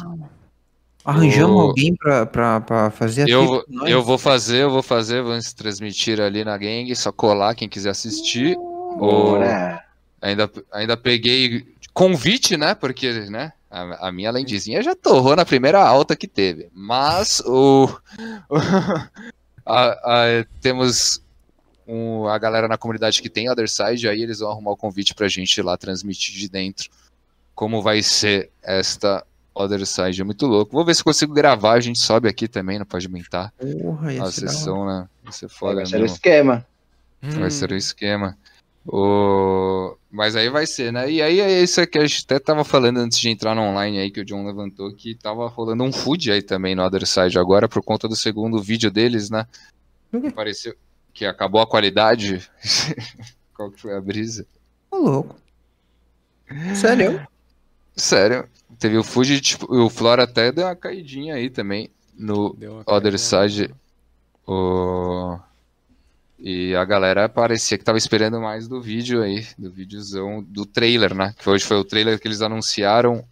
Arranjamos 1.06 1.56
O- 1.56 1.60
alguém 1.68 1.96
pra, 1.96 2.26
pra, 2.26 2.62
pra 2.62 2.92
fazer 2.92 3.24
a 3.24 3.30
Eu, 3.30 3.64
eu 3.88 4.04
vou 4.04 4.18
fazer, 4.18 4.64
eu 4.64 4.70
vou 4.72 4.84
fazer, 4.84 5.22
vamos 5.22 5.54
transmitir 5.54 6.20
ali 6.20 6.44
na 6.44 6.58
gang, 6.58 6.94
só 6.96 7.12
colar 7.12 7.56
quem 7.56 7.68
quiser 7.70 7.90
assistir. 7.92 8.56
Bora. 8.98 9.82
Ainda, 10.22 10.50
ainda 10.72 10.96
peguei 10.98 11.66
convite, 11.94 12.56
né? 12.58 12.76
Porque, 12.76 13.12
né? 13.30 13.52
A, 13.72 14.08
a 14.08 14.12
minha 14.12 14.32
lendizinha 14.32 14.82
já 14.84 14.96
torrou 14.96 15.36
na 15.36 15.44
primeira 15.46 15.82
alta 15.82 16.16
que 16.16 16.28
teve. 16.28 16.70
Mas 16.74 17.42
o. 17.46 17.90
a- 19.66 19.98
a- 20.04 20.46
temos 20.62 21.22
um- 21.88 22.28
a 22.28 22.38
galera 22.38 22.68
na 22.68 22.78
comunidade 22.78 23.22
que 23.22 23.30
tem 23.30 23.50
Other 23.50 23.70
Side, 23.70 24.08
aí 24.08 24.22
eles 24.22 24.40
vão 24.40 24.52
arrumar 24.52 24.72
o 24.72 24.78
convite 24.78 25.14
pra 25.14 25.28
gente 25.28 25.58
ir 25.58 25.64
lá 25.64 25.78
transmitir 25.78 26.36
de 26.36 26.50
dentro 26.50 26.90
como 27.56 27.82
vai 27.82 28.02
ser 28.02 28.50
esta 28.62 29.26
Other 29.54 29.86
Side. 29.86 30.22
É 30.22 30.24
muito 30.24 30.46
louco. 30.46 30.72
Vou 30.72 30.86
ver 30.86 30.96
se 30.96 31.04
consigo 31.04 31.34
gravar, 31.34 31.74
a 31.74 31.80
gente 31.80 32.00
sobe 32.00 32.28
aqui 32.28 32.48
também, 32.48 32.80
não 32.80 32.86
pode 32.86 33.08
mentar. 33.08 33.54
Porra, 33.82 34.14
ia 34.14 34.24
A 34.24 34.32
sessão, 34.32 34.86
né? 34.86 35.08
Vai 35.24 35.34
ser 35.34 35.50
foda 35.50 35.76
Vai 35.76 35.86
ser 35.86 36.02
o 36.02 36.06
esquema. 36.06 36.66
Vai 37.22 37.52
ser 37.52 37.72
o 37.72 37.76
esquema. 37.76 38.38
O... 38.86 39.96
Mas 40.12 40.36
aí 40.36 40.50
vai 40.50 40.66
ser, 40.66 40.92
né? 40.92 41.10
E 41.10 41.22
aí 41.22 41.40
é 41.40 41.62
isso 41.62 41.86
que 41.88 41.98
a 41.98 42.06
gente 42.06 42.24
até 42.26 42.38
tava 42.38 42.66
falando 42.66 42.98
antes 42.98 43.18
de 43.18 43.30
entrar 43.30 43.56
no 43.56 43.62
online 43.62 44.00
aí, 44.00 44.12
que 44.12 44.20
o 44.20 44.26
John 44.26 44.46
levantou, 44.46 44.94
que 44.94 45.16
tava 45.16 45.48
rolando 45.48 45.84
um 45.84 45.92
food 45.92 46.32
aí 46.32 46.42
também 46.42 46.76
no 46.76 46.84
Other 46.84 47.08
Side 47.08 47.40
agora, 47.40 47.70
por 47.70 47.82
conta 47.82 48.10
do 48.10 48.16
segundo 48.16 48.62
vídeo 48.62 48.92
deles, 48.92 49.30
né? 49.30 49.48
Por 50.12 50.22
quê? 50.22 50.32
Pareceu 50.32 50.76
que 51.14 51.26
acabou 51.26 51.62
a 51.62 51.68
qualidade. 51.68 52.50
Qual 53.56 53.72
que 53.72 53.80
foi 53.80 53.96
a 53.96 54.02
brisa? 54.02 54.46
Ô, 54.90 54.98
louco. 54.98 55.36
Sério? 56.76 57.26
Sério, 57.96 58.48
teve 58.80 58.98
o 58.98 59.04
food, 59.04 59.40
tipo, 59.40 59.72
o 59.74 59.90
Flora 59.90 60.24
até 60.24 60.52
deu 60.52 60.66
uma 60.66 60.76
caidinha 60.76 61.36
aí 61.36 61.50
também 61.50 61.92
no 62.18 62.56
Other 62.86 63.18
Side. 63.20 63.74
O... 64.48 65.38
E 66.40 66.76
a 66.76 66.84
galera 66.84 67.30
parecia 67.30 67.78
que 67.78 67.86
tava 67.86 67.98
esperando 67.98 68.42
mais 68.42 68.68
do 68.68 68.82
vídeo 68.82 69.22
aí, 69.22 69.48
do 69.58 69.72
videozão, 69.72 70.44
do 70.44 70.66
trailer, 70.66 71.14
né? 71.16 71.34
Que 71.38 71.50
hoje 71.50 71.64
foi 71.64 71.78
o 71.78 71.86
trailer 71.86 72.20
que 72.20 72.28
eles 72.28 72.42
anunciaram. 72.42 73.24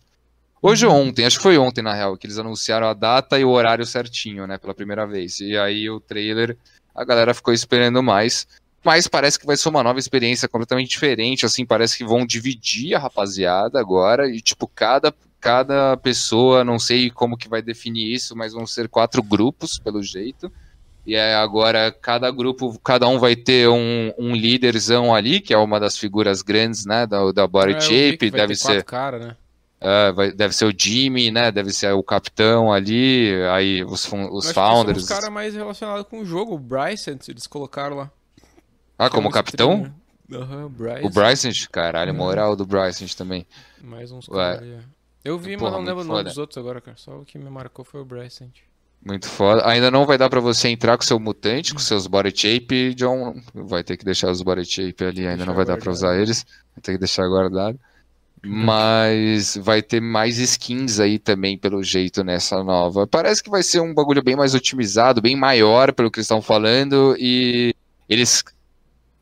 Hoje 0.61 0.85
ou 0.85 0.93
ontem, 0.93 1.25
acho 1.25 1.37
que 1.37 1.43
foi 1.43 1.57
ontem 1.57 1.81
na 1.81 1.93
real, 1.93 2.15
que 2.15 2.27
eles 2.27 2.37
anunciaram 2.37 2.87
a 2.87 2.93
data 2.93 3.37
e 3.39 3.43
o 3.43 3.49
horário 3.49 3.85
certinho, 3.85 4.45
né? 4.47 4.57
Pela 4.57 4.73
primeira 4.73 5.05
vez. 5.05 5.39
E 5.39 5.57
aí 5.57 5.89
o 5.89 5.99
trailer, 5.99 6.55
a 6.93 7.03
galera 7.03 7.33
ficou 7.33 7.53
esperando 7.53 8.01
mais. 8.01 8.47
Mas 8.83 9.07
parece 9.07 9.39
que 9.39 9.45
vai 9.45 9.55
ser 9.55 9.69
uma 9.69 9.83
nova 9.83 9.99
experiência 9.99 10.47
completamente 10.47 10.89
diferente, 10.89 11.45
assim, 11.45 11.65
parece 11.65 11.97
que 11.97 12.03
vão 12.03 12.25
dividir 12.25 12.95
a 12.95 12.99
rapaziada 12.99 13.79
agora 13.79 14.27
e, 14.27 14.41
tipo, 14.41 14.67
cada, 14.67 15.13
cada 15.39 15.95
pessoa, 15.97 16.63
não 16.63 16.79
sei 16.79 17.11
como 17.11 17.37
que 17.37 17.47
vai 17.47 17.61
definir 17.61 18.11
isso, 18.11 18.35
mas 18.35 18.53
vão 18.53 18.65
ser 18.65 18.89
quatro 18.89 19.21
grupos, 19.21 19.77
pelo 19.77 20.01
jeito. 20.01 20.51
E 21.05 21.15
é 21.15 21.35
agora 21.35 21.91
cada 21.91 22.29
grupo, 22.31 22.79
cada 22.83 23.07
um 23.07 23.19
vai 23.19 23.35
ter 23.35 23.67
um, 23.67 24.13
um 24.17 24.35
líderzão 24.35 25.13
ali, 25.13 25.39
que 25.39 25.53
é 25.53 25.57
uma 25.57 25.79
das 25.79 25.97
figuras 25.97 26.41
grandes, 26.41 26.85
né, 26.85 27.07
da, 27.07 27.31
da 27.31 27.47
Body 27.47 27.73
É, 27.73 27.81
Shape, 27.81 28.31
deve 28.31 28.55
ser... 28.55 28.83
cara, 28.83 29.19
né? 29.19 29.35
É, 29.83 30.11
vai- 30.11 30.31
deve 30.31 30.53
ser 30.53 30.65
o 30.65 30.73
Jimmy, 30.77 31.31
né? 31.31 31.51
Deve 31.51 31.71
ser 31.73 31.91
o 31.91 32.03
capitão 32.03 32.71
ali, 32.71 33.33
aí 33.51 33.83
os, 33.83 34.07
os 34.29 34.47
que 34.47 34.53
founders. 34.53 35.05
são 35.05 35.15
os 35.15 35.21
caras 35.21 35.33
mais 35.33 35.55
relacionados 35.55 36.05
com 36.07 36.19
o 36.19 36.25
jogo. 36.25 36.53
O 36.53 36.59
Bryson, 36.59 37.17
eles 37.27 37.47
colocaram 37.47 37.95
lá. 37.97 38.11
Ah, 38.97 39.09
Que 39.09 39.15
como 39.15 39.31
capitão? 39.31 39.91
Aham, 40.31 40.69
Bryson. 40.69 41.07
O 41.07 41.09
Bryson, 41.09 41.49
caralho, 41.71 42.11
Uhum. 42.11 42.17
moral 42.17 42.55
do 42.55 42.65
Bryson 42.65 43.05
também. 43.17 43.45
Mais 43.81 44.11
uns 44.11 44.27
caras 44.27 44.59
ali. 44.61 44.71
é. 44.73 44.79
Eu 45.23 45.37
vi, 45.39 45.57
Porra, 45.57 45.71
mas 45.71 45.79
não 45.79 45.85
lembro 45.87 46.03
o 46.03 46.07
nome 46.07 46.23
dos 46.25 46.37
outros 46.37 46.57
agora, 46.57 46.79
cara. 46.79 46.97
Só 46.97 47.17
o 47.17 47.25
que 47.25 47.37
me 47.37 47.49
marcou 47.49 47.83
foi 47.83 48.01
o 48.01 48.05
Bryson. 48.05 48.49
Muito 49.03 49.27
foda. 49.27 49.67
Ainda 49.67 49.89
não 49.89 50.05
vai 50.05 50.15
dar 50.17 50.29
pra 50.29 50.39
você 50.39 50.67
entrar 50.69 50.95
com 50.95 51.03
seu 51.03 51.19
mutante, 51.19 51.73
com 51.73 51.79
seus 51.79 52.05
body 52.05 52.31
shape, 52.35 52.93
John. 52.93 53.35
Vai 53.53 53.83
ter 53.83 53.97
que 53.97 54.05
deixar 54.05 54.29
os 54.29 54.43
body 54.43 54.63
shape 54.63 55.03
ali, 55.03 55.27
ainda 55.27 55.43
não 55.45 55.55
vai 55.55 55.65
dar 55.65 55.77
pra 55.77 55.85
guardado. 55.91 56.11
usar 56.11 56.21
eles. 56.21 56.45
Vai 56.75 56.81
ter 56.83 56.91
que 56.93 56.97
deixar 56.99 57.27
guardado. 57.27 57.79
Mas 58.43 59.55
vai 59.57 59.83
ter 59.83 60.01
mais 60.01 60.39
skins 60.39 60.99
aí 60.99 61.19
também, 61.19 61.57
pelo 61.57 61.83
jeito, 61.83 62.23
nessa 62.23 62.63
nova. 62.63 63.05
Parece 63.05 63.43
que 63.43 63.49
vai 63.49 63.61
ser 63.61 63.81
um 63.81 63.93
bagulho 63.93 64.23
bem 64.23 64.35
mais 64.35 64.55
otimizado, 64.55 65.21
bem 65.21 65.35
maior, 65.35 65.93
pelo 65.93 66.09
que 66.09 66.19
eles 66.19 66.25
estão 66.25 66.41
falando. 66.41 67.15
E 67.19 67.75
eles. 68.09 68.43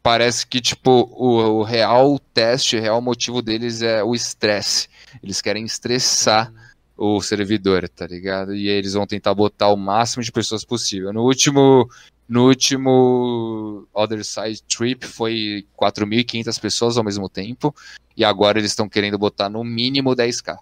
Parece 0.01 0.47
que, 0.47 0.61
tipo, 0.61 1.09
o, 1.11 1.59
o 1.59 1.63
real 1.63 2.17
teste, 2.33 2.77
o 2.77 2.81
real 2.81 3.01
motivo 3.01 3.41
deles 3.41 3.81
é 3.81 4.01
o 4.01 4.15
estresse. 4.15 4.87
Eles 5.21 5.41
querem 5.41 5.65
estressar 5.65 6.51
o 6.95 7.21
servidor, 7.21 7.87
tá 7.89 8.07
ligado? 8.07 8.55
E 8.55 8.69
aí 8.69 8.75
eles 8.75 8.93
vão 8.93 9.05
tentar 9.05 9.33
botar 9.33 9.67
o 9.67 9.75
máximo 9.75 10.23
de 10.23 10.31
pessoas 10.31 10.63
possível. 10.63 11.11
No 11.11 11.23
último, 11.23 11.89
no 12.29 12.47
último 12.47 13.87
Other 13.91 14.23
Side 14.23 14.61
Trip 14.63 15.03
foi 15.07 15.65
4.500 15.75 16.61
pessoas 16.61 16.95
ao 16.95 17.03
mesmo 17.03 17.27
tempo, 17.27 17.75
e 18.15 18.23
agora 18.23 18.59
eles 18.59 18.71
estão 18.71 18.87
querendo 18.87 19.17
botar 19.17 19.49
no 19.49 19.63
mínimo 19.63 20.15
10k. 20.15 20.55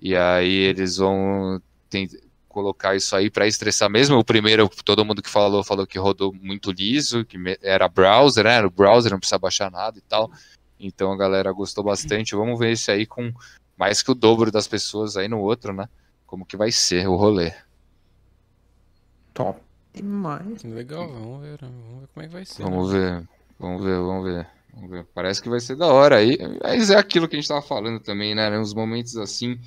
E 0.00 0.16
aí 0.16 0.50
eles 0.50 0.96
vão 0.96 1.60
colocar 2.48 2.96
isso 2.96 3.14
aí 3.14 3.28
pra 3.28 3.46
estressar 3.46 3.90
mesmo. 3.90 4.16
O 4.16 4.24
primeiro, 4.24 4.66
todo 4.82 5.04
mundo 5.04 5.20
que 5.20 5.28
falou, 5.28 5.62
falou 5.62 5.86
que 5.86 5.98
rodou 5.98 6.32
muito 6.32 6.72
liso, 6.72 7.22
que 7.22 7.36
era 7.62 7.86
browser, 7.86 8.44
né? 8.44 8.54
Era 8.54 8.66
o 8.66 8.70
browser, 8.70 9.12
não 9.12 9.18
precisa 9.18 9.38
baixar 9.38 9.70
nada 9.70 9.98
e 9.98 10.02
tal. 10.02 10.30
Então 10.78 11.12
a 11.12 11.16
galera 11.18 11.52
gostou 11.52 11.84
bastante. 11.84 12.34
Vamos 12.34 12.58
ver 12.58 12.72
esse 12.72 12.90
aí 12.90 13.04
com 13.04 13.30
mais 13.76 14.02
que 14.02 14.10
o 14.10 14.14
dobro 14.14 14.50
das 14.50 14.66
pessoas 14.66 15.18
aí 15.18 15.28
no 15.28 15.38
outro, 15.38 15.74
né? 15.74 15.86
Como 16.26 16.46
que 16.46 16.56
vai 16.56 16.72
ser 16.72 17.06
o 17.06 17.16
rolê. 17.16 17.52
Top 19.34 19.60
demais. 19.94 20.62
Legal, 20.62 21.08
vamos 21.08 21.42
ver. 21.42 21.62
né? 21.62 21.68
Vamos 21.88 22.00
ver 22.00 22.08
como 22.14 22.24
é 22.24 22.28
que 22.28 22.32
vai 22.34 22.44
ser. 22.44 22.62
Vamos 22.62 22.92
né? 22.92 22.98
ver, 22.98 23.28
vamos 23.58 23.84
ver, 23.84 23.96
vamos 24.00 24.24
ver. 24.24 24.46
Vamos 24.74 24.90
ver. 24.90 25.04
Parece 25.14 25.42
que 25.42 25.48
vai 25.48 25.60
ser 25.60 25.76
da 25.76 25.86
hora 25.88 26.16
aí. 26.16 26.38
Mas 26.62 26.90
é 26.90 26.96
aquilo 26.96 27.26
que 27.28 27.36
a 27.36 27.38
gente 27.40 27.48
tava 27.48 27.62
falando 27.62 27.98
também, 28.00 28.34
né? 28.34 28.56
Uns 28.58 28.72
momentos 28.72 29.16
assim, 29.16 29.58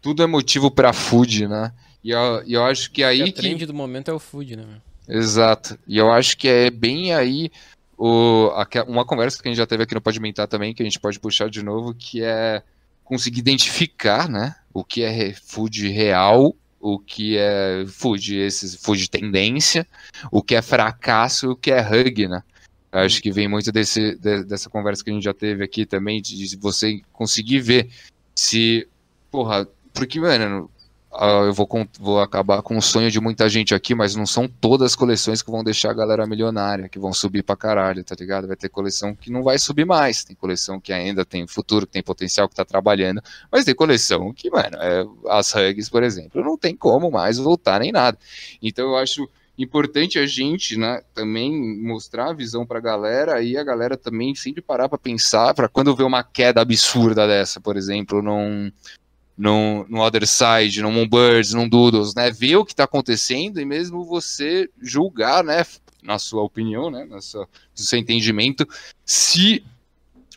tudo 0.00 0.22
é 0.22 0.26
motivo 0.26 0.70
pra 0.70 0.92
food, 0.92 1.46
né? 1.46 1.72
E 2.02 2.10
eu, 2.10 2.42
e 2.44 2.54
eu 2.54 2.64
acho 2.64 2.90
que 2.90 3.00
E 3.02 3.04
aí 3.04 3.22
a 3.22 3.24
que. 3.26 3.32
trend 3.32 3.64
do 3.66 3.74
momento 3.74 4.10
é 4.10 4.14
o 4.14 4.18
food, 4.18 4.56
né? 4.56 4.64
meu? 4.64 5.16
Exato. 5.20 5.78
E 5.86 5.96
eu 5.96 6.10
acho 6.12 6.36
que 6.36 6.48
é 6.48 6.70
bem 6.70 7.14
aí 7.14 7.50
o, 7.96 8.50
uma 8.86 9.04
conversa 9.04 9.40
que 9.40 9.48
a 9.48 9.50
gente 9.50 9.58
já 9.58 9.66
teve 9.66 9.82
aqui 9.84 9.94
no 9.94 10.00
Pode 10.00 10.20
Mentar 10.20 10.46
também, 10.46 10.74
que 10.74 10.82
a 10.82 10.84
gente 10.84 11.00
pode 11.00 11.18
puxar 11.18 11.48
de 11.48 11.62
novo, 11.62 11.94
que 11.94 12.22
é 12.22 12.62
conseguir 13.04 13.40
identificar, 13.40 14.28
né? 14.28 14.54
O 14.72 14.84
que 14.84 15.02
é 15.02 15.32
food 15.32 15.88
real, 15.88 16.54
o 16.80 16.98
que 16.98 17.36
é 17.36 17.84
food, 17.86 18.36
esses 18.36 18.74
food 18.76 19.10
tendência, 19.10 19.86
o 20.30 20.42
que 20.42 20.54
é 20.54 20.62
fracasso 20.62 21.52
o 21.52 21.56
que 21.56 21.70
é 21.70 21.80
hug, 21.80 22.28
né? 22.28 22.42
Acho 22.90 23.20
que 23.20 23.30
vem 23.30 23.46
muito 23.48 23.70
desse, 23.70 24.16
de- 24.16 24.44
dessa 24.44 24.70
conversa 24.70 25.04
que 25.04 25.10
a 25.10 25.12
gente 25.12 25.24
já 25.24 25.34
teve 25.34 25.62
aqui 25.62 25.84
também, 25.84 26.22
de 26.22 26.56
você 26.56 27.00
conseguir 27.12 27.60
ver 27.60 27.90
se. 28.34 28.88
Porra, 29.30 29.68
porque, 29.92 30.18
mano, 30.18 30.70
ah, 31.10 31.44
eu 31.46 31.54
vou, 31.54 31.66
vou 31.98 32.20
acabar 32.20 32.60
com 32.62 32.76
o 32.76 32.82
sonho 32.82 33.10
de 33.10 33.20
muita 33.20 33.48
gente 33.48 33.74
aqui, 33.74 33.94
mas 33.94 34.14
não 34.14 34.26
são 34.26 34.46
todas 34.46 34.92
as 34.92 34.96
coleções 34.96 35.40
que 35.40 35.50
vão 35.50 35.64
deixar 35.64 35.90
a 35.90 35.94
galera 35.94 36.26
milionária, 36.26 36.88
que 36.88 36.98
vão 36.98 37.12
subir 37.12 37.42
pra 37.42 37.56
caralho, 37.56 38.04
tá 38.04 38.14
ligado? 38.18 38.46
Vai 38.46 38.56
ter 38.56 38.68
coleção 38.68 39.14
que 39.14 39.30
não 39.30 39.42
vai 39.42 39.58
subir 39.58 39.86
mais, 39.86 40.22
tem 40.22 40.36
coleção 40.36 40.78
que 40.78 40.92
ainda 40.92 41.24
tem 41.24 41.46
futuro, 41.46 41.86
que 41.86 41.92
tem 41.92 42.02
potencial, 42.02 42.48
que 42.48 42.54
tá 42.54 42.64
trabalhando, 42.64 43.22
mas 43.50 43.64
tem 43.64 43.74
coleção 43.74 44.32
que, 44.34 44.50
mano, 44.50 44.76
é, 44.80 45.04
as 45.30 45.54
hugs, 45.54 45.88
por 45.88 46.02
exemplo, 46.02 46.42
não 46.44 46.58
tem 46.58 46.76
como 46.76 47.10
mais 47.10 47.38
voltar 47.38 47.80
nem 47.80 47.90
nada. 47.90 48.18
Então 48.62 48.88
eu 48.88 48.96
acho 48.96 49.28
importante 49.56 50.18
a 50.18 50.26
gente, 50.26 50.78
né, 50.78 51.02
também 51.14 51.50
mostrar 51.82 52.30
a 52.30 52.32
visão 52.32 52.64
pra 52.64 52.78
galera 52.80 53.42
e 53.42 53.56
a 53.56 53.64
galera 53.64 53.96
também 53.96 54.34
sempre 54.34 54.62
parar 54.62 54.88
pra 54.88 54.98
pensar, 54.98 55.52
pra 55.52 55.68
quando 55.68 55.96
ver 55.96 56.04
uma 56.04 56.22
queda 56.22 56.60
absurda 56.60 57.26
dessa, 57.26 57.60
por 57.60 57.76
exemplo, 57.76 58.22
num 59.38 59.84
no, 59.84 59.86
no 59.88 60.00
Other 60.02 60.26
Side, 60.26 60.82
no 60.82 60.90
Moonbirds, 60.90 61.54
no 61.54 61.68
Doodles, 61.68 62.14
né? 62.14 62.30
Ver 62.30 62.56
o 62.56 62.64
que 62.64 62.72
está 62.72 62.84
acontecendo 62.84 63.60
e 63.60 63.64
mesmo 63.64 64.04
você 64.04 64.68
julgar, 64.82 65.44
né? 65.44 65.64
Na 66.02 66.18
sua 66.18 66.42
opinião, 66.42 66.90
né? 66.90 67.06
Na 67.08 67.20
sua, 67.20 67.42
no 67.42 67.84
seu 67.84 67.98
entendimento, 67.98 68.68
se 69.04 69.64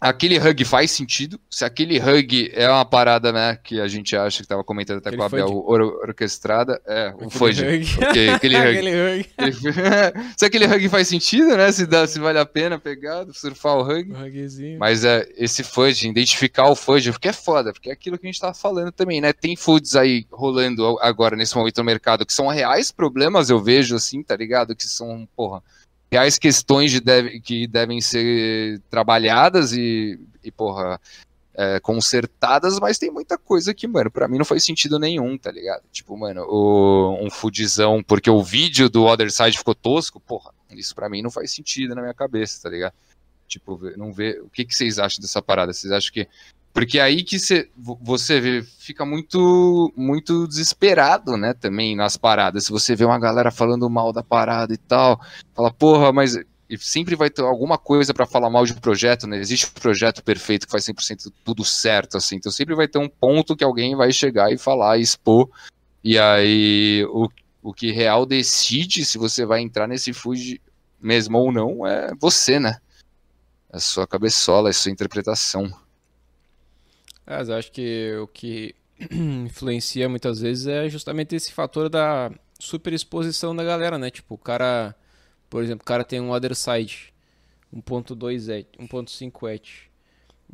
aquele 0.02 0.40
hug 0.40 0.66
faz 0.66 0.90
sentido, 0.90 1.40
se 1.48 1.64
aquele 1.64 2.00
hug 2.00 2.52
é 2.56 2.68
uma 2.68 2.84
parada, 2.84 3.32
né? 3.32 3.58
Que 3.64 3.80
a 3.80 3.88
gente 3.88 4.18
acha 4.18 4.38
que 4.38 4.44
estava 4.44 4.64
comentando 4.64 4.98
até 4.98 5.16
com 5.16 5.22
a 5.22 5.28
Aquele 5.28 5.44
Bel 5.44 5.64
or, 5.66 5.82
orquestrada, 6.02 6.82
é, 6.88 7.14
o 7.22 7.30
Fudge. 7.30 7.64
Aquele 8.34 8.58
hug. 8.58 8.68
Aquele 8.68 8.90
hug. 8.90 9.30
Aquele 9.38 9.70
hug. 9.70 10.34
se 10.36 10.46
aquele 10.46 10.66
hug 10.66 10.90
faz 10.90 11.08
sentido, 11.08 11.56
né? 11.56 11.72
Se, 11.72 11.86
dá, 11.86 12.08
se 12.08 12.20
vale 12.20 12.40
a 12.40 12.46
pena 12.46 12.80
pegar, 12.80 13.26
surfar 13.32 13.78
o 13.78 13.84
hug. 13.84 14.12
Hugzinho. 14.12 14.80
Mas 14.80 15.06
é 15.06 15.28
esse 15.38 15.64
fudge, 15.64 16.10
identificar 16.10 16.68
o 16.68 16.76
fudge, 16.76 17.12
porque 17.12 17.28
é 17.28 17.34
foda, 17.34 17.72
porque 17.72 17.90
é 17.90 17.94
aquilo 17.94 18.18
que 18.18 18.26
a 18.26 18.32
gente 18.32 18.42
tava 18.42 18.56
falando 18.56 18.92
também, 18.92 19.22
né? 19.22 19.32
Tem 19.32 19.56
foods 19.56 19.96
aí 19.96 20.26
rolando 20.32 20.98
agora 21.00 21.36
nesse 21.36 21.56
momento 21.56 21.78
no 21.78 21.84
mercado 21.84 22.26
que 22.26 22.34
são 22.34 22.48
reais 22.48 22.92
problemas, 22.92 23.50
eu 23.50 23.62
vejo 23.62 23.96
assim, 23.96 24.24
tá 24.24 24.36
ligado? 24.36 24.76
Que 24.76 24.86
são, 24.86 25.28
porra, 25.36 25.62
reais 26.12 26.38
questões 26.38 26.92
de 26.92 27.00
deve, 27.00 27.40
que 27.40 27.68
devem 27.68 28.02
ser 28.02 28.82
trabalhadas 28.90 29.72
e, 29.72 30.20
e 30.44 30.52
porra, 30.52 31.00
é, 31.54 31.80
consertadas, 31.80 32.80
mas 32.80 32.98
tem 32.98 33.12
muita 33.12 33.38
coisa 33.38 33.74
que, 33.74 33.88
mano, 33.88 34.12
pra 34.12 34.28
mim 34.28 34.38
não 34.38 34.46
faz 34.46 34.64
sentido 34.64 34.98
nenhum, 34.98 35.38
tá 35.38 35.52
ligado? 35.52 35.84
Tipo, 35.92 36.18
mano, 36.18 36.44
o, 36.44 37.26
um 37.26 37.30
foodzão, 37.30 38.04
porque 38.04 38.30
o 38.30 38.44
vídeo 38.44 38.90
do 38.90 39.06
Other 39.06 39.32
Side 39.32 39.58
ficou 39.58 39.76
tosco, 39.76 40.20
porra, 40.20 40.54
isso 40.72 40.96
pra 40.96 41.10
mim 41.10 41.22
não 41.22 41.32
faz 41.32 41.52
sentido 41.52 41.96
na 41.96 42.02
minha 42.02 42.14
cabeça, 42.14 42.62
tá 42.64 42.70
ligado? 42.70 42.94
Tipo, 43.48 43.78
não 43.98 44.14
vê. 44.14 44.40
O 44.40 44.50
que, 44.50 44.64
que 44.64 44.74
vocês 44.74 44.98
acham 44.98 45.22
dessa 45.22 45.42
parada? 45.42 45.74
Vocês 45.74 45.92
acham 45.92 46.14
que. 46.14 46.28
Porque 46.74 47.00
é 47.00 47.02
aí 47.02 47.24
que 47.24 47.38
cê, 47.38 47.70
vo- 47.76 48.00
você 48.02 48.66
fica 48.80 49.06
muito 49.06 49.92
muito 49.96 50.48
desesperado, 50.48 51.36
né, 51.38 51.54
também 51.54 51.96
nas 51.96 52.16
paradas. 52.18 52.66
Se 52.66 52.72
você 52.72 52.96
vê 52.96 53.04
uma 53.06 53.20
galera 53.20 53.52
falando 53.52 53.90
mal 53.90 54.14
da 54.14 54.24
parada 54.24 54.74
e 54.74 54.78
tal, 54.78 55.20
fala, 55.54 55.72
porra, 55.72 56.12
mas 56.14 56.36
e 56.70 56.78
sempre 56.78 57.16
vai 57.16 57.30
ter 57.30 57.42
alguma 57.42 57.78
coisa 57.78 58.14
pra 58.14 58.26
falar 58.26 58.50
mal 58.50 58.66
de 58.66 58.72
um 58.72 58.78
projeto, 58.78 59.28
né? 59.28 59.38
Existe 59.38 59.66
um 59.66 59.80
projeto 59.82 60.24
perfeito 60.24 60.66
que 60.66 60.72
faz 60.72 60.86
100% 60.86 61.30
tudo 61.44 61.66
certo, 61.66 62.16
assim. 62.16 62.38
Então 62.38 62.50
sempre 62.52 62.74
vai 62.74 62.88
ter 62.88 62.98
um 62.98 63.10
ponto 63.10 63.56
que 63.58 63.64
alguém 63.64 63.94
vai 63.94 64.14
chegar 64.14 64.52
e 64.54 64.58
falar, 64.58 64.98
e 64.98 65.02
expor. 65.02 65.50
E 66.02 66.18
aí 66.18 67.06
o, 67.10 67.28
o 67.62 67.74
que 67.74 67.92
real 67.92 68.26
decide 68.26 69.04
se 69.04 69.18
você 69.18 69.46
vai 69.46 69.60
entrar 69.60 69.86
nesse 69.86 70.14
food 70.14 70.62
mesmo 71.02 71.38
ou 71.38 71.52
não 71.52 71.86
é 71.86 72.14
você, 72.18 72.58
né? 72.60 72.78
a 73.72 73.80
sua 73.80 74.06
cabeçola, 74.06 74.70
a 74.70 74.74
sua 74.74 74.92
interpretação. 74.92 75.72
Mas 77.32 77.48
eu 77.48 77.56
acho 77.56 77.72
que 77.72 78.14
o 78.22 78.28
que 78.28 78.76
influencia 79.10 80.10
muitas 80.10 80.42
vezes 80.42 80.68
é 80.68 80.90
justamente 80.90 81.34
esse 81.34 81.54
fator 81.54 81.88
da 81.88 82.30
superexposição 82.60 83.56
da 83.56 83.64
galera, 83.64 83.98
né? 83.98 84.10
Tipo, 84.12 84.36
o 84.36 84.38
cara, 84.38 84.94
por 85.50 85.64
exemplo, 85.64 85.82
o 85.82 85.86
cara 85.86 86.04
tem 86.04 86.20
um 86.20 86.32
other 86.32 86.54
side 86.54 87.14
1.2 87.74 88.50
et, 88.50 88.68
1.5 88.78 89.50
et. 89.50 89.90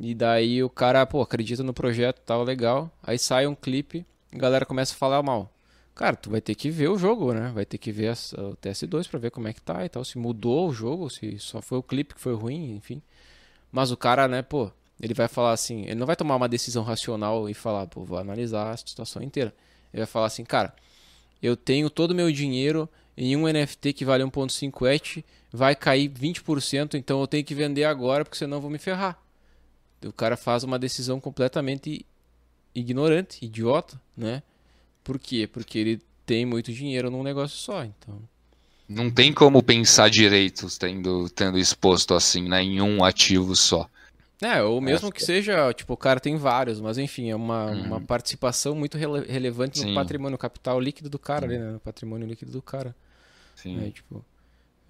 E 0.00 0.14
daí 0.14 0.62
o 0.62 0.70
cara, 0.70 1.04
pô, 1.04 1.20
acredita 1.20 1.64
no 1.64 1.74
projeto, 1.74 2.20
tal, 2.24 2.44
legal. 2.44 2.88
Aí 3.02 3.18
sai 3.18 3.48
um 3.48 3.56
clipe, 3.56 4.06
a 4.32 4.38
galera 4.38 4.64
começa 4.64 4.94
a 4.94 4.96
falar 4.96 5.20
mal. 5.20 5.52
Cara, 5.96 6.14
tu 6.14 6.30
vai 6.30 6.40
ter 6.40 6.54
que 6.54 6.70
ver 6.70 6.88
o 6.88 6.96
jogo, 6.96 7.34
né? 7.34 7.50
Vai 7.52 7.66
ter 7.66 7.78
que 7.78 7.90
ver 7.90 8.12
o 8.12 8.56
TS2 8.56 9.08
pra 9.08 9.18
ver 9.18 9.32
como 9.32 9.48
é 9.48 9.52
que 9.52 9.60
tá 9.60 9.84
e 9.84 9.88
tal. 9.88 10.04
Se 10.04 10.16
mudou 10.16 10.68
o 10.68 10.72
jogo, 10.72 11.10
se 11.10 11.40
só 11.40 11.60
foi 11.60 11.78
o 11.78 11.82
clipe 11.82 12.14
que 12.14 12.20
foi 12.20 12.34
ruim, 12.34 12.76
enfim. 12.76 13.02
Mas 13.72 13.90
o 13.90 13.96
cara, 13.96 14.28
né, 14.28 14.42
pô, 14.42 14.70
ele 15.00 15.14
vai 15.14 15.28
falar 15.28 15.52
assim, 15.52 15.82
ele 15.82 15.94
não 15.94 16.06
vai 16.06 16.16
tomar 16.16 16.36
uma 16.36 16.48
decisão 16.48 16.82
racional 16.82 17.48
e 17.48 17.54
falar, 17.54 17.86
pô, 17.86 18.04
vou 18.04 18.18
analisar 18.18 18.70
a 18.70 18.76
situação 18.76 19.22
inteira. 19.22 19.54
Ele 19.92 20.00
vai 20.00 20.06
falar 20.06 20.26
assim, 20.26 20.44
cara, 20.44 20.74
eu 21.42 21.56
tenho 21.56 21.88
todo 21.88 22.10
o 22.10 22.14
meu 22.14 22.30
dinheiro 22.32 22.88
em 23.16 23.36
um 23.36 23.48
NFT 23.48 23.92
que 23.92 24.04
vale 24.04 24.24
1.5 24.24 24.94
ETH, 24.94 25.24
vai 25.52 25.74
cair 25.74 26.08
20%, 26.08 26.94
então 26.94 27.20
eu 27.20 27.26
tenho 27.26 27.44
que 27.44 27.54
vender 27.54 27.84
agora 27.84 28.24
porque 28.24 28.38
senão 28.38 28.58
eu 28.58 28.60
vou 28.60 28.70
me 28.70 28.78
ferrar. 28.78 29.18
O 30.04 30.12
cara 30.12 30.36
faz 30.36 30.62
uma 30.62 30.78
decisão 30.78 31.20
completamente 31.20 32.04
ignorante, 32.74 33.44
idiota, 33.44 34.00
né? 34.16 34.42
Por 35.02 35.18
quê? 35.18 35.48
Porque 35.50 35.78
ele 35.78 36.02
tem 36.24 36.44
muito 36.44 36.72
dinheiro 36.72 37.10
num 37.10 37.22
negócio 37.22 37.56
só, 37.56 37.84
então. 37.84 38.20
Não 38.88 39.10
tem 39.10 39.32
como 39.32 39.62
pensar 39.62 40.08
direito 40.08 40.66
tendo, 40.78 41.28
tendo 41.30 41.58
exposto 41.58 42.14
assim, 42.14 42.48
né, 42.48 42.62
em 42.62 42.80
um 42.80 43.04
ativo 43.04 43.56
só. 43.56 43.88
É, 44.40 44.62
ou 44.62 44.80
mesmo 44.80 45.10
que 45.10 45.22
seja, 45.22 45.72
tipo, 45.72 45.94
o 45.94 45.96
cara 45.96 46.20
tem 46.20 46.36
vários, 46.36 46.80
mas 46.80 46.96
enfim, 46.96 47.28
é 47.28 47.34
uma, 47.34 47.72
uhum. 47.72 47.84
uma 47.86 48.00
participação 48.00 48.74
muito 48.74 48.96
rele 48.96 49.26
relevante 49.26 49.80
Sim. 49.80 49.88
no 49.88 49.94
patrimônio 49.94 50.38
capital 50.38 50.78
líquido 50.78 51.10
do 51.10 51.18
cara 51.18 51.46
uhum. 51.46 51.52
ali, 51.52 51.60
né? 51.60 51.72
No 51.72 51.80
patrimônio 51.80 52.26
líquido 52.26 52.52
do 52.52 52.62
cara. 52.62 52.94
Sim. 53.56 53.76
Né? 53.76 53.90
Tipo, 53.90 54.24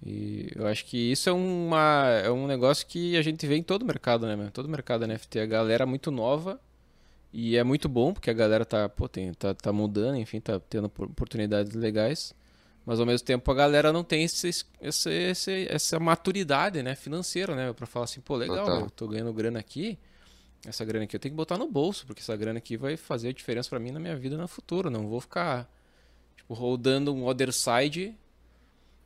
e 0.05 0.51
eu 0.55 0.67
acho 0.67 0.85
que 0.85 1.11
isso 1.11 1.29
é, 1.29 1.33
uma, 1.33 2.05
é 2.23 2.31
um 2.31 2.47
negócio 2.47 2.85
que 2.85 3.17
a 3.17 3.21
gente 3.21 3.45
vê 3.45 3.55
em 3.55 3.63
todo 3.63 3.83
mercado, 3.83 4.27
né, 4.27 4.35
meu? 4.35 4.51
Todo 4.51 4.69
mercado 4.69 5.05
NFT. 5.05 5.39
A 5.39 5.45
galera 5.45 5.85
muito 5.85 6.11
nova 6.11 6.59
e 7.33 7.57
é 7.57 7.63
muito 7.63 7.89
bom, 7.89 8.13
porque 8.13 8.29
a 8.29 8.33
galera 8.33 8.65
tá, 8.65 8.87
pô, 8.87 9.09
tem, 9.09 9.33
tá, 9.33 9.53
tá 9.53 9.73
mudando, 9.73 10.15
enfim, 10.15 10.39
tá 10.39 10.59
tendo 10.59 10.85
oportunidades 10.85 11.73
legais. 11.73 12.33
Mas 12.89 12.99
ao 12.99 13.05
mesmo 13.05 13.23
tempo 13.23 13.51
a 13.51 13.53
galera 13.53 13.93
não 13.93 14.03
tem 14.03 14.23
esse, 14.23 14.49
esse, 14.81 15.09
esse 15.11 15.67
essa 15.69 15.99
maturidade 15.99 16.81
né, 16.81 16.95
financeira, 16.95 17.55
né? 17.55 17.71
Pra 17.71 17.85
falar 17.85 18.05
assim, 18.05 18.19
pô, 18.19 18.35
legal, 18.35 18.67
eu 18.67 18.89
tô 18.89 19.07
ganhando 19.07 19.31
grana 19.31 19.59
aqui. 19.59 19.95
Essa 20.65 20.83
grana 20.83 21.05
aqui 21.05 21.15
eu 21.15 21.19
tenho 21.19 21.33
que 21.33 21.37
botar 21.37 21.55
no 21.55 21.69
bolso, 21.69 22.07
porque 22.07 22.19
essa 22.19 22.35
grana 22.35 22.57
aqui 22.57 22.77
vai 22.77 22.97
fazer 22.97 23.29
a 23.29 23.31
diferença 23.31 23.69
para 23.69 23.77
mim 23.77 23.91
na 23.91 23.99
minha 23.99 24.15
vida 24.15 24.35
no 24.37 24.47
futuro. 24.47 24.89
Não 24.89 25.07
vou 25.07 25.21
ficar, 25.21 25.69
tipo, 26.35 26.51
rodando 26.55 27.13
um 27.13 27.27
other 27.27 27.53
side, 27.53 28.15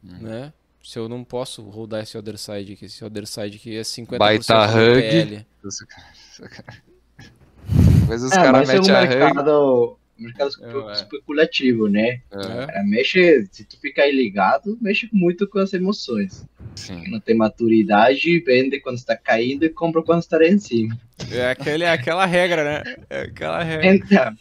hum. 0.02 0.18
né? 0.22 0.54
Se 0.82 0.98
eu 0.98 1.10
não 1.10 1.22
posso 1.22 1.62
rodar 1.64 2.04
esse 2.04 2.18
other 2.18 2.38
side 2.38 2.72
aqui. 2.72 2.86
Esse 2.86 3.04
other 3.04 3.28
side 3.28 3.58
aqui 3.58 3.76
é 3.76 3.82
50% 3.82 4.18
Baita 4.18 4.66
do 4.66 4.78
hug. 4.78 5.02
PL. 5.02 5.46
Mas 8.08 8.24
os 8.24 8.32
é, 8.32 8.36
caras 8.36 8.66
metem 8.66 8.96
a 8.96 9.02
mercado 9.02 9.98
mercado 10.24 10.52
é, 10.90 10.94
especulativo, 10.94 11.88
né? 11.88 12.22
É. 12.32 12.84
Mexe, 12.84 13.48
se 13.52 13.64
tu 13.66 13.80
ficar 13.80 14.08
ligado, 14.08 14.78
mexe 14.82 15.10
muito 15.12 15.48
com 15.48 15.60
as 15.60 15.74
emoções. 15.74 16.46
Sim. 16.76 17.10
Não 17.10 17.20
tem 17.20 17.36
maturidade, 17.36 18.40
vende 18.40 18.80
quando 18.80 18.98
está 18.98 19.16
caindo 19.16 19.64
e 19.66 19.70
compra 19.70 20.02
quando 20.02 20.22
está 20.22 20.44
em 20.44 20.58
cima. 20.58 20.98
É, 21.32 21.52
aquele, 21.52 21.84
é 21.84 21.90
aquela 21.90 22.26
regra, 22.26 22.64
né? 22.64 22.96
É 23.10 23.22
aquela 23.22 23.64
regra. 23.64 23.88
Então. 23.88 24.38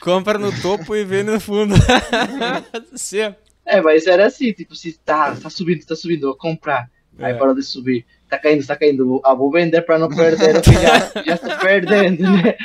Compra 0.00 0.38
no 0.38 0.52
topo 0.60 0.94
e 0.94 1.04
vende 1.04 1.32
no 1.32 1.40
fundo. 1.40 1.74
é, 3.66 3.80
mas 3.80 4.06
era 4.06 4.26
assim, 4.26 4.52
tipo, 4.52 4.74
se 4.74 4.98
tá, 5.04 5.34
tá 5.34 5.50
subindo, 5.50 5.84
tá 5.84 5.96
subindo, 5.96 6.28
vou 6.28 6.36
comprar. 6.36 6.88
Aí 7.18 7.32
é. 7.32 7.36
parou 7.36 7.54
de 7.54 7.62
subir. 7.62 8.04
Tá 8.28 8.38
caindo, 8.38 8.66
tá 8.66 8.76
caindo. 8.76 9.20
Ah, 9.24 9.34
vou 9.34 9.50
vender 9.50 9.82
pra 9.82 9.98
não 9.98 10.08
perder, 10.08 10.62
já, 10.64 11.22
já 11.22 11.36
tô 11.38 11.56
perdendo, 11.58 12.22
né? 12.22 12.56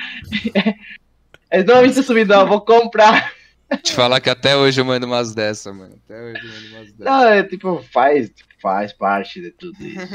É 1.49 1.63
normalmente 1.63 2.03
subidão, 2.03 2.47
vou 2.47 2.61
comprar. 2.61 3.33
Te 3.83 3.93
falar 3.93 4.19
que 4.19 4.29
até 4.29 4.55
hoje 4.55 4.81
eu 4.81 4.85
mando 4.85 5.05
umas 5.05 5.33
dessas, 5.33 5.75
mano. 5.75 5.95
Até 6.05 6.21
hoje 6.21 6.39
eu 6.43 6.49
mando 6.49 6.67
umas 6.75 6.91
dessas. 6.91 7.05
Não, 7.05 7.23
é 7.23 7.43
tipo, 7.43 7.83
faz, 7.91 8.29
tipo, 8.29 8.49
faz 8.61 8.91
parte 8.93 9.41
de 9.41 9.51
tudo 9.51 9.75
isso. 9.83 10.07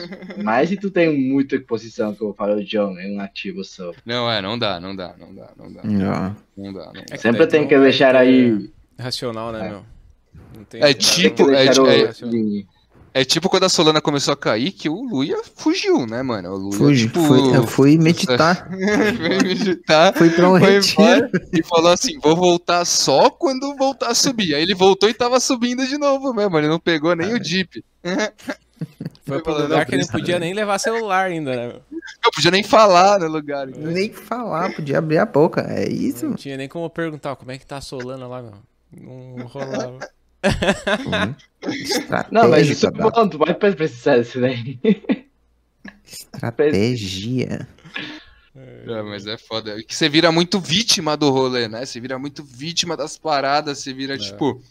Mas 0.42 0.68
se 0.68 0.76
tu 0.76 0.90
tem 0.90 1.16
muita 1.16 1.56
exposição, 1.56 2.14
como 2.14 2.34
falou 2.34 2.56
o 2.56 2.64
John, 2.64 2.98
é 2.98 3.06
um 3.08 3.20
ativo 3.20 3.62
só. 3.64 3.92
Não, 4.04 4.30
é, 4.30 4.42
não 4.42 4.58
dá, 4.58 4.80
não 4.80 4.94
dá, 4.94 5.14
não 5.18 5.34
dá, 5.34 5.50
não 5.56 5.72
dá. 5.72 5.82
Não, 5.84 6.36
não 6.56 6.72
dá, 6.72 6.84
não 6.86 6.92
dá. 6.94 7.04
É 7.10 7.16
Sempre 7.16 7.46
tem 7.46 7.66
que 7.66 7.78
deixar 7.78 8.16
aí. 8.16 8.70
Racional, 8.98 9.52
né, 9.52 9.66
é. 9.66 9.68
meu? 9.70 9.84
é 10.74 10.94
tipo, 10.94 11.50
é, 11.50 11.66
é, 11.66 11.70
é 13.14 13.24
tipo 13.24 13.48
quando 13.48 13.62
a 13.62 13.68
Solana 13.68 14.00
começou 14.00 14.34
a 14.34 14.36
cair, 14.36 14.72
que 14.72 14.88
o 14.88 15.00
Luia 15.00 15.40
fugiu, 15.54 16.04
né, 16.04 16.20
mano? 16.20 16.50
O 16.50 16.56
Luia, 16.56 16.78
Fugi, 16.78 17.06
tipo, 17.06 17.22
fui, 17.22 17.56
eu 17.56 17.64
fui 17.64 17.96
meditar. 17.96 18.66
fui 19.16 19.38
meditar. 19.38 20.12
Fui 20.14 20.30
pra 20.30 20.50
um 20.50 20.54
retiro. 20.54 21.30
E 21.52 21.62
falou 21.62 21.92
assim, 21.92 22.18
vou 22.18 22.34
voltar 22.34 22.84
só 22.84 23.30
quando 23.30 23.76
voltar 23.76 24.08
a 24.08 24.14
subir. 24.16 24.56
Aí 24.56 24.62
ele 24.62 24.74
voltou 24.74 25.08
e 25.08 25.14
tava 25.14 25.38
subindo 25.38 25.86
de 25.86 25.96
novo 25.96 26.34
mesmo, 26.34 26.58
ele 26.58 26.66
não 26.66 26.80
pegou 26.80 27.14
nem 27.14 27.32
o 27.32 27.42
Jeep. 27.42 27.84
Foi 29.24 29.40
pro 29.40 29.62
lugar 29.62 29.86
que 29.86 29.94
ele 29.94 30.02
não 30.02 30.10
podia 30.10 30.38
nem 30.38 30.52
levar 30.52 30.78
celular 30.78 31.26
ainda, 31.26 31.54
né? 31.54 31.80
Não 32.22 32.30
podia 32.34 32.50
nem 32.50 32.64
falar 32.64 33.20
no 33.20 33.28
lugar. 33.28 33.68
Então. 33.68 33.92
Nem 33.92 34.12
falar, 34.12 34.74
podia 34.74 34.98
abrir 34.98 35.18
a 35.18 35.24
boca, 35.24 35.64
é 35.68 35.88
isso. 35.88 36.26
Não 36.26 36.34
tinha 36.34 36.56
nem 36.56 36.68
como 36.68 36.90
perguntar 36.90 37.36
como 37.36 37.52
é 37.52 37.58
que 37.58 37.64
tá 37.64 37.76
a 37.76 37.80
Solana 37.80 38.26
lá, 38.26 38.42
meu. 38.42 38.54
Não 38.92 39.46
rolava. 39.46 39.98
Não, 42.30 42.48
mas 42.48 42.68
isso 42.68 42.90
da... 42.90 43.10
bom, 43.10 43.28
tu 43.28 43.38
vai 43.38 43.54
precisar 43.54 44.18
disso 44.18 44.40
daí. 44.40 44.78
Estratégia. 46.04 47.66
É, 48.56 49.02
mas 49.02 49.26
é 49.26 49.36
foda. 49.36 49.82
Que 49.82 49.94
você 49.94 50.08
vira 50.08 50.30
muito 50.30 50.60
vítima 50.60 51.16
do 51.16 51.30
rolê, 51.30 51.66
né? 51.66 51.84
Você 51.84 52.00
vira 52.00 52.18
muito 52.18 52.44
vítima 52.44 52.96
das 52.96 53.18
paradas, 53.18 53.78
você 53.78 53.92
vira 53.92 54.14
é. 54.14 54.18
tipo. 54.18 54.62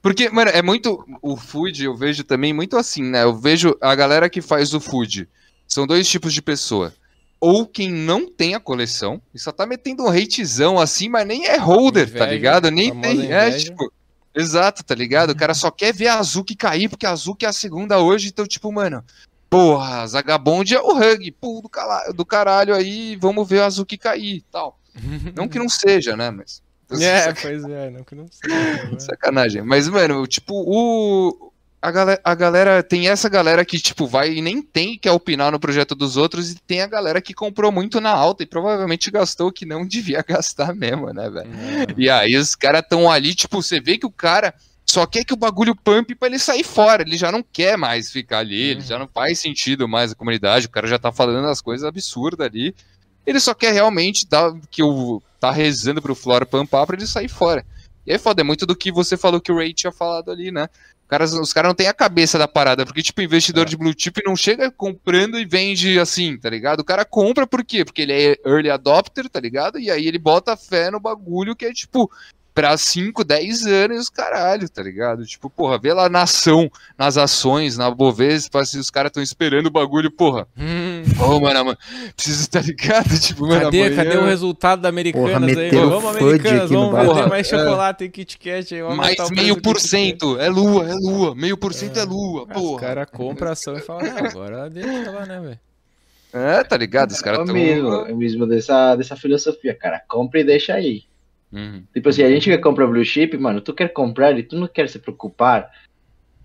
Porque, 0.00 0.30
mano, 0.30 0.50
é 0.54 0.62
muito. 0.62 1.04
O 1.20 1.36
food 1.36 1.84
eu 1.84 1.94
vejo 1.94 2.24
também 2.24 2.52
muito 2.52 2.76
assim, 2.76 3.02
né? 3.02 3.24
Eu 3.24 3.34
vejo 3.34 3.76
a 3.80 3.94
galera 3.94 4.30
que 4.30 4.40
faz 4.40 4.72
o 4.72 4.80
food. 4.80 5.28
São 5.66 5.86
dois 5.86 6.08
tipos 6.08 6.32
de 6.32 6.40
pessoa. 6.40 6.94
Ou 7.38 7.66
quem 7.66 7.90
não 7.90 8.30
tem 8.30 8.54
a 8.54 8.60
coleção 8.60 9.20
e 9.34 9.38
só 9.38 9.52
tá 9.52 9.66
metendo 9.66 10.04
um 10.04 10.08
hatezão 10.08 10.78
assim, 10.78 11.08
mas 11.08 11.26
nem 11.26 11.46
é 11.46 11.58
holder, 11.58 12.06
tá 12.06 12.10
inveja, 12.10 12.24
tá 12.24 12.32
ligado? 12.32 12.70
Nem 12.70 12.98
tem. 13.00 13.32
É, 13.32 13.50
tipo. 13.50 13.92
Exato, 14.36 14.84
tá 14.84 14.94
ligado? 14.94 15.30
O 15.30 15.36
cara 15.36 15.54
só 15.54 15.70
quer 15.70 15.94
ver 15.94 16.08
a 16.08 16.18
Azuki 16.18 16.54
cair, 16.54 16.90
porque 16.90 17.06
a 17.06 17.10
Azuki 17.10 17.46
é 17.46 17.48
a 17.48 17.52
segunda 17.54 17.98
hoje, 17.98 18.28
então, 18.28 18.46
tipo, 18.46 18.70
mano, 18.70 19.02
porra, 19.48 20.06
Zagabond 20.06 20.74
é 20.74 20.78
o 20.78 20.94
Hug, 20.94 21.32
pô, 21.32 21.62
do, 21.62 21.68
caralho, 21.70 22.12
do 22.12 22.26
caralho 22.26 22.74
aí, 22.74 23.16
vamos 23.16 23.48
ver 23.48 23.60
a 23.60 23.66
Azuki 23.66 23.96
cair 23.96 24.44
tal. 24.52 24.78
não 25.34 25.48
que 25.48 25.58
não 25.58 25.70
seja, 25.70 26.14
né, 26.16 26.30
mas... 26.30 26.62
É, 27.00 27.32
pois 27.40 27.64
é, 27.64 27.90
não 27.90 28.04
que 28.04 28.14
não 28.14 28.26
seja. 28.30 28.90
Né? 28.90 28.98
Sacanagem. 29.00 29.62
Mas, 29.62 29.88
mano, 29.88 30.26
tipo, 30.26 30.54
o, 30.54 31.45
a 31.86 31.90
galera, 31.92 32.20
a 32.24 32.34
galera 32.34 32.82
tem 32.82 33.08
essa 33.08 33.28
galera 33.28 33.64
que, 33.64 33.78
tipo, 33.78 34.08
vai 34.08 34.32
e 34.32 34.42
nem 34.42 34.60
tem 34.60 34.98
que 34.98 35.08
opinar 35.08 35.52
no 35.52 35.60
projeto 35.60 35.94
dos 35.94 36.16
outros, 36.16 36.50
e 36.50 36.56
tem 36.66 36.82
a 36.82 36.86
galera 36.88 37.22
que 37.22 37.32
comprou 37.32 37.70
muito 37.70 38.00
na 38.00 38.10
alta 38.10 38.42
e 38.42 38.46
provavelmente 38.46 39.08
gastou 39.08 39.50
o 39.50 39.52
que 39.52 39.64
não 39.64 39.86
devia 39.86 40.20
gastar 40.26 40.74
mesmo, 40.74 41.12
né, 41.12 41.30
velho? 41.30 41.48
Uhum. 41.48 41.94
E 41.96 42.10
aí 42.10 42.36
os 42.36 42.56
caras 42.56 42.82
tão 42.88 43.08
ali, 43.08 43.36
tipo, 43.36 43.62
você 43.62 43.80
vê 43.80 43.96
que 43.96 44.06
o 44.06 44.10
cara 44.10 44.52
só 44.84 45.06
quer 45.06 45.22
que 45.22 45.32
o 45.32 45.36
bagulho 45.36 45.76
pump 45.76 46.12
pra 46.16 46.26
ele 46.26 46.40
sair 46.40 46.64
fora, 46.64 47.02
ele 47.02 47.16
já 47.16 47.30
não 47.30 47.40
quer 47.40 47.78
mais 47.78 48.10
ficar 48.10 48.38
ali, 48.38 48.64
uhum. 48.64 48.70
ele 48.72 48.80
já 48.80 48.98
não 48.98 49.06
faz 49.06 49.38
sentido 49.38 49.86
mais 49.86 50.10
a 50.10 50.16
comunidade, 50.16 50.66
o 50.66 50.70
cara 50.70 50.88
já 50.88 50.98
tá 50.98 51.12
falando 51.12 51.46
as 51.46 51.60
coisas 51.60 51.86
absurdas 51.86 52.48
ali. 52.48 52.74
Ele 53.24 53.38
só 53.38 53.54
quer 53.54 53.72
realmente 53.72 54.26
dar 54.26 54.52
que 54.72 54.82
o 54.82 55.22
tá 55.38 55.52
rezando 55.52 56.02
pro 56.02 56.16
Flora 56.16 56.44
pumpar 56.44 56.84
pra 56.84 56.96
ele 56.96 57.06
sair 57.06 57.28
fora. 57.28 57.64
E 58.04 58.12
aí 58.12 58.18
foda, 58.18 58.40
é 58.40 58.44
muito 58.44 58.64
do 58.66 58.76
que 58.76 58.92
você 58.92 59.16
falou 59.16 59.40
que 59.40 59.50
o 59.50 59.56
Ray 59.56 59.72
tinha 59.72 59.92
falado 59.92 60.30
ali, 60.30 60.52
né? 60.52 60.68
Caras, 61.08 61.32
os 61.32 61.52
caras 61.52 61.68
não 61.68 61.74
têm 61.74 61.86
a 61.86 61.94
cabeça 61.94 62.36
da 62.36 62.48
parada, 62.48 62.84
porque, 62.84 63.02
tipo, 63.02 63.22
investidor 63.22 63.66
é. 63.66 63.68
de 63.68 63.76
blue 63.76 63.94
chip 63.96 64.20
não 64.26 64.34
chega 64.34 64.70
comprando 64.70 65.38
e 65.38 65.44
vende 65.44 65.98
assim, 66.00 66.36
tá 66.36 66.50
ligado? 66.50 66.80
O 66.80 66.84
cara 66.84 67.04
compra 67.04 67.46
por 67.46 67.64
quê? 67.64 67.84
Porque 67.84 68.02
ele 68.02 68.12
é 68.12 68.36
early 68.44 68.70
adopter, 68.70 69.28
tá 69.28 69.38
ligado? 69.38 69.78
E 69.78 69.90
aí 69.90 70.06
ele 70.06 70.18
bota 70.18 70.56
fé 70.56 70.90
no 70.90 70.98
bagulho 70.98 71.54
que 71.54 71.64
é, 71.64 71.72
tipo, 71.72 72.10
pra 72.56 72.74
5, 72.74 73.22
10 73.22 73.66
anos, 73.66 74.08
caralho, 74.08 74.66
tá 74.66 74.82
ligado? 74.82 75.26
Tipo, 75.26 75.50
porra, 75.50 75.78
vê 75.78 75.92
lá 75.92 76.08
na 76.08 76.22
ação, 76.22 76.70
nas 76.96 77.18
ações, 77.18 77.76
na 77.76 77.90
Bovespa, 77.90 78.64
se 78.64 78.78
os 78.78 78.88
caras 78.88 79.10
estão 79.10 79.22
esperando 79.22 79.66
o 79.66 79.70
bagulho, 79.70 80.10
porra. 80.10 80.48
Hum. 80.56 81.02
Oh, 81.20 81.38
mano, 81.38 81.66
mano, 81.66 81.78
preciso, 82.16 82.48
tá 82.48 82.62
ligado? 82.62 83.10
Tipo, 83.20 83.46
mano, 83.46 83.60
cadê, 83.60 83.82
amanhã... 83.82 83.96
cadê 83.96 84.16
o 84.16 84.24
resultado 84.24 84.80
da 84.80 84.88
Americanas 84.88 85.52
porra, 85.52 85.62
aí? 85.64 85.70
Vamos, 85.70 86.16
Americanas, 86.16 86.70
vamos 86.70 87.18
ter 87.18 87.28
mais 87.28 87.46
chocolate 87.46 88.04
e 88.04 88.08
Kit 88.08 88.38
Kat 88.38 88.74
aí. 88.74 88.82
Mais 88.96 89.30
meio 89.30 89.60
por 89.60 89.78
cento, 89.78 90.40
é 90.40 90.48
lua, 90.48 90.88
é 90.88 90.94
lua, 90.94 91.34
meio 91.34 91.58
por 91.58 91.74
cento 91.74 91.98
é, 91.98 92.02
é 92.02 92.04
lua, 92.04 92.46
porra. 92.46 92.74
Os 92.76 92.80
caras 92.80 93.06
compram 93.12 93.52
ação 93.52 93.76
e 93.76 93.82
falam, 93.82 94.06
ah, 94.06 94.28
agora 94.30 94.70
deixa 94.70 95.10
lá, 95.10 95.26
né, 95.26 95.40
velho? 95.40 95.60
É, 96.32 96.64
tá 96.64 96.76
ligado? 96.78 97.10
Os 97.10 97.20
caras 97.20 97.40
é 97.40 97.42
o 97.42 97.46
tão. 97.46 97.54
mesmo, 97.54 97.92
é 97.92 98.12
o 98.12 98.16
mesmo 98.16 98.46
dessa, 98.46 98.96
dessa 98.96 99.14
filosofia, 99.14 99.74
cara. 99.74 100.00
Compra 100.08 100.40
e 100.40 100.44
deixa 100.44 100.72
aí. 100.72 101.04
Uhum. 101.52 101.84
Tipo 101.94 102.08
assim, 102.08 102.22
a 102.22 102.28
gente 102.30 102.50
que 102.50 102.58
compra 102.58 102.86
blue 102.86 103.04
chip, 103.04 103.36
mano, 103.38 103.60
tu 103.60 103.72
quer 103.72 103.88
comprar 103.92 104.36
e 104.38 104.42
tu 104.42 104.56
não 104.58 104.66
quer 104.66 104.88
se 104.88 104.98
preocupar. 104.98 105.70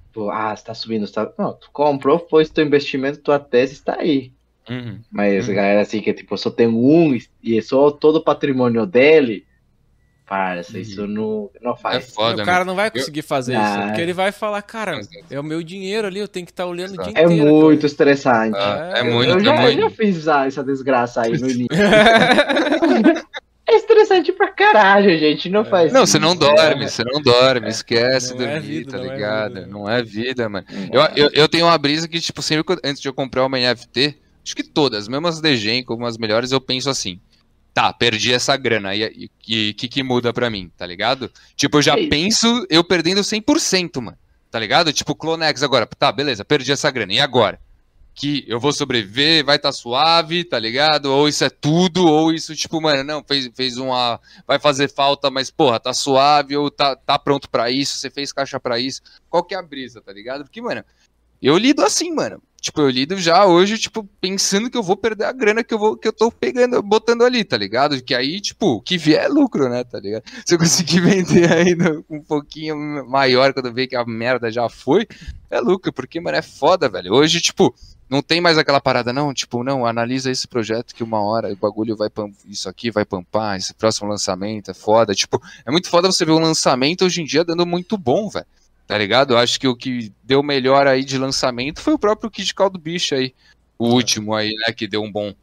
Tipo, 0.07 0.29
ah, 0.29 0.53
está 0.53 0.73
subindo, 0.73 1.05
está... 1.05 1.31
Não, 1.37 1.53
tu 1.53 1.69
comprou, 1.71 2.25
foi 2.29 2.45
teu 2.45 2.65
investimento, 2.65 3.19
tua 3.19 3.39
tese 3.39 3.73
está 3.73 3.97
aí. 3.99 4.31
Uhum. 4.69 4.99
Mas 5.11 5.45
Uhum. 5.47 5.53
a 5.53 5.55
galera 5.55 5.81
assim 5.81 6.01
que 6.01 6.13
tipo, 6.13 6.37
só 6.37 6.49
tem 6.51 6.67
um 6.67 7.17
e 7.41 7.57
é 7.57 7.61
só 7.61 7.89
todo 7.91 8.17
o 8.17 8.23
patrimônio 8.23 8.85
dele. 8.85 9.45
Parça, 10.25 10.79
isso 10.79 11.05
não, 11.07 11.49
não 11.61 11.73
É 11.73 11.77
faz. 11.77 12.13
foda, 12.15 12.41
o 12.41 12.45
cara 12.45 12.63
não 12.63 12.73
vai 12.73 12.89
conseguir 12.89 13.21
fazer 13.21 13.55
Ah. 13.55 13.63
isso. 13.79 13.87
Porque 13.87 14.01
ele 14.01 14.13
vai 14.13 14.31
falar, 14.31 14.61
cara, 14.61 15.01
é 15.29 15.37
o 15.37 15.43
meu 15.43 15.61
dinheiro 15.61 16.07
ali, 16.07 16.19
eu 16.19 16.27
tenho 16.27 16.45
que 16.45 16.53
estar 16.53 16.65
olhando 16.67 16.91
o 16.93 17.03
dia 17.03 17.11
É 17.17 17.23
inteiro. 17.23 17.53
muito 17.53 17.85
estressante. 17.85 18.55
Ah, 18.57 18.93
é 18.95 18.99
É, 18.99 19.03
muito, 19.03 19.29
eu, 19.29 19.39
é 19.39 19.43
já, 19.43 19.55
eu 19.55 19.61
muito. 19.61 19.81
já 19.81 19.89
fiz 19.89 20.17
essa, 20.19 20.45
essa 20.45 20.63
desgraça 20.63 21.21
aí 21.23 21.31
no 21.37 21.47
início. 21.51 21.67
é 23.73 23.77
estressante 23.77 24.31
pra 24.31 24.47
caralho, 24.49 25.17
gente. 25.17 25.49
Não 25.49 25.63
faz 25.65 25.91
Não, 25.93 26.05
você 26.05 26.19
não 26.19 26.35
dorme, 26.35 26.89
você 26.89 27.03
não 27.03 27.21
dorme, 27.21 27.69
esquece 27.69 28.33
Não 28.35 28.41
é 28.43 28.53
dormir, 28.59 28.67
vida, 28.67 28.91
tá 28.91 28.97
não 28.97 29.03
é 29.05 29.13
ligado? 29.15 29.53
vida. 29.55 29.67
Não 29.67 29.89
é 29.89 30.03
vida, 30.03 30.49
mano. 30.49 30.65
Eu, 30.91 31.01
eu, 31.15 31.29
eu 31.33 31.47
tenho 31.49 31.65
uma 31.65 31.77
brisa 31.77 32.07
que, 32.07 32.19
tipo, 32.19 32.41
sempre 32.41 32.63
que 32.63 32.71
eu- 32.73 32.79
antes 32.89 33.01
de 33.01 33.07
eu 33.07 33.13
comprar 33.13 33.45
uma 33.45 33.57
NFT, 33.57 34.17
acho 34.43 34.55
que 34.55 34.63
todas, 34.63 35.07
mesmo 35.07 35.27
as 35.27 35.39
DGEM, 35.41 35.83
como 35.83 36.05
as 36.05 36.17
melhores, 36.17 36.51
eu 36.51 36.59
penso 36.61 36.89
assim. 36.89 37.19
Tá, 37.73 37.93
perdi 37.93 38.33
essa 38.33 38.57
grana. 38.57 38.93
E 38.93 39.05
o 39.25 39.29
que, 39.39 39.73
que, 39.73 39.87
que 39.87 40.03
muda 40.03 40.33
pra 40.33 40.49
mim, 40.49 40.69
tá 40.77 40.85
ligado? 40.85 41.31
Tipo, 41.55 41.77
eu 41.77 41.81
já 41.81 41.97
É 41.97 42.07
penso 42.07 42.65
eu 42.69 42.83
perdendo 42.83 43.21
100%, 43.21 44.01
mano. 44.01 44.17
Tá 44.51 44.59
ligado? 44.59 44.91
Tipo, 44.91 45.15
Clonex 45.15 45.63
agora. 45.63 45.85
Tá, 45.85 46.11
beleza, 46.11 46.43
perdi 46.43 46.73
essa 46.73 46.91
grana. 46.91 47.13
E 47.13 47.19
agora? 47.21 47.57
Que 48.13 48.43
eu 48.47 48.59
vou 48.59 48.73
sobreviver, 48.73 49.45
vai 49.45 49.57
tá 49.57 49.71
suave, 49.71 50.43
tá 50.43 50.59
ligado? 50.59 51.05
Ou 51.05 51.27
isso 51.29 51.43
é 51.43 51.49
tudo, 51.49 52.05
ou 52.05 52.33
isso, 52.33 52.55
tipo, 52.55 52.81
mano, 52.81 53.03
não, 53.03 53.23
fez, 53.23 53.49
fez 53.55 53.77
uma. 53.77 54.19
Vai 54.45 54.59
fazer 54.59 54.89
falta, 54.89 55.31
mas, 55.31 55.49
porra, 55.49 55.79
tá 55.79 55.93
suave, 55.93 56.55
ou 56.57 56.69
tá, 56.69 56.95
tá 56.95 57.17
pronto 57.17 57.49
pra 57.49 57.71
isso, 57.71 57.97
você 57.97 58.09
fez 58.09 58.31
caixa 58.33 58.59
pra 58.59 58.79
isso. 58.79 59.01
Qual 59.29 59.43
que 59.43 59.55
é 59.55 59.57
a 59.57 59.63
brisa, 59.63 60.01
tá 60.01 60.11
ligado? 60.11 60.43
Porque, 60.43 60.61
mano, 60.61 60.83
eu 61.41 61.57
lido 61.57 61.83
assim, 61.83 62.13
mano. 62.13 62.41
Tipo, 62.61 62.81
eu 62.81 62.89
lido 62.91 63.17
já 63.17 63.43
hoje, 63.47 63.79
tipo, 63.79 64.07
pensando 64.21 64.69
que 64.69 64.77
eu 64.77 64.83
vou 64.83 64.95
perder 64.95 65.25
a 65.25 65.31
grana 65.31 65.63
que 65.63 65.73
eu 65.73 65.79
vou 65.79 65.97
que 65.97 66.07
eu 66.07 66.13
tô 66.13 66.31
pegando, 66.31 66.79
botando 66.83 67.23
ali, 67.23 67.43
tá 67.43 67.57
ligado? 67.57 67.99
Que 68.03 68.13
aí, 68.13 68.39
tipo, 68.39 68.79
que 68.83 68.99
vier 68.99 69.25
é 69.25 69.27
lucro, 69.27 69.67
né, 69.67 69.83
tá 69.83 69.99
ligado? 69.99 70.21
Se 70.45 70.53
eu 70.53 70.59
conseguir 70.59 70.99
vender 71.01 71.51
ainda 71.51 72.03
um 72.07 72.21
pouquinho 72.21 72.75
maior 73.09 73.51
quando 73.51 73.65
eu 73.65 73.73
ver 73.73 73.87
que 73.87 73.95
a 73.95 74.05
merda 74.05 74.51
já 74.51 74.69
foi, 74.69 75.07
é 75.49 75.59
lucro, 75.59 75.91
porque, 75.91 76.21
mano, 76.21 76.37
é 76.37 76.43
foda, 76.43 76.87
velho. 76.87 77.11
Hoje, 77.11 77.41
tipo, 77.41 77.73
não 78.11 78.21
tem 78.21 78.41
mais 78.41 78.57
aquela 78.57 78.81
parada, 78.81 79.13
não, 79.13 79.33
tipo, 79.33 79.63
não, 79.63 79.85
analisa 79.85 80.29
esse 80.29 80.45
projeto 80.45 80.93
que 80.93 81.01
uma 81.01 81.21
hora 81.21 81.49
o 81.53 81.55
bagulho 81.55 81.95
vai 81.95 82.09
isso 82.45 82.67
aqui 82.67 82.91
vai 82.91 83.05
pampar, 83.05 83.55
esse 83.55 83.73
próximo 83.73 84.09
lançamento 84.09 84.69
é 84.69 84.73
foda. 84.73 85.15
Tipo, 85.15 85.41
é 85.65 85.71
muito 85.71 85.89
foda 85.89 86.11
você 86.11 86.25
ver 86.25 86.33
um 86.33 86.39
lançamento 86.39 87.05
hoje 87.05 87.21
em 87.21 87.25
dia 87.25 87.45
dando 87.45 87.65
muito 87.65 87.97
bom, 87.97 88.27
velho. 88.27 88.45
Tá 88.85 88.97
ligado? 88.97 89.33
Eu 89.33 89.37
acho 89.37 89.57
que 89.57 89.65
o 89.65 89.77
que 89.77 90.11
deu 90.21 90.43
melhor 90.43 90.87
aí 90.87 91.05
de 91.05 91.17
lançamento 91.17 91.79
foi 91.79 91.93
o 91.93 91.97
próprio 91.97 92.29
Kid 92.29 92.53
Caldo 92.53 92.77
Bicho 92.77 93.15
aí. 93.15 93.33
O 93.79 93.87
último 93.87 94.35
aí, 94.35 94.49
né, 94.67 94.73
que 94.73 94.89
deu 94.89 95.01
um 95.01 95.09
bom. 95.09 95.33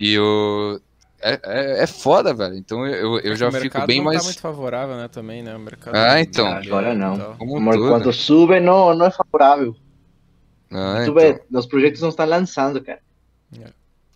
E 0.00 0.18
o. 0.18 0.80
É, 1.22 1.40
é, 1.44 1.82
é 1.84 1.86
foda, 1.86 2.34
velho. 2.34 2.56
Então 2.56 2.84
eu, 2.84 3.20
eu 3.20 3.36
já 3.36 3.46
o 3.46 3.52
fico 3.52 3.62
mercado 3.62 3.86
bem 3.86 3.98
não 3.98 4.06
mais. 4.06 4.18
tá 4.18 4.24
muito 4.24 4.40
favorável, 4.40 4.96
né, 4.96 5.06
também, 5.06 5.44
né? 5.44 5.54
O 5.54 5.60
mercado 5.60 5.94
Ah, 5.94 6.20
então. 6.20 6.48
Agora 6.48 6.92
não. 6.92 7.16
e. 7.16 7.36
Como 7.36 7.56
Amor, 7.56 7.74
tudo. 7.74 7.88
quando 7.88 8.12
sube, 8.12 8.58
não, 8.58 8.92
não 8.96 9.06
é 9.06 9.10
favorável. 9.12 9.76
Ah, 10.76 10.96
tu 11.04 11.10
então. 11.10 11.14
vê, 11.14 11.42
os 11.50 11.66
projetos 11.66 12.00
não 12.02 12.08
estão 12.10 12.26
lançando, 12.26 12.82
cara. 12.82 13.00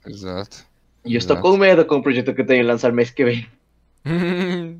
Exato. 0.06 0.64
E 1.04 1.14
eu 1.14 1.18
estou 1.18 1.36
com 1.38 1.56
medo 1.56 1.84
com 1.86 1.96
o 1.96 2.02
projeto 2.02 2.34
que 2.34 2.42
eu 2.42 2.46
tenho 2.46 2.66
lançar 2.66 2.92
mês 2.92 3.10
que 3.10 3.24
vem. 3.24 3.46
é, 4.04 4.74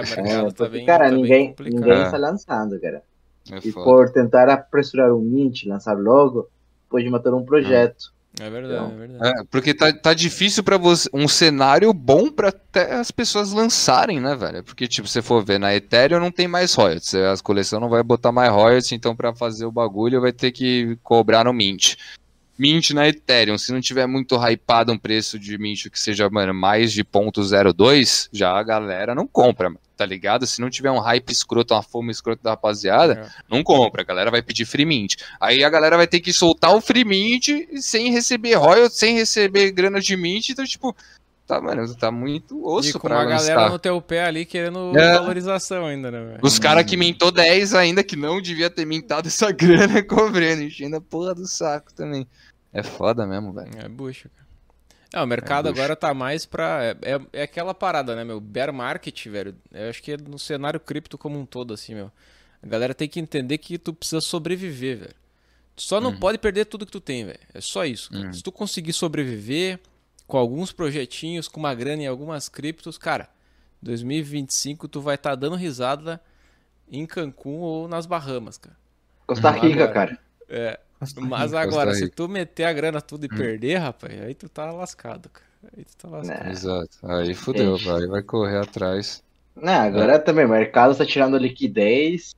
mercado 0.00 0.48
É, 0.48 0.52
tá 0.54 0.68
bem, 0.68 0.86
cara, 0.86 1.04
tá 1.08 1.10
ninguém, 1.14 1.54
ninguém 1.60 1.92
É. 1.92 2.02
está 2.02 2.16
lançando, 2.16 2.80
cara. 2.80 3.02
É 3.50 3.58
E 3.58 3.72
foda. 3.72 3.84
por 3.84 4.10
tentar 4.12 4.48
apressurar 4.48 5.12
o 5.12 5.20
Mint, 5.20 5.64
lançar 5.66 5.96
logo, 5.96 6.48
pode 6.88 7.08
matar 7.08 7.32
um 7.34 7.44
projeto. 7.44 8.12
É 8.38 8.50
verdade, 8.50 8.74
Então, 8.74 8.92
é 8.92 8.96
verdade. 9.06 9.40
É, 9.40 9.44
porque 9.50 9.72
tá, 9.72 9.92
tá 9.92 10.12
difícil 10.12 10.62
pra 10.62 10.76
você. 10.76 11.08
Um 11.12 11.26
cenário 11.26 11.92
bom 11.92 12.30
pra 12.30 12.48
até 12.48 12.94
as 12.94 13.10
pessoas 13.10 13.52
lançarem, 13.52 14.20
né, 14.20 14.36
velho? 14.36 14.62
Porque, 14.62 14.86
tipo, 14.86 15.08
se 15.08 15.22
for 15.22 15.42
ver 15.42 15.58
na 15.58 15.74
Ethereum, 15.74 16.20
não 16.20 16.30
tem 16.30 16.46
mais 16.46 16.74
royalties. 16.74 17.14
As 17.14 17.40
coleções 17.40 17.80
não 17.80 17.88
vai 17.88 18.02
botar 18.02 18.32
mais 18.32 18.52
royalties, 18.52 18.92
então 18.92 19.16
pra 19.16 19.34
fazer 19.34 19.64
o 19.64 19.72
bagulho 19.72 20.20
vai 20.20 20.32
ter 20.32 20.52
que 20.52 20.98
cobrar 21.02 21.44
no 21.44 21.52
Mint. 21.52 21.96
Mint 22.58 22.90
na 22.90 23.06
Ethereum, 23.08 23.58
se 23.58 23.72
não 23.72 23.80
tiver 23.80 24.06
muito 24.06 24.36
hypado 24.36 24.92
um 24.92 24.98
preço 24.98 25.38
de 25.38 25.58
Mint 25.58 25.88
que 25.90 25.98
seja, 26.00 26.28
mano, 26.30 26.54
mais 26.54 26.92
de 26.92 27.04
0.02, 27.04 28.28
já 28.32 28.50
a 28.58 28.62
galera 28.62 29.14
não 29.14 29.26
compra, 29.26 29.70
tá 29.96 30.06
ligado? 30.06 30.46
Se 30.46 30.60
não 30.60 30.70
tiver 30.70 30.90
um 30.90 30.98
hype 30.98 31.30
escroto, 31.30 31.74
uma 31.74 31.82
fome 31.82 32.10
escroto 32.10 32.42
da 32.42 32.50
rapaziada, 32.50 33.12
É. 33.14 33.42
não 33.54 33.62
compra, 33.62 34.02
a 34.02 34.04
galera 34.04 34.30
vai 34.30 34.42
pedir 34.42 34.64
free 34.64 34.84
mint. 34.86 35.16
Aí 35.40 35.62
a 35.62 35.68
galera 35.70 35.96
vai 35.96 36.06
ter 36.06 36.20
que 36.20 36.32
soltar 36.32 36.74
o 36.74 36.80
free 36.80 37.04
mint 37.04 37.48
sem 37.80 38.10
receber 38.10 38.54
royalties, 38.54 38.98
sem 38.98 39.14
receber 39.14 39.70
grana 39.72 40.00
de 40.00 40.16
mint, 40.16 40.48
então, 40.50 40.64
tipo, 40.64 40.96
tá, 41.46 41.60
mano, 41.60 41.94
tá 41.96 42.10
muito 42.10 42.66
osso 42.66 42.88
E 42.90 42.92
com 42.92 43.00
pra 43.00 43.16
uma 43.18 43.24
lançar. 43.24 43.54
galera 43.54 43.70
no 43.70 43.78
teu 43.78 44.00
pé 44.02 44.24
ali 44.24 44.44
querendo 44.44 44.96
É. 44.98 45.14
valorização 45.18 45.86
ainda, 45.86 46.10
né, 46.10 46.24
velho? 46.24 46.38
Os 46.42 46.58
caras 46.58 46.84
que 46.84 46.96
mintou 46.96 47.30
10 47.30 47.74
ainda, 47.74 48.02
que 48.02 48.16
não 48.16 48.40
devia 48.40 48.68
ter 48.68 48.84
mintado 48.84 49.28
essa 49.28 49.50
grana, 49.52 50.02
cobrando, 50.02 50.62
enchendo 50.62 50.96
a 50.96 51.00
porra 51.00 51.34
do 51.34 51.46
saco 51.46 51.92
também. 51.94 52.26
É 52.72 52.82
foda 52.82 53.26
mesmo, 53.26 53.52
velho. 53.52 53.70
É 53.78 53.88
bucho, 53.88 54.28
cara. 54.28 54.46
É, 55.14 55.22
o 55.22 55.26
mercado 55.26 55.68
É 55.68 55.70
agora 55.70 55.94
tá 55.96 56.12
mais 56.12 56.44
pra. 56.44 56.84
É, 56.84 56.96
é, 57.14 57.20
é 57.32 57.42
aquela 57.44 57.72
parada, 57.72 58.14
né, 58.16 58.24
meu? 58.24 58.38
Bear 58.40 58.72
market, 58.72 59.26
velho. 59.28 59.54
Eu 59.72 59.88
acho 59.88 60.02
que 60.02 60.12
é 60.12 60.16
no 60.16 60.38
cenário 60.38 60.78
cripto 60.80 61.16
como 61.16 61.38
um 61.38 61.46
todo, 61.46 61.72
assim, 61.72 61.94
meu. 61.94 62.10
A 62.62 62.66
galera 62.66 62.92
tem 62.92 63.08
que 63.08 63.20
entender 63.20 63.56
que 63.58 63.78
tu 63.78 63.94
precisa 63.94 64.20
sobreviver, 64.20 64.98
velho. 64.98 65.14
Tu 65.76 65.82
só 65.82 66.00
não 66.00 66.10
Uhum. 66.10 66.18
pode 66.18 66.38
perder 66.38 66.64
tudo 66.66 66.84
que 66.84 66.92
tu 66.92 67.00
tem, 67.00 67.24
velho. 67.24 67.38
É 67.54 67.60
só 67.60 67.84
isso. 67.84 68.10
Uhum. 68.14 68.32
Se 68.32 68.42
tu 68.42 68.50
conseguir 68.50 68.92
sobreviver 68.92 69.78
com 70.26 70.36
alguns 70.38 70.72
projetinhos, 70.72 71.48
com 71.48 71.60
uma 71.60 71.74
grana 71.74 72.02
em 72.02 72.06
algumas 72.06 72.48
criptos, 72.48 72.98
cara, 72.98 73.28
2025 73.82 74.88
tu 74.88 75.00
vai 75.00 75.14
estar 75.14 75.34
dando 75.34 75.56
risada 75.56 76.20
em 76.90 77.06
Cancún 77.06 77.58
ou 77.60 77.88
nas 77.88 78.06
Bahamas, 78.06 78.58
cara. 78.58 78.76
Costa. 79.26 79.50
Rica, 79.50 79.84
Agora. 79.84 79.92
cara. 79.92 80.18
É. 80.48 80.80
Mas 81.00 81.12
Rica. 81.52 81.60
agora, 81.60 81.90
Costa 81.90 81.94
se 82.06 82.08
tu 82.10 82.28
meter 82.28 82.64
a 82.64 82.72
grana 82.72 83.00
tudo 83.00 83.24
e 83.26 83.28
Hum. 83.32 83.36
perder, 83.36 83.76
rapaz, 83.78 84.20
aí 84.22 84.34
tu 84.34 84.48
tá 84.48 84.70
lascado, 84.72 85.28
cara. 85.28 85.46
Aí 85.76 85.84
tu 85.84 85.96
tá 85.96 86.08
lascado. 86.08 86.44
Né. 86.44 86.50
Exato. 86.52 86.98
Aí 87.02 87.34
fudeu, 87.34 87.76
Gente. 87.76 87.86
vai, 87.86 88.06
vai 88.06 88.22
correr 88.22 88.58
atrás. 88.58 89.22
Não, 89.54 89.72
agora 89.72 90.18
também, 90.18 90.44
o 90.44 90.48
mercado 90.48 90.92
está 90.92 91.04
tirando 91.04 91.36
liquidez. 91.38 92.34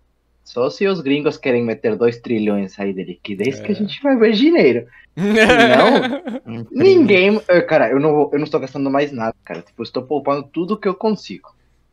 Só 0.49 0.71
se 0.71 0.87
os 0.87 1.03
gringos 1.03 1.37
querem 1.37 1.63
meter 1.63 1.95
2 1.95 2.21
trilhões 2.21 2.79
aí 2.81 2.95
de 2.95 3.05
liquidez 3.05 3.61
que 3.61 3.69
a 3.69 3.75
É. 3.75 3.75
gente 3.75 4.03
vai 4.03 4.17
ver 4.17 4.33
dinheiro. 4.33 4.87
Não, 5.15 6.65
ninguém. 6.73 7.39
eh, 7.49 7.61
Cara, 7.61 7.91
eu 7.91 8.01
não, 8.01 8.13
vou- 8.15 8.31
eu 8.33 8.39
não 8.39 8.45
estou 8.47 8.59
gastando 8.59 8.91
mais 8.91 9.13
nada, 9.13 9.35
cara. 9.45 9.61
Tipo, 9.61 9.83
eu 9.83 9.85
estou 9.85 10.03
poupando 10.05 10.43
tudo 10.51 10.79
que 10.79 10.89
eu 10.89 10.95
consigo. 10.95 11.51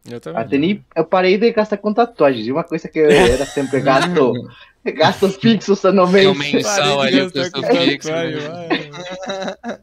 Eu 0.10 0.22
também. 0.22 0.42
Até 0.42 0.58
nem, 0.58 0.86
eu 0.96 1.04
parei 1.04 1.38
de 1.38 1.52
gastar 1.52 1.78
com 1.78 1.94
tatuagens. 1.94 2.48
E 2.48 2.52
uma 2.52 2.64
coisa 2.64 2.88
que 2.88 2.98
eu 3.00 3.10
era 3.10 3.46
sempre 3.46 3.82
gasto, 3.82 4.32
gastos 4.96 5.36
fixos 5.36 5.82
Tem 5.82 5.90
um 5.92 5.94
anualmente. 5.94 6.56
mensal 6.56 7.02
ali, 7.02 7.30
fixo. 7.30 8.10
né? 8.10 8.32
vai. 8.40 9.80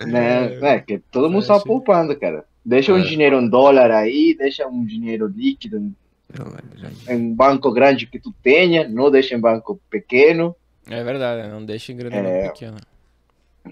Né? 0.06 0.58
É, 0.62 0.78
que 0.80 0.98
todo 1.10 1.28
mundo 1.30 1.42
É, 1.42 1.46
só 1.46 1.58
poupando, 1.60 2.16
cara. 2.18 2.44
Deixa 2.64 2.92
um 2.92 2.98
É. 2.98 3.02
dinheiro 3.02 3.40
em 3.40 3.48
dólar 3.48 3.90
aí, 3.90 4.34
deixa 4.38 4.66
um 4.66 4.84
dinheiro 4.84 5.26
líquido 5.26 5.92
em- 6.32 7.12
em 7.14 7.16
um 7.16 7.34
banco 7.34 7.70
grande 7.72 8.06
que 8.06 8.18
tu 8.18 8.32
tenha, 8.42 8.86
não 8.88 9.10
deixa 9.10 9.34
em 9.34 9.40
banco 9.40 9.80
pequeno, 9.90 10.54
É 10.90 11.02
verdade, 11.04 11.48
não 11.48 11.64
deixa 11.64 11.92
em 11.92 11.96
grana 11.96 12.16
É. 12.16 12.42
não 12.44 12.52
pequena. 12.52 12.78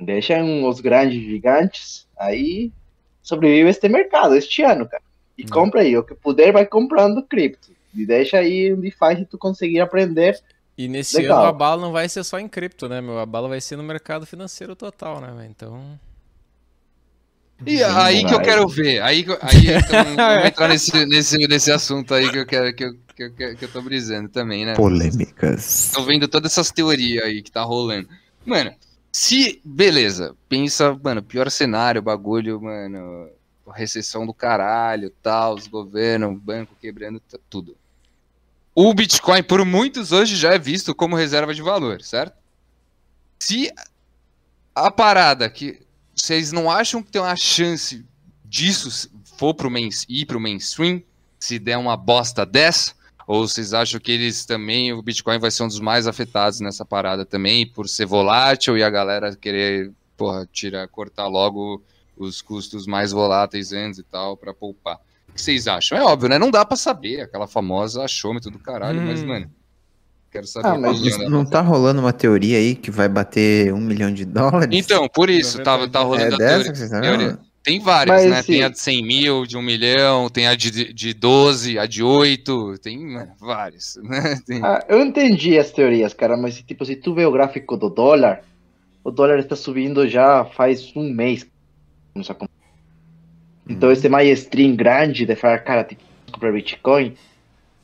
deixa 0.01 0.39
em 0.39 0.65
os 0.67 0.81
grandes 0.81 1.23
gigantes, 1.23 2.07
aí 2.19 2.71
sobrevive 3.23 3.71
este 3.71 3.89
mercado 3.89 4.35
este 4.35 4.63
ano, 4.63 4.87
cara. 4.89 5.03
E 5.39 5.43
Hum. 5.45 5.47
compra 5.51 5.81
aí, 5.83 5.97
o 5.97 6.03
que 6.05 6.15
puder 6.15 6.53
vai 6.53 6.67
comprando 6.67 7.23
cripto. 7.23 7.71
E 7.95 8.05
deixa 8.07 8.39
aí 8.39 8.73
onde 8.73 8.91
faz 8.91 9.23
tu 9.29 9.39
conseguir 9.39 9.81
aprender. 9.81 10.39
E 10.77 10.87
nesse 10.89 11.17
Legal. 11.19 11.39
ano 11.39 11.47
a 11.49 11.53
bala 11.53 11.81
não 11.81 11.93
vai 11.93 12.07
ser 12.09 12.23
só 12.25 12.39
em 12.39 12.47
cripto, 12.49 12.87
né, 12.89 13.01
meu? 13.01 13.19
A 13.19 13.25
bala 13.25 13.49
vai 13.49 13.61
ser 13.61 13.77
no 13.77 13.83
mercado 13.83 14.27
financeiro 14.27 14.77
total, 14.77 15.21
né, 15.21 15.29
velho? 15.35 15.49
Então. 15.51 15.99
E 17.65 17.83
aí 17.83 18.25
que 18.25 18.35
eu 18.35 18.41
quero 18.41 18.69
ver. 18.69 19.03
Aí, 19.03 19.25
aí 19.41 19.77
então, 19.77 20.05
vamos 20.17 20.45
entrar 20.47 20.69
nesse, 20.69 21.07
nesse, 21.07 21.39
nesse 21.49 21.73
assunto 21.73 22.13
aí 22.13 22.31
que 22.31 22.39
eu 22.39 22.47
quero 22.47 22.75
que 22.75 22.85
eu, 22.85 22.95
que 23.15 23.23
eu, 23.23 23.57
que 23.57 23.65
eu 23.65 23.69
tô 23.69 23.81
brisando 23.81 24.29
também, 24.29 24.67
né? 24.67 24.75
Polêmicas. 24.75 25.91
Tô 25.95 26.05
vendo 26.05 26.29
todas 26.29 26.53
essas 26.53 26.71
teorias 26.71 27.25
aí 27.25 27.43
que 27.43 27.51
tá 27.51 27.63
rolando. 27.63 28.09
Mano, 28.45 28.75
se. 29.11 29.61
Beleza, 29.65 30.37
pensa, 30.49 30.99
mano, 31.03 31.23
pior 31.23 31.51
cenário, 31.51 32.03
bagulho, 32.03 32.61
mano. 32.61 33.31
Recessão 33.75 34.25
do 34.25 34.33
caralho, 34.33 35.11
tal, 35.23 35.55
os 35.55 35.67
governos, 35.67 36.39
banco 36.41 36.77
quebrando, 36.81 37.21
tudo. 37.51 37.77
O 38.73 38.93
Bitcoin, 38.95 39.43
por 39.43 39.65
muitos 39.65 40.13
hoje, 40.13 40.37
já 40.37 40.55
é 40.55 40.59
visto 40.59 40.95
como 40.95 41.17
reserva 41.17 41.53
de 41.53 41.63
valor, 41.63 42.01
certo? 42.03 42.37
Se 43.41 43.73
a 44.75 44.91
parada 44.91 45.49
que 45.49 45.81
vocês 46.17 46.51
não 46.53 46.71
acham 46.71 47.03
que 47.03 47.11
tem 47.11 47.21
uma 47.21 47.37
chance 47.37 48.05
disso 48.45 48.91
se 48.91 49.11
for 49.39 49.55
pro 49.55 49.71
main, 49.71 49.89
ir 50.09 50.25
pro 50.27 50.41
mainstream, 50.41 51.03
se 51.39 51.59
der 51.59 51.77
uma 51.77 51.97
bosta 51.97 52.45
dessa? 52.47 52.95
Ou 53.27 53.47
vocês 53.47 53.75
acham 53.75 54.01
que 54.01 54.13
eles 54.13 54.47
também, 54.47 54.93
o 54.93 55.03
Bitcoin 55.03 55.39
vai 55.39 55.51
ser 55.51 55.65
um 55.65 55.69
dos 55.69 55.81
mais 55.81 56.07
afetados 56.07 56.61
nessa 56.61 56.85
parada 56.85 57.27
também, 57.27 57.67
por 57.67 57.89
ser 57.89 58.07
volátil 58.07 58.79
e 58.79 58.85
a 58.85 58.89
galera 58.91 59.35
querer, 59.37 59.93
porra, 60.17 60.49
tirar, 60.53 60.87
cortar 60.89 61.27
logo 61.27 61.83
os 62.17 62.41
custos 62.41 62.87
mais 62.87 63.11
voláteis 63.13 63.73
antes 63.73 63.99
e 63.99 64.03
tal, 64.05 64.37
pra 64.37 64.55
poupar? 64.55 64.99
O 65.29 65.33
que 65.33 65.43
vocês 65.43 65.67
acham? 65.67 65.99
É 65.99 66.03
óbvio, 66.03 66.29
né? 66.31 66.39
Não 66.39 66.51
dá 66.51 66.65
pra 66.65 66.77
saber, 66.77 67.21
aquela 67.23 67.47
famosa 67.49 68.05
achômetro 68.05 68.51
do 68.51 68.59
caralho, 68.61 69.03
mas, 69.03 69.23
Hum. 69.23 69.27
mano, 69.27 69.51
quero 70.37 70.47
saber. 70.47 70.69
Ah, 70.69 70.79
mas 70.79 70.91
a 70.91 70.95
opinião 70.95 71.21
Isso 71.21 71.31
não 71.31 71.45
tá 71.45 71.61
rolando 71.61 72.01
uma 72.01 72.13
teoria 72.13 72.59
aí 72.59 72.75
que 72.75 72.91
vai 72.91 73.09
bater 73.09 73.73
um 73.73 73.81
milhão 73.81 74.13
de 74.13 74.25
dólares? 74.25 74.69
Então, 74.73 75.09
por 75.09 75.29
isso, 75.29 75.63
tava, 75.63 75.89
tá 75.89 76.01
é 76.01 76.03
rolando 76.03 76.35
a 76.35 76.39
dessa 76.39 76.65
teoria. 76.65 76.73
estão 76.85 77.01
teoria. 77.01 77.39
Tem 77.65 77.81
várias, 77.81 78.15
Mas, 78.17 78.31
né? 78.31 78.39
assim- 78.39 78.53
Tem 78.53 78.63
a 78.63 78.69
de 78.69 78.79
100 78.79 79.03
mil, 79.05 79.45
de 79.45 79.57
1 79.57 79.63
milhão, 79.63 80.29
tem 80.31 80.47
a 80.47 80.55
de, 80.55 80.93
de 80.93 81.13
12, 81.13 81.77
a 81.81 81.85
de 81.85 82.01
8, 82.01 82.79
tem 82.81 82.97
mano, 83.05 83.33
várias, 83.41 83.99
né? 84.05 84.39
Tem- 84.47 84.61
Ah, 84.65 84.85
eu 84.89 85.01
entendi 85.01 85.59
as 85.59 85.73
teorias, 85.73 86.15
cara, 86.15 86.37
mas 86.37 86.63
tipo, 86.63 86.85
se 86.85 86.95
tu 86.95 87.13
vê 87.13 87.27
o 87.27 87.33
gráfico 87.33 87.77
do 87.77 87.91
dólar, 87.91 88.43
o 89.03 89.11
dólar 89.11 89.41
está 89.41 89.57
subindo 89.57 90.07
já 90.07 90.45
faz 90.45 90.93
um 90.95 91.13
mês. 91.13 91.45
A 92.17 92.47
Então 93.69 93.91
esse 93.91 94.09
mainstream 94.09 94.77
grande 94.77 95.27
de 95.27 95.35
falar, 95.35 95.59
cara, 95.59 95.83
tem 95.83 95.99
que 95.99 96.33
comprar 96.33 96.53
Bitcoin, 96.53 97.15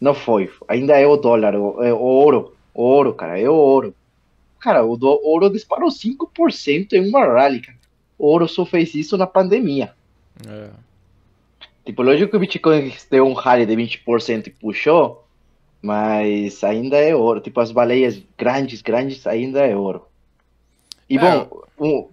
não 0.02 0.14
foi. 0.14 0.50
Ainda 0.68 0.98
é 0.98 1.06
o 1.06 1.16
dólar, 1.16 1.54
o, 1.54 1.82
é 1.82 1.92
o 1.92 1.98
ouro. 1.98 2.54
O 2.74 2.82
ouro, 2.82 3.14
cara, 3.14 3.38
é 3.38 3.48
o 3.48 3.54
ouro. 3.54 3.94
Cara, 4.58 4.84
o 4.84 4.96
do- 4.96 5.20
ouro 5.24 5.48
disparou 5.50 5.90
5% 5.90 6.92
em 6.94 7.08
uma 7.08 7.24
rally, 7.24 7.60
cara. 7.60 7.78
O 8.18 8.26
ouro 8.26 8.48
só 8.48 8.64
fez 8.66 8.94
isso 8.94 9.16
na 9.16 9.26
pandemia. 9.26 9.92
É. 10.48 10.70
Tipo, 11.84 12.02
lógico 12.02 12.30
que 12.30 12.36
o 12.36 12.40
Bitcoin 12.40 12.92
deu 13.10 13.26
um 13.26 13.32
rally 13.32 13.66
de 13.66 13.74
20% 13.76 14.46
e 14.46 14.50
puxou, 14.50 15.24
mas 15.80 16.62
ainda 16.64 16.96
é 16.96 17.14
ouro. 17.14 17.40
Tipo, 17.40 17.60
as 17.60 17.70
baleias 17.72 18.22
grandes, 18.38 18.82
grandes, 18.82 19.26
ainda 19.26 19.66
é 19.66 19.76
ouro. 19.76 20.04
E 21.10 21.16
É. 21.16 21.20
bom, 21.20 21.60
aí, 21.80 22.06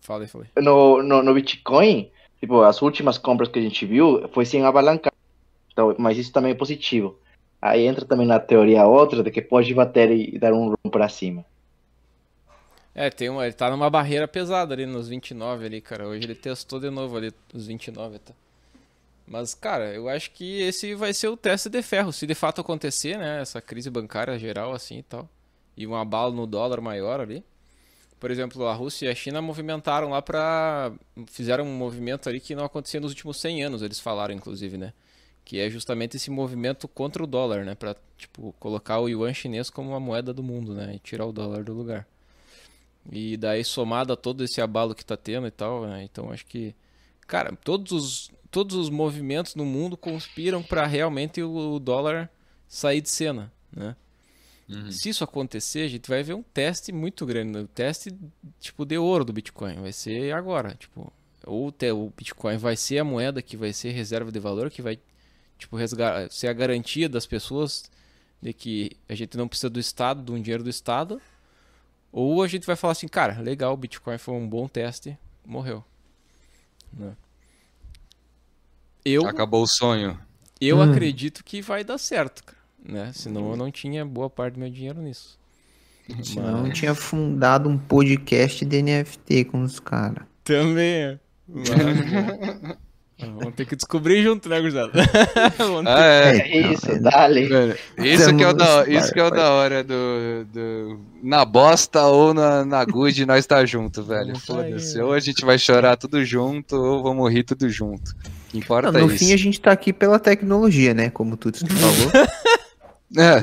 fala 0.00 0.24
aí. 0.24 0.62
no, 0.62 1.02
no, 1.02 1.22
no 1.22 1.34
Bitcoin, 1.34 2.10
tipo, 2.38 2.60
as 2.62 2.80
últimas 2.82 3.16
compras 3.18 3.48
que 3.48 3.58
a 3.58 3.62
gente 3.62 3.84
viu 3.86 4.28
foi 4.32 4.44
sem 4.44 4.62
alavancar. 4.64 5.12
Então, 5.72 5.94
mas 5.98 6.18
isso 6.18 6.32
também 6.32 6.52
é 6.52 6.54
positivo. 6.54 7.18
Aí 7.60 7.86
entra 7.86 8.04
também 8.04 8.26
na 8.26 8.40
teoria 8.40 8.86
outra 8.86 9.22
de 9.22 9.30
que 9.30 9.42
pode 9.42 9.72
bater 9.74 10.10
e 10.10 10.38
dar 10.38 10.52
um 10.52 10.70
run 10.70 10.90
pra 10.90 11.08
cima. 11.08 11.44
É, 12.94 13.08
tem 13.10 13.28
uma, 13.28 13.44
ele 13.44 13.54
tá 13.54 13.70
numa 13.70 13.88
barreira 13.88 14.26
pesada 14.26 14.74
ali 14.74 14.86
nos 14.86 15.08
29 15.08 15.66
ali, 15.66 15.80
cara. 15.80 16.08
Hoje 16.08 16.24
ele 16.24 16.34
testou 16.34 16.80
de 16.80 16.90
novo 16.90 17.16
ali 17.16 17.32
os 17.54 17.66
29, 17.66 18.18
tá? 18.18 18.32
Mas, 19.26 19.54
cara, 19.54 19.94
eu 19.94 20.08
acho 20.08 20.32
que 20.32 20.60
esse 20.60 20.94
vai 20.94 21.14
ser 21.14 21.28
o 21.28 21.36
teste 21.36 21.68
de 21.68 21.82
ferro. 21.82 22.12
Se 22.12 22.26
de 22.26 22.34
fato 22.34 22.60
acontecer, 22.60 23.16
né? 23.16 23.40
Essa 23.40 23.60
crise 23.60 23.88
bancária 23.88 24.36
geral 24.38 24.72
assim 24.72 24.98
e 24.98 25.02
tal. 25.02 25.28
E 25.76 25.86
um 25.86 25.94
abalo 25.94 26.34
no 26.34 26.46
dólar 26.46 26.80
maior 26.80 27.20
ali. 27.20 27.44
Por 28.18 28.30
exemplo, 28.30 28.66
a 28.66 28.74
Rússia 28.74 29.06
e 29.06 29.08
a 29.08 29.14
China 29.14 29.40
movimentaram 29.40 30.10
lá 30.10 30.20
pra. 30.20 30.92
Fizeram 31.28 31.64
um 31.64 31.72
movimento 31.72 32.28
ali 32.28 32.40
que 32.40 32.54
não 32.54 32.64
acontecia 32.64 33.00
nos 33.00 33.12
últimos 33.12 33.40
100 33.40 33.64
anos, 33.64 33.82
eles 33.82 34.00
falaram, 34.00 34.34
inclusive, 34.34 34.76
né? 34.76 34.92
Que 35.50 35.58
é 35.58 35.68
justamente 35.68 36.16
esse 36.16 36.30
movimento 36.30 36.86
contra 36.86 37.24
o 37.24 37.26
dólar, 37.26 37.64
né? 37.64 37.74
Pra, 37.74 37.96
tipo, 38.16 38.54
colocar 38.60 39.00
o 39.00 39.08
yuan 39.08 39.34
chinês 39.34 39.68
como 39.68 39.88
uma 39.90 39.98
moeda 39.98 40.32
do 40.32 40.44
mundo, 40.44 40.72
né? 40.72 40.94
E 40.94 41.00
tirar 41.00 41.26
o 41.26 41.32
dólar 41.32 41.64
do 41.64 41.74
lugar. 41.74 42.06
E 43.10 43.36
daí 43.36 43.64
somado 43.64 44.12
a 44.12 44.16
todo 44.16 44.44
esse 44.44 44.60
abalo 44.60 44.94
que 44.94 45.04
tá 45.04 45.16
tendo 45.16 45.48
e 45.48 45.50
tal, 45.50 45.88
né? 45.88 46.04
Então 46.04 46.30
acho 46.30 46.46
que, 46.46 46.72
cara, 47.26 47.52
todos 47.64 47.90
os, 47.90 48.30
todos 48.48 48.76
os 48.76 48.88
movimentos 48.90 49.56
no 49.56 49.64
mundo 49.64 49.96
conspiram 49.96 50.62
para 50.62 50.86
realmente 50.86 51.42
o, 51.42 51.74
o 51.74 51.80
dólar 51.80 52.30
sair 52.68 53.00
de 53.00 53.10
cena, 53.10 53.52
né? 53.74 53.96
Uhum. 54.68 54.92
Se 54.92 55.08
isso 55.08 55.24
acontecer, 55.24 55.80
a 55.80 55.88
gente 55.88 56.08
vai 56.08 56.22
ver 56.22 56.34
um 56.34 56.44
teste 56.44 56.92
muito 56.92 57.26
grande, 57.26 57.50
né? 57.50 57.60
o 57.62 57.66
teste 57.66 58.16
tipo 58.60 58.84
de 58.84 58.96
ouro 58.96 59.24
do 59.24 59.32
Bitcoin, 59.32 59.80
vai 59.80 59.92
ser 59.92 60.32
agora, 60.32 60.76
tipo, 60.76 61.12
ou 61.44 61.74
o 61.92 62.12
Bitcoin 62.16 62.56
vai 62.56 62.76
ser 62.76 62.98
a 62.98 63.04
moeda 63.04 63.42
que 63.42 63.56
vai 63.56 63.72
ser 63.72 63.90
reserva 63.90 64.30
de 64.30 64.38
valor, 64.38 64.70
que 64.70 64.80
vai 64.80 64.96
tipo 65.60 65.76
ser 66.30 66.48
a 66.48 66.52
garantia 66.52 67.08
das 67.08 67.26
pessoas 67.26 67.84
de 68.42 68.52
que 68.52 68.92
a 69.08 69.14
gente 69.14 69.36
não 69.36 69.46
precisa 69.46 69.70
do 69.70 69.78
Estado, 69.78 70.22
de 70.22 70.32
um 70.32 70.40
dinheiro 70.40 70.64
do 70.64 70.70
Estado, 70.70 71.20
ou 72.10 72.42
a 72.42 72.48
gente 72.48 72.66
vai 72.66 72.74
falar 72.76 72.92
assim, 72.92 73.06
cara, 73.06 73.38
legal, 73.40 73.72
o 73.74 73.76
Bitcoin 73.76 74.18
foi 74.18 74.34
um 74.34 74.48
bom 74.48 74.66
teste, 74.66 75.16
morreu. 75.44 75.84
Né? 76.92 77.12
Eu, 79.04 79.26
Acabou 79.26 79.62
o 79.62 79.66
sonho. 79.66 80.18
eu 80.60 80.78
Hum. 80.78 80.82
acredito 80.90 81.44
que 81.44 81.62
vai 81.62 81.84
dar 81.84 81.98
certo, 81.98 82.44
cara. 82.44 82.58
Né? 82.82 83.12
Senão 83.14 83.50
eu 83.50 83.56
não 83.56 83.70
tinha 83.70 84.04
boa 84.04 84.28
parte 84.30 84.54
do 84.54 84.60
meu 84.60 84.70
dinheiro 84.70 85.00
nisso. 85.00 85.38
Senão 86.24 86.58
eu 86.58 86.62
Mas- 86.68 86.78
tinha 86.78 86.94
fundado 86.94 87.68
um 87.68 87.78
podcast 87.78 88.64
de 88.64 88.82
NFT 88.82 89.44
com 89.44 89.62
os 89.62 89.78
caras. 89.78 90.24
Também 90.42 90.84
é. 90.94 91.18
Mas- 91.46 91.68
Vamos 93.20 93.54
ter 93.54 93.66
que 93.66 93.76
descobrir 93.76 94.22
junto, 94.22 94.48
né, 94.48 94.58
gurizada? 94.60 94.92
Ah, 95.86 96.00
é. 96.04 96.38
É 96.38 96.72
isso, 96.72 97.00
dale. 97.02 97.48
Mano, 97.48 97.74
isso 97.98 98.36
que 98.36 98.42
é 98.42 98.48
o 98.48 98.52
da, 98.52 98.84
isso 98.88 99.12
que 99.12 99.20
é 99.20 99.24
o 99.24 99.30
da 99.30 99.50
hora 99.52 99.82
do, 99.84 100.44
do- 100.52 101.00
Na 101.22 101.44
bosta 101.44 102.02
ou 102.06 102.32
na, 102.34 102.64
na 102.64 102.84
good 102.84 103.24
nós 103.26 103.46
tá 103.46 103.64
junto, 103.64 104.02
velho. 104.02 104.38
Foda-se. 104.38 105.00
Ou 105.00 105.12
a 105.12 105.20
gente 105.20 105.44
vai 105.44 105.58
chorar 105.58 105.96
tudo 105.96 106.24
junto, 106.24 106.76
ou 106.76 107.02
vamos 107.02 107.30
rir 107.32 107.44
tudo 107.44 107.68
junto. 107.68 108.10
O 108.10 108.50
que 108.50 108.58
importa 108.58 108.90
Não, 108.92 109.06
no 109.06 109.12
é 109.12 109.16
fim 109.16 109.26
isso. 109.26 109.34
a 109.34 109.38
gente 109.38 109.60
tá 109.60 109.72
aqui 109.72 109.92
pela 109.92 110.18
tecnologia, 110.18 110.92
né? 110.94 111.10
Como 111.10 111.36
tu 111.36 111.50
falou. 111.66 112.26
É. 113.18 113.42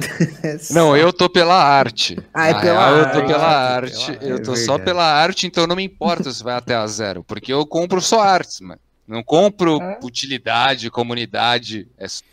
Não, 0.74 0.96
eu 0.96 1.12
tô 1.12 1.30
pela 1.30 1.62
arte. 1.62 2.18
Ah, 2.34 2.48
é 2.48 2.54
pela 2.54 2.62
real, 2.88 2.96
eu 3.00 3.04
tô 3.04 3.10
arte, 3.10 3.16
pela 3.16 3.28
pela 3.28 3.48
arte. 3.76 4.12
arte, 4.12 4.26
eu 4.26 4.36
é 4.38 4.40
tô 4.40 4.56
só 4.56 4.62
verdade. 4.78 4.84
pela 4.86 5.04
arte, 5.04 5.46
então 5.46 5.68
não 5.68 5.76
me 5.76 5.84
importa 5.84 6.32
se 6.32 6.42
vai 6.42 6.56
até 6.56 6.74
a 6.74 6.88
zero. 6.88 7.22
Porque 7.22 7.52
eu 7.52 7.66
compro 7.66 8.00
só 8.00 8.22
artes, 8.22 8.62
mano. 8.62 8.80
Não 9.08 9.24
compro 9.24 9.82
É. 9.82 10.00
utilidade, 10.04 10.90
comunidade. 10.92 11.88
É 11.98 12.08
só- 12.08 12.24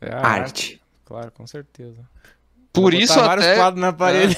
É 0.00 0.12
a 0.12 0.20
Arte. 0.20 0.80
Claro, 1.04 1.32
com 1.32 1.46
certeza. 1.46 1.96
Por 2.72 2.92
Vou 2.92 3.00
isso 3.00 3.18
até. 3.18 3.56
quadros 3.56 3.80
na 3.80 3.92
parede. 3.92 4.36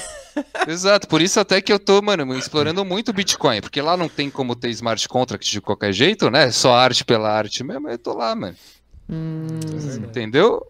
Exato, 0.67 1.07
por 1.07 1.21
isso 1.21 1.39
até 1.39 1.61
que 1.61 1.71
eu 1.71 1.77
tô, 1.77 2.01
mano, 2.01 2.33
explorando 2.35 2.83
muito 2.85 3.09
o 3.09 3.13
Bitcoin, 3.13 3.59
porque 3.61 3.81
lá 3.81 3.95
não 3.97 4.07
tem 4.07 4.29
como 4.29 4.55
ter 4.55 4.69
smart 4.69 5.07
contract 5.09 5.51
de 5.51 5.59
qualquer 5.61 5.91
jeito, 5.91 6.29
né? 6.31 6.49
Só 6.49 6.73
arte 6.73 7.03
pela 7.03 7.29
arte 7.29 7.63
mesmo, 7.63 7.89
eu 7.89 7.97
tô 7.97 8.13
lá, 8.13 8.33
mano. 8.33 8.55
Hum, 9.09 9.59
Entendeu? 9.97 10.65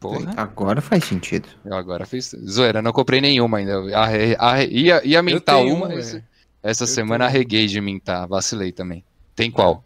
Porra, 0.00 0.32
agora 0.36 0.80
faz 0.80 1.04
sentido. 1.04 1.46
eu 1.64 1.74
agora 1.74 2.06
fiz. 2.06 2.34
Zoeira, 2.48 2.80
não 2.82 2.92
comprei 2.92 3.20
nenhuma 3.20 3.58
ainda. 3.58 3.96
Arre- 3.96 4.34
arre- 4.38 4.66
ia, 4.68 5.06
ia 5.06 5.22
mintar 5.22 5.58
uma. 5.60 5.86
um, 5.88 5.92
esse- 5.98 6.24
essa 6.62 6.84
Eu 6.84 6.88
semana 6.88 7.26
tenho. 7.26 7.36
arreguei 7.36 7.66
de 7.68 7.80
mintar, 7.80 8.26
vacilei 8.26 8.72
também. 8.72 9.04
Tem 9.36 9.50
qual? 9.50 9.84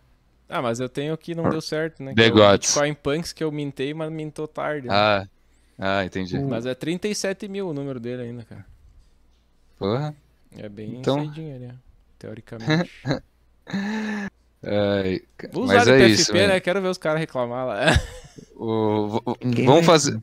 Ah, 0.48 0.62
mas 0.62 0.78
eu 0.80 0.88
tenho 0.88 1.16
que 1.16 1.34
não 1.34 1.48
deu 1.50 1.60
certo, 1.60 2.02
né? 2.02 2.14
The 2.14 2.22
que 2.22 2.28
é 2.28 2.32
o 2.32 2.34
Gods. 2.36 2.68
Bitcoin 2.70 2.94
Punks 2.94 3.32
que 3.32 3.42
eu 3.42 3.50
mintei, 3.50 3.92
mas 3.92 4.10
mintou 4.12 4.46
tarde. 4.46 4.86
né? 4.88 4.94
Ah, 4.94 5.26
ah, 5.78 6.04
entendi. 6.04 6.38
Mas 6.38 6.66
é 6.66 6.74
37 6.74 7.48
mil 7.48 7.68
o 7.68 7.74
número 7.74 7.98
dele 7.98 8.22
ainda, 8.22 8.44
cara. 8.44 8.64
Porra. 9.78 10.14
É 10.56 10.68
bem 10.68 10.96
Então- 11.00 11.20
cedinho 11.24 11.54
ali, 11.56 11.66
ó, 11.66 11.74
teoricamente. 12.18 12.90
Ai, 14.64 15.20
Vou 15.52 15.64
usar 15.64 15.74
mas 15.74 15.84
de 15.84 15.92
é 15.92 16.08
isso, 16.08 16.32
né? 16.32 16.46
mano. 16.48 16.60
Quero 16.60 16.82
ver 16.82 16.88
os 16.88 16.98
caras 16.98 17.20
reclamar 17.20 17.66
lá. 17.66 18.00
O- 18.56 19.20
vamos 19.64 19.84
fazer. 19.86 20.18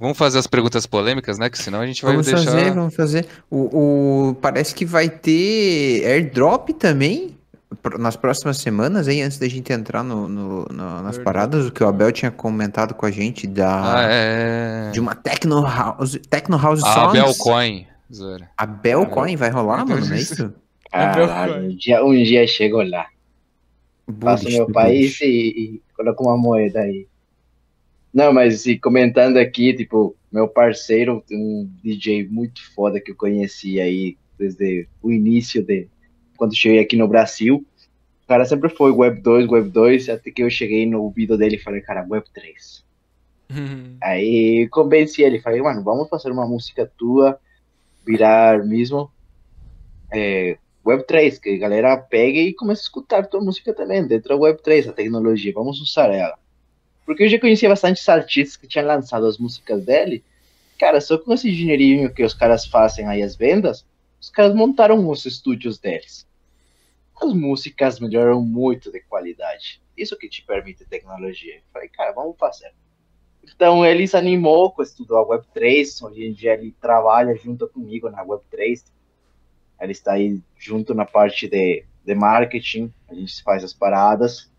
Vamos 0.00 0.16
fazer 0.16 0.38
as 0.38 0.46
perguntas 0.46 0.86
polêmicas, 0.86 1.38
né? 1.38 1.50
Que 1.50 1.58
senão 1.58 1.80
a 1.80 1.86
gente 1.86 2.02
vai 2.02 2.12
Vamos 2.12 2.26
deixar. 2.26 2.44
fazer, 2.44 2.70
vamos 2.72 2.94
fazer. 2.94 3.26
O, 3.50 4.28
o- 4.30 4.34
parece 4.36 4.74
que 4.74 4.84
vai 4.84 5.08
ter 5.10 6.04
airdrop 6.06 6.70
também 6.70 7.36
nas 7.98 8.16
próximas 8.16 8.58
semanas, 8.58 9.08
aí, 9.08 9.20
antes 9.22 9.38
da 9.38 9.48
gente 9.48 9.72
entrar 9.72 10.02
no, 10.02 10.28
no- 10.28 10.64
no- 10.66 11.02
nas 11.02 11.16
paradas, 11.18 11.66
o 11.66 11.72
que 11.72 11.82
o 11.82 11.88
Abel 11.88 12.10
tinha 12.12 12.30
comentado 12.30 12.94
com 12.94 13.06
a 13.06 13.10
gente 13.10 13.46
da, 13.46 13.96
Ah, 13.96 14.02
é. 14.10 14.90
de 14.90 15.00
uma 15.00 15.14
Techno 15.14 15.62
House, 15.62 16.18
Techno 16.28 16.58
House 16.58 16.82
A 16.84 16.92
Songs. 16.94 17.18
Abel 17.20 17.34
Coin. 17.38 17.86
Zoeira. 18.12 18.50
A 18.56 18.64
Belcoin 18.66 19.36
vai 19.36 19.50
rolar, 19.50 19.84
mano, 19.86 20.06
não 20.06 20.14
é 20.14 20.18
isso? 20.18 20.52
Caralho, 20.90 21.64
um 21.70 21.76
dia, 21.76 22.02
um 22.04 22.14
dia 22.14 22.46
chego 22.46 22.82
lá. 22.82 23.06
Faço 24.20 24.44
Bullish, 24.44 24.56
meu 24.58 24.72
país 24.72 25.20
e, 25.20 25.26
e 25.26 25.82
coloco 25.94 26.24
uma 26.24 26.36
moeda 26.38 26.80
aí. 26.80 27.06
Não, 28.12 28.32
mas 28.32 28.64
e 28.64 28.78
comentando 28.78 29.36
aqui, 29.36 29.74
tipo, 29.74 30.16
meu 30.32 30.48
parceiro, 30.48 31.22
um 31.30 31.68
DJ 31.84 32.26
muito 32.28 32.60
foda 32.74 32.98
que 32.98 33.10
eu 33.10 33.14
conheci 33.16 33.78
aí 33.78 34.16
desde 34.38 34.88
o 35.02 35.12
início 35.12 35.62
de 35.62 35.86
quando 36.38 36.56
cheguei 36.56 36.80
aqui 36.80 36.96
no 36.96 37.06
Brasil. 37.06 37.66
O 38.24 38.26
cara 38.28 38.46
sempre 38.46 38.70
foi 38.70 38.90
Web 38.90 39.20
2, 39.20 39.48
Web 39.48 39.68
2, 39.68 40.08
até 40.08 40.30
que 40.30 40.42
eu 40.42 40.48
cheguei 40.48 40.86
no 40.86 41.02
ouvido 41.02 41.36
dele 41.36 41.56
e 41.56 41.62
falei, 41.62 41.82
cara, 41.82 42.06
Web 42.08 42.26
3. 42.32 42.84
Aí 44.00 44.68
convenci 44.68 45.22
ele, 45.22 45.40
falei, 45.40 45.60
mano, 45.60 45.82
vamos 45.82 46.08
fazer 46.08 46.30
uma 46.30 46.46
música 46.46 46.90
tua, 46.96 47.38
virar 48.06 48.64
mesmo 48.64 49.10
é, 50.12 50.58
Web3, 50.86 51.40
que 51.40 51.50
a 51.50 51.58
galera 51.58 51.96
pega 51.96 52.38
e 52.38 52.54
começa 52.54 52.82
a 52.82 52.84
escutar 52.84 53.26
tua 53.26 53.40
música 53.40 53.74
também 53.74 54.06
dentro 54.06 54.28
da 54.28 54.36
Web3, 54.36 54.88
a 54.88 54.92
tecnologia. 54.92 55.52
Vamos 55.54 55.80
usar 55.80 56.12
ela. 56.12 56.38
Porque 57.04 57.24
eu 57.24 57.28
já 57.28 57.40
conhecia 57.40 57.68
bastante 57.68 58.08
artistas 58.10 58.56
que 58.56 58.68
tinham 58.68 58.86
lançado 58.86 59.26
as 59.26 59.38
músicas 59.38 59.84
dele. 59.84 60.22
Cara, 60.78 61.00
só 61.00 61.18
com 61.18 61.32
esse 61.32 61.50
dinheirinho 61.50 62.12
que 62.12 62.22
os 62.22 62.34
caras 62.34 62.66
fazem 62.66 63.06
aí 63.06 63.22
as 63.22 63.34
vendas, 63.34 63.84
os 64.20 64.30
caras 64.30 64.54
montaram 64.54 65.08
os 65.08 65.24
estúdios 65.24 65.78
deles. 65.78 66.27
As 67.20 67.32
músicas 67.32 67.98
melhoraram 67.98 68.42
muito 68.42 68.92
de 68.92 69.00
qualidade. 69.00 69.82
Isso 69.96 70.16
que 70.16 70.28
te 70.28 70.44
permite 70.44 70.84
tecnologia. 70.84 71.56
Eu 71.56 71.62
falei, 71.72 71.88
cara, 71.88 72.12
vamos 72.12 72.36
fazer. 72.38 72.72
Então 73.42 73.84
ele 73.84 74.06
se 74.06 74.16
animou 74.16 74.70
com 74.70 74.82
o 74.82 74.84
estudo 74.84 75.14
da 75.14 75.20
Web3. 75.20 76.02
Hoje 76.02 76.24
em 76.24 76.32
dia 76.32 76.54
ele 76.54 76.74
trabalha 76.80 77.34
junto 77.34 77.68
comigo 77.68 78.08
na 78.08 78.24
Web3. 78.24 78.84
Ele 79.80 79.92
está 79.92 80.12
aí 80.12 80.40
junto 80.56 80.94
na 80.94 81.04
parte 81.04 81.48
de, 81.48 81.84
de 82.04 82.14
marketing. 82.14 82.92
A 83.08 83.14
gente 83.14 83.42
faz 83.42 83.64
as 83.64 83.72
paradas. 83.72 84.50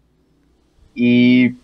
E 0.96 1.56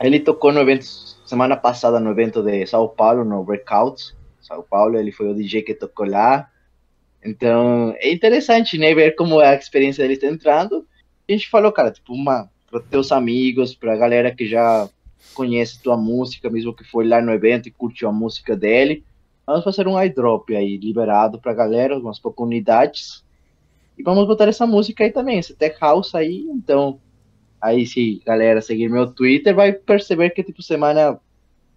ele 0.00 0.20
tocou 0.20 0.52
no 0.52 0.60
evento 0.60 0.84
semana 1.32 1.56
passada 1.56 1.98
no 1.98 2.10
evento 2.10 2.42
de 2.42 2.66
São 2.66 2.86
Paulo, 2.86 3.24
no 3.24 3.42
Breakout. 3.42 4.14
São 4.40 4.62
Paulo, 4.62 4.98
ele 4.98 5.10
foi 5.10 5.28
o 5.28 5.34
DJ 5.34 5.62
que 5.62 5.74
tocou 5.74 6.06
lá. 6.06 6.50
Então, 7.24 7.94
é 7.98 8.12
interessante, 8.12 8.76
né, 8.76 8.94
ver 8.94 9.14
como 9.14 9.40
é 9.40 9.48
a 9.48 9.54
experiência 9.54 10.06
dele 10.06 10.18
entrando. 10.26 10.86
A 11.28 11.32
gente 11.32 11.48
falou, 11.48 11.70
cara, 11.70 11.92
tipo, 11.92 12.12
uma 12.12 12.50
para 12.70 12.80
teus 12.80 13.12
amigos, 13.12 13.74
para 13.74 13.92
a 13.92 13.96
galera 13.96 14.34
que 14.34 14.46
já 14.46 14.88
conhece 15.34 15.80
tua 15.82 15.96
música, 15.96 16.50
mesmo 16.50 16.74
que 16.74 16.84
foi 16.84 17.06
lá 17.06 17.20
no 17.20 17.32
evento 17.32 17.68
e 17.68 17.70
curtiu 17.70 18.08
a 18.08 18.12
música 18.12 18.56
dele. 18.56 19.04
Vamos 19.46 19.62
fazer 19.62 19.86
um 19.86 20.02
iDrop 20.02 20.54
aí, 20.54 20.76
liberado 20.78 21.38
pra 21.38 21.54
galera, 21.54 21.98
umas 21.98 22.18
poucas 22.18 22.44
unidades. 22.44 23.24
E 23.96 24.02
vamos 24.02 24.26
botar 24.26 24.48
essa 24.48 24.66
música 24.66 25.04
aí 25.04 25.12
também, 25.12 25.38
esse 25.38 25.54
Tech 25.54 25.76
House 25.80 26.14
aí. 26.14 26.46
Então, 26.48 26.98
aí 27.60 27.86
se 27.86 28.20
galera 28.24 28.60
seguir 28.60 28.88
meu 28.88 29.12
Twitter, 29.12 29.54
vai 29.54 29.72
perceber 29.72 30.30
que, 30.30 30.42
tipo, 30.42 30.62
semana, 30.62 31.20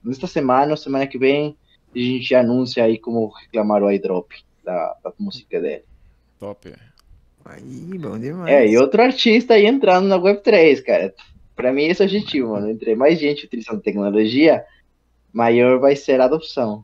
nesta 0.03 0.27
semana 0.27 0.71
ou 0.71 0.77
semana 0.77 1.05
que 1.05 1.17
vem, 1.17 1.55
a 1.93 1.99
gente 1.99 2.33
anuncia 2.33 2.83
aí 2.83 2.97
como 2.97 3.27
reclamar 3.27 3.83
o 3.83 3.91
iDrop 3.91 4.33
da, 4.65 4.97
da 5.03 5.13
música 5.19 5.61
dele. 5.61 5.83
Top. 6.39 6.73
Aí, 7.45 7.97
bom 7.99 8.17
demais. 8.17 8.51
É, 8.51 8.67
e 8.67 8.77
outro 8.77 9.01
artista 9.01 9.53
aí 9.53 9.65
entrando 9.65 10.07
na 10.07 10.19
Web3, 10.19 10.83
cara. 10.83 11.13
Pra 11.55 11.71
mim 11.71 11.83
esse 11.83 12.01
é 12.01 12.05
o 12.05 12.07
objetivo, 12.07 12.51
mano. 12.51 12.69
Entre 12.69 12.95
mais 12.95 13.19
gente 13.19 13.45
utilizando 13.45 13.81
tecnologia, 13.81 14.65
maior 15.31 15.79
vai 15.79 15.95
ser 15.95 16.19
a 16.19 16.25
adopção. 16.25 16.83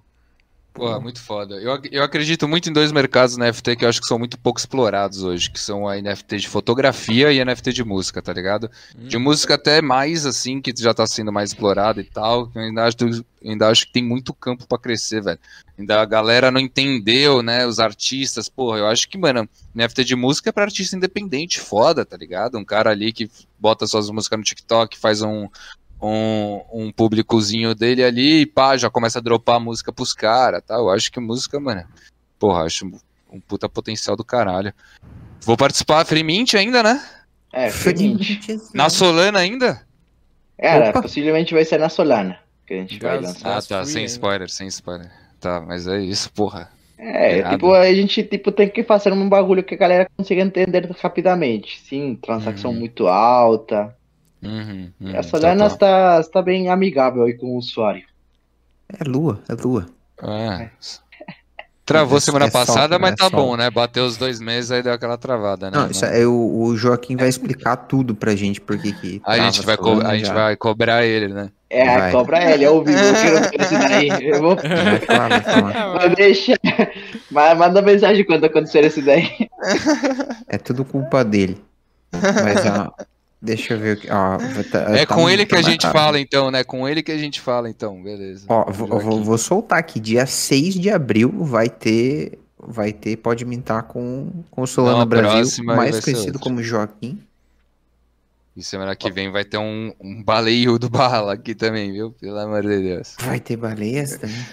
Pô, 0.74 1.00
muito 1.02 1.22
foda. 1.22 1.56
Eu, 1.56 1.80
eu 1.92 2.02
acredito 2.02 2.48
muito 2.48 2.70
em 2.70 2.74
dois 2.74 2.92
mercados 2.92 3.36
na 3.36 3.48
NFT 3.48 3.76
que 3.76 3.86
eu 3.86 3.90
acho 3.90 4.00
que 4.00 4.08
são 4.08 4.18
muito 4.18 4.40
pouco 4.40 4.60
explorados 4.60 5.22
hoje, 5.22 5.52
que 5.52 5.60
são 5.60 5.88
a 5.88 6.02
NFT 6.02 6.38
de 6.38 6.48
fotografia 6.48 7.32
e 7.32 7.42
a 7.42 7.46
NFT 7.46 7.74
de 7.74 7.84
música, 7.84 8.22
tá 8.22 8.32
ligado? 8.32 8.72
De 8.96 9.18
música 9.18 9.56
até 9.56 9.82
mais, 9.82 10.26
assim, 10.26 10.62
que 10.62 10.74
já 10.78 10.94
tá 10.94 11.06
sendo 11.06 11.32
mais 11.32 11.50
explorada 11.50 12.00
e 12.00 12.06
tal. 12.06 12.50
Eu 12.56 12.62
ainda 12.62 12.86
acho, 12.86 12.98
ainda 13.44 13.68
acho 13.68 13.86
que 13.88 13.92
tem 13.92 14.04
muito 14.04 14.34
campo 14.34 14.66
pra 14.66 14.78
crescer, 14.78 15.22
velho. 15.22 15.40
Ainda 15.78 16.02
a 16.02 16.06
galera 16.06 16.50
não 16.50 16.60
entendeu, 16.60 17.42
né, 17.42 17.66
os 17.66 17.80
artistas. 17.80 18.48
Porra, 18.48 18.78
eu 18.80 18.88
acho 18.88 19.10
que, 19.10 19.18
mano, 19.18 19.50
NFT 19.76 20.06
de 20.06 20.16
música 20.16 20.50
é 20.50 20.54
pra 20.54 20.64
artista 20.64 20.96
independente, 20.96 21.60
foda, 21.60 22.06
tá 22.06 22.16
ligado? 22.16 22.58
Um 22.58 22.66
cara 22.66 22.92
ali 22.92 23.12
que 23.12 23.30
bota 23.60 23.86
suas 23.86 24.10
músicas 24.10 24.40
no 24.40 24.46
TikTok, 24.46 24.98
faz 24.98 25.22
um, 25.22 25.50
um, 26.02 26.62
um 26.72 26.92
públicozinho 26.92 27.76
dele 27.76 28.04
ali 28.04 28.42
e 28.42 28.46
pá, 28.46 28.76
já 28.78 28.90
começa 28.90 29.20
a 29.20 29.22
dropar 29.22 29.60
música 29.60 29.92
pros 29.94 30.14
caras, 30.14 30.64
tá? 30.66 30.76
Eu 30.76 30.90
acho 30.90 31.12
que 31.12 31.20
música, 31.20 31.60
mano, 31.60 31.84
porra, 32.40 32.64
acho 32.64 32.90
um 33.32 33.40
puta 33.40 33.70
potencial 33.70 34.16
do 34.16 34.24
caralho. 34.24 34.74
Vou 35.42 35.56
participar, 35.58 36.06
Free 36.06 36.24
Mint 36.24 36.54
ainda, 36.56 36.84
né? 36.84 37.04
É, 37.54 37.70
Free 37.70 38.18
Na 38.74 38.90
Solana 38.90 39.40
ainda? 39.40 39.82
Cara, 40.60 40.90
Opa. 40.90 41.02
possivelmente 41.02 41.54
vai 41.54 41.66
ser 41.66 41.80
na 41.80 41.90
Solana 41.90 42.40
que 42.68 42.74
a 42.76 42.78
gente 42.78 43.00
vai 43.00 43.20
lançar. 43.20 43.58
Ah, 43.58 43.62
tá, 43.62 43.84
free 43.84 43.92
sem 43.94 44.02
ainda. 44.02 44.12
spoiler, 44.12 44.50
sem 44.50 44.68
spoiler. 44.68 45.12
Tá, 45.40 45.60
mas 45.60 45.88
é 45.88 46.00
isso, 46.00 46.32
porra. 46.32 46.70
É, 46.98 47.40
Irado. 47.40 47.56
tipo, 47.56 47.74
a 47.74 47.94
gente 47.94 48.24
tipo, 48.24 48.52
tem 48.52 48.70
que 48.70 48.84
fazer 48.84 49.12
um 49.12 49.28
bagulho 49.28 49.64
que 49.64 49.74
a 49.74 49.78
galera 49.78 50.08
consiga 50.16 50.42
entender 50.42 50.88
rapidamente. 51.02 51.80
Sim, 51.82 52.16
transação 52.22 52.72
Uhum. 52.72 52.78
muito 52.80 53.08
alta. 53.08 53.96
Uhum, 54.44 54.92
uhum, 55.00 55.12
E 55.12 55.18
a 55.18 55.24
Solana 55.24 55.70
tá, 55.70 55.70
tá. 55.70 55.74
está, 55.76 56.20
está 56.22 56.42
bem 56.42 56.70
amigável 56.70 57.24
aí 57.24 57.34
com 57.36 57.48
o 57.48 57.58
usuário. 57.58 58.04
É 58.90 59.04
lua, 59.04 59.40
é 59.48 59.54
lua. 59.54 59.86
É. 60.22 60.70
Travou 61.86 62.18
É- 62.18 62.22
semana 62.22 62.46
é 62.46 62.52
sol, 62.52 62.62
passada, 62.66 62.98
mas 63.00 63.14
é 63.14 63.16
tá 63.16 63.30
sol. 63.30 63.40
bom, 63.40 63.58
né? 63.58 63.70
Bateu 63.70 64.06
os 64.06 64.16
dois 64.16 64.40
meses, 64.40 64.72
aí 64.72 64.82
deu 64.84 64.94
aquela 64.94 65.18
travada, 65.18 65.70
né? 65.70 65.78
Não, 65.78 65.90
isso 65.90 66.06
é, 66.06 66.26
o, 66.26 66.64
o 66.64 66.78
Joaquim 66.78 67.16
vai 67.18 67.28
explicar 67.28 67.76
tudo 67.76 68.16
pra 68.16 68.36
gente, 68.36 68.62
porque 68.62 68.94
que 68.94 69.22
A 69.26 69.38
gente, 69.40 69.62
vai 69.66 69.76
co- 69.76 70.00
a 70.00 70.16
gente 70.16 70.28
já. 70.28 70.34
vai 70.34 70.56
cobrar 70.56 71.04
ele, 71.06 71.28
né? 71.34 71.50
É, 71.70 71.86
Vai. 71.98 72.12
cobra 72.12 72.52
ele, 72.54 72.66
é 72.66 72.70
o 72.70 72.84
vivo, 72.84 72.98
eu 73.00 73.14
quero 73.14 73.50
ver 73.50 73.62
isso 73.62 73.80
daí. 73.80 74.28
Eu 74.30 74.42
vou, 74.42 74.56
Vai 74.58 75.00
falar, 75.00 75.30
vai 75.30 75.42
falar. 75.42 76.00
vou 76.00 76.16
deixar. 76.16 76.58
Manda 77.32 77.82
mensagem 77.82 78.26
quando 78.26 78.44
acontecer 78.46 78.84
isso 78.86 79.02
daí. 79.02 79.30
É 80.48 80.58
tudo 80.58 80.84
culpa 80.86 81.24
dele. 81.24 81.62
Mas, 82.12 82.66
ó, 82.66 82.92
deixa 83.42 83.74
eu 83.74 83.80
ver 83.80 83.98
aqui. 83.98 84.08
Ó, 84.12 84.38
vai 84.38 84.64
tá- 84.64 84.80
É 84.96 85.06
tá 85.06 85.16
com 85.16 85.30
ele 85.30 85.46
que 85.46 85.56
a 85.56 85.62
gente 85.62 85.90
fala, 85.90 86.20
então, 86.20 86.52
né? 86.52 86.64
Com 86.64 86.88
ele 86.88 87.02
que 87.02 87.12
a 87.12 87.18
gente 87.18 87.42
fala, 87.42 87.70
então, 87.70 88.02
beleza. 88.02 88.46
Ó, 88.48 88.72
vou, 88.72 88.88
vou, 89.00 89.24
vou 89.24 89.38
soltar 89.38 89.80
aqui. 89.80 90.00
Dia 90.00 90.26
6 90.26 90.76
de 90.76 90.90
abril 90.90 91.32
vai 91.44 91.70
ter. 91.70 92.38
Vai 92.64 92.94
ter, 92.94 93.18
pode 93.18 93.44
mintar 93.44 93.82
com, 93.84 94.32
com 94.52 94.62
o 94.62 94.68
Solana 94.68 95.00
Não, 95.00 95.06
Brasil, 95.08 95.66
mais 95.66 96.00
conhecido 96.00 96.38
como 96.38 96.62
Joaquim. 96.62 97.20
E 98.56 98.62
semana 98.64 98.96
que 98.96 99.10
vem 99.10 99.32
vai 99.32 99.44
ter 99.46 99.58
um, 99.58 99.92
um 100.00 100.22
baleio 100.22 100.78
do 100.78 100.90
bala 100.90 101.34
aqui 101.34 101.56
também, 101.56 101.92
viu? 101.92 102.12
Pelo 102.12 102.38
amor 102.38 102.62
de 102.62 102.80
Deus. 102.82 103.16
Vai 103.20 103.40
ter 103.40 103.56
baleias 103.58 104.18
também. 104.18 104.46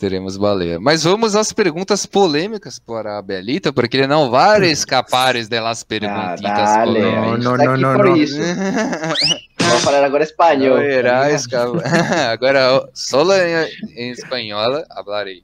Teremos 0.00 0.38
baleia. 0.38 0.80
Mas 0.80 1.04
vamos 1.04 1.36
às 1.36 1.52
perguntas 1.52 2.06
polêmicas 2.06 2.78
para 2.78 3.18
a 3.18 3.22
Belita, 3.22 3.70
porque 3.70 4.06
não 4.06 4.30
vai 4.30 4.64
escapar 4.64 5.34
de 5.34 5.60
las 5.60 5.84
perguntitas 5.84 6.40
dale, 6.40 7.02
a 7.02 7.12
polêmicas. 7.12 7.30
gente 7.32 7.44
Não, 7.44 7.56
tá 7.58 7.64
não, 7.64 7.76
não, 7.76 7.98
não. 7.98 8.14
Vou 9.60 9.78
falar 9.80 10.02
agora 10.02 10.24
espanhol. 10.24 10.78
Não 10.78 10.82
irá 10.82 11.30
escapar. 11.30 11.82
Agora, 12.32 12.72
ó, 12.76 12.88
solo 12.94 13.34
em, 13.34 13.68
em 13.94 14.10
espanhola, 14.10 14.86
hablarei. 14.88 15.42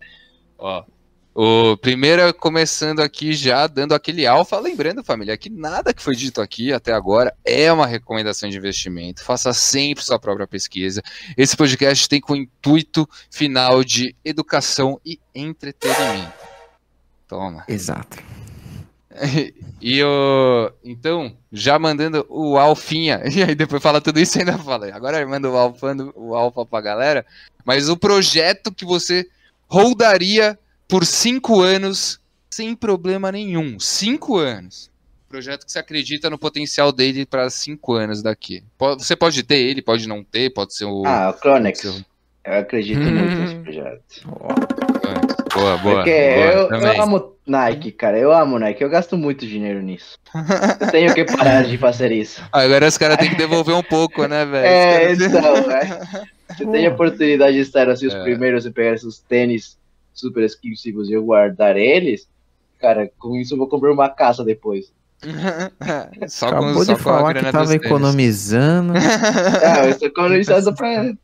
Ó, 0.58 0.84
o 1.38 1.76
primeiro 1.76 2.32
começando 2.32 3.00
aqui 3.00 3.34
já 3.34 3.66
dando 3.66 3.94
aquele 3.94 4.26
alfa, 4.26 4.58
lembrando 4.58 5.04
família 5.04 5.36
que 5.36 5.50
nada 5.50 5.92
que 5.92 6.02
foi 6.02 6.16
dito 6.16 6.40
aqui 6.40 6.72
até 6.72 6.94
agora 6.94 7.36
é 7.44 7.70
uma 7.70 7.86
recomendação 7.86 8.48
de 8.48 8.56
investimento. 8.56 9.22
Faça 9.22 9.52
sempre 9.52 10.02
sua 10.02 10.18
própria 10.18 10.46
pesquisa. 10.46 11.02
Esse 11.36 11.54
podcast 11.54 12.08
tem 12.08 12.22
com 12.22 12.34
intuito 12.34 13.06
final 13.30 13.84
de 13.84 14.16
educação 14.24 14.98
e 15.04 15.20
entretenimento. 15.34 16.32
Toma. 17.28 17.64
Exato. 17.68 18.16
E 19.78 20.02
o. 20.02 20.72
Então, 20.82 21.36
já 21.52 21.78
mandando 21.78 22.24
o 22.30 22.56
alfinha. 22.56 23.22
E 23.30 23.42
aí 23.42 23.54
depois 23.54 23.82
fala 23.82 24.00
tudo 24.00 24.18
isso 24.18 24.38
e 24.38 24.40
ainda 24.40 24.56
fala. 24.56 24.86
Agora 24.94 25.24
manda 25.26 25.50
o 25.50 25.56
alfando, 25.56 26.14
o 26.16 26.34
alfa 26.34 26.64
pra 26.64 26.80
galera. 26.80 27.26
Mas 27.62 27.90
o 27.90 27.96
projeto 27.96 28.72
que 28.72 28.86
você 28.86 29.28
rodaria 29.68 30.58
por 30.88 31.04
cinco 31.04 31.60
anos 31.60 32.20
sem 32.50 32.74
problema 32.74 33.30
nenhum. 33.32 33.78
Cinco 33.78 34.36
anos. 34.36 34.90
Projeto 35.28 35.66
que 35.66 35.72
você 35.72 35.78
acredita 35.78 36.30
no 36.30 36.38
potencial 36.38 36.92
dele 36.92 37.26
para 37.26 37.50
cinco 37.50 37.94
anos 37.94 38.22
daqui. 38.22 38.62
Você 38.78 39.16
pode 39.16 39.42
ter 39.42 39.58
ele, 39.58 39.82
pode 39.82 40.08
não 40.08 40.22
ter, 40.22 40.50
pode 40.50 40.74
ser 40.74 40.84
o. 40.84 41.02
Ah, 41.04 41.30
o 41.36 41.40
Clonex. 41.40 41.84
Eu 41.84 42.04
acredito 42.60 43.00
muito 43.00 43.34
nesse 43.34 43.54
projeto. 43.56 44.02
Boa, 45.54 45.76
boa. 45.78 45.94
Porque 45.96 46.10
boa, 46.10 46.52
eu, 46.52 46.70
eu 46.70 47.02
amo 47.02 47.32
Nike, 47.46 47.90
cara. 47.92 48.18
Eu 48.18 48.32
amo 48.32 48.58
Nike. 48.58 48.82
Eu 48.82 48.88
gasto 48.88 49.16
muito 49.16 49.46
dinheiro 49.46 49.82
nisso. 49.82 50.16
Eu 50.80 50.90
tenho 50.90 51.14
que 51.14 51.24
parar 51.24 51.64
de 51.64 51.76
fazer 51.76 52.12
isso. 52.12 52.40
Agora 52.52 52.86
os 52.86 52.96
caras 52.96 53.16
têm 53.16 53.30
que 53.30 53.36
devolver 53.36 53.74
um 53.74 53.82
pouco, 53.82 54.26
né, 54.26 54.44
velho? 54.44 54.66
É, 54.66 55.12
Os 55.12 55.18
caras- 55.18 55.58
então, 55.58 55.66
né? 55.66 56.26
Você 56.48 56.66
tem 56.66 56.86
a 56.86 56.90
oportunidade 56.94 57.54
de 57.54 57.62
estar 57.62 57.88
assim, 57.88 58.06
os 58.06 58.14
É. 58.14 58.22
primeiros 58.22 58.64
e 58.64 58.70
pegar 58.70 58.94
esses 58.94 59.18
tênis 59.18 59.76
super 60.16 60.42
exclusivos 60.42 61.08
e 61.08 61.12
eu 61.12 61.24
guardar 61.24 61.76
eles. 61.76 62.26
Cara, 62.80 63.10
com 63.18 63.36
isso 63.36 63.54
eu 63.54 63.58
vou 63.58 63.68
comprar 63.68 63.92
uma 63.92 64.08
casa 64.08 64.42
depois. 64.42 64.92
só 66.28 66.48
Acabou 66.48 66.74
com, 66.74 66.78
só 66.80 66.84
de 66.84 66.92
a 66.92 66.96
falar 66.96 67.34
que 67.34 67.52
tava 67.52 67.74
economizando. 67.74 68.92
Ah, 69.64 69.84
eu 69.84 69.90
estou 69.90 70.08
economizando 70.08 70.74
pra. 70.74 71.14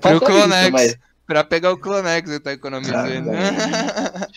Pro 0.00 0.20
Clonex. 0.20 0.70
mas- 0.70 0.98
Pra 1.26 1.42
pegar 1.42 1.72
o 1.72 1.76
Clonex, 1.76 2.30
você 2.30 2.38
tá 2.38 2.52
economizando. 2.52 3.30
Ah. 3.32 4.28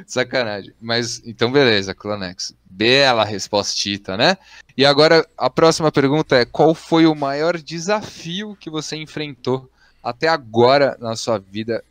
Sacanagem. 0.06 0.72
Mas, 0.80 1.20
então, 1.26 1.52
beleza, 1.52 1.94
Clonex. 1.94 2.54
Bela 2.64 3.22
respostita, 3.22 4.16
né? 4.16 4.38
E 4.76 4.86
agora, 4.86 5.26
a 5.36 5.50
próxima 5.50 5.92
pergunta 5.92 6.36
é: 6.36 6.46
qual 6.46 6.74
foi 6.74 7.04
o 7.04 7.14
maior 7.14 7.58
desafio 7.58 8.56
que 8.58 8.70
você 8.70 8.96
enfrentou 8.96 9.68
até 10.02 10.28
agora 10.28 10.96
na 10.98 11.14
sua 11.14 11.38
vida 11.38 11.84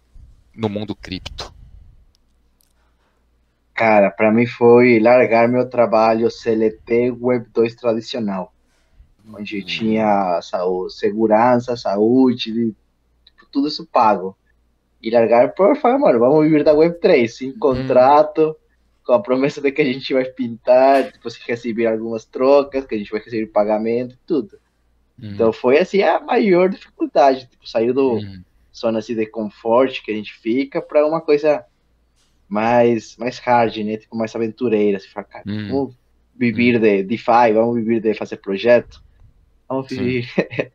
no 0.56 0.70
mundo 0.70 0.96
cripto? 0.96 1.54
Cara, 3.74 4.12
pra 4.12 4.32
mim 4.32 4.46
foi 4.46 5.00
largar 5.00 5.48
meu 5.48 5.68
trabalho 5.68 6.30
CLT 6.30 7.16
Web 7.20 7.48
2 7.54 7.76
tradicional. 7.76 8.54
Onde 9.34 9.64
tinha 9.64 10.40
saúde, 10.42 10.94
segurança, 10.94 11.76
saúde, 11.78 12.76
tipo, 13.26 13.46
tudo 13.52 13.68
isso 13.68 13.86
pago. 13.86 14.38
E 15.02 15.10
largar 15.10 15.54
por 15.54 15.76
falar, 15.78 15.98
mano, 15.98 16.20
vamos 16.20 16.44
viver 16.44 16.64
da 16.64 16.74
Web 16.74 17.00
3, 17.00 17.36
sem 17.36 17.52
contrato, 17.58 18.56
com 19.04 19.14
a 19.14 19.20
promessa 19.20 19.60
de 19.62 19.72
que 19.72 19.82
a 19.82 19.86
gente 19.86 20.14
vai 20.14 20.26
pintar, 20.26 21.12
tipo, 21.12 21.30
se 21.30 21.40
receber 21.48 21.88
algumas 21.88 22.26
trocas, 22.26 22.86
que 22.86 22.94
a 22.94 22.98
gente 22.98 23.12
vai 23.12 23.22
receber 23.22 23.48
pagamento, 23.48 24.18
tudo. 24.28 24.60
Uhum. 25.20 25.32
Então 25.32 25.52
foi 25.52 25.80
assim 25.80 26.04
a 26.04 26.20
maior 26.20 26.70
dificuldade, 26.70 27.48
tipo, 27.50 27.68
saiu 27.68 27.94
do 27.94 28.14
Uhum. 28.14 28.44
Zona 28.76 29.00
assim 29.00 29.16
de 29.16 29.26
conforto 29.26 30.02
que 30.04 30.12
a 30.12 30.16
gente 30.16 30.34
fica 30.34 30.82
para 30.82 31.06
uma 31.06 31.22
coisa 31.22 31.66
mais 32.48 33.16
mais 33.18 33.40
hard, 33.40 33.78
né? 33.78 33.98
Tipo, 33.98 34.16
mais 34.16 34.36
aventureira, 34.36 34.98
assim, 34.98 35.08
fala, 35.08 35.26
cara, 35.26 35.44
Uhum. 35.48 35.68
vamos 35.68 35.96
viver 36.36 36.80
de 36.80 37.04
DeFi, 37.04 37.54
vamos 37.54 37.76
viver 37.76 38.00
de 38.02 38.14
fazer 38.14 38.38
projeto, 38.38 39.02
vamos 39.68 39.88
viver. 39.88 40.28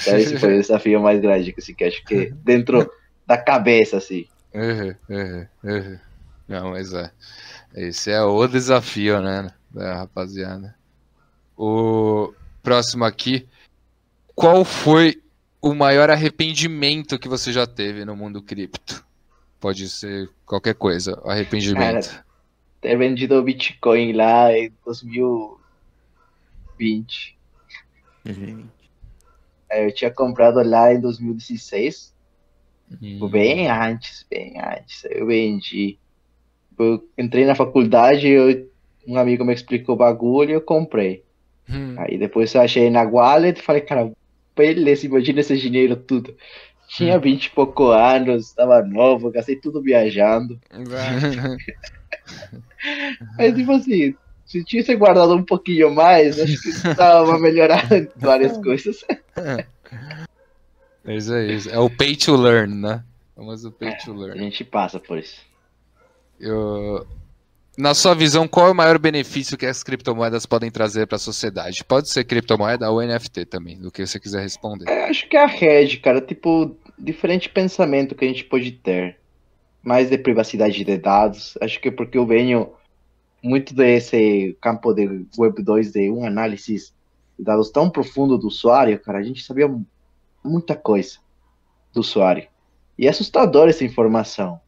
então 0.00 0.16
esse 0.18 0.38
foi 0.38 0.54
o 0.54 0.60
desafio 0.60 1.00
mais 1.00 1.20
grande, 1.20 1.54
assim, 1.56 1.74
que 1.74 1.84
acho 1.84 2.04
que 2.04 2.30
dentro 2.44 2.90
da 3.26 3.36
cabeça, 3.36 3.98
assim. 3.98 4.26
Uhum, 4.54 4.94
uhum, 5.08 5.46
uhum. 5.64 5.98
Não, 6.48 6.70
mas 6.70 6.94
é. 6.94 7.10
Esse 7.74 8.10
é 8.10 8.22
o 8.22 8.46
desafio, 8.46 9.20
né, 9.20 9.50
da 9.70 9.96
rapaziada. 9.98 10.74
O 11.56 12.32
próximo 12.62 13.04
aqui. 13.04 13.46
Qual 14.34 14.64
foi 14.64 15.20
o 15.60 15.74
maior 15.74 16.10
arrependimento 16.10 17.18
que 17.18 17.28
você 17.28 17.52
já 17.52 17.66
teve 17.66 18.04
no 18.04 18.16
mundo 18.16 18.40
cripto? 18.42 19.04
Pode 19.60 19.88
ser 19.88 20.30
qualquer 20.46 20.74
coisa, 20.74 21.20
arrependimento. 21.24 22.24
Ter 22.80 22.96
vendido 22.96 23.34
o 23.36 23.42
Bitcoin 23.42 24.12
lá 24.12 24.52
em 24.56 24.72
2020. 24.84 27.36
Gente. 28.24 28.66
Aí 29.70 29.84
Eu 29.84 29.92
tinha 29.94 30.10
comprado 30.10 30.62
lá 30.62 30.92
em 30.94 31.00
2016. 31.00 32.14
Hum, 32.90 32.96
Tipo, 33.00 33.28
Bem 33.28 33.68
antes, 33.68 34.24
bem 34.30 34.54
antes. 34.60 35.04
Eu 35.10 35.26
vendi. 35.26 35.98
Eu 36.78 37.06
entrei 37.18 37.44
na 37.44 37.54
faculdade, 37.54 38.28
eu- 38.28 38.70
um 39.06 39.18
amigo 39.18 39.44
me 39.44 39.52
explicou 39.52 39.94
o 39.94 39.98
bagulho 39.98 40.50
e 40.50 40.54
eu 40.54 40.60
comprei. 40.60 41.24
Hum. 41.68 41.94
Aí 41.98 42.16
depois 42.16 42.54
eu 42.54 42.62
achei 42.62 42.88
na 42.90 43.02
wallet 43.02 43.58
e 43.58 43.62
falei, 43.62 43.82
cara, 43.82 44.10
beleza, 44.58 45.06
imagina 45.06 45.40
esse 45.40 45.56
dinheiro 45.56 45.96
tudo. 45.96 46.34
Tinha 46.88 47.18
20 47.18 47.46
e 47.46 47.50
pouco 47.50 47.88
anos, 47.88 48.52
tava 48.52 48.82
novo, 48.82 49.30
gastei 49.30 49.56
tudo 49.56 49.82
viajando. 49.82 50.58
Mas 53.38 53.54
tipo 53.54 53.72
assim, 53.72 54.14
se 54.44 54.64
tivesse 54.64 54.94
guardado 54.96 55.34
um 55.34 55.44
pouquinho 55.44 55.94
mais, 55.94 56.38
acho 56.38 56.60
que 56.60 56.72
tava 56.96 57.38
melhorando 57.38 57.94
em 57.94 58.08
várias 58.16 58.56
coisas. 58.58 59.04
Mas 61.04 61.30
é 61.30 61.46
isso. 61.46 61.70
É 61.70 61.78
o 61.78 61.88
pay 61.90 62.16
to 62.16 62.36
learn, 62.36 62.74
né? 62.74 63.04
O 63.36 63.40
famoso 63.40 63.70
pay 63.72 63.94
to 63.96 64.12
A 64.12 64.16
learn. 64.16 64.38
gente 64.40 64.64
passa 64.64 64.98
por 64.98 65.18
isso. 65.18 65.40
Eu- 66.40 67.06
Na 67.78 67.94
sua 67.94 68.12
visão, 68.12 68.48
qual 68.48 68.66
é 68.66 68.70
o 68.72 68.74
maior 68.74 68.98
benefício 68.98 69.56
que 69.56 69.64
as 69.64 69.84
criptomoedas 69.84 70.44
podem 70.44 70.68
trazer 70.68 71.06
para 71.06 71.14
a 71.14 71.20
sociedade? 71.20 71.84
Pode 71.84 72.10
ser 72.10 72.24
criptomoeda 72.24 72.90
ou 72.90 73.00
NFT 73.00 73.44
também, 73.44 73.78
do 73.78 73.88
que 73.88 74.04
você 74.04 74.18
quiser 74.18 74.42
responder. 74.42 74.90
É, 74.90 75.08
acho 75.08 75.28
que 75.28 75.36
é 75.36 75.44
a 75.44 75.46
rede, 75.46 75.98
cara, 75.98 76.20
tipo, 76.20 76.76
diferente 76.98 77.48
pensamento 77.48 78.16
que 78.16 78.24
a 78.24 78.28
gente 78.28 78.42
pode 78.42 78.72
ter. 78.72 79.16
Mais 79.80 80.10
de 80.10 80.18
privacidade 80.18 80.84
de 80.84 80.98
dados. 80.98 81.56
Acho 81.60 81.80
que 81.80 81.86
é 81.86 81.92
porque 81.92 82.18
eu 82.18 82.26
venho 82.26 82.72
muito 83.40 83.72
desse 83.72 84.58
campo 84.60 84.92
de 84.92 85.24
Web 85.38 85.62
2, 85.62 85.92
de 85.92 86.10
um 86.10 86.26
análise 86.26 86.92
de 87.38 87.44
dados 87.44 87.70
tão 87.70 87.88
profundo 87.88 88.36
do 88.36 88.48
usuário, 88.48 88.98
cara, 88.98 89.18
a 89.18 89.22
gente 89.22 89.44
sabia 89.44 89.72
muita 90.44 90.74
coisa 90.74 91.18
do 91.94 92.00
usuário. 92.00 92.48
E 92.98 93.06
é 93.06 93.10
assustador 93.10 93.68
essa 93.68 93.84
informação. 93.84 94.60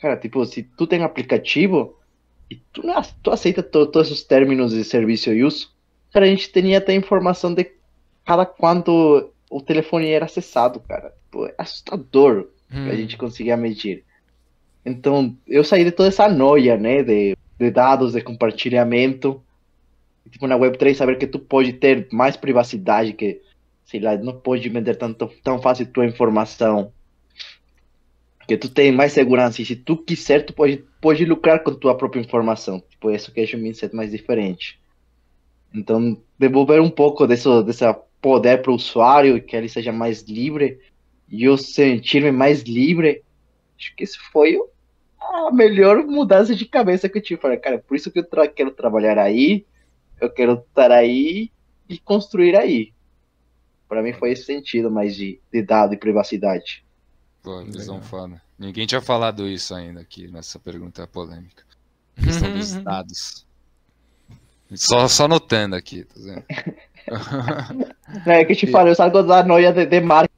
Cara, 0.00 0.16
tipo, 0.16 0.44
se 0.44 0.64
tu 0.64 0.88
tem 0.88 1.04
aplicativo 1.04 1.96
e 2.50 2.56
tu, 2.72 2.82
tu 3.22 3.30
aceita 3.30 3.62
to- 3.62 3.86
todos 3.86 4.10
os 4.10 4.22
términos 4.22 4.72
de 4.72 4.84
serviço 4.84 5.32
e 5.32 5.42
uso, 5.44 5.72
cara, 6.12 6.26
a 6.26 6.28
gente 6.28 6.50
tinha 6.52 6.78
até 6.78 6.94
informação 6.94 7.52
de 7.54 7.70
cada 8.24 8.46
quanto 8.46 9.30
o 9.50 9.60
telefone 9.60 10.08
era 10.08 10.24
acessado, 10.26 10.80
cara. 10.80 11.12
É 11.48 11.54
assustador 11.58 12.48
que 12.68 12.76
a 12.90 12.96
gente 12.96 13.16
conseguia 13.16 13.56
medir. 13.56 14.04
Então, 14.84 15.36
eu 15.46 15.64
saí 15.64 15.84
de 15.84 15.90
toda 15.92 16.08
essa 16.08 16.28
noia, 16.28 16.76
né, 16.76 17.02
de, 17.02 17.36
de 17.58 17.70
dados, 17.70 18.12
de 18.12 18.22
compartilhamento. 18.22 19.42
E, 20.24 20.30
Tipo, 20.30 20.46
na 20.46 20.56
Web3, 20.58 20.94
saber 20.94 21.18
que 21.18 21.26
tu 21.26 21.38
pode 21.38 21.72
ter 21.74 22.08
mais 22.12 22.36
privacidade, 22.36 23.12
que, 23.12 23.40
sei 23.84 24.00
lá, 24.00 24.16
não 24.16 24.38
pode 24.40 24.68
vender 24.68 24.96
tanto, 24.96 25.30
tão 25.42 25.60
fácil 25.60 25.86
tua 25.92 26.06
informação. 26.06 26.92
Que 28.46 28.56
tu 28.56 28.68
tem 28.68 28.92
mais 28.92 29.12
segurança. 29.12 29.60
E 29.60 29.66
se 29.66 29.76
tu 29.76 29.96
quiser, 29.96 30.44
tu 30.44 30.52
pode, 30.52 30.84
pode 31.00 31.24
lucrar 31.24 31.62
com 31.62 31.74
tua 31.74 31.96
própria 31.96 32.20
informação. 32.20 32.80
Tipo, 32.88 33.10
isso 33.10 33.32
que 33.32 33.40
acho 33.40 33.56
o 33.56 33.60
mindset 33.60 33.94
mais 33.94 34.10
diferente. 34.10 34.80
Então, 35.74 36.20
devolver 36.38 36.80
um 36.80 36.90
pouco 36.90 37.26
desse, 37.26 37.48
desse 37.64 37.84
poder 38.20 38.62
para 38.62 38.70
o 38.70 38.76
usuário, 38.76 39.42
que 39.42 39.56
ele 39.56 39.68
seja 39.68 39.92
mais 39.92 40.22
livre, 40.22 40.78
e 41.28 41.44
eu 41.44 41.58
sentir-me 41.58 42.30
mais 42.30 42.62
livre, 42.62 43.22
acho 43.76 43.94
que 43.96 44.04
isso 44.04 44.18
foi 44.32 44.58
a 45.20 45.50
melhor 45.52 46.04
mudança 46.06 46.54
de 46.54 46.64
cabeça 46.64 47.08
que 47.08 47.18
eu 47.18 47.22
tive. 47.22 47.40
Falei, 47.40 47.58
cara, 47.58 47.78
por 47.78 47.96
isso 47.96 48.10
que 48.10 48.20
eu 48.20 48.24
tra- 48.24 48.48
quero 48.48 48.70
trabalhar 48.70 49.18
aí, 49.18 49.66
eu 50.20 50.30
quero 50.30 50.54
estar 50.54 50.92
aí 50.92 51.50
e 51.88 51.98
construir 51.98 52.56
aí. 52.56 52.92
Para 53.88 54.02
mim 54.02 54.12
foi 54.12 54.32
esse 54.32 54.44
sentido 54.44 54.90
mais 54.90 55.14
de, 55.16 55.40
de 55.52 55.62
dado 55.62 55.94
e 55.94 55.98
privacidade. 55.98 56.85
Pô, 57.46 57.62
visão 57.64 57.94
Legal. 57.94 58.08
foda. 58.08 58.42
Ninguém 58.58 58.88
tinha 58.88 59.00
falado 59.00 59.46
isso 59.46 59.72
ainda 59.72 60.00
aqui 60.00 60.26
nessa 60.26 60.58
pergunta 60.58 61.06
polêmica. 61.06 61.62
Questão 62.20 62.52
dos 62.52 62.72
dados. 62.82 63.46
Só, 64.74 65.06
só 65.06 65.28
notando 65.28 65.76
aqui, 65.76 66.02
tá 66.02 66.14
vendo? 66.16 66.44
É 68.26 68.44
que 68.44 68.52
eu 68.52 68.56
te 68.56 68.66
falei, 68.66 68.90
eu 68.90 68.96
saio 68.96 69.12
da 69.22 69.44
noia 69.44 69.72
de, 69.72 69.86
de 69.86 70.00
marca, 70.00 70.28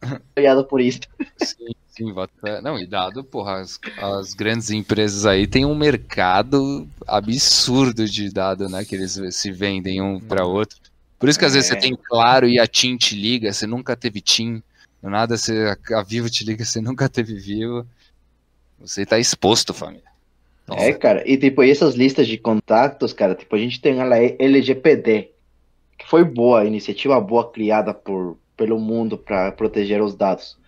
por 0.70 0.80
isso. 0.80 1.00
Sim, 1.36 1.74
sim. 1.86 2.14
Não, 2.62 2.78
e 2.78 2.86
dado, 2.86 3.22
porra, 3.22 3.60
as, 3.60 3.78
as 3.98 4.32
grandes 4.32 4.70
empresas 4.70 5.26
aí 5.26 5.46
têm 5.46 5.66
um 5.66 5.74
mercado 5.74 6.88
absurdo 7.06 8.08
de 8.08 8.30
dado, 8.32 8.70
né? 8.70 8.86
Que 8.86 8.94
eles 8.94 9.20
se 9.32 9.52
vendem 9.52 10.00
um 10.00 10.18
para 10.18 10.46
outro. 10.46 10.78
Por 11.18 11.28
isso 11.28 11.38
que 11.38 11.44
às 11.44 11.52
vezes 11.52 11.70
É. 11.70 11.74
você 11.74 11.78
tem 11.80 11.94
claro 11.94 12.48
e 12.48 12.58
a 12.58 12.66
TIM 12.66 12.96
te 12.96 13.14
liga, 13.14 13.52
você 13.52 13.66
nunca 13.66 13.94
teve 13.94 14.22
TIM. 14.22 14.62
Do 15.02 15.10
nada 15.10 15.36
você, 15.36 15.76
a 15.94 16.02
Vivo 16.02 16.28
te 16.28 16.44
liga, 16.44 16.64
você 16.64 16.80
nunca 16.80 17.08
teve 17.08 17.34
Vivo. 17.34 17.86
Você 18.80 19.04
tá 19.04 19.18
exposto, 19.18 19.74
família. 19.74 20.08
Nossa. 20.66 20.84
É, 20.84 20.92
cara, 20.92 21.22
e 21.26 21.36
tipo, 21.36 21.64
e 21.64 21.70
essas 21.70 21.94
listas 21.94 22.26
de 22.26 22.36
contatos, 22.36 23.12
cara, 23.12 23.34
tipo, 23.34 23.56
a 23.56 23.58
gente 23.58 23.80
tem 23.80 24.00
a 24.00 24.04
lei 24.04 24.36
LGPD, 24.38 25.30
que 25.96 26.06
foi 26.06 26.24
boa, 26.24 26.64
iniciativa 26.64 27.18
boa 27.20 27.50
criada 27.50 27.94
por, 27.94 28.36
pelo 28.56 28.78
mundo 28.78 29.16
para 29.16 29.50
proteger 29.52 30.02
os 30.02 30.14
dados. 30.14 30.58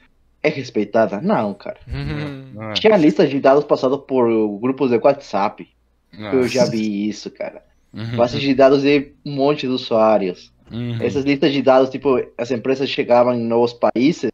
É 0.42 0.48
respeitada? 0.48 1.20
Não, 1.20 1.52
cara. 1.52 1.78
Uhum. 1.86 2.70
É? 2.70 2.72
Tinha 2.72 2.96
lista 2.96 3.26
de 3.26 3.38
dados 3.38 3.64
passada 3.64 3.98
por 3.98 4.26
grupos 4.58 4.90
de 4.90 4.96
WhatsApp. 4.96 5.68
Eu 6.12 6.48
já 6.48 6.60
Nossa. 6.60 6.72
vi 6.72 7.08
isso, 7.08 7.30
cara. 7.30 7.62
Uhum, 7.92 8.16
Bases 8.16 8.40
de 8.40 8.54
dados 8.54 8.82
de 8.82 9.12
um 9.24 9.32
monte 9.32 9.60
de 9.60 9.68
usuários. 9.68 10.52
Uhum. 10.70 10.98
Essas 11.02 11.24
listas 11.24 11.52
de 11.52 11.62
dados, 11.62 11.90
tipo, 11.90 12.16
as 12.38 12.50
empresas 12.50 12.88
chegavam 12.88 13.34
em 13.34 13.40
novos 13.42 13.72
países, 13.72 14.30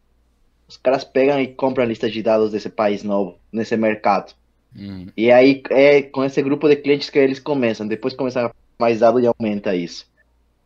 os 0.67 0.77
caras 0.77 1.03
pegam 1.03 1.39
e 1.39 1.47
compram 1.47 1.83
a 1.85 1.87
lista 1.87 2.09
de 2.09 2.21
dados 2.21 2.51
desse 2.51 2.69
país 2.69 3.03
novo, 3.03 3.37
nesse 3.51 3.75
mercado. 3.77 4.33
Uhum. 4.75 5.07
E 5.15 5.31
aí 5.31 5.61
é 5.69 6.01
com 6.01 6.23
esse 6.23 6.41
grupo 6.41 6.67
de 6.67 6.75
clientes 6.75 7.09
que 7.09 7.17
eles 7.17 7.39
começam. 7.39 7.87
Depois 7.87 8.13
começam 8.13 8.45
a 8.47 8.51
mais 8.79 8.99
dado 8.99 9.19
e 9.19 9.25
aumenta 9.27 9.75
isso. 9.75 10.05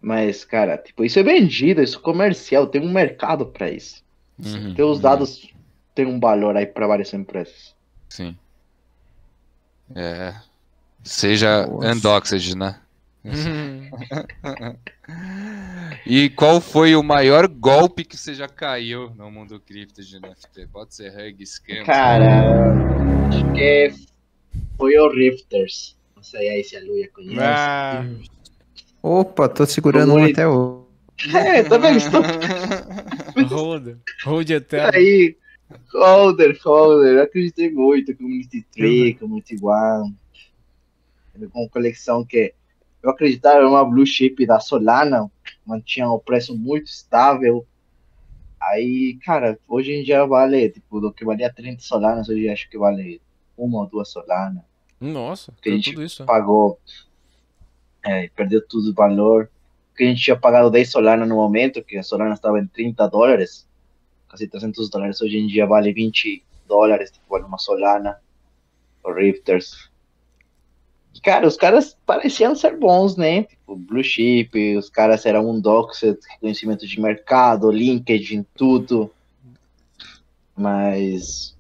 Mas, 0.02 0.44
cara, 0.44 0.78
tipo, 0.78 1.06
isso 1.06 1.20
é 1.20 1.24
vendido, 1.24 1.82
isso 1.82 2.00
é 2.00 2.02
comercial, 2.02 2.66
tem 2.68 2.82
um 2.82 2.92
mercado 2.92 3.46
pra 3.46 3.70
isso. 3.70 4.04
Uhum. 4.44 4.70
Então 4.70 4.90
os 4.90 4.98
Uhum. 4.98 5.04
dados 5.04 5.50
têm 5.94 6.08
um 6.08 6.20
valor 6.20 6.58
aí 6.58 6.66
pra 6.66 6.88
várias 6.88 7.14
empresas. 7.14 7.76
Sim. 8.10 8.36
É. 9.96 10.34
Seja 11.04 11.68
Nossa. 11.68 11.92
undoxed, 11.92 12.56
né? 12.58 12.80
Uhum. 13.24 13.90
E 16.06 16.30
qual 16.32 16.60
foi 16.60 16.96
o 16.96 17.04
maior 17.04 17.48
golpe 17.48 18.04
que 18.04 18.18
você 18.18 18.34
já 18.34 18.48
caiu 18.48 19.12
no 19.12 19.30
mundo 19.30 19.60
cripto 19.60 20.04
de 20.04 20.20
NFT? 20.20 20.68
Pode 20.72 20.96
ser 20.96 21.12
hug, 21.12 21.46
scam. 21.46 21.84
Cara, 21.86 22.74
acho 23.28 23.54
que 23.54 23.94
foi 24.78 24.98
o 24.98 25.10
Rifters. 25.10 25.96
Não 26.16 26.24
sei 26.24 26.50
aí 26.50 26.64
se 26.64 26.76
a 26.76 26.80
Luia 26.82 27.10
conhece. 27.14 27.40
Ah, 27.40 28.06
Opa, 29.04 29.48
tô 29.50 29.66
segurando 29.66 30.14
um 30.14 30.26
até 30.26 30.48
hoje. 30.48 30.86
É, 31.36 31.64
também 31.64 31.98
estou 31.98 32.22
Hold. 33.50 33.98
Hold 34.26 34.50
eterno. 34.50 34.98
aí. 34.98 35.38
Holder, 35.94 36.60
holder, 36.64 37.14
eu 37.14 37.24
acreditei 37.24 37.72
muito. 37.72 38.16
Community 38.16 38.66
Tree, 38.72 39.14
Community 39.14 39.58
One. 39.62 40.16
Com 41.54 41.70
coleção 41.70 42.26
que 42.26 42.54
eu 43.02 43.10
acreditava 43.10 43.62
em 43.62 43.66
uma 43.68 43.84
blue 43.84 44.06
chip 44.06 44.46
da 44.46 44.60
Solana, 44.60 45.30
mantinha 45.66 46.10
o 46.10 46.20
preço 46.20 46.56
muito 46.56 46.88
estável. 46.88 47.66
Aí, 48.62 49.18
cara, 49.26 49.58
hoje 49.68 49.92
em 49.92 50.04
dia 50.04 50.24
vale, 50.26 50.70
tipo, 50.70 51.00
do 51.00 51.12
que 51.12 51.26
valia 51.26 51.52
30 51.52 51.82
Solanas, 51.82 52.30
hoje 52.30 52.48
acho 52.48 52.70
que 52.70 52.78
vale 52.78 53.20
uma 53.58 53.80
ou 53.80 53.88
duas 53.88 54.10
Solanas. 54.10 54.64
Nossa, 55.00 55.52
Que 55.62 55.70
a 55.70 55.74
gente 55.74 55.92
tudo 55.92 56.04
isso. 56.04 56.22
né? 56.22 56.28
pagou, 56.28 56.80
é, 58.06 58.30
perdeu 58.30 58.66
tudo 58.66 58.92
o 58.92 58.94
valor. 58.94 59.50
Que 59.96 60.04
a 60.04 60.08
gente 60.08 60.22
tinha 60.22 60.38
pagado 60.38 60.70
10 60.70 60.90
Solana 60.90 61.26
no 61.26 61.36
momento, 61.36 61.84
que 61.84 61.98
a 61.98 62.04
Solana 62.04 62.34
estava 62.34 62.60
em 62.60 62.68
30 62.68 63.08
dólares, 63.08 63.68
quase 64.30 64.48
300 64.48 64.90
dólares. 64.90 65.22
Hoje 65.22 65.38
em 65.38 65.48
dia 65.48 65.66
vale 65.66 65.92
20 65.92 66.44
dólares, 66.68 67.12
tipo, 67.12 67.26
vale 67.30 67.46
uma 67.46 67.58
Solana, 67.58 68.20
o 69.04 69.12
Rifters. 69.12 69.91
Cara, 71.24 71.46
os 71.46 71.58
caras 71.58 71.98
pareciam 72.06 72.56
ser 72.56 72.78
bons, 72.78 73.16
né? 73.16 73.44
Tipo, 73.44 73.76
Blue 73.76 74.04
Chip, 74.04 74.78
os 74.78 74.90
caras 74.90 75.26
eram 75.26 75.50
um 75.50 75.60
doxed, 75.60 76.18
reconhecimento 76.30 76.88
de 76.88 77.00
mercado, 77.00 77.70
LinkedIn, 77.70 78.46
tudo. 78.56 79.12
Mas 80.56 81.56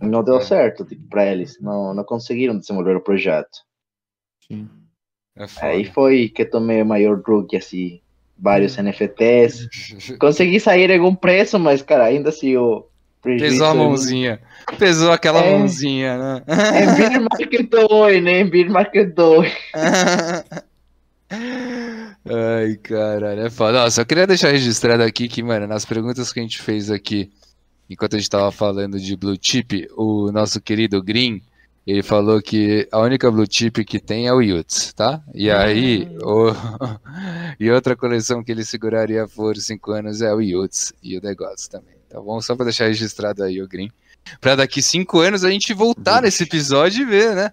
não 0.00 0.24
deu 0.24 0.40
certo, 0.40 0.84
tipo, 0.84 1.06
pra 1.08 1.26
eles. 1.26 1.60
Não, 1.60 1.94
não 1.94 2.04
conseguiram 2.04 2.58
desenvolver 2.58 2.96
o 2.96 3.00
projeto. 3.00 3.60
É 5.36 5.46
foda. 5.46 5.66
Aí 5.66 5.84
foi 5.84 6.28
que 6.28 6.44
tomei 6.44 6.82
o 6.82 6.86
maior 6.86 7.22
drug, 7.22 7.56
assim, 7.56 8.00
vários 8.36 8.76
NFTs. 8.76 9.68
Consegui 10.18 10.58
sair 10.58 10.90
em 10.90 10.98
algum 10.98 11.14
preço, 11.14 11.58
mas, 11.58 11.82
cara, 11.82 12.04
ainda 12.04 12.30
assim, 12.30 12.56
o 12.56 12.89
prejuízo... 13.22 13.52
Pesou 13.54 13.66
a 13.66 13.74
mãozinha. 13.74 14.40
Pesou 14.78 15.12
aquela 15.12 15.40
É. 15.44 15.58
mãozinha, 15.58 16.16
né? 16.18 16.42
É 16.46 16.94
Beer 16.96 17.20
Market 17.20 17.68
2, 17.70 18.22
né? 18.22 18.44
Beer 18.44 18.70
Market 18.70 19.14
2. 19.14 19.52
Ai, 22.24 22.76
caralho, 22.82 23.40
é 23.42 23.50
foda. 23.50 23.84
Eu 23.96 24.06
queria 24.06 24.26
deixar 24.26 24.50
registrado 24.50 25.02
aqui 25.02 25.28
que, 25.28 25.42
mano, 25.42 25.66
nas 25.66 25.84
perguntas 25.84 26.32
que 26.32 26.40
a 26.40 26.42
gente 26.42 26.60
fez 26.60 26.90
aqui, 26.90 27.30
enquanto 27.88 28.16
a 28.16 28.18
gente 28.18 28.30
tava 28.30 28.50
falando 28.52 28.98
de 28.98 29.16
Blue 29.16 29.36
Chip, 29.40 29.88
o 29.96 30.30
nosso 30.32 30.60
querido 30.60 31.02
Green, 31.02 31.42
ele 31.86 32.02
falou 32.02 32.40
que 32.42 32.86
a 32.92 32.98
única 33.00 33.30
Blue 33.30 33.46
Chip 33.48 33.84
que 33.84 33.98
tem 33.98 34.26
é 34.26 34.32
o 34.32 34.40
Yuts, 34.42 34.92
tá? 34.92 35.22
E 35.34 35.50
aí, 35.50 36.08
o... 36.22 36.52
e 37.58 37.70
outra 37.70 37.96
coleção 37.96 38.42
que 38.44 38.52
ele 38.52 38.64
seguraria 38.64 39.26
por 39.28 39.56
cinco 39.56 39.92
anos 39.92 40.20
é 40.20 40.32
o 40.32 40.40
Yuts 40.40 40.92
e 41.02 41.16
o 41.16 41.22
negócio 41.22 41.70
também. 41.70 41.99
Tá 42.10 42.20
bom? 42.20 42.40
Só 42.40 42.54
pra 42.56 42.64
deixar 42.64 42.86
registrado 42.88 43.42
aí 43.42 43.62
o 43.62 43.68
Green. 43.68 43.90
Pra 44.40 44.54
daqui 44.56 44.82
cinco 44.82 45.20
anos 45.20 45.44
a 45.44 45.50
gente 45.50 45.72
voltar 45.72 46.20
nesse 46.20 46.42
episódio 46.42 47.02
e 47.02 47.04
ver, 47.06 47.34
né? 47.34 47.52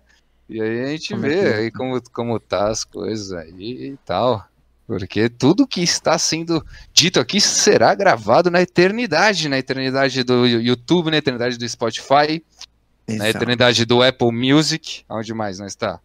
E 0.49 0.61
aí 0.61 0.81
a 0.81 0.87
gente 0.87 1.09
Como 1.13 1.25
é 1.25 1.29
vê 1.29 1.35
que 1.35 1.45
é? 1.47 1.55
aí 1.57 1.71
como, 1.71 2.01
como 2.11 2.39
tá 2.39 2.69
as 2.69 2.83
coisas 2.83 3.31
aí 3.33 3.91
e 3.93 3.97
tal. 4.05 4.45
Porque 4.87 5.27
tudo 5.29 5.67
que 5.67 5.81
está 5.81 6.17
sendo 6.17 6.65
dito 6.93 7.19
aqui 7.19 7.41
será 7.41 7.93
gravado 7.93 8.49
na 8.49 8.61
eternidade, 8.61 9.49
na 9.49 9.57
eternidade 9.57 10.23
do 10.23 10.45
YouTube, 10.47 11.11
na 11.11 11.17
eternidade 11.17 11.57
do 11.57 11.67
Spotify, 11.67 12.41
na 13.07 13.15
Exato. 13.15 13.29
eternidade 13.29 13.85
do 13.85 14.01
Apple 14.01 14.31
Music. 14.31 15.03
Onde 15.09 15.33
mais 15.33 15.59
nós 15.59 15.73
está? 15.73 15.99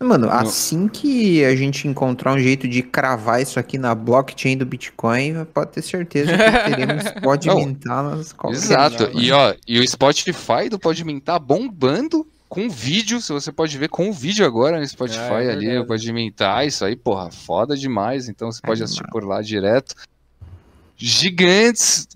Mano, 0.00 0.30
assim 0.30 0.86
que 0.86 1.44
a 1.44 1.56
gente 1.56 1.88
encontrar 1.88 2.32
um 2.32 2.38
jeito 2.38 2.68
de 2.68 2.82
cravar 2.82 3.42
isso 3.42 3.58
aqui 3.58 3.76
na 3.76 3.94
blockchain 3.96 4.56
do 4.56 4.64
Bitcoin, 4.64 5.44
pode 5.52 5.72
ter 5.72 5.82
certeza 5.82 6.30
que 6.32 6.70
teremos 6.70 7.04
pode 7.20 7.48
Não. 7.48 7.56
mintar 7.56 8.04
nas 8.04 8.32
qualquer 8.32 8.58
Exato. 8.58 9.08
dia, 9.08 9.20
E 9.26 9.30
mano. 9.32 9.42
ó, 9.50 9.54
e 9.66 9.80
o 9.80 9.88
Spotify 9.88 10.68
do 10.70 10.78
Podmin 10.78 11.18
tá 11.18 11.36
bombando 11.38 12.24
com 12.48 12.70
vídeo, 12.70 13.20
se 13.20 13.32
você 13.32 13.50
pode 13.50 13.76
ver 13.76 13.88
com 13.88 14.08
o 14.08 14.12
vídeo 14.12 14.46
agora 14.46 14.78
no 14.78 14.86
Spotify 14.86 15.18
É, 15.20 15.44
é 15.46 15.50
ali, 15.50 15.66
verdade. 15.66 15.78
o 15.78 15.86
Podmin 15.86 16.30
tá, 16.30 16.64
isso 16.64 16.84
aí, 16.84 16.94
porra, 16.94 17.30
foda 17.32 17.76
demais, 17.76 18.28
então 18.28 18.50
você 18.52 18.60
pode 18.62 18.80
assistir 18.82 19.02
Animal. 19.02 19.12
por 19.20 19.28
lá 19.28 19.42
direto. 19.42 19.94
Gigantes, 20.96 22.08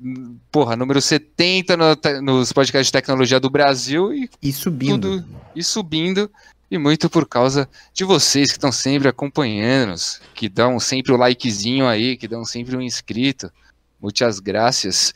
porra, 0.50 0.74
número 0.74 1.00
70 1.00 1.76
no, 1.76 1.84
nos 2.22 2.52
podcasts 2.52 2.86
de 2.88 2.92
tecnologia 2.92 3.38
do 3.38 3.48
Brasil 3.50 4.12
e 4.12 4.28
E 4.42 4.52
subindo. 4.52 5.18
tudo 5.20 5.28
e 5.54 5.62
subindo. 5.62 6.30
E 6.73 6.78
muito 6.78 7.11
por 7.11 7.28
causa 7.28 7.69
de 7.93 8.03
vocês 8.03 8.49
que 8.49 8.57
estão 8.57 8.73
sempre 8.73 9.07
acompanhando-nos, 9.07 10.23
que 10.35 10.49
dão 10.49 10.81
sempre 10.81 11.12
o 11.12 11.19
likezinho 11.19 11.86
aí, 11.86 12.16
que 12.16 12.27
dão 12.27 12.47
sempre 12.47 12.74
um 12.74 12.81
inscrito. 12.81 13.53
Muitas 14.01 14.40
graças. 14.40 15.12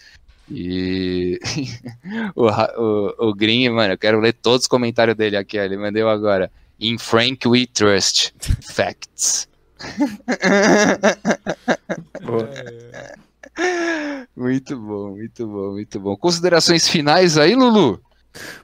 E 0.50 1.40
o, 2.36 2.46
o, 2.46 3.30
o 3.30 3.34
Green, 3.34 3.70
mano, 3.70 3.94
eu 3.94 3.98
quero 3.98 4.20
ler 4.20 4.34
todos 4.34 4.64
os 4.64 4.68
comentários 4.68 5.16
dele 5.16 5.34
aqui. 5.34 5.56
Ele 5.56 5.78
mandou 5.78 6.10
agora. 6.10 6.52
In 6.78 6.98
Frank 6.98 7.48
we 7.48 7.66
trust. 7.66 8.34
Facts. 8.60 9.48
muito 14.36 14.78
bom, 14.78 15.12
muito 15.12 15.46
bom, 15.46 15.72
muito 15.72 16.00
bom. 16.00 16.14
Considerações 16.18 16.86
finais 16.86 17.38
aí, 17.38 17.54
Lulu? 17.54 17.98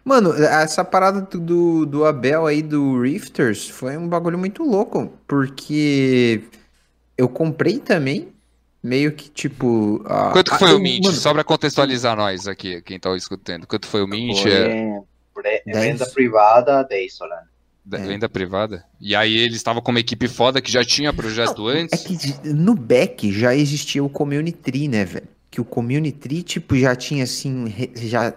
Mano, 0.04 0.32
essa 0.34 0.84
parada 0.84 1.20
do- 1.22 1.40
do, 1.86 1.86
Abel 2.04 2.46
aí 2.46 2.62
do 2.62 3.00
Rifters 3.00 3.68
foi 3.68 3.96
um 3.96 4.08
bagulho 4.08 4.38
muito 4.38 4.62
louco, 4.62 5.12
porque 5.26 6.42
eu 7.16 7.28
comprei 7.28 7.78
também, 7.78 8.28
meio 8.82 9.12
que 9.12 9.28
tipo. 9.30 10.02
ah, 10.06 10.30
Quanto 10.32 10.50
que 10.50 10.56
ah, 10.56 10.58
foi 10.58 10.74
o 10.74 10.78
Mint? 10.78 11.04
mano, 11.04 11.16
Só 11.16 11.32
pra 11.32 11.44
contextualizar 11.44 12.16
nós 12.16 12.46
aqui, 12.48 12.80
quem 12.82 12.98
tá 12.98 13.14
escutando. 13.16 13.66
Quanto 13.66 13.86
foi 13.86 14.02
o 14.02 14.06
Mint? 14.08 14.42
Foi 14.42 14.50
É, 15.44 15.62
Dez. 15.64 15.84
venda 15.86 16.06
privada, 16.06 16.82
10 16.84 17.14
Solana. 17.14 17.42
da- 17.84 17.98
é. 17.98 18.02
venda 18.02 18.28
privada? 18.28 18.84
E 19.00 19.14
aí 19.16 19.36
eles 19.38 19.56
estavam 19.56 19.80
com 19.82 19.90
uma 19.90 20.00
equipe 20.00 20.28
foda 20.28 20.60
que 20.60 20.70
já 20.70 20.84
tinha 20.84 21.12
projeto 21.12 21.68
É 21.70 21.80
antes? 21.80 22.02
que 22.02 22.16
de- 22.16 22.52
no 22.52 22.74
back 22.74 23.32
já 23.32 23.54
existia 23.54 24.02
o 24.04 24.08
Community 24.08 24.88
né, 24.88 25.04
velho? 25.04 25.26
Que 25.50 25.60
o 25.60 25.64
Community 25.64 26.42
tipo, 26.42 26.76
já 26.76 26.94
tinha 26.96 27.24
assim, 27.24 27.68
re- 27.68 27.90
já 27.96 28.32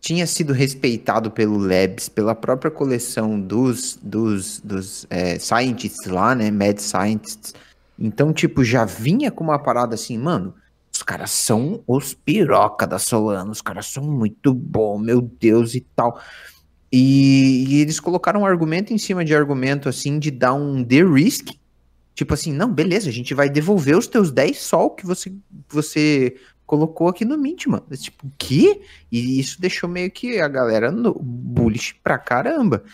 tinha 0.00 0.26
sido 0.26 0.52
respeitado 0.52 1.30
pelo 1.30 1.58
Labs, 1.58 2.08
pela 2.08 2.34
própria 2.34 2.70
coleção 2.70 3.38
dos, 3.38 3.98
dos, 4.02 4.60
dos 4.60 5.06
é, 5.10 5.38
scientists 5.38 6.06
lá, 6.06 6.34
né, 6.34 6.50
Mad 6.50 6.78
Scientists. 6.78 7.54
Então, 7.98 8.32
tipo, 8.32 8.64
já 8.64 8.84
vinha 8.84 9.30
com 9.30 9.44
uma 9.44 9.58
parada 9.58 9.94
assim, 9.94 10.16
mano, 10.16 10.54
os 10.92 11.02
caras 11.02 11.30
são 11.30 11.82
os 11.86 12.14
piroca 12.14 12.86
da 12.86 12.98
Solana, 12.98 13.50
os 13.50 13.60
caras 13.60 13.86
são 13.86 14.02
muito 14.02 14.54
bom, 14.54 14.98
meu 14.98 15.20
Deus 15.20 15.74
e 15.74 15.80
tal. 15.94 16.18
E, 16.90 17.66
e 17.68 17.80
eles 17.82 18.00
colocaram 18.00 18.40
um 18.40 18.46
argumento 18.46 18.92
em 18.92 18.98
cima 18.98 19.24
de 19.24 19.34
argumento, 19.34 19.88
assim, 19.88 20.18
de 20.18 20.30
dar 20.30 20.54
um 20.54 20.82
de-risk, 20.82 21.50
Tipo 22.20 22.34
assim, 22.34 22.52
não, 22.52 22.70
beleza, 22.70 23.08
a 23.08 23.12
gente 23.12 23.32
vai 23.32 23.48
devolver 23.48 23.96
os 23.96 24.06
teus 24.06 24.30
10 24.30 24.58
sol 24.58 24.90
que 24.90 25.06
você, 25.06 25.32
você 25.70 26.36
colocou 26.70 27.08
aqui 27.08 27.24
no 27.24 27.36
Mint, 27.36 27.66
mano. 27.66 27.84
Tipo, 27.96 28.28
o 28.28 28.32
quê? 28.38 28.82
E 29.10 29.40
isso 29.40 29.60
deixou 29.60 29.90
meio 29.90 30.08
que 30.08 30.38
a 30.38 30.46
galera 30.46 30.92
no 30.92 31.12
bullish 31.12 31.96
pra 32.00 32.16
caramba. 32.16 32.84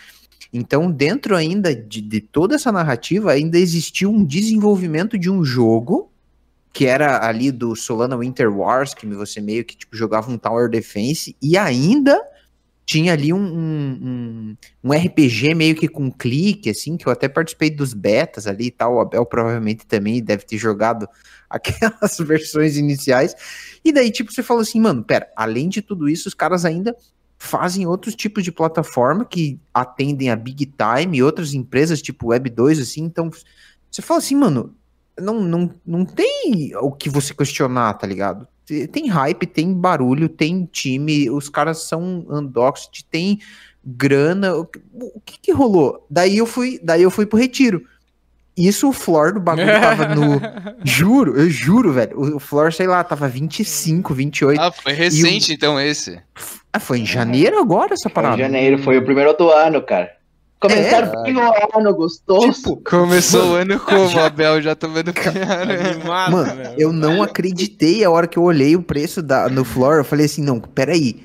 Então, 0.51 0.89
dentro 0.89 1.35
ainda 1.35 1.75
de, 1.75 2.01
de 2.01 2.19
toda 2.19 2.55
essa 2.55 2.71
narrativa, 2.71 3.31
ainda 3.31 3.59
existiu 3.59 4.09
um 4.09 4.25
desenvolvimento 4.25 5.15
de 5.15 5.29
um 5.29 5.43
jogo 5.45 6.11
que 6.73 6.87
era 6.87 7.23
ali 7.27 7.51
do 7.51 7.75
Solana 7.75 8.17
Winter 8.17 8.51
Wars, 8.51 8.95
que 8.95 9.05
você 9.05 9.39
meio 9.39 9.63
que 9.63 9.77
tipo, 9.77 9.95
jogava 9.95 10.31
um 10.31 10.39
Tower 10.39 10.69
Defense, 10.69 11.35
e 11.39 11.55
ainda 11.55 12.19
tinha 12.87 13.11
ali 13.11 13.33
um, 13.33 13.37
um, 13.37 14.57
um, 14.81 14.93
RPG 14.93 15.53
meio 15.53 15.75
que 15.75 15.89
com 15.89 16.09
clique, 16.09 16.69
assim, 16.69 16.95
que 16.95 17.05
eu 17.05 17.11
até 17.11 17.27
participei 17.27 17.69
dos 17.69 17.93
betas 17.93 18.47
ali 18.47 18.67
e 18.67 18.71
tal. 18.71 18.95
O 18.95 19.01
Abel 19.01 19.25
provavelmente 19.25 19.85
também 19.85 20.23
deve 20.23 20.45
ter 20.45 20.57
jogado 20.57 21.05
aquelas 21.51 22.17
versões 22.19 22.77
iniciais. 22.77 23.35
E 23.83 23.91
daí, 23.91 24.09
tipo, 24.09 24.31
você 24.31 24.41
falou 24.41 24.61
assim, 24.61 24.79
mano, 24.79 25.03
pera, 25.03 25.29
além 25.35 25.67
de 25.67 25.81
tudo 25.81 26.07
isso, 26.07 26.29
os 26.29 26.33
caras 26.33 26.63
ainda 26.63 26.95
fazem 27.37 27.85
outros 27.85 28.15
tipos 28.15 28.41
de 28.41 28.53
plataforma 28.53 29.25
que 29.25 29.59
atendem 29.73 30.29
a 30.29 30.35
Big 30.37 30.65
Time 30.65 31.17
e 31.17 31.23
outras 31.23 31.53
empresas, 31.53 32.01
tipo 32.01 32.29
Web2, 32.29 32.81
assim. 32.81 33.03
Então, 33.03 33.29
você 33.91 34.01
fala 34.01 34.19
assim, 34.19 34.35
mano, 34.35 34.73
não, 35.19 35.41
não, 35.41 35.75
não 35.85 36.05
tem 36.05 36.73
o 36.77 36.93
que 36.93 37.09
você 37.09 37.33
questionar, 37.33 37.95
tá 37.95 38.07
ligado? 38.07 38.47
Tem 38.91 39.07
hype, 39.07 39.45
tem 39.47 39.73
barulho, 39.73 40.27
tem 40.27 40.67
time, 40.71 41.29
os 41.29 41.47
caras 41.49 41.83
são 41.87 42.25
undoxed, 42.29 43.05
tem 43.09 43.39
grana. 43.85 44.55
O, 44.55 44.65
que- 44.65 44.81
o 44.93 45.19
que 45.21 45.39
que 45.39 45.51
rolou? 45.51 46.05
Daí 46.09 46.37
eu 46.37 46.45
fui, 46.45 46.79
daí 46.83 47.01
eu 47.03 47.09
fui 47.11 47.25
pro 47.25 47.39
retiro. 47.39 47.83
Isso 48.57 48.89
o 48.89 48.91
floor 48.93 49.33
do 49.35 49.39
bagulho 49.39 49.67
tava 49.79 50.15
no. 50.15 50.41
Juro, 50.83 51.37
eu 51.39 51.47
juro, 51.49 51.93
velho. 51.93 52.19
O 52.19 52.35
o 52.37 52.39
floor, 52.39 52.73
sei 52.73 52.87
lá, 52.87 53.03
tava 53.03 53.27
25, 53.29 54.13
28. 54.15 54.59
Ah, 54.59 54.71
foi 54.71 54.93
recente 54.93 55.53
então 55.53 55.79
esse. 55.79 56.19
Ah, 56.73 56.79
foi 56.79 56.99
em 56.99 57.05
janeiro 57.05 57.59
agora 57.59 57.93
essa 57.93 58.09
Foi 58.09 58.11
parada? 58.11 58.35
em 58.35 58.39
janeiro, 58.39 58.79
foi 58.79 58.97
o 58.97 59.03
primeiro 59.05 59.31
do 59.37 59.49
ano, 59.51 59.81
cara. 59.83 60.11
Começaram 60.59 61.19
É. 61.19 61.23
bem 61.23 61.35
o 61.37 61.77
ano 61.79 61.93
gostoso. 61.95 62.51
Tipo, 62.53 62.77
Começou 62.77 63.51
o 63.51 63.53
ano 63.55 63.79
como, 63.79 64.19
Abel? 64.19 64.61
Já 64.61 64.75
tomando 64.75 65.13
cara. 65.13 65.91
Animado, 65.91 66.31
Mano, 66.31 66.55
né? 66.55 66.73
eu 66.77 66.91
não 66.91 67.21
acreditei 67.21 68.03
a 68.03 68.09
hora 68.09 68.27
que 68.27 68.37
eu 68.39 68.43
olhei 68.43 68.75
o 68.75 68.81
preço 68.81 69.21
da, 69.21 69.47
no 69.49 69.63
floor. 69.63 69.97
Eu 69.97 70.03
falei 70.05 70.25
assim, 70.25 70.41
não, 70.41 70.59
peraí. 70.59 71.23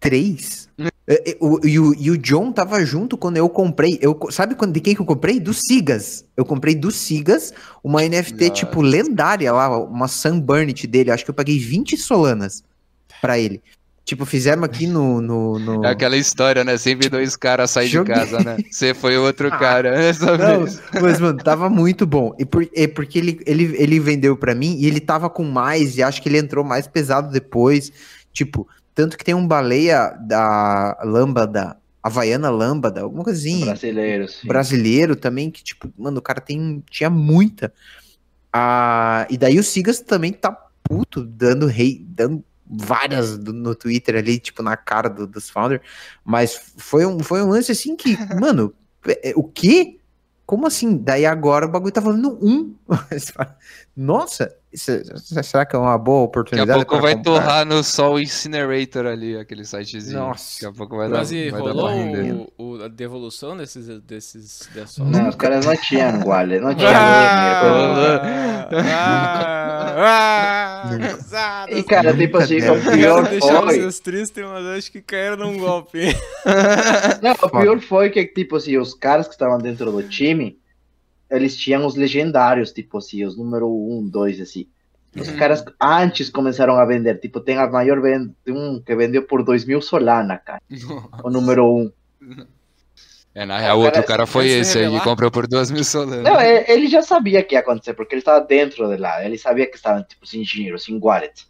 Três? 0.00 0.68
É, 1.08 1.30
é, 1.32 1.36
o- 1.40 1.58
E 1.66 1.78
o, 1.78 1.92
e 1.94 2.10
o 2.10 2.16
John 2.16 2.52
tava 2.52 2.84
junto 2.84 3.18
quando 3.18 3.36
eu 3.36 3.48
comprei. 3.48 3.98
Eu, 4.00 4.16
sabe 4.30 4.54
quando, 4.54 4.72
de 4.72 4.80
quem 4.80 4.94
que 4.94 5.00
eu 5.00 5.06
comprei? 5.06 5.40
Do 5.40 5.52
Sigas. 5.52 6.24
Eu 6.36 6.44
comprei 6.44 6.74
do 6.74 6.90
Sigas 6.90 7.52
uma 7.82 8.00
NFT, 8.02 8.48
Nossa. 8.48 8.50
tipo, 8.52 8.80
lendária 8.80 9.52
lá, 9.52 9.76
uma 9.76 10.06
Sunburnet 10.06 10.86
dele. 10.86 11.10
Acho 11.10 11.24
que 11.24 11.30
eu 11.30 11.34
paguei 11.34 11.58
20 11.58 11.96
solanas 11.96 12.62
pra 13.20 13.38
ele. 13.38 13.60
Tipo, 14.08 14.24
fizemos 14.24 14.64
aqui 14.64 14.86
no. 14.86 15.20
no, 15.20 15.58
no- 15.58 15.84
É 15.84 15.90
aquela 15.90 16.16
história, 16.16 16.64
né? 16.64 16.78
Sempre 16.78 17.10
dois 17.10 17.36
caras 17.36 17.70
saem 17.72 17.90
de 17.90 18.02
casa, 18.04 18.38
né? 18.42 18.56
Você 18.70 18.94
foi 18.94 19.18
o 19.18 19.22
outro 19.22 19.50
cara 19.58 19.90
essa 20.02 20.34
Não, 20.34 20.64
vez. 20.64 20.80
mas, 20.98 21.20
mano, 21.20 21.36
tava 21.36 21.68
muito 21.68 22.06
bom. 22.06 22.34
E 22.38 22.46
por, 22.46 22.66
é 22.74 22.86
porque 22.86 23.18
ele, 23.18 23.38
ele, 23.44 23.64
ele 23.76 24.00
vendeu 24.00 24.34
pra 24.34 24.54
mim 24.54 24.76
e 24.78 24.86
ele 24.86 24.98
tava 24.98 25.28
com 25.28 25.44
mais, 25.44 25.98
e 25.98 26.02
acho 26.02 26.22
que 26.22 26.28
ele 26.30 26.38
entrou 26.38 26.64
mais 26.64 26.86
pesado 26.86 27.30
depois. 27.30 27.92
Tipo, 28.32 28.66
tanto 28.94 29.18
que 29.18 29.22
tem 29.24 29.34
um 29.34 29.46
baleia 29.46 30.16
da 30.26 30.98
lâmpada, 31.04 31.76
Havaiana 32.02 32.48
lâmpada, 32.48 33.02
alguma 33.02 33.22
coisinha. 33.24 33.66
Brasileiros. 33.66 34.38
sim. 34.40 34.48
Brasileiro 34.48 35.16
também, 35.16 35.50
que, 35.50 35.62
tipo, 35.62 35.92
mano, 35.98 36.16
o 36.18 36.22
cara 36.22 36.40
tem, 36.40 36.82
tinha 36.90 37.10
muita. 37.10 37.70
Ah, 38.50 39.26
e 39.28 39.36
daí 39.36 39.58
o 39.58 39.62
Sigas 39.62 40.00
também 40.00 40.32
tá 40.32 40.50
puto, 40.82 41.22
dando 41.22 41.66
rei, 41.66 42.02
dando 42.08 42.42
várias 42.70 43.38
do- 43.38 43.52
no 43.52 43.74
Twitter 43.74 44.16
ali, 44.16 44.38
tipo, 44.38 44.62
na 44.62 44.76
cara 44.76 45.08
do- 45.08 45.26
dos 45.26 45.48
founders. 45.50 45.82
Mas 46.24 46.72
foi 46.76 47.06
um, 47.06 47.18
foi 47.20 47.42
um 47.42 47.48
lance 47.48 47.72
assim 47.72 47.96
que, 47.96 48.16
mano, 48.40 48.74
é- 49.06 49.30
é- 49.30 49.34
o 49.36 49.42
quê? 49.44 49.98
Como 50.46 50.66
assim? 50.66 50.96
Daí 50.96 51.26
agora 51.26 51.66
o 51.66 51.68
bagulho 51.70 51.92
tá 51.92 52.00
falando 52.00 52.38
um. 52.42 52.74
Nossa, 54.00 54.48
isso- 54.72 54.92
será 55.42 55.66
que 55.66 55.74
é 55.74 55.78
uma 55.78 55.98
boa 55.98 56.18
Daqui 56.20 56.24
a 56.24 56.28
oportunidade? 56.28 56.84
pouco 56.86 57.02
vai 57.02 57.16
comprar? 57.16 57.32
torrar 57.32 57.66
no 57.66 57.82
sol 57.82 58.20
Incinerator 58.20 59.06
ali, 59.06 59.36
aquele 59.36 59.64
sitezinho. 59.64 60.20
Nossa. 60.20 60.54
Daqui 60.64 60.66
a 60.66 60.78
pouco 60.78 60.96
vai 60.96 61.08
dar, 61.08 61.18
Mas 61.18 61.32
e 61.32 61.50
vai 61.50 61.60
dar 61.60 61.66
rolou 61.72 61.90
o, 61.90 62.52
o- 62.76 62.82
a 62.84 62.86
devolução 62.88 63.56
desses, 63.56 63.88
desses 64.02 64.68
dessas 64.72 64.98
Não, 64.98 65.28
os 65.28 65.34
caras 65.34 65.66
não 65.66 65.76
tinham 65.76 66.20
wallet, 66.24 66.60
não 66.60 66.72
tinham 66.76 66.92
Ah, 66.94 68.68
ah, 68.70 69.94
ah. 71.32 71.66
E 71.70 71.82
cara, 71.82 72.16
tipo 72.16 72.38
assim, 72.38 72.56
o 72.58 72.80
pior 72.80 73.24
quero 73.24 73.28
deixar 73.30 73.62
foi. 73.62 73.78
vocês 73.80 74.00
tristes, 74.00 74.44
mas 74.44 74.64
acho 74.78 74.92
que 74.92 75.00
caíram 75.02 75.36
num 75.38 75.58
golpe. 75.58 76.00
Não, 77.22 77.32
o 77.32 77.50
pior 77.50 77.80
foi 77.80 78.10
que, 78.10 78.24
tipo 78.26 78.56
assim, 78.56 78.76
os 78.78 78.94
caras 78.94 79.26
que 79.26 79.34
estavam 79.34 79.58
dentro 79.58 79.90
do 79.90 80.02
time, 80.02 80.57
eles 81.30 81.56
tinham 81.56 81.84
os 81.86 81.94
legendários, 81.94 82.72
tipo 82.72 82.98
assim, 82.98 83.24
os 83.24 83.36
número 83.36 83.68
1, 83.68 84.08
2, 84.08 84.40
assim. 84.40 84.66
Os 85.16 85.28
caras 85.30 85.64
antes 85.80 86.28
começaram 86.30 86.76
a 86.78 86.84
vender, 86.84 87.18
tipo, 87.18 87.40
tem 87.40 87.56
a 87.58 87.66
maior 87.68 88.00
venda, 88.00 88.32
tem 88.44 88.54
um 88.54 88.80
que 88.80 88.94
vendeu 88.94 89.22
por 89.24 89.42
2 89.42 89.64
mil 89.64 89.80
Solana, 89.80 90.38
cara, 90.38 90.60
o 91.24 91.30
número 91.30 91.66
1. 91.66 91.92
É, 93.34 93.44
na 93.44 93.58
real, 93.58 93.78
o 93.78 93.82
outro 93.84 94.02
cara 94.04 94.26
foi 94.26 94.46
esse 94.48 94.78
aí, 94.78 95.00
comprou 95.00 95.30
por 95.30 95.46
duas 95.46 95.70
mil 95.70 95.84
solanas. 95.84 96.24
Não, 96.24 96.38
é- 96.40 96.64
ele 96.70 96.88
já 96.88 97.02
sabia 97.02 97.42
que 97.42 97.54
ia 97.54 97.60
acontecer, 97.60 97.94
porque 97.94 98.14
ele 98.14 98.20
estava 98.20 98.44
dentro 98.44 98.88
de 98.88 98.96
lá, 98.96 99.24
ele 99.24 99.38
sabia 99.38 99.66
que 99.66 99.76
estavam, 99.76 100.02
tipo, 100.02 100.26
sem 100.26 100.42
dinheiro, 100.42 100.78
sem 100.78 100.98
wallet. 101.00 101.46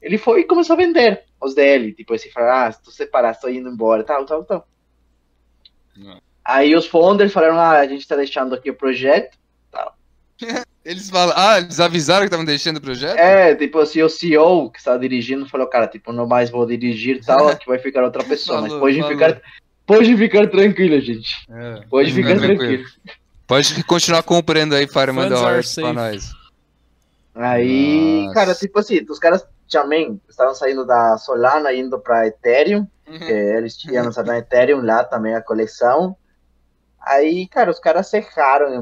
Ele 0.00 0.16
foi 0.16 0.40
e 0.40 0.44
começou 0.44 0.74
a 0.74 0.76
vender 0.76 1.24
os 1.40 1.54
dele, 1.54 1.92
tipo, 1.92 2.14
esse 2.14 2.30
falar, 2.30 2.66
ah, 2.66 2.72
se 2.72 2.82
tu 2.82 2.90
separar, 2.90 3.32
estou 3.32 3.50
indo 3.50 3.68
embora, 3.68 4.04
tal, 4.04 4.24
tal, 4.24 4.44
tal. 4.44 4.68
Não. 5.96 6.20
Aí 6.44 6.74
os 6.74 6.86
founders 6.86 7.32
falaram, 7.32 7.58
ah, 7.58 7.78
a 7.78 7.86
gente 7.86 8.06
tá 8.06 8.16
deixando 8.16 8.54
aqui 8.54 8.70
o 8.70 8.74
projeto, 8.74 9.38
Eles 10.84 11.10
falam, 11.10 11.34
ah, 11.36 11.58
eles 11.58 11.78
avisaram 11.78 12.20
que 12.22 12.26
estavam 12.26 12.44
deixando 12.44 12.78
o 12.78 12.80
projeto? 12.80 13.18
É, 13.18 13.54
tipo 13.54 13.78
assim, 13.78 14.02
o 14.02 14.08
CEO 14.08 14.70
que 14.70 14.78
estava 14.78 14.98
dirigindo 14.98 15.46
falou, 15.48 15.66
cara, 15.66 15.86
tipo, 15.86 16.12
não 16.12 16.26
mais 16.26 16.48
vou 16.48 16.66
dirigir 16.66 17.22
tal, 17.24 17.48
aqui 17.48 17.66
vai 17.66 17.78
ficar 17.78 18.02
outra 18.02 18.24
pessoa, 18.24 18.62
mas 18.62 18.68
Falou, 18.68 18.80
pode 18.80 18.98
falou. 19.00 19.12
ficar, 19.12 19.42
pode 19.86 20.16
ficar 20.16 20.48
tranquilo, 20.48 21.00
gente. 21.00 21.46
É. 21.50 21.82
Pode 21.90 22.12
Fica 22.12 22.28
ficar 22.28 22.40
tranquilo. 22.40 22.84
tranquilo. 22.84 22.90
Pode 23.46 23.84
continuar 23.84 24.22
comprando 24.22 24.74
aí, 24.74 24.88
are 24.94 25.34
horse 25.34 25.80
pra 25.80 25.92
nós. 25.92 26.30
Aí, 27.34 28.22
Nossa. 28.22 28.34
cara, 28.34 28.54
tipo 28.54 28.78
assim, 28.78 29.04
os 29.08 29.18
caras 29.18 29.44
também 29.68 30.20
estavam 30.28 30.54
saindo 30.54 30.86
da 30.86 31.18
Solana, 31.18 31.72
indo 31.72 31.98
pra 31.98 32.26
Ethereum, 32.26 32.86
que 33.04 33.24
eles 33.24 33.76
tinham 33.76 34.04
lançado 34.04 34.26
na 34.26 34.38
Ethereum 34.38 34.82
lá 34.82 35.04
também 35.04 35.34
a 35.34 35.42
coleção. 35.42 36.16
Aí, 37.02 37.46
cara, 37.48 37.70
os 37.70 37.78
caras 37.80 38.12
em 38.12 38.20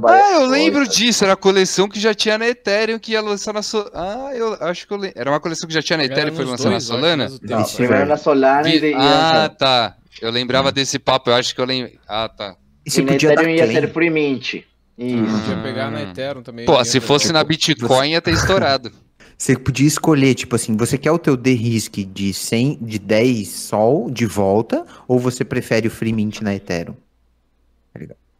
várias 0.00 0.26
Ah, 0.26 0.32
eu 0.34 0.46
lembro 0.46 0.80
coisas. 0.80 0.94
disso, 0.96 1.24
era 1.24 1.34
a 1.34 1.36
coleção 1.36 1.88
que 1.88 2.00
já 2.00 2.12
tinha 2.12 2.36
na 2.36 2.48
Ethereum, 2.48 2.98
que 2.98 3.12
ia 3.12 3.20
lançar 3.20 3.52
na 3.52 3.62
Solana. 3.62 3.90
Ah, 3.94 4.30
eu 4.34 4.54
acho 4.60 4.86
que 4.86 4.92
eu 4.92 4.96
lembro. 4.98 5.18
Era 5.20 5.30
uma 5.30 5.38
coleção 5.40 5.68
que 5.68 5.74
já 5.74 5.80
tinha 5.82 5.96
na 5.96 6.04
Ethereum 6.04 6.32
e 6.32 6.36
foi 6.36 6.44
lançada 6.44 6.70
na 6.70 6.80
Solana? 6.80 7.28
Não. 7.42 7.62
Isso, 7.62 7.76
primeiro 7.76 8.06
na 8.06 8.16
Solana 8.16 8.68
e, 8.68 8.78
e 8.78 8.94
Ah, 8.94 9.48
tá. 9.56 9.94
Eu 10.20 10.32
lembrava 10.32 10.72
desse 10.72 10.98
papo, 10.98 11.30
eu 11.30 11.34
acho 11.34 11.54
que 11.54 11.60
eu 11.60 11.64
lembro. 11.64 11.92
Ah, 12.08 12.28
tá. 12.28 12.56
E 12.84 12.90
você 12.90 13.00
e 13.00 13.04
na 13.04 13.12
podia 13.12 13.32
Ethereum 13.32 13.50
ia 13.54 13.66
ser 13.66 13.92
free 13.92 14.10
mint. 14.10 14.54
Isso. 14.54 14.64
Podia 14.98 15.62
pegar 15.62 15.90
na 15.92 15.98
Hum. 16.00 16.10
Ethereum 16.10 16.42
também. 16.42 16.66
Pô, 16.66 16.84
se 16.84 16.98
fosse 17.00 17.32
na. 17.32 17.44
Bitcoin 17.44 18.10
ia 18.10 18.20
ter 18.20 18.32
estourado. 18.32 18.90
Você 19.38 19.56
podia 19.56 19.86
escolher, 19.86 20.34
tipo 20.34 20.56
assim, 20.56 20.76
você 20.76 20.98
quer 20.98 21.12
o 21.12 21.18
teu 21.18 21.36
D-Risk 21.36 21.98
de 21.98 22.34
100, 22.34 22.78
de 22.82 22.98
10 22.98 23.46
sol 23.48 24.10
de 24.10 24.26
volta, 24.26 24.84
ou 25.06 25.16
você 25.20 25.44
prefere 25.44 25.86
o 25.86 25.90
Free 25.92 26.12
Mint 26.12 26.40
na 26.40 26.52
Ethereum? 26.56 26.96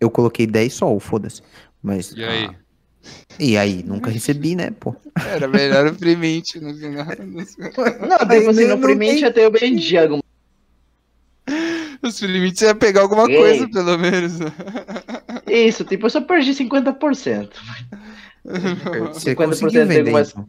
Eu 0.00 0.10
coloquei 0.10 0.46
10 0.46 0.72
sol, 0.72 0.98
foda-se. 1.00 1.42
Mas. 1.82 2.12
E 2.12 2.24
aí? 2.24 2.44
ah, 2.46 2.54
e 3.38 3.56
aí? 3.56 3.82
Nunca 3.84 4.10
recebi, 4.10 4.54
né, 4.56 4.70
pô? 4.78 4.94
Era 5.26 5.46
melhor 5.48 5.86
o 5.86 5.94
free 5.94 6.16
mint 6.16 6.56
no 6.56 6.74
final. 6.74 7.06
Não, 7.06 8.18
tipo 8.28 8.50
assim, 8.50 8.66
não- 8.66 8.76
no 8.76 8.82
free 8.82 8.94
não 8.94 8.98
mint 8.98 9.14
tem- 9.20 9.24
até 9.24 9.44
eu 9.44 9.50
vendi 9.52 9.96
alguma 9.96 10.22
Os 12.02 12.20
mint 12.20 12.60
ia 12.60 12.74
pegar 12.74 13.00
alguma 13.02 13.28
Ei. 13.30 13.36
coisa, 13.36 13.68
pelo 13.70 13.98
menos. 13.98 14.34
Isso, 15.46 15.84
tipo, 15.84 16.06
eu 16.06 16.10
só 16.10 16.20
perdi 16.20 16.52
50%. 16.54 17.50
Você 18.44 19.34
50% 19.34 19.36
conseguiu 19.36 19.70
tem 19.72 19.84
vender, 19.86 19.98
algumas- 20.00 20.30
então. 20.30 20.48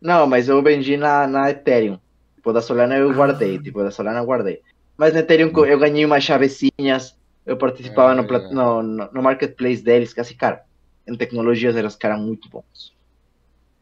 Não, 0.00 0.26
mas 0.26 0.48
eu 0.48 0.62
vendi 0.62 0.96
na, 0.96 1.26
na 1.26 1.50
Ethereum. 1.50 1.98
Tipo, 2.36 2.52
da 2.52 2.62
Solana 2.62 2.96
eu 2.96 3.12
guardei. 3.12 3.58
Tipo, 3.58 3.82
da 3.82 3.90
Solana 3.90 4.20
eu 4.20 4.24
guardei. 4.24 4.60
Mas 4.96 5.12
na 5.12 5.20
Ethereum 5.20 5.50
co- 5.50 5.66
eu 5.66 5.78
ganhei 5.78 6.04
umas 6.04 6.22
chavecinhas. 6.24 7.16
Eu 7.48 7.56
participava 7.58 8.12
É, 8.12 8.14
no, 8.52 8.82
no, 8.82 9.12
no, 9.12 9.22
marketplace 9.22 9.82
deles. 9.82 10.12
Que 10.14 10.20
assim, 10.20 10.36
cara, 10.36 10.62
em 11.06 11.16
tecnologias 11.16 11.76
eram 11.76 11.88
os 11.88 11.96
caras 11.96 12.20
muito 12.20 12.48
bons. 12.50 12.94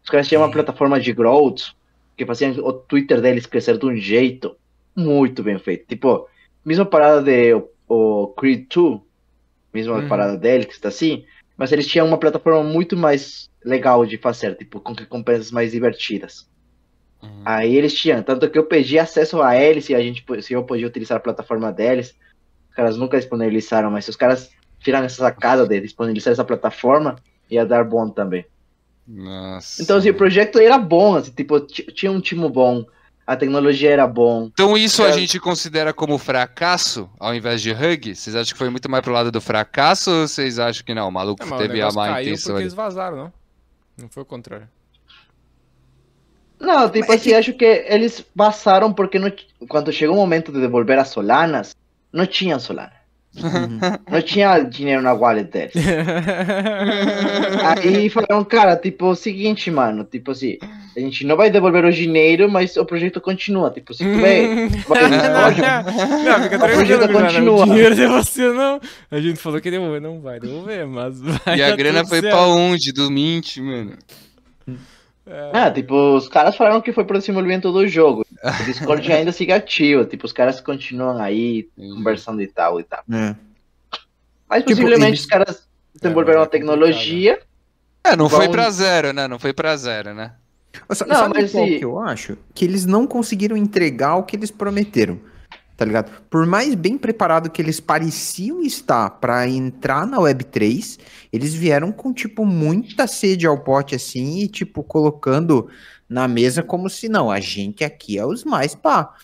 Os 0.05 0.11
caras 0.11 0.29
tinham 0.29 0.43
uma 0.43 0.51
plataforma 0.53 1.01
de 1.01 1.13
growth 1.13 1.75
que 2.17 2.27
faziam 2.27 2.53
o 2.65 2.73
Twitter 2.73 3.21
deles 3.21 3.47
crescer 3.47 3.79
de 3.79 3.87
um 3.87 3.97
jeito 3.97 4.57
muito 4.97 5.43
bem 5.43 5.59
feito. 5.59 5.87
Tipo, 5.87 6.29
mesma 6.65 6.87
parada 6.87 7.23
de 7.23 7.55
o, 7.55 7.71
o 7.89 8.29
Creed 8.35 8.69
2, 8.75 9.01
mesma 9.75 10.03
Uhum. 10.03 10.09
parada 10.09 10.37
deles 10.39 10.67
que 10.67 10.73
está 10.75 10.89
assim, 10.89 11.27
mas 11.57 11.73
eles 11.73 11.87
tinham 11.89 12.07
uma 12.07 12.19
plataforma 12.19 12.63
muito 12.65 12.97
mais 12.97 13.51
legal 13.65 14.07
de 14.07 14.19
fazer, 14.19 14.57
tipo, 14.57 14.81
com 14.81 14.93
recompensas 14.95 15.51
mais 15.53 15.73
divertidas. 15.73 16.49
Aí 17.45 17.77
eles 17.77 17.95
tinham, 17.95 18.23
tanto 18.23 18.51
que 18.51 18.59
eu 18.59 18.67
pedi 18.67 18.99
acesso 18.99 19.41
a 19.43 19.57
eles, 19.57 19.85
se, 19.87 19.95
a 19.95 20.01
gente, 20.01 20.25
se 20.43 20.53
eu 20.55 20.65
podia 20.65 20.87
utilizar 20.87 21.19
a 21.19 21.21
plataforma 21.21 21.73
deles. 21.73 22.17
Os 22.77 22.83
caras 22.83 22.97
nunca 22.99 23.17
disponibilizaram, 23.17 23.91
mas 23.91 24.05
se 24.05 24.11
os 24.11 24.17
caras 24.17 24.51
tiraram 24.81 25.07
essa 25.07 25.17
sacada 25.17 25.67
de 25.67 25.81
disponibilizar 25.81 26.31
essa 26.33 26.45
plataforma, 26.45 27.17
ia 27.51 27.65
dar 27.65 27.83
bom 27.85 28.11
também. 28.11 28.45
Nossa. 29.09 29.83
Então, 29.83 29.97
assim, 29.97 30.11
o 30.11 30.15
projeto 30.15 30.59
era 30.59 30.77
bom, 30.77 31.17
assim, 31.17 31.31
tipo, 31.31 31.59
ti- 31.61 31.85
tinha 31.95 32.13
um 32.13 32.21
time 32.21 32.47
bom, 32.51 32.85
a 33.27 33.35
tecnologia 33.35 33.91
era 33.91 34.07
bom. 34.07 34.51
Então 34.53 34.77
isso 34.77 35.01
a 35.03 35.07
Cara- 35.07 35.19
gente 35.19 35.41
considera 35.41 35.95
como 35.95 36.19
fracasso 36.19 37.09
ao 37.19 37.35
invés 37.35 37.63
de 37.63 37.73
hug? 37.73 38.15
Vocês 38.15 38.37
acham 38.37 38.53
que 38.53 38.59
foi 38.59 38.69
muito 38.69 38.91
mais 38.91 39.03
pro 39.03 39.11
lado 39.15 39.33
do 39.33 39.41
fracasso 39.41 40.11
ou 40.11 40.29
vocês 40.29 40.59
acham 40.59 40.85
que 40.85 40.93
não? 40.93 41.09
O 41.09 41.13
maluco 41.13 41.43
É, 41.43 41.47
mas 41.47 41.59
o 41.59 41.63
teve 41.63 41.81
a 41.81 41.91
má 41.93 42.09
caiu 42.09 42.27
intenção 42.27 42.43
porque 42.51 42.57
ali? 42.57 42.63
eles 42.65 42.75
vazaram, 42.75 43.17
não? 43.17 43.33
Não 44.03 44.09
foi 44.11 44.23
o 44.23 44.27
contrário. 44.27 44.69
Não, 46.61 46.91
tipo 46.91 47.11
assim, 47.11 47.33
acho 47.33 47.55
que 47.55 47.65
eles 47.65 48.21
passaram 48.37 48.93
porque 48.93 49.19
ti- 49.31 49.47
quando 49.67 49.91
chegou 49.91 50.15
o 50.15 50.19
momento 50.19 50.53
de 50.53 50.61
devolver 50.61 50.99
as 50.99 51.09
Solanas, 51.09 51.75
não 52.17 52.27
tinha. 52.27 52.57
Uhum. 53.37 53.79
Não 54.11 54.23
tinha 54.23 54.61
dinheiro 54.61 55.03
na 55.03 55.13
wallet 55.13 55.51
deles. 55.51 55.75
Aí 57.85 58.09
falaram, 58.09 58.43
cara, 58.45 58.77
tipo, 58.77 59.07
o 59.07 59.15
seguinte, 59.15 59.71
mano, 59.71 60.05
tipo 60.05 60.31
assim, 60.31 60.57
a 60.97 61.01
gente 61.01 61.25
não 61.27 61.37
vai 61.37 61.51
devolver 61.51 61.85
o 61.85 61.93
dinheiro, 61.93 62.51
mas 62.51 62.77
o 62.77 62.85
projeto 62.87 63.21
continua. 63.21 63.71
Tipo, 63.71 63.93
se 63.93 64.05
tu 64.05 64.21
vai. 64.21 64.69
vai 64.89 65.03
lógico, 65.31 65.67
Não, 66.25 66.43
fica 66.43 66.57
O 66.57 66.69
projeto 66.71 67.13
continua. 67.13 67.63
O 67.63 67.67
dinheiro 67.67 67.95
de 67.95 68.07
você 68.07 68.51
não. 68.53 68.81
A 69.11 69.21
gente 69.21 69.39
falou 69.39 69.61
que 69.61 69.71
devolver, 69.71 70.01
não 70.01 70.21
vai 70.21 70.41
devolver, 70.41 70.87
mas 70.87 71.21
vai 71.21 71.59
E 71.59 71.63
a 71.63 71.77
grana 71.77 72.07
foi 72.07 72.21
certo. 72.21 72.33
pra 72.33 72.47
onde? 72.47 72.93
Do 72.93 73.11
Mint, 73.11 73.59
mano. 73.59 73.93
Ah, 75.53 75.71
tipo, 75.71 76.17
os 76.17 76.29
caras 76.29 76.57
falaram 76.57 76.81
que 76.81 76.93
foi 76.93 77.05
pro 77.05 77.19
desenvolvimento 77.19 77.73
do 77.73 77.87
jogo. 77.89 78.25
O 78.45 78.65
Discord 78.65 79.11
ainda 79.13 79.33
sigue 79.33 79.53
ativo, 79.53 80.05
tipo, 80.05 80.25
os 80.25 80.33
caras 80.33 80.61
continuam 80.61 81.21
aí 81.21 81.69
conversando 81.77 82.41
e 82.43 82.47
tal 82.47 82.79
e 82.79 82.85
tal. 82.85 83.01
É. 83.13 83.35
Mas 84.49 84.61
Tipo, 84.63 84.71
possivelmente 84.77 85.07
eles- 85.11 85.21
os 85.21 85.27
caras 85.27 85.69
desenvolveram 85.95 86.39
É, 86.39 86.43
uma 86.43 86.47
mas 86.47 86.55
é 86.55 86.59
tecnologia. 86.59 87.39
É, 88.05 88.15
não 88.17 88.29
foi 88.29 88.49
pra 88.49 88.71
zero, 88.71 89.13
né? 89.13 89.27
Não 89.27 89.39
foi 89.39 89.53
pra 89.53 89.77
zero, 89.77 90.15
né? 90.15 90.33
Não, 90.89 90.95
Sabe 90.95 91.41
mas 91.41 91.51
qual 91.53 91.67
se- 91.67 91.79
que 91.79 91.85
eu 91.85 91.99
acho? 91.99 92.39
Que 92.55 92.65
eles 92.65 92.87
não 92.87 93.07
conseguiram 93.07 93.57
entregar 93.57 94.15
o 94.17 94.23
que 94.23 94.37
eles 94.37 94.51
prometeram. 94.51 95.19
Tá 95.77 95.85
ligado? 95.85 96.11
Por 96.31 96.47
mais 96.47 96.75
bem 96.75 96.97
preparado 96.97 97.51
que 97.51 97.61
eles 97.61 97.81
pareciam 97.81 98.63
estar 98.63 99.11
pra 99.11 99.47
entrar 99.47 100.07
na 100.07 100.19
Web3, 100.19 100.99
eles 101.31 101.53
vieram 101.53 101.93
com, 101.93 102.15
tipo, 102.15 102.47
muita 102.47 103.07
sede 103.07 103.47
ao 103.47 103.59
pote, 103.59 103.95
assim, 103.95 104.39
e, 104.39 104.49
tipo, 104.49 104.83
colocando 104.83 105.69
na 106.09 106.27
mesa 106.27 106.63
como 106.63 106.89
se, 106.89 107.09
não, 107.09 107.31
a 107.31 107.41
gente 107.41 107.85
aqui 107.85 108.17
é 108.19 108.25
os 108.25 108.43
mais 108.43 108.75
pá. 108.75 109.15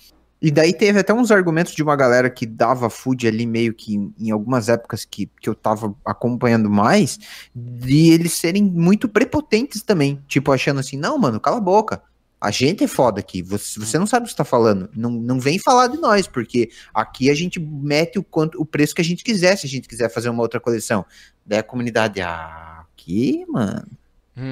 E 0.42 0.50
daí 0.50 0.74
teve 0.74 0.98
até 0.98 1.14
uns 1.14 1.30
argumentos 1.30 1.72
de 1.72 1.84
uma 1.84 1.94
galera 1.94 2.28
que 2.28 2.44
dava 2.44 2.90
food 2.90 3.28
ali 3.28 3.46
meio 3.46 3.72
que 3.72 3.94
em, 3.94 4.12
em 4.18 4.30
algumas 4.32 4.68
épocas 4.68 5.04
que, 5.04 5.30
que 5.40 5.48
eu 5.48 5.54
tava 5.54 5.94
acompanhando 6.04 6.68
mais, 6.68 7.16
de 7.54 8.10
eles 8.10 8.32
serem 8.32 8.64
muito 8.64 9.08
prepotentes 9.08 9.82
também. 9.82 10.20
Tipo, 10.26 10.50
achando 10.50 10.80
assim, 10.80 10.96
não, 10.98 11.16
mano, 11.16 11.38
cala 11.38 11.58
a 11.58 11.60
boca. 11.60 12.02
A 12.42 12.50
gente 12.50 12.82
é 12.82 12.88
foda 12.88 13.20
aqui. 13.20 13.40
Você, 13.42 13.78
você 13.78 13.98
não 13.98 14.06
sabe 14.06 14.24
o 14.24 14.26
que 14.26 14.32
você 14.32 14.36
tá 14.36 14.44
falando. 14.44 14.88
Não, 14.96 15.10
não 15.10 15.38
vem 15.38 15.58
falar 15.58 15.86
de 15.86 15.96
nós, 15.98 16.26
porque 16.26 16.70
aqui 16.92 17.30
a 17.30 17.34
gente 17.34 17.60
mete 17.60 18.18
o, 18.18 18.22
quanto, 18.22 18.60
o 18.60 18.66
preço 18.66 18.94
que 18.94 19.00
a 19.00 19.04
gente 19.04 19.22
quiser, 19.22 19.56
se 19.56 19.66
a 19.66 19.70
gente 19.70 19.88
quiser 19.88 20.08
fazer 20.10 20.28
uma 20.28 20.42
outra 20.42 20.58
coleção. 20.58 21.04
Daí 21.46 21.60
a 21.60 21.62
comunidade, 21.62 22.20
ah, 22.20 22.84
aqui, 22.92 23.44
mano. 23.48 23.86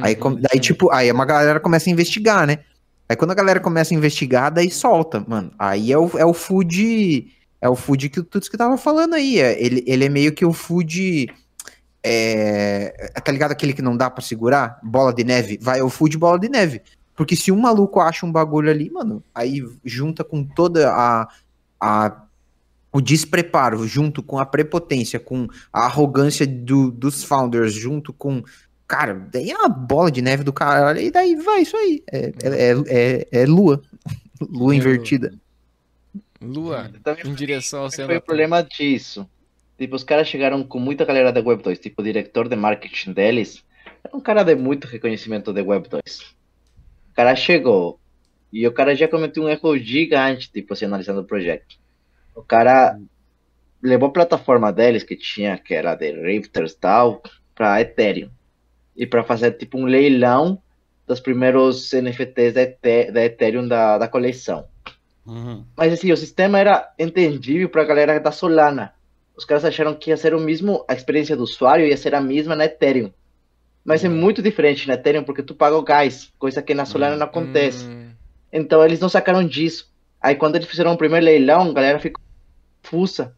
Aí, 0.02 0.14
com- 0.14 0.28
Uhum. 0.30 0.40
daí, 0.40 0.60
tipo, 0.60 0.90
aí 0.92 1.10
uma 1.10 1.24
galera 1.24 1.58
começa 1.58 1.88
a 1.90 1.92
investigar, 1.92 2.46
né? 2.46 2.58
Aí 3.08 3.16
quando 3.16 3.32
a 3.32 3.34
galera 3.34 3.58
começa 3.58 3.92
a 3.92 3.96
investigar, 3.96 4.52
daí 4.52 4.70
solta, 4.70 5.24
mano. 5.26 5.50
Aí 5.58 5.90
é 5.90 5.98
o, 5.98 6.10
é 6.16 6.24
o 6.24 6.32
food. 6.32 7.26
É 7.60 7.68
o 7.68 7.74
food 7.74 8.08
que 8.08 8.20
o 8.20 8.24
Tuts 8.24 8.48
que 8.48 8.56
tava 8.56 8.76
falando 8.78 9.14
aí. 9.14 9.40
É, 9.40 9.60
ele, 9.60 9.82
ele 9.86 10.04
é 10.04 10.08
meio 10.08 10.32
que 10.32 10.44
o 10.44 10.52
food. 10.52 11.26
É, 12.02 13.10
tá 13.24 13.30
ligado 13.32 13.52
aquele 13.52 13.72
que 13.72 13.82
não 13.82 13.96
dá 13.96 14.08
pra 14.08 14.22
segurar? 14.22 14.78
Bola 14.82 15.12
de 15.12 15.24
neve? 15.24 15.58
Vai, 15.60 15.80
é 15.80 15.82
o 15.82 15.90
food 15.90 16.16
bola 16.16 16.38
de 16.38 16.48
neve. 16.48 16.80
Porque 17.20 17.36
se 17.36 17.52
um 17.52 17.60
maluco 17.60 18.00
acha 18.00 18.24
um 18.24 18.32
bagulho 18.32 18.70
ali, 18.70 18.88
mano, 18.88 19.22
aí 19.34 19.62
junta 19.84 20.24
com 20.24 20.42
toda 20.42 20.90
a. 20.90 21.28
a 21.78 22.22
o 22.90 22.98
despreparo, 22.98 23.86
junto 23.86 24.22
com 24.22 24.38
a 24.38 24.46
prepotência, 24.46 25.20
com 25.20 25.46
a 25.70 25.84
arrogância 25.84 26.46
do- 26.46 26.90
dos 26.90 27.22
founders, 27.22 27.74
junto 27.74 28.10
com 28.10 28.42
Cara, 28.88 29.12
daí 29.30 29.50
é 29.50 29.56
uma 29.56 29.68
bola 29.68 30.10
de 30.10 30.22
neve 30.22 30.42
do 30.42 30.52
caralho, 30.52 30.98
e 30.98 31.10
daí 31.10 31.36
vai 31.36 31.60
isso 31.60 31.76
aí. 31.76 32.02
É, 32.10 32.32
é, 32.42 32.72
é, 32.88 33.28
é 33.42 33.46
lua. 33.46 33.82
Lua 34.40 34.72
É, 34.72 34.78
invertida. 34.78 35.34
Lua, 36.40 36.90
em 37.24 37.34
direção 37.34 37.82
ao 37.82 37.90
céu. 37.90 38.06
foi 38.06 38.16
o 38.16 38.22
problema 38.22 38.62
disso. 38.62 39.28
Tipo, 39.78 39.94
os 39.94 40.02
caras 40.02 40.26
chegaram 40.26 40.64
com 40.64 40.80
muita 40.80 41.04
galera 41.04 41.30
da 41.30 41.40
Web 41.42 41.62
2. 41.62 41.78
Tipo, 41.78 42.00
o 42.00 42.04
diretor 42.04 42.48
de 42.48 42.56
marketing 42.56 43.12
deles 43.12 43.62
era 44.02 44.16
um 44.16 44.20
cara 44.20 44.42
de 44.42 44.54
muito 44.54 44.86
reconhecimento 44.86 45.52
de 45.52 45.60
Web 45.60 45.86
2. 45.90 46.34
O 47.10 47.14
cara 47.14 47.34
chegou 47.36 47.98
e 48.52 48.66
o 48.66 48.72
cara 48.72 48.94
já 48.94 49.06
cometeu 49.06 49.44
um 49.44 49.48
erro 49.48 49.78
gigante, 49.78 50.50
tipo, 50.50 50.72
assim, 50.72 50.86
analisando 50.86 51.20
o 51.20 51.24
projeto. 51.24 51.76
O 52.34 52.42
cara 52.42 52.98
levou 53.82 54.08
a 54.08 54.12
plataforma 54.12 54.72
deles, 54.72 55.02
que 55.02 55.16
tinha, 55.16 55.56
que 55.58 55.74
era 55.74 55.94
de 55.94 56.12
Rifters 56.12 56.72
e 56.72 56.78
tal, 56.78 57.22
pra 57.54 57.80
Ethereum. 57.80 58.30
E 58.96 59.06
pra 59.06 59.24
fazer, 59.24 59.52
tipo, 59.52 59.78
um 59.78 59.84
leilão 59.84 60.60
dos 61.06 61.20
primeiros 61.20 61.92
NFTs 61.92 62.54
da, 62.54 62.64
da 63.12 63.24
Ethereum 63.24 63.66
da, 63.66 63.98
da 63.98 64.08
coleção. 64.08 64.66
Uhum. 65.26 65.64
Mas 65.76 65.92
assim, 65.92 66.12
o 66.12 66.16
sistema 66.16 66.58
era 66.58 66.92
entendível 66.98 67.68
para 67.68 67.82
a 67.82 67.86
galera 67.86 68.20
da 68.20 68.32
Solana. 68.32 68.94
Os 69.36 69.44
caras 69.44 69.64
acharam 69.64 69.94
que 69.94 70.10
ia 70.10 70.16
ser 70.16 70.34
o 70.34 70.40
mesmo, 70.40 70.84
a 70.88 70.94
experiência 70.94 71.36
do 71.36 71.42
usuário 71.42 71.86
ia 71.86 71.96
ser 71.96 72.14
a 72.14 72.20
mesma 72.20 72.54
na 72.54 72.64
Ethereum. 72.64 73.12
Mas 73.84 74.04
é 74.04 74.08
muito 74.08 74.42
diferente 74.42 74.86
na 74.86 74.94
Ethereum 74.94 75.24
porque 75.24 75.42
tu 75.42 75.54
paga 75.54 75.76
o 75.76 75.82
gás, 75.82 76.30
coisa 76.38 76.62
que 76.62 76.74
na 76.74 76.84
Solana 76.84 77.16
não 77.16 77.26
acontece. 77.26 77.84
Hum, 77.86 78.10
Então 78.52 78.84
eles 78.84 79.00
não 79.00 79.08
sacaram 79.08 79.44
disso. 79.46 79.90
Aí 80.20 80.34
quando 80.34 80.56
eles 80.56 80.68
fizeram 80.68 80.92
o 80.92 80.98
primeiro 80.98 81.24
leilão, 81.24 81.70
a 81.70 81.72
galera 81.72 81.98
ficou 81.98 82.22
fuça. 82.82 83.34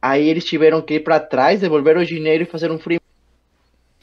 Aí 0.00 0.28
eles 0.28 0.44
tiveram 0.44 0.80
que 0.82 0.94
ir 0.94 1.00
para 1.00 1.20
trás, 1.20 1.60
devolver 1.60 1.96
o 1.96 2.04
dinheiro 2.04 2.42
e 2.44 2.46
fazer 2.46 2.70
um 2.70 2.78
free. 2.78 3.00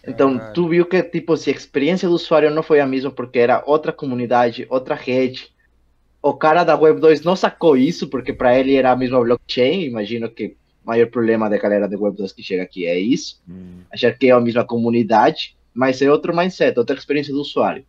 Então 0.07 0.35
Caralho. 0.37 0.53
tu 0.53 0.67
viu 0.67 0.85
que 0.85 1.01
tipo 1.03 1.35
se 1.37 1.49
a 1.49 1.53
experiência 1.53 2.07
do 2.07 2.15
usuário 2.15 2.49
não 2.51 2.63
foi 2.63 2.79
a 2.79 2.85
mesma 2.87 3.11
porque 3.11 3.39
era 3.39 3.63
outra 3.65 3.91
comunidade, 3.91 4.65
outra 4.69 4.95
rede. 4.95 5.51
O 6.21 6.33
cara 6.33 6.63
da 6.63 6.75
Web 6.77 6.99
2 6.99 7.21
não 7.23 7.35
sacou 7.35 7.75
isso 7.75 8.07
porque 8.07 8.31
para 8.33 8.57
ele 8.57 8.75
era 8.75 8.91
a 8.91 8.95
mesma 8.95 9.19
blockchain. 9.19 9.83
Imagino 9.85 10.29
que 10.29 10.55
o 10.83 10.87
maior 10.87 11.07
problema 11.07 11.49
da 11.49 11.57
galera 11.57 11.87
da 11.87 11.97
Web 11.97 12.17
2 12.17 12.31
que 12.33 12.43
chega 12.43 12.63
aqui 12.63 12.85
é 12.85 12.99
isso 12.99 13.41
achar 13.91 14.11
que 14.15 14.27
é 14.27 14.31
a 14.31 14.39
mesma 14.39 14.63
comunidade, 14.63 15.55
mas 15.73 16.01
é 16.01 16.11
outro 16.11 16.35
mindset, 16.35 16.77
outra 16.77 16.97
experiência 16.97 17.33
do 17.33 17.41
usuário. 17.41 17.85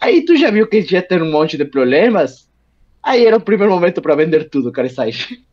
Aí 0.00 0.24
tu 0.24 0.36
já 0.36 0.50
viu 0.50 0.68
que 0.68 0.82
já 0.82 1.00
tem 1.02 1.22
um 1.22 1.30
monte 1.30 1.56
de 1.56 1.64
problemas? 1.64 2.50
Aí 3.02 3.24
era 3.26 3.36
o 3.36 3.40
primeiro 3.40 3.72
momento 3.72 4.00
para 4.02 4.14
vender 4.16 4.48
tudo, 4.48 4.72
cara, 4.72 4.86
e 4.86 4.90
sair. 4.90 5.44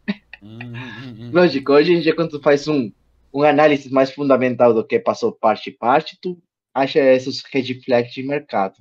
Uhum. 0.41 1.31
Lógico, 1.31 1.71
hoje 1.73 1.93
em 1.93 2.01
dia 2.01 2.15
quando 2.15 2.31
tu 2.31 2.41
faz 2.41 2.67
um, 2.67 2.91
um 3.33 3.43
análise 3.43 3.91
mais 3.91 4.11
fundamental 4.11 4.73
do 4.73 4.85
que 4.85 4.99
passou 4.99 5.31
parte 5.31 5.69
e 5.69 5.73
parte, 5.73 6.17
tu 6.19 6.41
acha 6.73 6.99
esses 6.99 7.43
red 7.51 7.81
flags 7.83 8.13
de 8.13 8.23
mercado. 8.23 8.75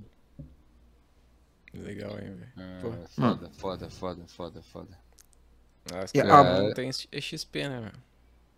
legal, 1.74 2.12
hein, 2.12 2.34
velho. 2.34 2.52
Ah. 2.56 2.78
Foda, 2.80 3.50
foda, 3.58 3.90
foda, 3.90 4.22
foda, 4.26 4.62
foda. 4.62 4.98
E 6.14 6.20
a- 6.20 6.60
não 6.62 6.72
tem 6.72 6.90
XP, 6.92 7.68
né, 7.68 7.80
meu? 7.80 7.92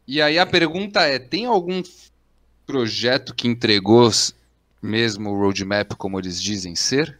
E 0.06 0.20
aí 0.20 0.38
a 0.38 0.46
pergunta 0.46 1.00
é: 1.02 1.18
tem 1.18 1.46
algum 1.46 1.82
projeto 2.66 3.34
que 3.34 3.48
entregou 3.48 4.10
mesmo 4.80 5.30
o 5.30 5.38
roadmap 5.38 5.92
como 5.96 6.18
eles 6.18 6.40
dizem 6.40 6.74
ser? 6.74 7.18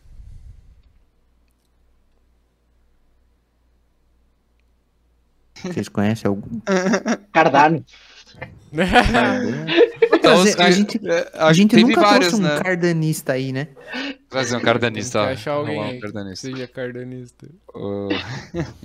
Vocês 5.63 5.89
conhecem 5.89 6.29
algum? 6.29 6.61
Cardano. 7.33 7.85
Os 8.73 10.59
a 10.59 10.67
que- 10.67 10.73
gente, 10.73 11.01
é, 11.09 11.31
a 11.35 11.53
gente 11.53 11.77
nunca 11.77 12.01
vários, 12.01 12.29
trouxe 12.29 12.45
um 12.45 12.49
né? 12.49 12.61
cardanista 12.61 13.33
aí, 13.35 13.53
né? 13.53 13.69
Trazer 14.31 14.57
um 14.57 14.61
cardanista. 14.61 15.23
Achar 15.25 15.53
alguém 15.53 15.97
um 15.97 16.01
cardanista. 16.01 16.49
seja 16.51 16.67
cardanista. 16.67 17.47
Ô, 17.75 18.09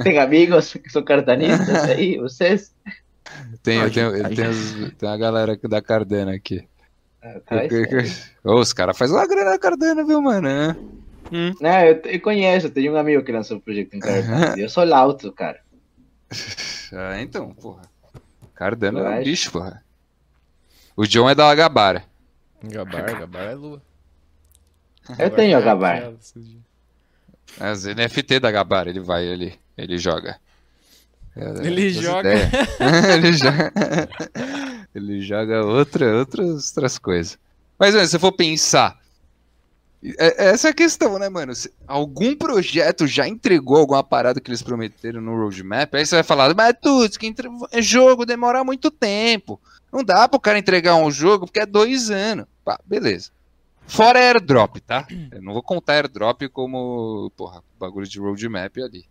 Tem 0.03 0.19
amigos 0.19 0.73
que 0.73 0.89
são 0.89 1.03
cardanistas 1.03 1.83
aí, 1.85 2.17
vocês? 2.17 2.73
Tem, 3.63 3.81
A 3.81 3.85
eu 3.85 3.91
tenho, 3.91 4.11
gente- 4.11 4.19
eu 4.19 4.25
a 4.25 4.29
tenho 4.29 4.49
os- 4.49 4.93
tem 4.97 5.09
uma 5.09 5.17
galera 5.17 5.57
da 5.63 5.81
Cardano 5.81 6.31
aqui. 6.31 6.67
É- 7.21 7.41
Ô, 8.43 8.55
os 8.59 8.71
caras 8.73 8.97
fazem 8.97 9.15
uma 9.15 9.27
grana 9.27 9.51
na 9.51 9.59
Cardano, 9.59 10.05
viu, 10.05 10.21
mano? 10.21 10.47
É. 10.47 10.75
Hum. 11.31 11.53
Não, 11.59 11.79
eu, 11.81 12.01
eu 12.05 12.21
conheço, 12.21 12.69
tenho 12.69 12.93
um 12.93 12.97
amigo 12.97 13.21
que 13.23 13.31
lançou 13.31 13.57
o 13.57 13.61
projeto 13.61 13.93
em 13.93 13.99
Cardano. 13.99 14.57
Eu 14.57 14.69
sou 14.69 14.83
lauto, 14.85 15.31
cara. 15.31 15.59
Ah, 16.93 17.19
então, 17.21 17.53
porra. 17.53 17.81
Cardano 18.55 18.99
é 18.99 19.19
um 19.19 19.23
bicho, 19.23 19.51
porra. 19.51 19.83
O 20.95 21.05
John 21.05 21.29
é 21.29 21.35
da 21.35 21.49
Agabara. 21.49 22.05
Gabar, 22.63 23.19
Gabar 23.19 23.43
é 23.43 23.53
lua. 23.55 23.81
Eu 25.19 25.29
tenho 25.31 25.57
a 25.57 25.61
Gabar. 25.61 26.13
As 27.59 27.85
NFT 27.85 28.39
da 28.39 28.47
Agabara, 28.47 28.89
ele 28.89 29.01
vai, 29.01 29.25
ele, 29.25 29.59
ele 29.77 29.97
joga. 29.97 30.39
É, 31.37 31.67
Ele 31.67 31.89
joga. 31.91 32.29
ele 33.13 33.33
joga. 33.33 33.73
ele 34.95 35.21
joga 35.21 35.63
outra, 35.65 36.17
outras, 36.17 36.67
outras 36.69 36.97
coisas. 36.97 37.37
Mas, 37.77 37.93
mano, 37.93 38.05
se 38.05 38.11
você 38.11 38.19
for 38.19 38.31
pensar. 38.31 38.97
é- 40.03 40.47
Essa 40.49 40.69
é 40.69 40.71
a 40.71 40.73
questão, 40.73 41.19
né, 41.19 41.29
mano? 41.29 41.53
Se 41.53 41.71
algum 41.87 42.35
projeto 42.35 43.05
já 43.05 43.27
entregou 43.27 43.77
alguma 43.77 44.03
parada 44.03 44.39
que 44.41 44.49
eles 44.49 44.61
prometeram 44.63 45.21
no 45.21 45.35
roadmap, 45.35 45.93
aí 45.93 46.05
você 46.05 46.15
vai 46.15 46.23
falar, 46.23 46.53
mas 46.55 46.73
tudo, 46.81 47.17
que 47.17 47.27
entre... 47.27 47.47
é 47.71 47.81
jogo 47.81 48.25
demora 48.25 48.63
muito 48.63 48.89
tempo. 48.89 49.59
Não 49.93 50.03
dá 50.03 50.27
pro 50.27 50.39
cara 50.39 50.57
entregar 50.59 50.95
um 50.95 51.11
jogo 51.11 51.45
porque 51.45 51.59
é 51.61 51.65
dois 51.65 52.09
anos. 52.09 52.45
Pá, 52.65 52.79
beleza. 52.85 53.29
Fora 53.85 54.19
airdrop, 54.19 54.77
tá? 54.81 55.07
Eu 55.31 55.41
não 55.41 55.53
vou 55.53 55.63
contar 55.63 55.93
airdrop 55.93 56.41
como, 56.51 57.31
porra, 57.37 57.63
bagulho 57.79 58.05
de 58.05 58.19
roadmap 58.19 58.75
ali. 58.79 59.05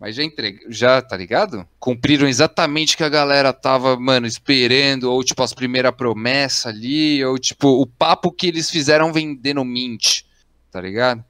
Mas 0.00 0.16
já 0.16 0.24
entregue, 0.24 0.64
já, 0.70 1.02
tá 1.02 1.14
ligado? 1.14 1.68
Cumpriram 1.78 2.26
exatamente 2.26 2.94
o 2.94 2.96
que 2.96 3.04
a 3.04 3.08
galera 3.10 3.52
tava, 3.52 4.00
mano, 4.00 4.26
esperando, 4.26 5.12
ou 5.12 5.22
tipo 5.22 5.42
as 5.42 5.52
primeiras 5.52 5.94
promessas 5.94 6.66
ali, 6.74 7.22
ou 7.22 7.38
tipo 7.38 7.68
o 7.68 7.86
papo 7.86 8.32
que 8.32 8.46
eles 8.46 8.70
fizeram 8.70 9.12
vender 9.12 9.52
no 9.52 9.62
Mint, 9.62 10.22
tá 10.70 10.80
ligado? 10.80 11.22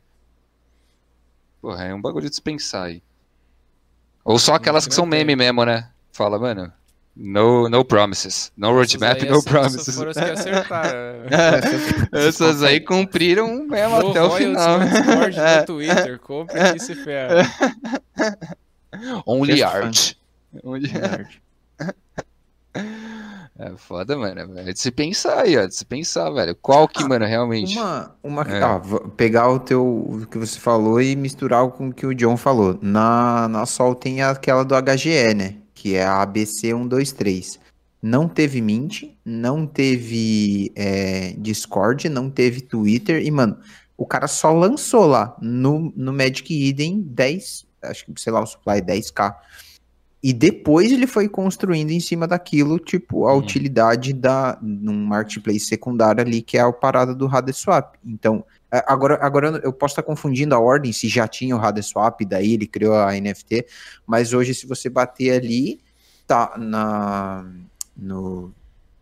Porra, 1.61 1.87
é 1.87 1.95
um 1.95 2.01
bagulho 2.01 2.27
de 2.27 2.31
dispensar 2.31 2.85
aí. 2.85 3.03
Ou 4.25 4.39
só 4.39 4.55
aquelas 4.55 4.87
que 4.87 4.95
são 4.95 5.11
tem. 5.11 5.25
meme 5.25 5.35
mesmo, 5.35 5.65
né? 5.65 5.91
Fala, 6.13 6.39
mano, 6.39 6.73
no, 7.17 7.69
no 7.69 7.85
promises, 7.85 8.51
no 8.57 8.73
roadmap, 8.73 9.17
Essas 9.19 9.23
aí, 9.29 9.31
no 9.31 9.43
promises. 9.43 9.81
Essas 9.81 9.95
foram 9.97 10.11
as 10.11 10.17
que 10.17 10.25
acertaram. 10.25 10.99
Essas 12.13 12.63
aí 12.63 12.81
cumpriram 12.81 13.67
mesmo 13.67 14.01
No 14.01 14.11
até 14.11 14.23
o 14.23 14.31
final. 14.31 14.79
no 14.79 14.87
Discord, 14.89 15.37
É. 15.41 15.61
no 15.61 15.67
Twitter, 15.67 16.19
compre 16.21 16.61
aqui 16.61 16.79
se 16.79 16.95
ferra. 16.95 17.43
Only 19.27 19.57
Just 19.57 19.65
art. 19.75 20.13
Only... 20.65 20.91
É 23.59 23.73
foda, 23.77 24.17
mano. 24.17 24.59
É 24.59 24.73
de 24.73 24.79
se 24.81 24.91
pensar 24.91 25.41
aí, 25.43 25.59
ó. 25.59 25.67
De 25.67 25.75
se 25.75 25.85
pensar, 25.85 26.31
velho. 26.31 26.57
Qual 26.63 26.89
que, 26.89 27.05
mano, 27.05 27.27
realmente? 27.27 27.77
Uma, 27.79 28.15
uma 28.23 28.43
É. 28.43 28.79
v- 28.79 29.09
pegar 29.17 29.51
o 29.51 29.59
teu 29.59 29.85
o 29.85 30.27
que 30.31 30.39
você 30.39 30.59
falou 30.59 31.01
e 31.03 31.15
misturar 31.15 31.69
com 31.69 31.89
o 31.89 31.93
que 31.93 32.07
o 32.07 32.15
John 32.15 32.39
falou. 32.39 32.79
Na, 32.81 33.49
na 33.49 33.67
Sol 33.67 33.95
tem 33.95 34.23
aquela 34.23 34.65
do 34.65 34.75
HGE, 34.75 35.35
né? 35.35 35.57
Que 35.81 35.95
é 35.95 36.05
a 36.05 36.21
ABC 36.21 36.73
123. 36.73 37.59
Não 38.03 38.29
teve 38.29 38.61
Mint, 38.61 39.05
não 39.25 39.67
teve 39.67 40.71
é, 40.77 41.33
Discord, 41.39 42.07
não 42.11 42.29
teve 42.29 42.61
Twitter. 42.61 43.25
E, 43.25 43.31
mano, 43.31 43.59
o 43.97 44.05
cara 44.05 44.29
só 44.29 44.53
lançou 44.53 45.07
lá 45.07 45.35
no, 45.41 45.91
no 45.97 46.13
Magic 46.13 46.69
Eden 46.69 47.01
10, 47.01 47.67
acho 47.81 48.05
que, 48.05 48.21
sei 48.21 48.31
lá, 48.31 48.43
o 48.43 48.47
supply 48.47 48.83
10k. 48.83 49.35
E 50.23 50.35
depois 50.35 50.93
ele 50.93 51.07
foi 51.07 51.29
construindo 51.29 51.91
em 51.93 52.01
cima 52.01 52.27
daquilo, 52.29 52.79
tipo, 52.79 53.27
a 53.27 53.33
Uhum. 53.33 53.39
utilidade 53.39 54.13
da 54.13 54.59
num 54.61 55.07
marketplace 55.07 55.61
secundário 55.61 56.21
ali, 56.21 56.43
que 56.43 56.59
é 56.59 56.61
a 56.61 56.71
parada 56.73 57.15
do 57.15 57.27
RadeSwap. 57.27 57.97
Então, 58.05 58.45
é, 58.71 58.85
agora, 58.87 59.19
agora 59.23 59.61
eu 59.65 59.73
posso 59.73 59.93
estar 59.93 60.03
confundindo 60.03 60.55
a 60.55 60.59
ordem, 60.59 60.93
se 60.93 61.09
já 61.09 61.27
tinha 61.27 61.57
o 61.57 61.59
RadeSwap, 61.59 62.23
daí 62.27 62.53
ele 62.53 62.67
criou 62.67 62.95
a 62.97 63.15
NFT, 63.19 63.65
mas 64.07 64.35
hoje 64.35 64.53
se 64.55 64.67
você 64.67 64.91
bater 64.91 65.31
ali, 65.33 65.81
tá 66.27 66.55
na 66.59 67.47
no 67.97 68.53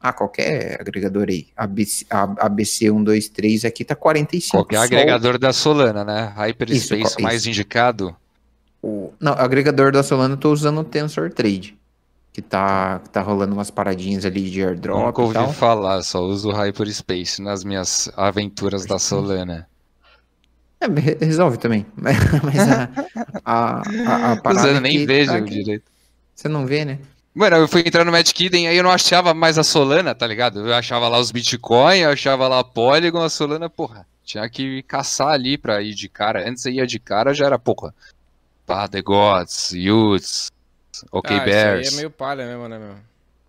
ah, 0.00 0.12
qualquer 0.12 0.80
agregador 0.80 1.26
aí, 1.28 1.48
ABC, 1.56 2.06
a- 2.08 2.34
ABC 2.46 2.86
123 2.88 3.64
aqui 3.64 3.84
tá 3.84 3.96
45. 3.96 4.56
Qualquer 4.56 4.76
Sol. 4.76 4.84
agregador 4.84 5.36
da 5.38 5.52
Solana, 5.52 6.04
né? 6.04 6.32
Hyperspace 6.36 7.02
Isso, 7.02 7.20
mais 7.20 7.40
isso. 7.40 7.48
indicado. 7.50 8.14
O, 8.82 9.12
não, 9.20 9.32
agregador 9.32 9.90
da 9.92 10.02
Solana 10.02 10.34
eu 10.34 10.38
tô 10.38 10.52
usando 10.52 10.80
o 10.80 10.84
Tensor 10.84 11.30
Trade. 11.32 11.76
Que 12.32 12.40
tá, 12.42 13.00
que 13.02 13.10
tá 13.10 13.20
rolando 13.20 13.52
umas 13.54 13.70
paradinhas 13.70 14.24
ali 14.24 14.48
de 14.48 14.62
airdrop 14.62 15.06
Nunca 15.06 15.22
ouvi 15.22 15.34
tal. 15.34 15.52
falar, 15.52 16.02
só 16.02 16.20
uso 16.22 16.50
Hyperspace 16.52 17.42
nas 17.42 17.64
minhas 17.64 18.08
aventuras 18.16 18.86
da 18.86 18.98
Solana. 18.98 19.68
É, 20.80 20.86
re- 20.86 21.18
resolve 21.20 21.56
também. 21.58 21.84
Mas, 21.96 22.16
a, 22.68 22.88
a, 23.44 23.82
a, 23.82 24.32
a 24.32 24.36
parada 24.36 24.68
Usando, 24.68 24.80
nem 24.80 25.04
vejo 25.04 25.32
tá 25.32 25.40
direito. 25.40 25.84
Você 26.34 26.48
não 26.48 26.64
vê, 26.66 26.84
né? 26.84 26.98
Mano, 27.34 27.56
eu 27.56 27.68
fui 27.68 27.82
entrar 27.84 28.04
no 28.04 28.12
Magic 28.12 28.46
Eden, 28.46 28.68
aí 28.68 28.76
eu 28.76 28.82
não 28.84 28.90
achava 28.90 29.34
mais 29.34 29.58
a 29.58 29.64
Solana, 29.64 30.14
tá 30.14 30.26
ligado? 30.26 30.60
Eu 30.66 30.74
achava 30.74 31.08
lá 31.08 31.18
os 31.18 31.32
Bitcoin, 31.32 31.98
eu 31.98 32.10
achava 32.10 32.46
lá 32.46 32.60
a 32.60 32.64
Polygon, 32.64 33.22
a 33.22 33.28
Solana, 33.28 33.68
porra. 33.68 34.06
Tinha 34.24 34.48
que 34.48 34.82
caçar 34.84 35.28
ali 35.30 35.56
pra 35.58 35.82
ir 35.82 35.94
de 35.94 36.08
cara. 36.08 36.48
Antes 36.48 36.62
você 36.62 36.70
ia 36.70 36.86
de 36.86 36.98
cara, 37.00 37.34
já 37.34 37.46
era, 37.46 37.58
porra. 37.58 37.92
Pá, 38.68 38.86
The 38.86 39.00
Gods, 39.02 39.72
Utes, 39.72 40.50
OK 41.10 41.34
ah, 41.36 41.40
Bears. 41.44 41.86
Isso 41.86 41.94
aí 41.94 41.94
é 41.94 41.96
meio 41.96 42.10
palha 42.10 42.46
mesmo, 42.46 42.68
né, 42.68 42.78
meu? 42.78 42.96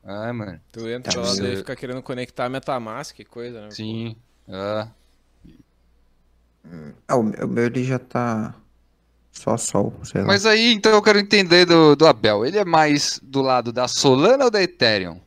Ah, 0.06 0.32
mano, 0.34 0.60
Tu 0.72 0.88
entra 0.88 1.12
Tá, 1.14 1.20
lá, 1.20 1.36
eu- 1.36 1.58
fica 1.58 1.76
querendo 1.76 2.02
conectar 2.02 2.46
a 2.46 2.50
Metamask, 2.50 3.14
que 3.16 3.26
coisa, 3.26 3.62
né? 3.62 3.68
sim. 3.72 4.16
Ah, 4.50 4.88
Ah, 7.08 7.16
o, 7.16 7.24
meu- 7.24 7.46
o 7.46 7.48
meu 7.48 7.66
ele 7.66 7.84
já 7.84 7.98
tá 7.98 8.54
só 9.32 9.58
sol, 9.58 9.94
sei 10.04 10.22
lá. 10.22 10.28
Mas 10.28 10.46
aí, 10.46 10.74
então 10.74 10.91
eu 10.91 11.02
quero 11.02 11.18
entender 11.20 11.66
do, 11.66 11.96
do 11.96 12.06
Abel. 12.06 12.46
Ele 12.46 12.58
é 12.58 12.66
mais 12.66 13.20
do 13.24 13.41
lado 13.41 13.72
da 13.72 13.88
Solana 13.88 14.46
ou 14.46 14.52
da 14.52 14.62
Ethereum? 14.62 15.20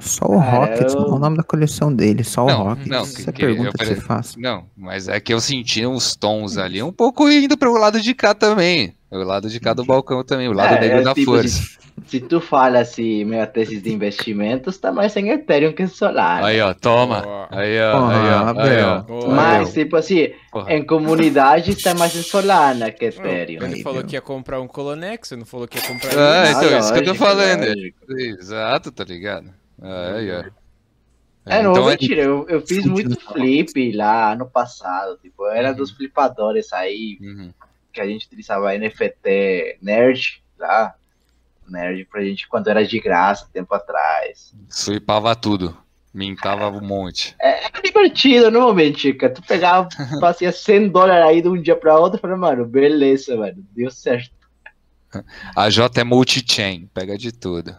Só 0.00 0.26
o 0.26 0.38
Cara, 0.38 0.50
Rockets, 0.50 0.92
eu- 0.94 1.00
qual 1.04 1.14
o 1.14 1.18
nome 1.18 1.36
da 1.38 1.42
coleção 1.42 1.92
dele? 1.94 2.22
Só 2.22 2.44
o 2.44 2.46
Não, 2.48 2.62
Rockets. 2.64 2.88
não, 2.88 3.02
Essa 3.02 3.32
que- 3.32 3.40
pergunta 3.46 3.68
eu 3.68 3.72
que 3.72 3.78
você 3.78 3.94
falei- 3.94 4.00
faz. 4.06 4.36
Não, 4.36 4.66
mas 4.76 5.08
é 5.08 5.18
que 5.18 5.32
eu 5.32 5.40
senti 5.40 5.86
uns 5.86 6.14
tons 6.14 6.58
ali 6.58 6.82
um 6.82 6.92
pouco 6.92 7.28
indo 7.30 7.56
pro 7.56 7.72
lado 7.78 8.00
de 8.00 8.12
cá 8.14 8.34
também. 8.34 8.94
O 9.10 9.16
lado 9.22 9.48
de 9.48 9.58
cá 9.58 9.72
do 9.72 9.84
balcão 9.84 10.22
também, 10.22 10.48
o 10.48 10.52
lado 10.52 10.74
É, 10.74 10.80
negro 10.80 10.98
é 10.98 11.02
da 11.02 11.14
tipo 11.14 11.32
força. 11.32 11.78
Se 12.06 12.20
tu 12.20 12.40
fala 12.40 12.80
assim, 12.80 13.24
minha 13.24 13.46
tese 13.46 13.80
de 13.80 13.90
investimentos, 13.92 14.76
tá 14.78 14.92
mais 14.92 15.16
em 15.16 15.30
Ethereum 15.30 15.72
que 15.72 15.86
Solar. 15.86 16.44
Aí, 16.44 16.60
ó, 16.60 16.72
toma. 16.74 17.48
Aí, 17.50 17.80
ó, 17.80 17.98
Porra, 18.00 18.12
aí, 18.12 18.28
ó, 18.28 18.60
aí, 18.60 18.78
Abel. 18.78 19.06
ó. 19.08 19.28
Mas, 19.30 19.72
tipo 19.72 19.96
assim, 19.96 20.28
Porra. 20.52 20.72
em 20.74 20.84
comunidade 20.84 21.70
está 21.72 21.94
mais 21.94 22.14
em 22.14 22.22
Solana 22.22 22.90
que 22.92 23.06
Ethereum. 23.06 23.64
Ele 23.64 23.76
Aí, 23.76 23.82
falou 23.82 24.04
que 24.04 24.14
ia 24.14 24.20
comprar 24.20 24.60
um 24.60 24.68
Colonex, 24.68 25.30
não 25.32 25.46
falou 25.46 25.66
que 25.66 25.78
ia 25.78 25.84
comprar 25.86 26.10
Ah, 26.16 26.50
isso. 26.50 26.64
então, 26.64 26.78
isso 26.78 26.92
que 26.92 26.98
eu 27.00 27.04
tô 27.04 27.14
falando. 27.14 27.64
Exato, 28.18 28.92
tá 28.92 29.04
ligado? 29.04 29.50
Aí, 29.80 30.30
ó. 30.32 30.44
É, 31.50 31.62
não, 31.62 31.70
então, 31.72 31.86
mentira, 31.86 32.22
eu, 32.22 32.44
eu 32.46 32.60
fiz 32.66 32.84
muito 32.84 33.18
flip 33.32 33.92
lá 33.96 34.32
ano 34.34 34.44
passado. 34.46 35.16
Tipo, 35.22 35.46
eu 35.46 35.52
era 35.52 35.70
Uhum. 35.70 35.76
dos 35.76 35.90
flipadores 35.92 36.72
aí 36.74 37.16
Uhum. 37.22 37.50
Que 37.98 38.02
a 38.02 38.06
gente 38.06 38.26
utilizava 38.26 38.72
NFT 38.78 39.78
Nerd 39.82 40.40
lá. 40.56 40.94
Nerd 41.68 42.04
pra 42.04 42.22
gente 42.22 42.48
quando 42.48 42.68
era 42.68 42.86
de 42.86 43.00
graça, 43.00 43.48
tempo 43.52 43.74
atrás. 43.74 44.54
Suipava 44.68 45.34
tudo. 45.34 45.76
Mintava 46.14 46.70
um 46.70 46.80
monte. 46.80 47.34
Era 47.38 47.82
divertido, 47.82 48.50
não 48.50 48.62
vou 48.62 48.74
mentir, 48.74 49.16
cara. 49.16 49.34
Tu 49.34 49.42
pegava, 49.42 49.88
fazia 50.20 50.50
100 50.50 50.88
dólares 50.88 51.26
aí 51.26 51.42
de 51.42 51.48
um 51.48 51.60
dia 51.60 51.76
pra 51.76 51.98
outro 51.98 52.18
e 52.18 52.20
falei, 52.20 52.36
mano, 52.36 52.64
beleza, 52.64 53.36
mano, 53.36 53.64
deu 53.72 53.90
certo. 53.90 54.30
A 55.54 55.68
J 55.68 56.00
é 56.00 56.04
multi-chain, 56.04 56.88
pega 56.94 57.18
de 57.18 57.32
tudo. 57.32 57.76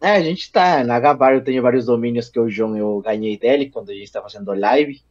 É, 0.00 0.12
a 0.12 0.22
gente 0.22 0.50
tá 0.50 0.82
na 0.82 0.98
Gabar, 0.98 1.34
eu 1.34 1.44
tenho 1.44 1.62
vários 1.62 1.86
domínios 1.86 2.28
que 2.28 2.40
o 2.40 2.48
João 2.48 2.76
eu 2.76 3.00
ganhei 3.00 3.38
dele 3.38 3.68
quando 3.68 3.90
a 3.90 3.94
gente 3.94 4.10
tá 4.10 4.22
fazendo 4.22 4.52
live. 4.54 5.02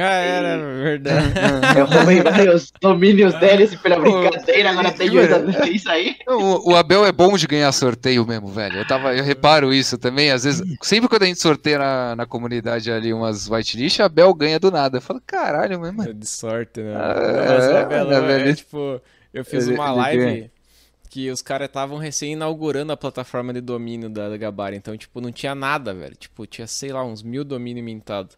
Ah, 0.00 0.14
era 0.14 0.56
verdade. 0.58 1.34
Eu 1.78 1.86
roubei 1.86 2.22
vários 2.22 2.72
domínios 2.80 3.34
deles 3.34 3.74
pela 3.76 3.98
brincadeira, 3.98 4.70
agora 4.70 4.92
tenho 4.96 5.22
isso 5.72 5.88
aí. 5.88 6.16
O, 6.26 6.72
o 6.72 6.76
Abel 6.76 7.04
é 7.04 7.12
bom 7.12 7.36
de 7.36 7.46
ganhar 7.46 7.70
sorteio 7.72 8.26
mesmo, 8.26 8.48
velho. 8.48 8.78
Eu, 8.78 8.86
tava, 8.86 9.14
eu 9.14 9.24
reparo 9.24 9.72
isso 9.72 9.98
também. 9.98 10.30
Às 10.30 10.44
vezes, 10.44 10.62
sempre 10.82 11.08
quando 11.08 11.22
a 11.22 11.26
gente 11.26 11.40
sorteia 11.40 11.78
na, 11.78 12.16
na 12.16 12.26
comunidade 12.26 12.90
ali 12.90 13.12
umas 13.12 13.48
whitelist, 13.48 14.00
a 14.00 14.06
Abel 14.06 14.32
ganha 14.34 14.58
do 14.58 14.70
nada. 14.70 14.98
Eu 14.98 15.02
falo, 15.02 15.20
caralho, 15.26 15.80
mesmo. 15.80 16.02
É 16.02 16.12
de 16.12 16.26
sorte, 16.26 16.80
né? 16.80 16.94
Ah, 16.96 17.14
é, 17.18 17.80
Abelão 17.82 18.10
né, 18.10 18.16
é, 18.16 18.38
velho? 18.38 18.56
tipo, 18.56 19.00
eu 19.32 19.44
fiz 19.44 19.66
uma 19.68 19.92
live 19.92 20.50
que 21.16 21.30
os 21.30 21.40
caras 21.40 21.68
estavam 21.68 21.96
recém 21.96 22.34
inaugurando 22.34 22.92
a 22.92 22.96
plataforma 22.96 23.52
de 23.52 23.62
domínio 23.62 24.10
da, 24.10 24.28
da 24.28 24.36
Gabar, 24.36 24.74
então, 24.74 24.94
tipo, 24.98 25.18
não 25.18 25.32
tinha 25.32 25.54
nada, 25.54 25.94
velho. 25.94 26.14
Tipo, 26.14 26.46
tinha, 26.46 26.66
sei 26.66 26.92
lá, 26.92 27.02
uns 27.02 27.22
mil 27.22 27.42
domínios 27.42 27.84
mintados. 27.84 28.36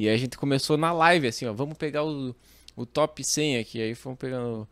E 0.00 0.08
aí 0.08 0.14
a 0.14 0.18
gente 0.18 0.38
começou 0.38 0.78
na 0.78 0.94
live, 0.94 1.28
assim, 1.28 1.44
ó, 1.44 1.52
vamos 1.52 1.76
pegar 1.76 2.02
o, 2.02 2.34
o 2.74 2.86
top 2.86 3.22
100 3.22 3.58
aqui, 3.58 3.82
aí 3.82 3.94
fomos 3.94 4.18
pegando... 4.18 4.66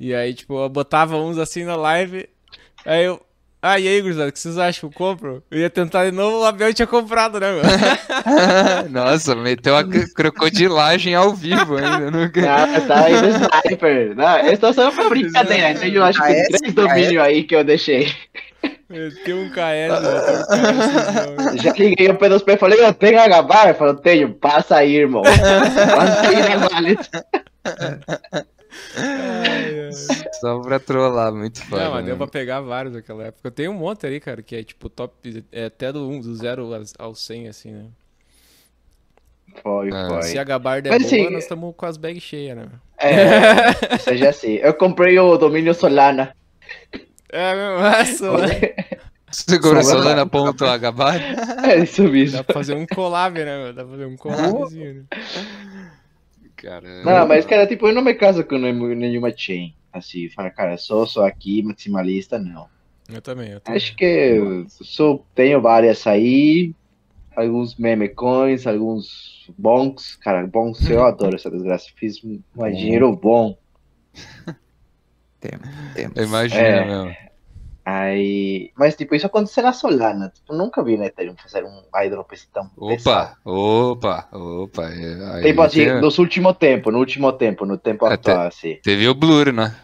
E 0.00 0.12
aí, 0.12 0.34
tipo, 0.34 0.58
eu 0.58 0.68
botava 0.68 1.16
uns 1.18 1.38
assim 1.38 1.62
na 1.62 1.76
live, 1.76 2.28
aí 2.84 3.04
eu... 3.04 3.24
Ah, 3.62 3.78
e 3.78 3.86
aí, 3.86 4.00
gurizada, 4.00 4.28
o 4.28 4.32
que 4.32 4.40
vocês 4.40 4.58
acham? 4.58 4.90
Eu 4.90 4.92
compro? 4.92 5.40
Eu 5.48 5.60
ia 5.60 5.70
tentar 5.70 6.06
de 6.06 6.10
novo, 6.10 6.40
o 6.40 6.44
Abel 6.44 6.74
tinha 6.74 6.88
comprado, 6.88 7.38
né, 7.38 7.52
meu? 7.52 7.62
Nossa, 8.90 9.36
meteu 9.36 9.76
a 9.76 9.84
crocodilagem 10.16 11.14
ao 11.14 11.32
vivo 11.32 11.76
ainda. 11.76 12.10
Nunca... 12.10 12.40
Ah, 12.50 12.80
tá 12.80 13.04
aí 13.04 13.20
do 13.20 13.28
sniper. 13.28 14.16
Não, 14.16 14.38
eu 14.40 14.58
tô 14.58 14.72
só 14.72 14.90
pra 14.90 15.08
brincadeira, 15.08 15.70
então 15.70 15.86
eu 15.86 16.02
acho 16.02 16.20
que 16.20 16.34
KS, 16.34 16.58
três 16.58 16.74
domínios 16.74 17.22
aí 17.22 17.44
que 17.44 17.54
eu 17.54 17.62
deixei. 17.62 18.12
Tem 19.24 19.34
um 19.34 19.48
KS, 19.50 20.00
né? 20.02 20.10
Um 21.30 21.36
KS. 21.56 21.62
Já 21.62 21.72
liguei 21.72 22.08
o 22.10 22.18
P2P 22.18 22.54
e 22.54 22.56
falei, 22.56 22.84
eu 22.84 22.92
tenho 22.92 23.20
a 23.20 23.28
Gabar? 23.28 23.68
Ele 23.68 23.74
falou, 23.74 23.94
tenho, 23.94 24.34
passa 24.34 24.76
aí, 24.76 24.96
irmão. 24.96 25.22
Passa 25.96 26.28
aí 26.28 26.56
na 26.56 26.68
wallet. 26.68 27.10
Ai, 28.96 29.80
ai. 29.86 29.92
Só 30.40 30.60
pra 30.60 30.78
trollar, 30.78 31.32
muito 31.32 31.62
foda. 31.64 31.84
Não, 31.84 31.92
mas 31.92 32.04
deu 32.04 32.14
né? 32.14 32.18
pra 32.18 32.26
pegar 32.26 32.60
vários 32.60 32.94
naquela 32.94 33.24
época. 33.24 33.46
Eu 33.46 33.52
tenho 33.52 33.70
um 33.70 33.74
monte 33.74 34.06
ali, 34.06 34.20
cara, 34.20 34.42
que 34.42 34.56
é 34.56 34.62
tipo 34.62 34.88
top. 34.88 35.44
É 35.52 35.66
até 35.66 35.92
do 35.92 36.08
1, 36.08 36.20
do 36.20 36.34
0 36.34 36.68
ao 36.98 37.14
100, 37.14 37.48
assim, 37.48 37.72
né? 37.72 37.84
Foi, 39.62 39.90
Ah. 39.92 40.08
foi. 40.08 40.22
Se 40.22 40.38
a 40.38 40.44
gabarda 40.44 40.88
é 40.88 40.92
Mas, 40.92 41.02
boa, 41.02 41.12
assim, 41.12 41.30
nós 41.30 41.42
estamos 41.42 41.74
com 41.76 41.86
as 41.86 41.96
bags 41.96 42.22
cheias, 42.22 42.56
né? 42.56 42.68
É, 42.98 43.98
seja 43.98 44.30
assim. 44.30 44.54
Eu 44.54 44.74
comprei 44.74 45.18
o 45.18 45.36
domínio 45.36 45.74
Solana. 45.74 46.34
É 47.32 47.54
mesmo, 47.54 47.86
essa, 47.86 48.36
né? 48.36 48.98
Segura 49.30 49.82
Só- 49.82 49.92
Solana 49.92 50.26
ponto 50.26 50.64
agabar. 50.66 51.18
É 51.64 51.78
isso 51.82 52.02
mesmo. 52.04 52.36
Dá 52.36 52.44
pra 52.44 52.52
fazer 52.54 52.74
um 52.74 52.86
collab, 52.86 53.38
né? 53.42 53.64
meu? 53.64 53.72
Dá 53.72 53.82
pra 53.82 53.92
fazer 53.92 54.04
um 54.06 54.16
collabzinho, 54.16 54.94
né? 54.94 55.04
Cara, 56.56 57.02
Não, 57.02 57.26
mas, 57.26 57.44
cara, 57.46 57.66
tipo, 57.66 57.88
eu 57.88 57.94
não 57.94 58.02
me 58.02 58.14
caso 58.14 58.44
com 58.44 58.56
nenhum- 58.58 58.94
nenhuma 58.94 59.32
chain. 59.36 59.74
Assim, 59.92 60.28
fala, 60.28 60.50
cara, 60.50 60.76
sou 60.76 61.06
só 61.06 61.26
aqui, 61.26 61.62
maximalista, 61.62 62.38
não. 62.38 62.68
Eu 63.12 63.20
também, 63.20 63.50
eu 63.52 63.60
também. 63.60 63.76
Acho 63.76 63.96
que 63.96 64.04
eu 64.04 64.66
só 64.68 65.18
tenho 65.34 65.60
várias 65.60 66.06
aí. 66.06 66.72
Alguns 67.34 67.76
meme 67.76 68.08
coins, 68.10 68.66
alguns 68.66 69.50
bonks. 69.58 70.16
Cara, 70.16 70.46
bonks 70.46 70.88
eu 70.88 71.02
adoro 71.04 71.34
essa 71.34 71.50
desgraça. 71.50 71.88
Fiz 71.96 72.22
um 72.22 72.40
dinheiro 72.70 73.14
bom. 73.16 73.56
Temos, 75.42 75.68
temos. 75.94 76.16
imagina 76.16 76.60
É. 76.62 76.84
mesmo. 76.86 77.16
Aí. 77.84 78.70
Mas, 78.76 78.94
tipo, 78.94 79.12
isso 79.14 79.26
aconteceu 79.26 79.64
na 79.64 79.72
Solana. 79.72 80.30
Tipo, 80.32 80.54
nunca 80.54 80.84
vi 80.84 80.96
na 80.96 81.06
Ethereum 81.06 81.34
fazer 81.36 81.64
um 81.64 81.82
airdrop 81.92 82.32
esse 82.32 82.46
tão 82.48 82.68
pesado. 82.68 83.32
Opa, 83.44 84.24
opa, 84.24 84.28
opa. 84.32 84.84
é, 84.84 85.34
aí 85.34 85.42
Tipo 85.42 85.62
assim, 85.62 85.84
tem- 85.86 86.00
nos 86.00 86.16
últimos 86.18 86.56
tempos, 86.58 86.92
no 86.92 87.00
último 87.00 87.32
tempo, 87.32 87.66
no 87.66 87.76
tempo 87.76 88.06
Até- 88.06 88.30
atual, 88.30 88.46
assim. 88.46 88.78
Teve 88.84 89.08
o 89.08 89.14
Blur, 89.14 89.52
né? 89.52 89.74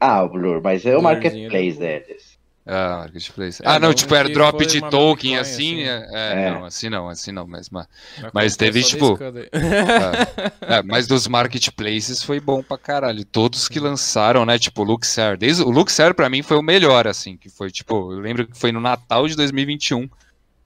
Ah, 0.00 0.24
o 0.24 0.28
Blur, 0.28 0.60
mas 0.60 0.84
é 0.84 0.96
o 0.96 1.00
Blurzinho 1.00 1.02
marketplace 1.04 1.78
deles. 1.78 2.35
Ah, 2.66 2.98
Marketplace. 2.98 3.62
É, 3.62 3.68
ah, 3.68 3.78
não, 3.78 3.88
não 3.88 3.94
tipo 3.94 4.12
airdrop 4.12 4.60
de 4.66 4.78
uma 4.80 4.90
token, 4.90 5.36
Bitcoin, 5.36 5.36
assim. 5.36 5.84
assim. 5.84 5.88
É, 5.88 6.08
é, 6.12 6.46
É. 6.46 6.50
não, 6.50 6.64
assim 6.64 6.90
não, 6.90 7.08
assim 7.08 7.30
não, 7.30 7.46
mas, 7.46 7.70
mas, 7.70 7.86
Mas 8.34 8.56
teve, 8.56 8.82
tipo, 8.82 9.16
10 9.16 9.36
aí. 9.36 9.48
é, 10.62 10.82
mas 10.82 11.06
dos 11.06 11.28
marketplaces 11.28 12.24
foi 12.24 12.40
bom 12.40 12.64
pra 12.64 12.76
caralho. 12.76 13.24
Todos 13.24 13.68
que 13.68 13.78
lançaram, 13.78 14.44
né? 14.44 14.58
Tipo, 14.58 14.82
o 14.82 14.84
Luxar. 14.84 15.36
Desde, 15.36 15.62
o 15.62 15.70
Luxar 15.70 16.12
pra 16.12 16.28
mim 16.28 16.42
foi 16.42 16.56
o 16.56 16.62
melhor, 16.62 17.06
assim. 17.06 17.36
Que 17.36 17.48
foi, 17.48 17.70
tipo, 17.70 18.12
eu 18.12 18.18
lembro 18.18 18.46
que 18.48 18.58
foi 18.58 18.72
no 18.72 18.80
Natal 18.80 19.28
de 19.28 19.36
2021. 19.36 20.02
O 20.02 20.10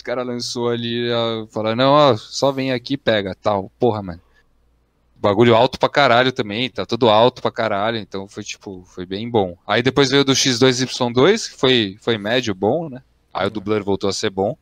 cara 0.03 0.23
lançou 0.23 0.71
ali, 0.71 1.13
ó, 1.13 1.47
falando, 1.49 1.77
não, 1.77 1.93
ó, 1.93 2.17
só 2.17 2.51
vem 2.51 2.73
aqui 2.73 2.95
e 2.95 2.97
pega, 2.97 3.37
tal. 3.43 3.71
Porra, 3.79 4.03
mano. 4.03 4.21
Bagulho 5.21 5.55
alto 5.55 5.79
pra 5.79 5.89
caralho 5.89 6.33
também, 6.33 6.71
tá 6.71 6.87
tudo 6.87 7.11
alto 7.11 7.43
pra 7.43 7.51
caralho, 7.51 7.99
então 7.99 8.27
foi 8.27 8.43
tipo, 8.43 8.83
foi 8.87 9.05
bem 9.05 9.29
bom. 9.29 9.57
Aí 9.67 9.83
depois 9.83 10.11
veio 10.11 10.25
do 10.25 10.33
X2Y2, 10.33 11.51
que 11.51 11.59
foi, 11.59 11.97
foi 12.01 12.17
médio 12.17 12.55
bom, 12.55 12.89
né? 12.89 13.03
Aí 13.33 13.47
o 13.47 13.51
dubler 13.51 13.85
voltou 13.85 14.09
a 14.09 14.13
ser 14.13 14.31
bom. 14.31 14.57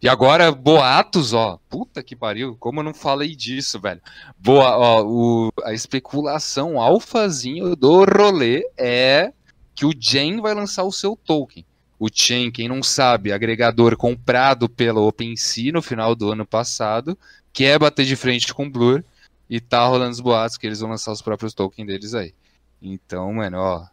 E 0.00 0.08
agora, 0.08 0.52
boatos, 0.52 1.32
ó. 1.32 1.58
Puta 1.68 2.02
que 2.02 2.14
pariu, 2.14 2.56
como 2.58 2.80
eu 2.80 2.84
não 2.84 2.94
falei 2.94 3.34
disso, 3.34 3.80
velho. 3.80 4.00
Boa, 4.38 4.76
ó, 4.76 5.04
o, 5.04 5.52
a 5.64 5.72
especulação 5.72 6.80
alfazinho 6.80 7.74
do 7.74 8.04
rolê 8.04 8.62
é 8.78 9.32
que 9.74 9.84
o 9.84 9.92
Jen 9.98 10.40
vai 10.40 10.54
lançar 10.54 10.84
o 10.84 10.92
seu 10.92 11.16
token. 11.16 11.64
O 11.98 12.08
Chain, 12.12 12.50
quem 12.50 12.68
não 12.68 12.82
sabe, 12.82 13.32
agregador 13.32 13.96
comprado 13.96 14.68
pela 14.68 15.00
OpenSea 15.00 15.72
no 15.72 15.80
final 15.80 16.14
do 16.14 16.30
ano 16.30 16.44
passado, 16.44 17.18
quer 17.52 17.78
bater 17.78 18.04
de 18.04 18.16
frente 18.16 18.52
com 18.52 18.66
o 18.66 18.70
Blur 18.70 19.02
e 19.48 19.60
tá 19.60 19.86
rolando 19.86 20.10
os 20.12 20.20
boatos 20.20 20.56
que 20.56 20.66
eles 20.66 20.80
vão 20.80 20.90
lançar 20.90 21.12
os 21.12 21.22
próprios 21.22 21.54
tokens 21.54 21.86
deles 21.86 22.14
aí. 22.14 22.34
Então, 22.80 23.32
mano, 23.32 23.58
ó. 23.58 23.86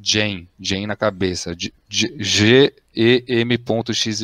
Jen, 0.00 0.48
Jen 0.58 0.86
na 0.86 0.96
cabeça. 0.96 1.54
G-E-M.xyz. 2.94 4.22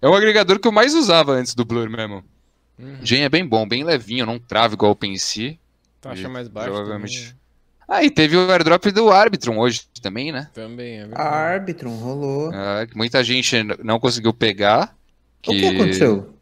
É 0.00 0.08
o 0.08 0.14
agregador 0.14 0.58
que 0.58 0.68
eu 0.68 0.72
mais 0.72 0.94
usava 0.94 1.32
antes 1.32 1.54
do 1.54 1.64
Blur 1.64 1.88
mesmo. 1.88 2.24
Uhum. 2.78 2.96
Gen 3.02 3.22
é 3.22 3.28
bem 3.28 3.46
bom, 3.46 3.66
bem 3.66 3.84
levinho, 3.84 4.26
não 4.26 4.38
trava 4.38 4.74
igual 4.74 4.90
o 4.90 4.92
OpenSea. 4.92 5.56
Taxa 6.00 6.28
mais 6.28 6.48
baixa. 6.48 6.70
Provavelmente. 6.70 7.28
Também, 7.28 7.36
Ah, 7.88 8.02
e 8.04 8.10
teve 8.10 8.36
o 8.36 8.50
airdrop 8.50 8.86
do 8.90 9.10
Arbitrum 9.10 9.58
hoje 9.58 9.82
também, 10.02 10.32
né? 10.32 10.50
também 10.52 10.98
é 10.98 11.02
A 11.02 11.06
verdade. 11.06 11.28
Arbitrum 11.28 11.96
rolou. 11.96 12.50
Ah, 12.52 12.86
que 12.86 12.96
muita 12.96 13.22
gente 13.22 13.54
não 13.82 14.00
conseguiu 14.00 14.32
pegar. 14.34 14.96
O 15.46 15.52
que 15.52 15.66
aconteceu? 15.66 16.34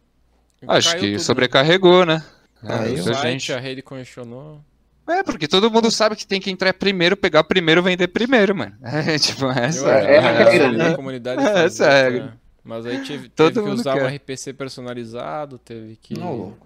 Acho 0.67 0.91
Caiu 0.93 1.01
que 1.01 1.11
tudo. 1.13 1.21
sobrecarregou, 1.23 2.05
né? 2.07 2.25
Caiu. 2.67 2.93
O 2.93 2.97
muita 2.97 3.15
site, 3.15 3.33
gente. 3.33 3.53
a 3.53 3.59
rede 3.61 3.83
congestionou. 3.83 4.63
É, 5.09 5.23
porque 5.23 5.49
todo 5.49 5.71
mundo 5.71 5.91
sabe 5.91 6.15
que 6.15 6.27
tem 6.27 6.41
que 6.41 6.51
entrar 6.51 6.73
primeiro, 6.75 7.17
pegar 7.17 7.43
primeiro, 7.45 7.83
vender 7.83 8.09
primeiro, 8.09 8.55
mano. 8.55 8.77
É, 8.85 9.19
tipo, 9.19 9.47
essa 9.47 9.81
Eu 9.87 9.91
é 9.91 10.19
a 10.19 10.31
acho 10.31 10.51
que 10.51 10.59
regra, 10.59 10.69
a 10.69 10.73
né? 10.91 10.95
comunidade 10.95 11.43
Essa 11.43 11.85
é 11.87 11.89
a 11.89 12.03
regra. 12.05 12.29
tá? 12.29 12.37
Mas 12.63 12.87
aí 12.87 13.03
teve, 13.05 13.29
Todo 13.31 13.55
teve 13.55 13.67
que 13.67 13.73
usar 13.73 13.95
quer. 13.95 14.05
um 14.05 14.15
RPC 14.15 14.53
personalizado, 14.53 15.59
teve 15.59 15.97
que 15.97 16.15
Não. 16.19 16.57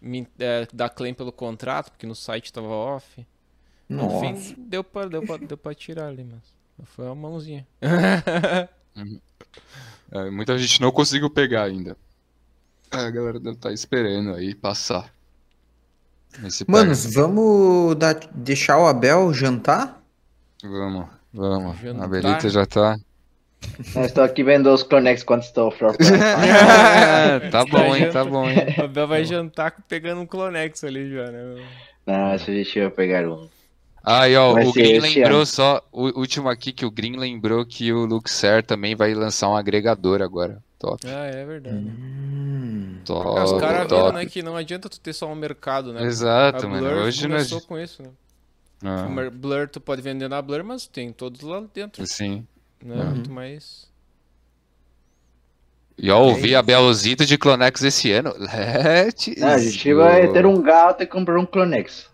min- 0.00 0.26
é, 0.38 0.68
dar 0.72 0.90
claim 0.90 1.14
pelo 1.14 1.32
contrato, 1.32 1.90
porque 1.90 2.06
no 2.06 2.14
site 2.14 2.52
tava 2.52 2.68
off. 2.68 3.26
No 3.88 4.04
Nossa. 4.04 4.20
fim, 4.44 4.54
deu 4.58 4.84
pra, 4.84 5.06
deu, 5.06 5.22
pra, 5.22 5.38
deu 5.38 5.56
pra 5.56 5.74
tirar 5.74 6.08
ali, 6.08 6.22
mas 6.22 6.84
foi 6.88 7.06
uma 7.06 7.14
mãozinha. 7.14 7.66
É, 10.12 10.30
muita 10.30 10.56
gente 10.58 10.80
não 10.80 10.90
conseguiu 10.92 11.30
pegar 11.30 11.64
ainda. 11.64 11.96
A 12.90 13.10
galera 13.10 13.38
deve 13.38 13.56
estar 13.56 13.72
esperando 13.72 14.34
aí 14.34 14.54
passar. 14.54 15.12
Manos, 16.66 17.12
vamos 17.14 17.96
dar- 17.96 18.20
deixar 18.34 18.78
o 18.78 18.86
Abel 18.86 19.32
jantar? 19.32 20.00
Vamos, 20.62 21.06
vamos. 21.32 21.76
A 21.76 21.82
Jantar. 21.82 22.08
Belita 22.08 22.48
já 22.48 22.66
tá. 22.66 22.98
Eu 23.94 24.02
estou 24.04 24.22
aqui 24.22 24.44
vendo 24.44 24.72
os 24.72 24.82
quanto 24.82 25.42
estão 25.42 25.70
floor 25.72 25.96
price. 25.96 26.12
tá 27.50 27.64
bom, 27.64 27.96
hein? 27.96 28.10
Tá 28.12 28.24
bom, 28.24 28.48
hein? 28.48 28.58
O 28.78 28.82
Abel 28.84 29.08
vai 29.08 29.24
jantar 29.24 29.74
pegando 29.88 30.20
um 30.20 30.26
Clonex 30.26 30.84
ali 30.84 31.10
já, 31.12 31.30
né? 31.30 31.56
Não, 32.06 32.38
se 32.38 32.50
a 32.50 32.54
gente 32.54 32.80
vai 32.80 32.90
pegar 32.90 33.28
um. 33.28 33.48
Aí, 34.04 34.36
ó, 34.36 34.52
Vai 34.54 34.64
o 34.64 34.72
Green 34.72 35.00
lembrou 35.00 35.38
ano. 35.38 35.46
só, 35.46 35.82
o 35.92 36.18
último 36.18 36.48
aqui 36.48 36.72
que 36.72 36.86
o 36.86 36.90
Green 36.90 37.16
lembrou 37.16 37.66
que 37.66 37.92
o 37.92 38.06
Luxer 38.06 38.62
também 38.64 38.94
vai 38.94 39.12
lançar 39.12 39.48
um 39.50 39.56
agregador 39.56 40.22
agora. 40.22 40.62
Top, 40.78 41.04
Ah, 41.06 41.26
é 41.26 41.44
verdade. 41.44 41.76
Hum. 41.76 43.00
top, 43.04 43.40
Os 43.40 43.60
caras 43.60 43.88
viram, 43.88 44.12
né, 44.12 44.26
que 44.26 44.42
não 44.42 44.56
adianta 44.56 44.88
tu 44.88 45.00
ter 45.00 45.12
só 45.12 45.26
um 45.26 45.34
mercado, 45.34 45.92
né? 45.92 46.04
Exato, 46.04 46.66
a 46.66 46.68
mano. 46.68 46.88
Blur 46.88 47.02
Hoje 47.04 47.26
não 47.26 47.36
começou 47.36 47.60
com 47.62 47.78
isso, 47.78 48.02
né? 48.02 48.10
Ah, 48.84 49.08
Blur 49.32 49.68
tu 49.68 49.80
pode 49.80 50.00
vender 50.00 50.28
na 50.28 50.40
Blur, 50.40 50.62
mas 50.62 50.86
tem 50.86 51.12
todos 51.12 51.40
lá 51.40 51.60
dentro, 51.74 52.06
Sim. 52.06 52.46
né? 52.82 52.94
Uhum. 52.94 53.10
Muito 53.10 53.30
mais... 53.30 53.88
E 56.00 56.12
ó, 56.12 56.20
ouvi 56.22 56.54
a 56.54 56.62
Belzita 56.62 57.26
de 57.26 57.36
Clonex 57.36 57.82
esse 57.82 58.12
ano. 58.12 58.32
Let's 58.38 59.34
Não, 59.36 59.48
a 59.48 59.58
gente 59.58 59.94
vai 59.94 60.28
ter 60.32 60.46
um 60.46 60.62
gato 60.62 61.02
e 61.02 61.06
comprar 61.08 61.40
um 61.40 61.44
Clonex. 61.44 62.08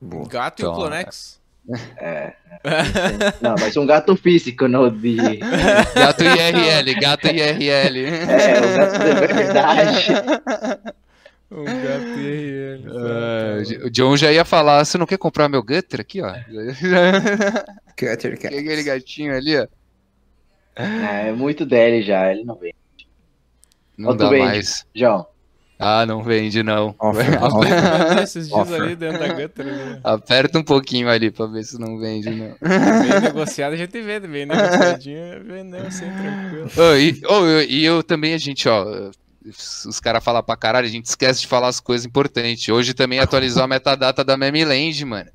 Boa. 0.00 0.26
Gato 0.26 0.62
e 0.62 0.66
o 0.66 0.72
Clonex. 0.72 1.37
É. 1.98 2.32
Não, 3.40 3.54
mas 3.58 3.76
um 3.76 3.86
gato 3.86 4.16
físico, 4.16 4.66
não 4.66 4.90
de. 4.90 5.16
Gato 5.94 6.24
IRL, 6.24 7.00
gato 7.00 7.26
IRL. 7.28 8.06
É, 8.06 8.58
o 8.58 8.76
gato 8.76 8.98
de 8.98 9.34
verdade. 9.34 10.06
Um 11.50 11.64
gato 11.64 12.18
e 12.18 12.26
ele. 12.26 12.84
É, 13.80 13.86
o 13.86 13.90
John 13.90 14.16
já 14.16 14.30
ia 14.32 14.44
falar, 14.44 14.84
você 14.84 14.98
não 14.98 15.06
quer 15.06 15.18
comprar 15.18 15.48
meu 15.48 15.62
gutter 15.62 16.00
aqui, 16.00 16.20
ó? 16.20 16.32
Cutter 17.96 18.38
Cat. 18.38 18.54
Aquele 18.54 18.82
gatinho 18.82 19.34
ali, 19.34 19.56
ó. 19.58 19.66
É, 20.76 21.28
é 21.28 21.32
muito 21.32 21.66
dele 21.66 22.02
já, 22.02 22.30
ele 22.30 22.44
não 22.44 22.54
vem. 22.54 22.74
Não 23.96 24.12
tu 24.12 24.18
dá 24.18 24.28
vende. 24.28 24.44
mais. 24.44 24.86
João, 24.94 25.26
Ah, 25.78 26.04
não 26.04 26.22
vende, 26.24 26.62
não. 26.62 26.94
Offer, 26.98 27.38
offer. 27.44 28.22
Esses 28.22 28.48
dias 28.48 28.58
Offer. 28.60 28.82
ali 28.82 28.96
dentro 28.96 29.20
da 29.20 29.28
gutter. 29.32 29.66
ali. 29.66 30.00
Aperta 30.02 30.58
um 30.58 30.64
pouquinho 30.64 31.08
ali 31.08 31.30
pra 31.30 31.46
ver 31.46 31.62
se 31.64 31.78
não 31.78 31.98
vende, 31.98 32.28
não. 32.30 32.56
Bem 32.60 33.20
negociado, 33.22 33.74
a 33.74 33.76
gente 33.76 34.00
vê, 34.02 34.18
bem 34.20 34.44
negociadinho, 34.46 35.44
vendeu 35.44 35.86
assim, 35.86 36.06
tranquilo. 36.10 36.70
Ô, 36.76 36.96
e, 36.96 37.22
ô, 37.26 37.46
eu- 37.46 37.62
e 37.62 37.84
eu 37.84 38.02
também, 38.02 38.34
a 38.34 38.38
gente, 38.38 38.68
ó. 38.68 39.10
Os 39.86 39.98
caras 40.00 40.22
falam 40.22 40.42
pra 40.42 40.56
caralho, 40.56 40.86
a 40.86 40.90
gente 40.90 41.06
esquece 41.06 41.40
de 41.42 41.46
falar 41.46 41.68
as 41.68 41.80
coisas 41.80 42.04
importantes. 42.04 42.68
Hoje 42.68 42.92
também 42.92 43.18
atualizou 43.18 43.62
a 43.62 43.68
metadata 43.68 44.22
da 44.24 44.36
Memeland, 44.36 45.04
mano. 45.06 45.30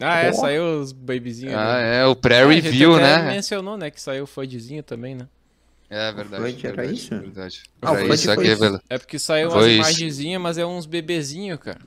Ah, 0.00 0.20
é, 0.20 0.32
saiu 0.32 0.80
os 0.80 0.90
babyzinhos. 0.92 1.54
Ah, 1.54 1.74
né? 1.82 2.00
é, 2.00 2.06
o 2.06 2.12
a 2.12 2.16
pré-review, 2.16 2.92
gente 2.94 3.04
até 3.04 3.22
né? 3.24 3.30
mencionou, 3.32 3.76
né, 3.76 3.90
que 3.90 4.00
saiu 4.00 4.24
o 4.24 4.26
FUDzinho 4.26 4.82
também, 4.82 5.14
né? 5.14 5.26
É 5.94 6.12
verdade. 6.12 6.42
Floyd 6.42 6.66
era 6.66 6.76
verdade, 6.76 6.98
isso? 6.98 7.10
Verdade. 7.10 7.62
Ah, 7.82 7.92
Era 7.92 8.14
isso 8.14 8.24
foi 8.24 8.34
aqui, 8.34 8.52
isso. 8.52 8.60
velho. 8.60 8.80
É 8.88 8.98
porque 8.98 9.18
saiu 9.18 9.50
Foi 9.50 9.76
umas 9.76 9.90
imagenzinhas, 9.90 10.40
mas 10.40 10.56
é 10.58 10.64
uns 10.64 10.86
bebezinhos, 10.86 11.58
cara. 11.58 11.80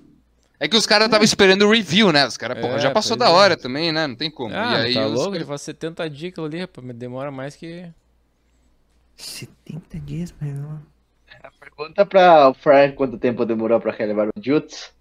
É 0.59 0.67
que 0.67 0.77
os 0.77 0.85
caras 0.85 1.07
estavam 1.07 1.25
esperando 1.25 1.63
o 1.63 1.71
review, 1.71 2.11
né? 2.11 2.25
Os 2.27 2.37
caras, 2.37 2.59
porra, 2.59 2.75
É, 2.75 2.79
já 2.79 2.91
passou 2.91 3.17
da 3.17 3.25
é. 3.25 3.29
hora 3.29 3.57
também, 3.57 3.91
né? 3.91 4.05
Não 4.07 4.15
tem 4.15 4.29
como. 4.31 4.53
Ah, 4.55 4.81
e 4.83 4.85
aí 4.87 4.93
tá 4.93 5.05
louco? 5.07 5.23
caras- 5.31 5.39
Já 5.39 5.45
faz 5.47 5.61
70 5.61 6.09
dias 6.09 6.31
aquilo 6.31 6.45
ali, 6.45 6.59
rapaz, 6.59 6.87
demora 6.95 7.31
mais 7.31 7.55
que... 7.55 7.85
70 9.17 9.99
dias, 9.99 10.33
mano. 10.39 10.85
pergunta 11.59 12.05
pra 12.05 12.49
o 12.49 12.53
Frank 12.53 12.95
quanto 12.95 13.17
tempo 13.17 13.45
demorou 13.45 13.79
pra 13.79 13.91
relevar 13.91 14.27
o 14.29 14.31
Jutsu. 14.41 14.93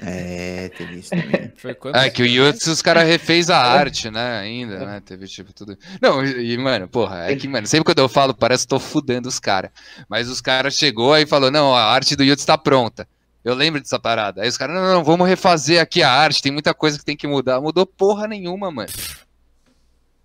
É, 0.00 0.70
teve 0.76 1.00
isso 1.00 1.10
também. 1.10 1.52
Foi? 1.56 1.76
É, 1.94 2.08
que 2.08 2.22
o 2.22 2.26
Yutsu, 2.26 2.70
os 2.70 2.80
caras 2.80 3.06
refez 3.06 3.50
a 3.50 3.58
arte, 3.60 4.10
né? 4.10 4.38
Ainda, 4.38 4.78
né? 4.78 5.02
Teve 5.04 5.26
tipo 5.26 5.52
tudo. 5.52 5.76
Não, 6.00 6.24
e, 6.24 6.56
mano, 6.56 6.88
porra, 6.88 7.30
é 7.30 7.36
que, 7.36 7.48
mano, 7.48 7.66
sempre 7.66 7.84
quando 7.84 7.98
eu 7.98 8.08
falo, 8.08 8.34
parece 8.34 8.64
que 8.64 8.68
tô 8.68 8.78
fudendo 8.78 9.28
os 9.28 9.38
caras. 9.38 9.70
Mas 10.08 10.28
os 10.28 10.40
caras 10.40 10.74
chegou 10.74 11.12
aí 11.12 11.24
e 11.24 11.26
falou: 11.26 11.50
não, 11.50 11.74
a 11.74 11.84
arte 11.84 12.16
do 12.16 12.24
Yutsu 12.24 12.46
tá 12.46 12.56
pronta. 12.56 13.06
Eu 13.44 13.54
lembro 13.54 13.80
dessa 13.80 13.98
parada. 13.98 14.42
Aí 14.42 14.48
os 14.48 14.56
caras, 14.56 14.74
não, 14.74 14.82
não, 14.82 14.94
não, 14.94 15.04
vamos 15.04 15.26
refazer 15.26 15.80
aqui 15.80 16.02
a 16.02 16.10
arte, 16.10 16.42
tem 16.42 16.52
muita 16.52 16.74
coisa 16.74 16.98
que 16.98 17.04
tem 17.04 17.16
que 17.16 17.26
mudar. 17.26 17.60
Mudou 17.60 17.86
porra 17.86 18.26
nenhuma, 18.26 18.70
mano. 18.70 18.90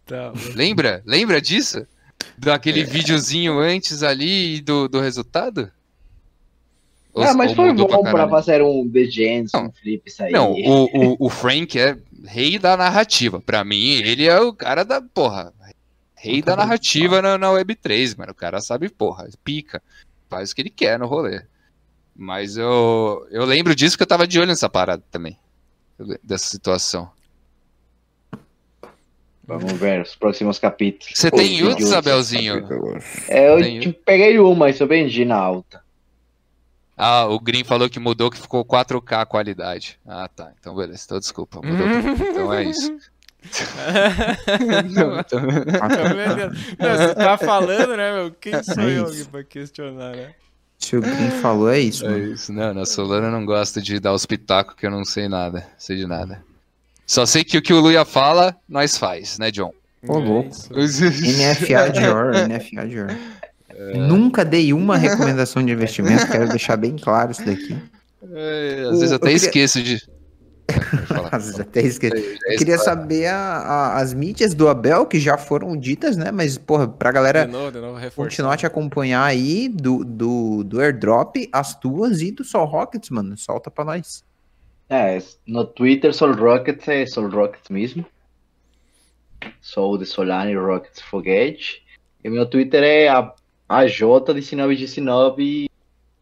Tá, 0.06 0.34
Lembra? 0.56 1.02
Lembra 1.06 1.42
disso? 1.42 1.88
Daquele 2.38 2.84
videozinho 2.84 3.60
antes 3.60 4.04
ali 4.04 4.62
do, 4.62 4.88
do 4.88 5.00
resultado? 5.00 5.72
Ah, 7.16 7.34
mas 7.34 7.54
foi 7.54 7.72
bom 7.74 7.86
pra, 7.86 8.02
caralho? 8.02 8.30
fazer 8.32 8.62
um 8.64 8.90
The 8.90 9.06
Gens, 9.06 9.52
Não. 9.54 9.68
um 9.68 9.72
flip 9.72 10.02
isso 10.08 10.24
aí. 10.24 10.32
Não, 10.32 10.52
o, 10.52 10.86
o, 10.86 11.18
o 11.28 11.30
Frank 11.30 11.80
é 11.80 11.98
rei 12.26 12.58
da 12.58 12.76
narrativa. 12.76 13.40
Pra 13.40 13.64
mim, 13.64 13.92
ele 14.04 14.26
é 14.26 14.40
o 14.40 14.52
cara 14.54 14.84
da, 14.84 15.02
porra, 15.02 15.54
rei 16.16 16.42
da 16.42 16.56
narrativa 16.56 17.22
na, 17.22 17.38
na 17.38 17.50
Web3, 17.50 18.18
mano. 18.18 18.32
O 18.32 18.36
cara 18.36 18.60
sabe, 18.62 18.90
porra, 18.90 19.30
pica. 19.44 19.82
Faz 20.30 20.52
o 20.52 20.56
que 20.56 20.62
ele 20.62 20.70
quer 20.70 20.98
no 20.98 21.06
rolê. 21.06 21.44
Mas 22.16 22.58
eu, 22.58 23.28
eu 23.30 23.46
lembro 23.46 23.76
disso 23.76 23.98
que 23.98 24.04
eu 24.04 24.08
tava 24.08 24.26
de 24.28 24.40
olho 24.40 24.48
nessa 24.48 24.70
parada 24.70 25.04
também. 25.12 25.38
Dessa 26.24 26.48
situação. 26.48 27.12
Vamos 29.46 29.74
ver 29.74 30.02
os 30.02 30.16
próximos 30.16 30.58
capítulos. 30.58 31.14
Você 31.16 31.30
tem 31.30 31.50
que 31.50 31.56
Yutsu, 31.62 31.80
Jutsu. 31.82 31.96
Abelzinho? 31.96 32.68
É, 33.28 33.50
eu 33.54 33.62
Tem 33.62 33.92
peguei 33.92 34.40
uma, 34.40 34.70
isso 34.70 34.82
eu 34.82 34.88
vendi 34.88 35.26
na 35.26 35.36
alta. 35.36 35.83
Ah, 36.96 37.26
o 37.26 37.40
Green 37.40 37.64
falou 37.64 37.90
que 37.90 38.00
mudou, 38.00 38.30
que 38.30 38.38
ficou 38.40 38.64
4K 38.64 39.22
a 39.22 39.26
qualidade. 39.26 40.00
Ah, 40.08 40.28
tá. 40.34 40.52
Então, 40.60 40.76
beleza. 40.76 41.04
Então, 41.06 41.20
desculpa. 41.20 41.60
Mudou. 41.64 41.88
então 42.30 42.54
é 42.54 42.64
isso. 42.66 42.96
Não, 44.94 45.16
vendendo. 46.16 46.56
Não, 46.80 46.98
você 46.98 47.16
tá 47.16 47.38
falando, 47.38 47.98
né, 47.98 48.14
meu? 48.14 48.32
Quem 48.32 48.64
sou 48.64 48.84
É 48.84 48.98
eu 49.00 49.04
isso. 49.10 49.22
aqui 49.22 49.32
pra 49.32 49.44
questionar, 49.44 50.16
né? 50.16 50.34
Se 50.80 50.98
o 50.98 51.02
Green 51.02 51.32
falou, 51.42 51.70
é 51.72 51.80
isso, 51.80 52.06
É 52.06 52.10
mano. 52.10 52.34
isso, 52.34 52.52
não, 52.52 52.74
na 52.74 52.86
Solana 52.86 53.32
não 53.32 53.46
gosto 53.46 53.82
de 53.82 54.00
dar 54.00 54.14
os 54.14 54.26
pitacos 54.26 54.76
que 54.76 54.86
eu 54.86 54.92
não 54.92 55.06
sei 55.06 55.30
nada, 55.30 55.66
sei 55.78 55.96
de 55.98 56.06
nada. 56.06 56.44
Só 57.08 57.26
sei 57.26 57.44
que 57.44 57.58
o 57.58 57.62
que 57.62 57.74
o 57.74 57.80
Luia 57.80 58.04
fala, 58.06 58.56
nós 58.68 58.98
faz, 58.98 59.38
né, 59.40 59.50
John? 59.52 59.74
Ô, 60.08 60.18
É 60.20 60.22
louco. 60.22 60.50
isso. 60.50 60.70
NFA 60.74 61.90
Dior, 61.92 62.34
NFA 62.48 62.88
Dior. 62.88 63.08
Nunca 63.96 64.44
dei 64.46 64.74
uma 64.74 64.98
recomendação 64.98 65.64
de 65.66 65.72
investimento, 65.72 66.28
quero 66.28 66.48
deixar 66.50 66.78
bem 66.78 66.96
claro 66.98 67.32
isso 67.32 67.46
daqui. 67.46 67.76
É, 68.34 68.84
O- 68.86 68.90
às 68.92 69.00
vezes 69.00 69.04
eu 69.04 69.10
eu 69.12 69.16
até 69.16 69.26
queria- 69.28 69.36
esqueço 69.36 69.82
de. 69.84 70.14
Às 71.30 71.44
vezes 71.46 71.60
até 71.60 71.82
esqueci. 71.82 72.22
Já 72.46 72.54
Eu 72.54 72.58
queria 72.58 72.78
saber 72.78 73.26
a- 73.28 73.36
a- 73.58 74.00
as 74.00 74.14
mídias 74.14 74.54
do 74.54 74.70
Abel, 74.70 75.06
que 75.06 75.20
já 75.20 75.38
foram 75.38 75.76
ditas, 75.76 76.16
né? 76.16 76.32
Mas, 76.32 76.58
porra, 76.58 76.88
pra 76.88 77.12
galera 77.12 77.46
De 77.46 77.52
novo, 77.52 77.70
de 77.72 77.80
novo, 77.82 78.00
continuar 78.16 78.56
te 78.56 78.66
acompanhar 78.66 79.26
aí 79.26 79.68
do, 79.68 80.06
do, 80.06 80.64
do 80.64 80.80
airdrop, 80.80 81.36
as 81.52 81.78
tuas 81.78 82.22
e 82.22 82.32
do 82.32 82.46
Sol 82.46 82.66
Rockets, 82.66 83.10
mano. 83.10 83.38
Solta 83.38 83.70
pra 83.70 83.84
nós. 83.84 84.24
É, 84.90 85.22
no 85.46 85.66
Twitter 85.66 86.14
Sol 86.14 86.32
Rockets 86.34 86.88
é 86.88 87.06
Sol 87.06 87.28
Rockets 87.30 87.70
mesmo. 87.70 88.06
Sou 89.62 89.98
de 89.98 90.06
Solane 90.06 90.56
Rockets 90.56 91.02
Foguete. 91.02 91.84
E 92.24 92.30
meu 92.30 92.46
Twitter 92.46 92.84
é 92.84 93.10
a 93.10 93.34
AJ1919 93.74 95.70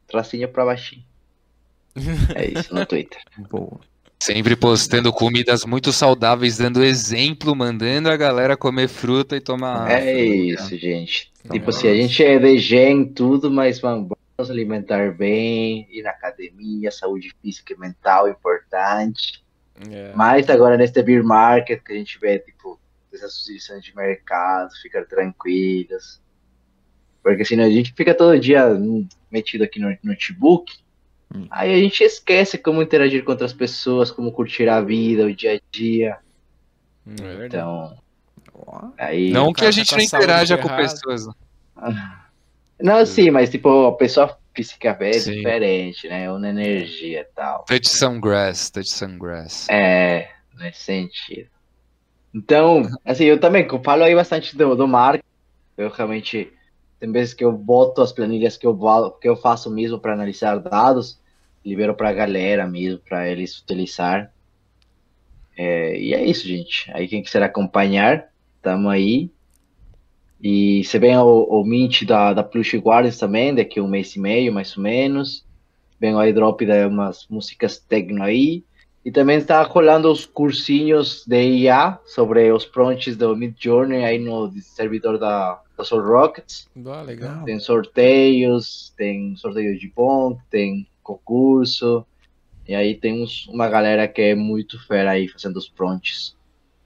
tracinho 0.07 0.48
pra 0.49 0.65
baixinho. 0.65 1.03
É 2.36 2.60
isso 2.60 2.73
no 2.73 2.86
Twitter. 2.86 3.22
Boa. 3.49 3.80
Sempre 4.22 4.56
postando 4.56 5.11
comidas 5.11 5.65
muito 5.65 5.91
saudáveis, 5.91 6.57
dando 6.57 6.84
exemplo, 6.84 7.56
mandando 7.56 8.10
a 8.10 8.15
galera 8.15 8.56
comer 8.56 8.88
fruta 8.88 9.36
e 9.36 9.41
tomar 9.41 9.82
água. 9.82 9.94
É 9.94 10.23
isso, 10.23 10.78
gente. 10.78 11.32
Então, 11.44 11.57
Tipo 11.57 11.69
assim, 11.72 11.88
a 11.88 11.95
gente 11.95 12.23
é 12.23 12.38
de 12.38 12.60
gen 12.60 13.06
tudo, 13.06 13.49
mas 13.49 13.82
mano, 13.82 14.10
vamos 14.38 14.52
alimentar 14.52 15.11
bem, 15.15 15.88
ir 15.90 16.03
na 16.03 16.11
academia, 16.11 16.91
saúde 16.91 17.34
física 17.41 17.73
e 17.73 17.80
mental 17.80 18.30
importante. 18.30 19.44
É. 19.90 20.11
Mas 20.15 20.48
agora 20.49 20.78
neste 20.78 21.02
beer 21.02 21.23
market 21.23 21.82
que 21.84 21.91
a 21.91 21.95
gente 21.95 22.19
vê, 22.19 22.38
tipo, 22.38 22.80
essas 23.11 23.34
substituições 23.34 23.84
de 23.84 23.95
mercado, 23.95 24.69
ficar 24.82 25.06
tranquilos. 25.06 26.22
Porque 27.23 27.45
senão 27.45 27.65
a 27.65 27.69
gente 27.69 27.93
fica 27.93 28.14
todo 28.14 28.39
dia 28.39 28.68
metido 29.31 29.64
aqui 29.64 29.80
no 29.80 29.95
notebook. 30.03 30.73
Hum. 31.34 31.48
Aí 31.49 31.73
a 31.73 31.77
gente 31.77 32.03
esquece 32.03 32.57
como 32.57 32.81
interagir 32.81 33.23
com 33.23 33.31
outras 33.31 33.53
pessoas, 33.53 34.11
como 34.11 34.31
curtir 34.31 34.68
a 34.68 34.81
vida, 34.81 35.26
o 35.26 35.34
dia 35.34 35.56
a 35.56 35.60
dia. 35.72 36.18
Hum, 37.07 37.15
É. 37.22 37.45
Então, 37.45 37.98
aí. 38.98 39.31
Não 39.31 39.53
que 39.53 39.61
a 39.61 39.68
tá 39.68 39.72
gente 39.72 39.91
não 39.91 40.02
interaja 40.02 40.57
com 40.57 40.68
pessoas. 40.69 41.27
né? 41.27 41.34
Não, 42.80 43.06
sim, 43.06 43.30
mas 43.30 43.49
tipo, 43.49 43.88
a 43.88 43.95
pessoa 43.95 44.38
física 44.53 44.98
é 44.99 45.14
Sim. 45.14 45.35
diferente, 45.38 46.07
né? 46.07 46.31
Uma 46.31 46.49
energia 46.49 47.22
e 47.22 47.35
tal. 47.35 47.64
Touch 47.65 47.88
some 47.88 48.19
grass, 48.19 48.69
touch 48.69 48.89
some 48.89 49.18
grass. 49.18 49.68
É, 49.69 50.30
nesse 50.57 50.81
sentido. 50.81 51.49
Então, 52.34 52.84
assim, 53.06 53.26
eu 53.26 53.39
também 53.39 53.68
falo 53.84 54.03
aí 54.03 54.15
bastante 54.15 54.56
do, 54.57 54.76
do 54.76 54.88
marketing. 54.88 55.26
Eu 55.77 55.89
realmente, 55.89 56.52
tem 57.02 57.11
vezes 57.11 57.34
que 57.34 57.44
eu 57.44 57.52
boto 57.52 57.99
as 57.99 58.11
planilhas 58.11 58.56
que 58.56 58.68
eu, 58.68 58.78
que 59.19 59.28
eu 59.28 59.36
faço 59.36 59.72
mesmo 59.72 59.99
para 59.99 60.14
analisar 60.14 60.60
dados, 60.60 61.19
libero 61.65 61.95
para 61.95 62.10
a 62.10 62.14
galera 62.14 62.68
mesmo, 62.68 62.99
para 62.99 63.28
eles 63.28 63.57
utilizar. 63.57 64.32
É, 65.57 65.99
e 65.99 66.14
é 66.14 66.23
isso, 66.23 66.48
gente. 66.48 66.91
Aí 66.94 67.07
quem 67.07 67.23
quiser 67.23 67.41
acompanhar, 67.41 68.30
tamo 68.61 68.88
aí. 68.88 69.32
E 70.40 70.84
você 70.84 70.99
vem 70.99 71.18
o, 71.18 71.44
o 71.45 71.65
Mint 71.65 72.03
da, 72.03 72.34
da 72.34 72.44
Plush 72.44 72.78
Guardians 72.78 73.18
também, 73.18 73.56
daqui 73.56 73.82
um 73.82 73.88
mês 73.88 74.15
e 74.15 74.19
meio, 74.19 74.53
mais 74.53 74.78
ou 74.78 74.84
menos. 74.84 75.44
Vem 75.99 76.14
o 76.14 76.19
airdrop 76.19 76.61
de 76.61 76.86
umas 76.86 77.26
músicas 77.28 77.80
techno 77.80 78.22
aí. 78.22 78.64
E 79.03 79.11
também 79.11 79.38
está 79.40 79.64
rolando 79.64 80.11
os 80.11 80.26
cursinhos 80.28 81.26
de 81.26 81.41
IA 81.41 81.98
sobre 82.06 82.52
os 82.52 82.65
prompts 82.65 83.15
do 83.18 83.36
Mid 83.36 83.56
Journey 83.60 84.06
aí 84.06 84.19
no 84.19 84.52
servidor 84.61 85.18
da, 85.18 85.60
da 85.76 85.84
Soul 85.84 86.03
Rockets. 86.03 86.69
Ah, 86.86 87.02
legal. 87.02 87.44
Tem 87.44 87.60
sorteios, 87.60 88.94
tem 88.95 89.36
sorteio 89.36 89.78
de 89.80 89.88
ponto, 89.88 90.40
tem 90.52 90.88
concurso. 91.02 92.06
E 92.68 92.76
aí 92.76 92.94
tem 92.95 93.23
uns- 93.23 93.48
uma 93.48 93.68
galera 93.68 94.07
que 94.07 94.22
é 94.22 94.36
muito 94.36 94.80
fera 94.86 95.11
aí 95.11 95.28
fazendo 95.28 95.57
os 95.57 95.68
prompts. 95.68 96.36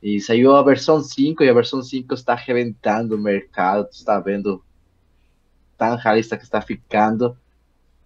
E 0.01 0.21
saiu 0.21 0.55
a 0.55 0.63
versão 0.63 1.01
5 1.01 1.43
e 1.43 1.49
a 1.49 1.53
versão 1.53 1.83
5 1.83 2.13
está 2.13 2.31
arrebentando 2.33 3.15
o 3.15 3.19
mercado, 3.21 3.89
está 3.91 4.19
vendo 4.21 4.63
tão 5.77 5.95
realista 5.97 6.37
que 6.37 6.43
está 6.43 6.61
ficando. 6.61 7.37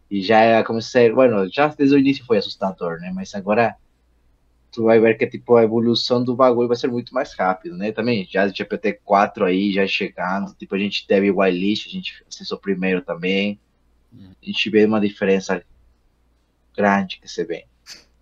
E 0.09 0.21
já 0.21 0.39
é 0.39 0.63
como 0.63 0.81
se, 0.81 1.11
bueno, 1.11 1.47
já 1.51 1.67
desde 1.67 1.95
o 1.95 1.99
início 1.99 2.25
foi 2.25 2.37
assustador, 2.39 2.99
né? 2.99 3.11
Mas 3.13 3.35
agora 3.35 3.75
tu 4.71 4.83
vai 4.83 4.99
ver 4.99 5.17
que 5.17 5.27
tipo 5.27 5.55
a 5.55 5.63
evolução 5.63 6.23
do 6.23 6.35
bagulho 6.35 6.67
vai 6.67 6.77
ser 6.77 6.87
muito 6.87 7.13
mais 7.13 7.33
rápido, 7.33 7.75
né? 7.75 7.91
Também 7.91 8.27
já 8.29 8.47
GPT-4 8.47 9.45
aí 9.45 9.71
já 9.71 9.85
chegando, 9.87 10.53
tipo 10.55 10.75
a 10.75 10.79
gente 10.79 11.05
teve 11.07 11.31
o 11.31 11.39
whitelist, 11.39 11.87
a 11.87 11.91
gente 11.91 12.23
acessou 12.27 12.57
primeiro 12.57 13.01
também. 13.01 13.59
A 14.13 14.45
gente 14.45 14.69
vê 14.69 14.85
uma 14.85 14.99
diferença 14.99 15.63
grande 16.75 17.19
que 17.19 17.27
você 17.27 17.43
vê. 17.43 17.65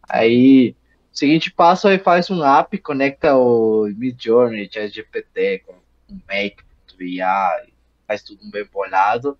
Aí, 0.03 0.75
o 1.13 1.17
seguinte 1.17 1.51
passo 1.51 1.87
aí 1.87 1.99
faz 1.99 2.29
um 2.29 2.43
app, 2.43 2.77
conecta 2.79 3.35
o 3.35 3.85
Midjourney, 3.95 4.69
ChatGPT 4.71 5.63
com 5.65 5.73
um 6.09 6.19
Make, 6.27 6.63
IA, 6.99 7.67
faz 8.07 8.23
tudo 8.23 8.49
bem 8.49 8.65
bolado, 8.65 9.37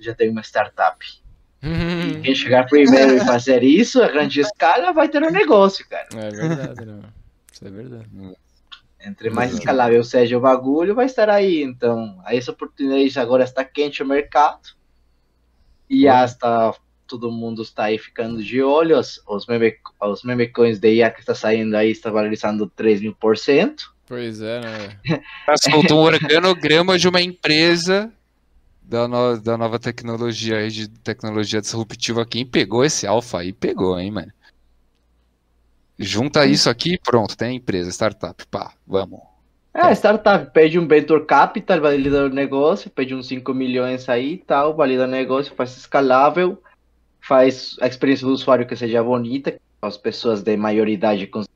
já 0.00 0.14
tem 0.14 0.30
uma 0.30 0.42
startup. 0.42 0.98
E 1.62 2.20
quem 2.20 2.34
chegar 2.34 2.66
primeiro 2.66 3.16
e 3.16 3.20
fazer 3.20 3.62
isso 3.62 4.02
a 4.02 4.08
grande 4.08 4.40
escala 4.40 4.92
vai 4.92 5.08
ter 5.08 5.22
um 5.22 5.30
negócio, 5.30 5.86
cara. 5.88 6.08
É 6.14 6.30
verdade, 6.30 6.84
né? 6.84 7.00
Isso 7.52 7.66
é 7.66 7.70
verdade. 7.70 8.06
Entre 9.04 9.30
mais 9.30 9.50
Exato. 9.50 9.62
escalável 9.62 10.04
seja 10.04 10.36
o 10.36 10.40
bagulho, 10.40 10.94
vai 10.94 11.06
estar 11.06 11.28
aí. 11.28 11.62
Então, 11.62 12.20
aí 12.24 12.38
essa 12.38 12.52
oportunidade 12.52 13.18
agora 13.18 13.44
está 13.44 13.64
quente 13.64 14.02
o 14.02 14.06
mercado. 14.06 14.68
E 15.88 16.06
Olha. 16.06 16.22
hasta 16.22 16.74
todo 17.06 17.32
mundo 17.32 17.62
está 17.62 17.84
aí 17.84 17.98
ficando 17.98 18.42
de 18.42 18.62
olho. 18.62 18.98
Os, 18.98 19.20
os, 19.26 19.46
meme, 19.46 19.74
os 20.00 20.22
meme 20.22 20.48
coins 20.48 20.78
de 20.78 20.94
IA 20.94 21.10
que 21.10 21.20
está 21.20 21.34
saindo 21.34 21.74
aí 21.74 21.90
está 21.90 22.10
valorizando 22.10 22.68
3 22.68 23.00
mil 23.00 23.14
por 23.14 23.36
cento. 23.36 23.92
Pois 24.06 24.40
é, 24.40 24.60
né? 24.60 25.20
Soltou 25.70 26.00
um 26.00 26.04
organograma 26.04 26.98
de 26.98 27.08
uma 27.08 27.20
empresa 27.20 28.12
da, 28.88 29.06
no- 29.06 29.38
da 29.38 29.58
nova 29.58 29.78
tecnologia 29.78 30.56
aí, 30.56 30.70
de 30.70 30.88
tecnologia 30.88 31.60
disruptiva. 31.60 32.24
Quem 32.24 32.46
pegou 32.46 32.82
esse 32.82 33.06
alfa 33.06 33.40
aí, 33.40 33.52
pegou, 33.52 33.98
hein, 34.00 34.10
mano. 34.10 34.32
Junta 35.98 36.46
isso 36.46 36.70
aqui, 36.70 36.98
pronto, 36.98 37.36
tem 37.36 37.48
a 37.48 37.52
empresa, 37.52 37.90
startup, 37.90 38.46
pá, 38.46 38.72
vamos. 38.86 39.20
É, 39.74 39.92
startup 39.94 40.52
pede 40.52 40.78
um 40.78 40.88
venture 40.88 41.24
capital, 41.26 41.80
valida 41.80 42.24
o 42.24 42.28
negócio, 42.28 42.90
pede 42.90 43.14
uns 43.14 43.26
5 43.28 43.52
milhões 43.52 44.08
aí 44.08 44.34
e 44.34 44.38
tal, 44.38 44.74
valida 44.74 45.04
o 45.04 45.08
negócio, 45.08 45.54
faz 45.54 45.76
escalável, 45.76 46.62
faz 47.20 47.76
a 47.80 47.86
experiência 47.86 48.26
do 48.26 48.32
usuário 48.32 48.66
que 48.66 48.74
seja 48.74 49.02
bonita, 49.02 49.60
as 49.82 49.98
pessoas 49.98 50.42
de 50.42 50.56
maioridade 50.56 51.26
consigam 51.26 51.54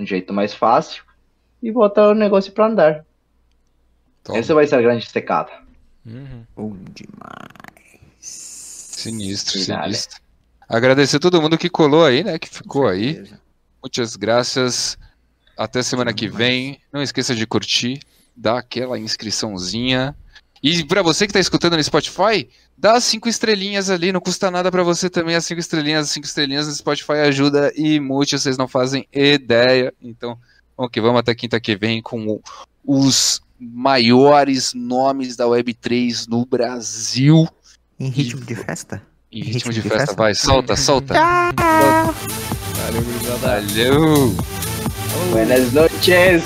um 0.00 0.06
jeito 0.06 0.32
mais 0.32 0.52
fácil, 0.52 1.04
e 1.62 1.70
botar 1.70 2.08
o 2.08 2.14
negócio 2.14 2.52
para 2.52 2.66
andar. 2.66 3.06
Toma. 4.24 4.38
Essa 4.38 4.54
vai 4.54 4.66
ser 4.66 4.76
a 4.76 4.82
grande 4.82 5.08
secada. 5.08 5.62
Uhum. 6.04 6.44
Bom 6.56 6.76
demais. 6.94 7.92
Sinistro, 8.18 9.58
Irado. 9.58 9.84
sinistro. 9.84 10.20
Agradecer 10.68 11.18
todo 11.18 11.40
mundo 11.40 11.58
que 11.58 11.68
colou 11.68 12.04
aí, 12.04 12.24
né? 12.24 12.38
Que 12.38 12.48
ficou 12.48 12.86
aí. 12.86 13.24
Muitas 13.82 14.16
graças. 14.16 14.96
Até 15.56 15.82
semana 15.82 16.14
que 16.14 16.28
vem. 16.28 16.80
Não 16.92 17.02
esqueça 17.02 17.34
de 17.34 17.46
curtir, 17.46 18.00
dá 18.36 18.58
aquela 18.58 18.98
inscriçãozinha. 18.98 20.16
E 20.62 20.84
pra 20.84 21.02
você 21.02 21.26
que 21.26 21.32
tá 21.32 21.40
escutando 21.40 21.76
no 21.76 21.82
Spotify, 21.82 22.48
dá 22.78 22.94
as 22.94 23.04
cinco 23.04 23.28
estrelinhas 23.28 23.90
ali, 23.90 24.12
não 24.12 24.20
custa 24.20 24.50
nada 24.50 24.70
pra 24.70 24.84
você 24.84 25.10
também. 25.10 25.34
As 25.34 25.44
cinco 25.44 25.60
estrelinhas, 25.60 26.06
as 26.06 26.10
cinco 26.12 26.26
estrelinhas 26.26 26.68
no 26.68 26.72
Spotify 26.72 27.14
ajuda 27.14 27.72
e 27.74 27.98
muito, 27.98 28.38
vocês 28.38 28.56
não 28.56 28.68
fazem 28.68 29.06
ideia. 29.12 29.92
Então, 30.00 30.38
vamos 30.76 30.92
que 30.92 31.00
vamos 31.00 31.18
até 31.18 31.34
quinta 31.34 31.60
que 31.60 31.76
vem 31.76 32.00
com 32.00 32.40
os 32.84 33.42
maiores 33.72 34.72
nomes 34.74 35.36
da 35.36 35.44
Web3 35.44 36.26
no 36.28 36.44
Brasil. 36.44 37.46
Em 37.98 38.08
ritmo 38.08 38.40
de 38.40 38.54
festa? 38.54 39.02
Em 39.30 39.42
Ritmo 39.44 39.54
ritmo 39.54 39.72
de 39.72 39.80
de 39.82 39.88
festa, 39.88 40.06
festa? 40.06 40.16
vai, 40.22 40.34
solta, 40.34 40.76
solta. 40.76 41.14
Valeu, 41.14 43.02
gurizada. 43.02 43.38
Valeu! 43.38 44.34
Buenas 45.30 45.72
noches! 45.72 46.42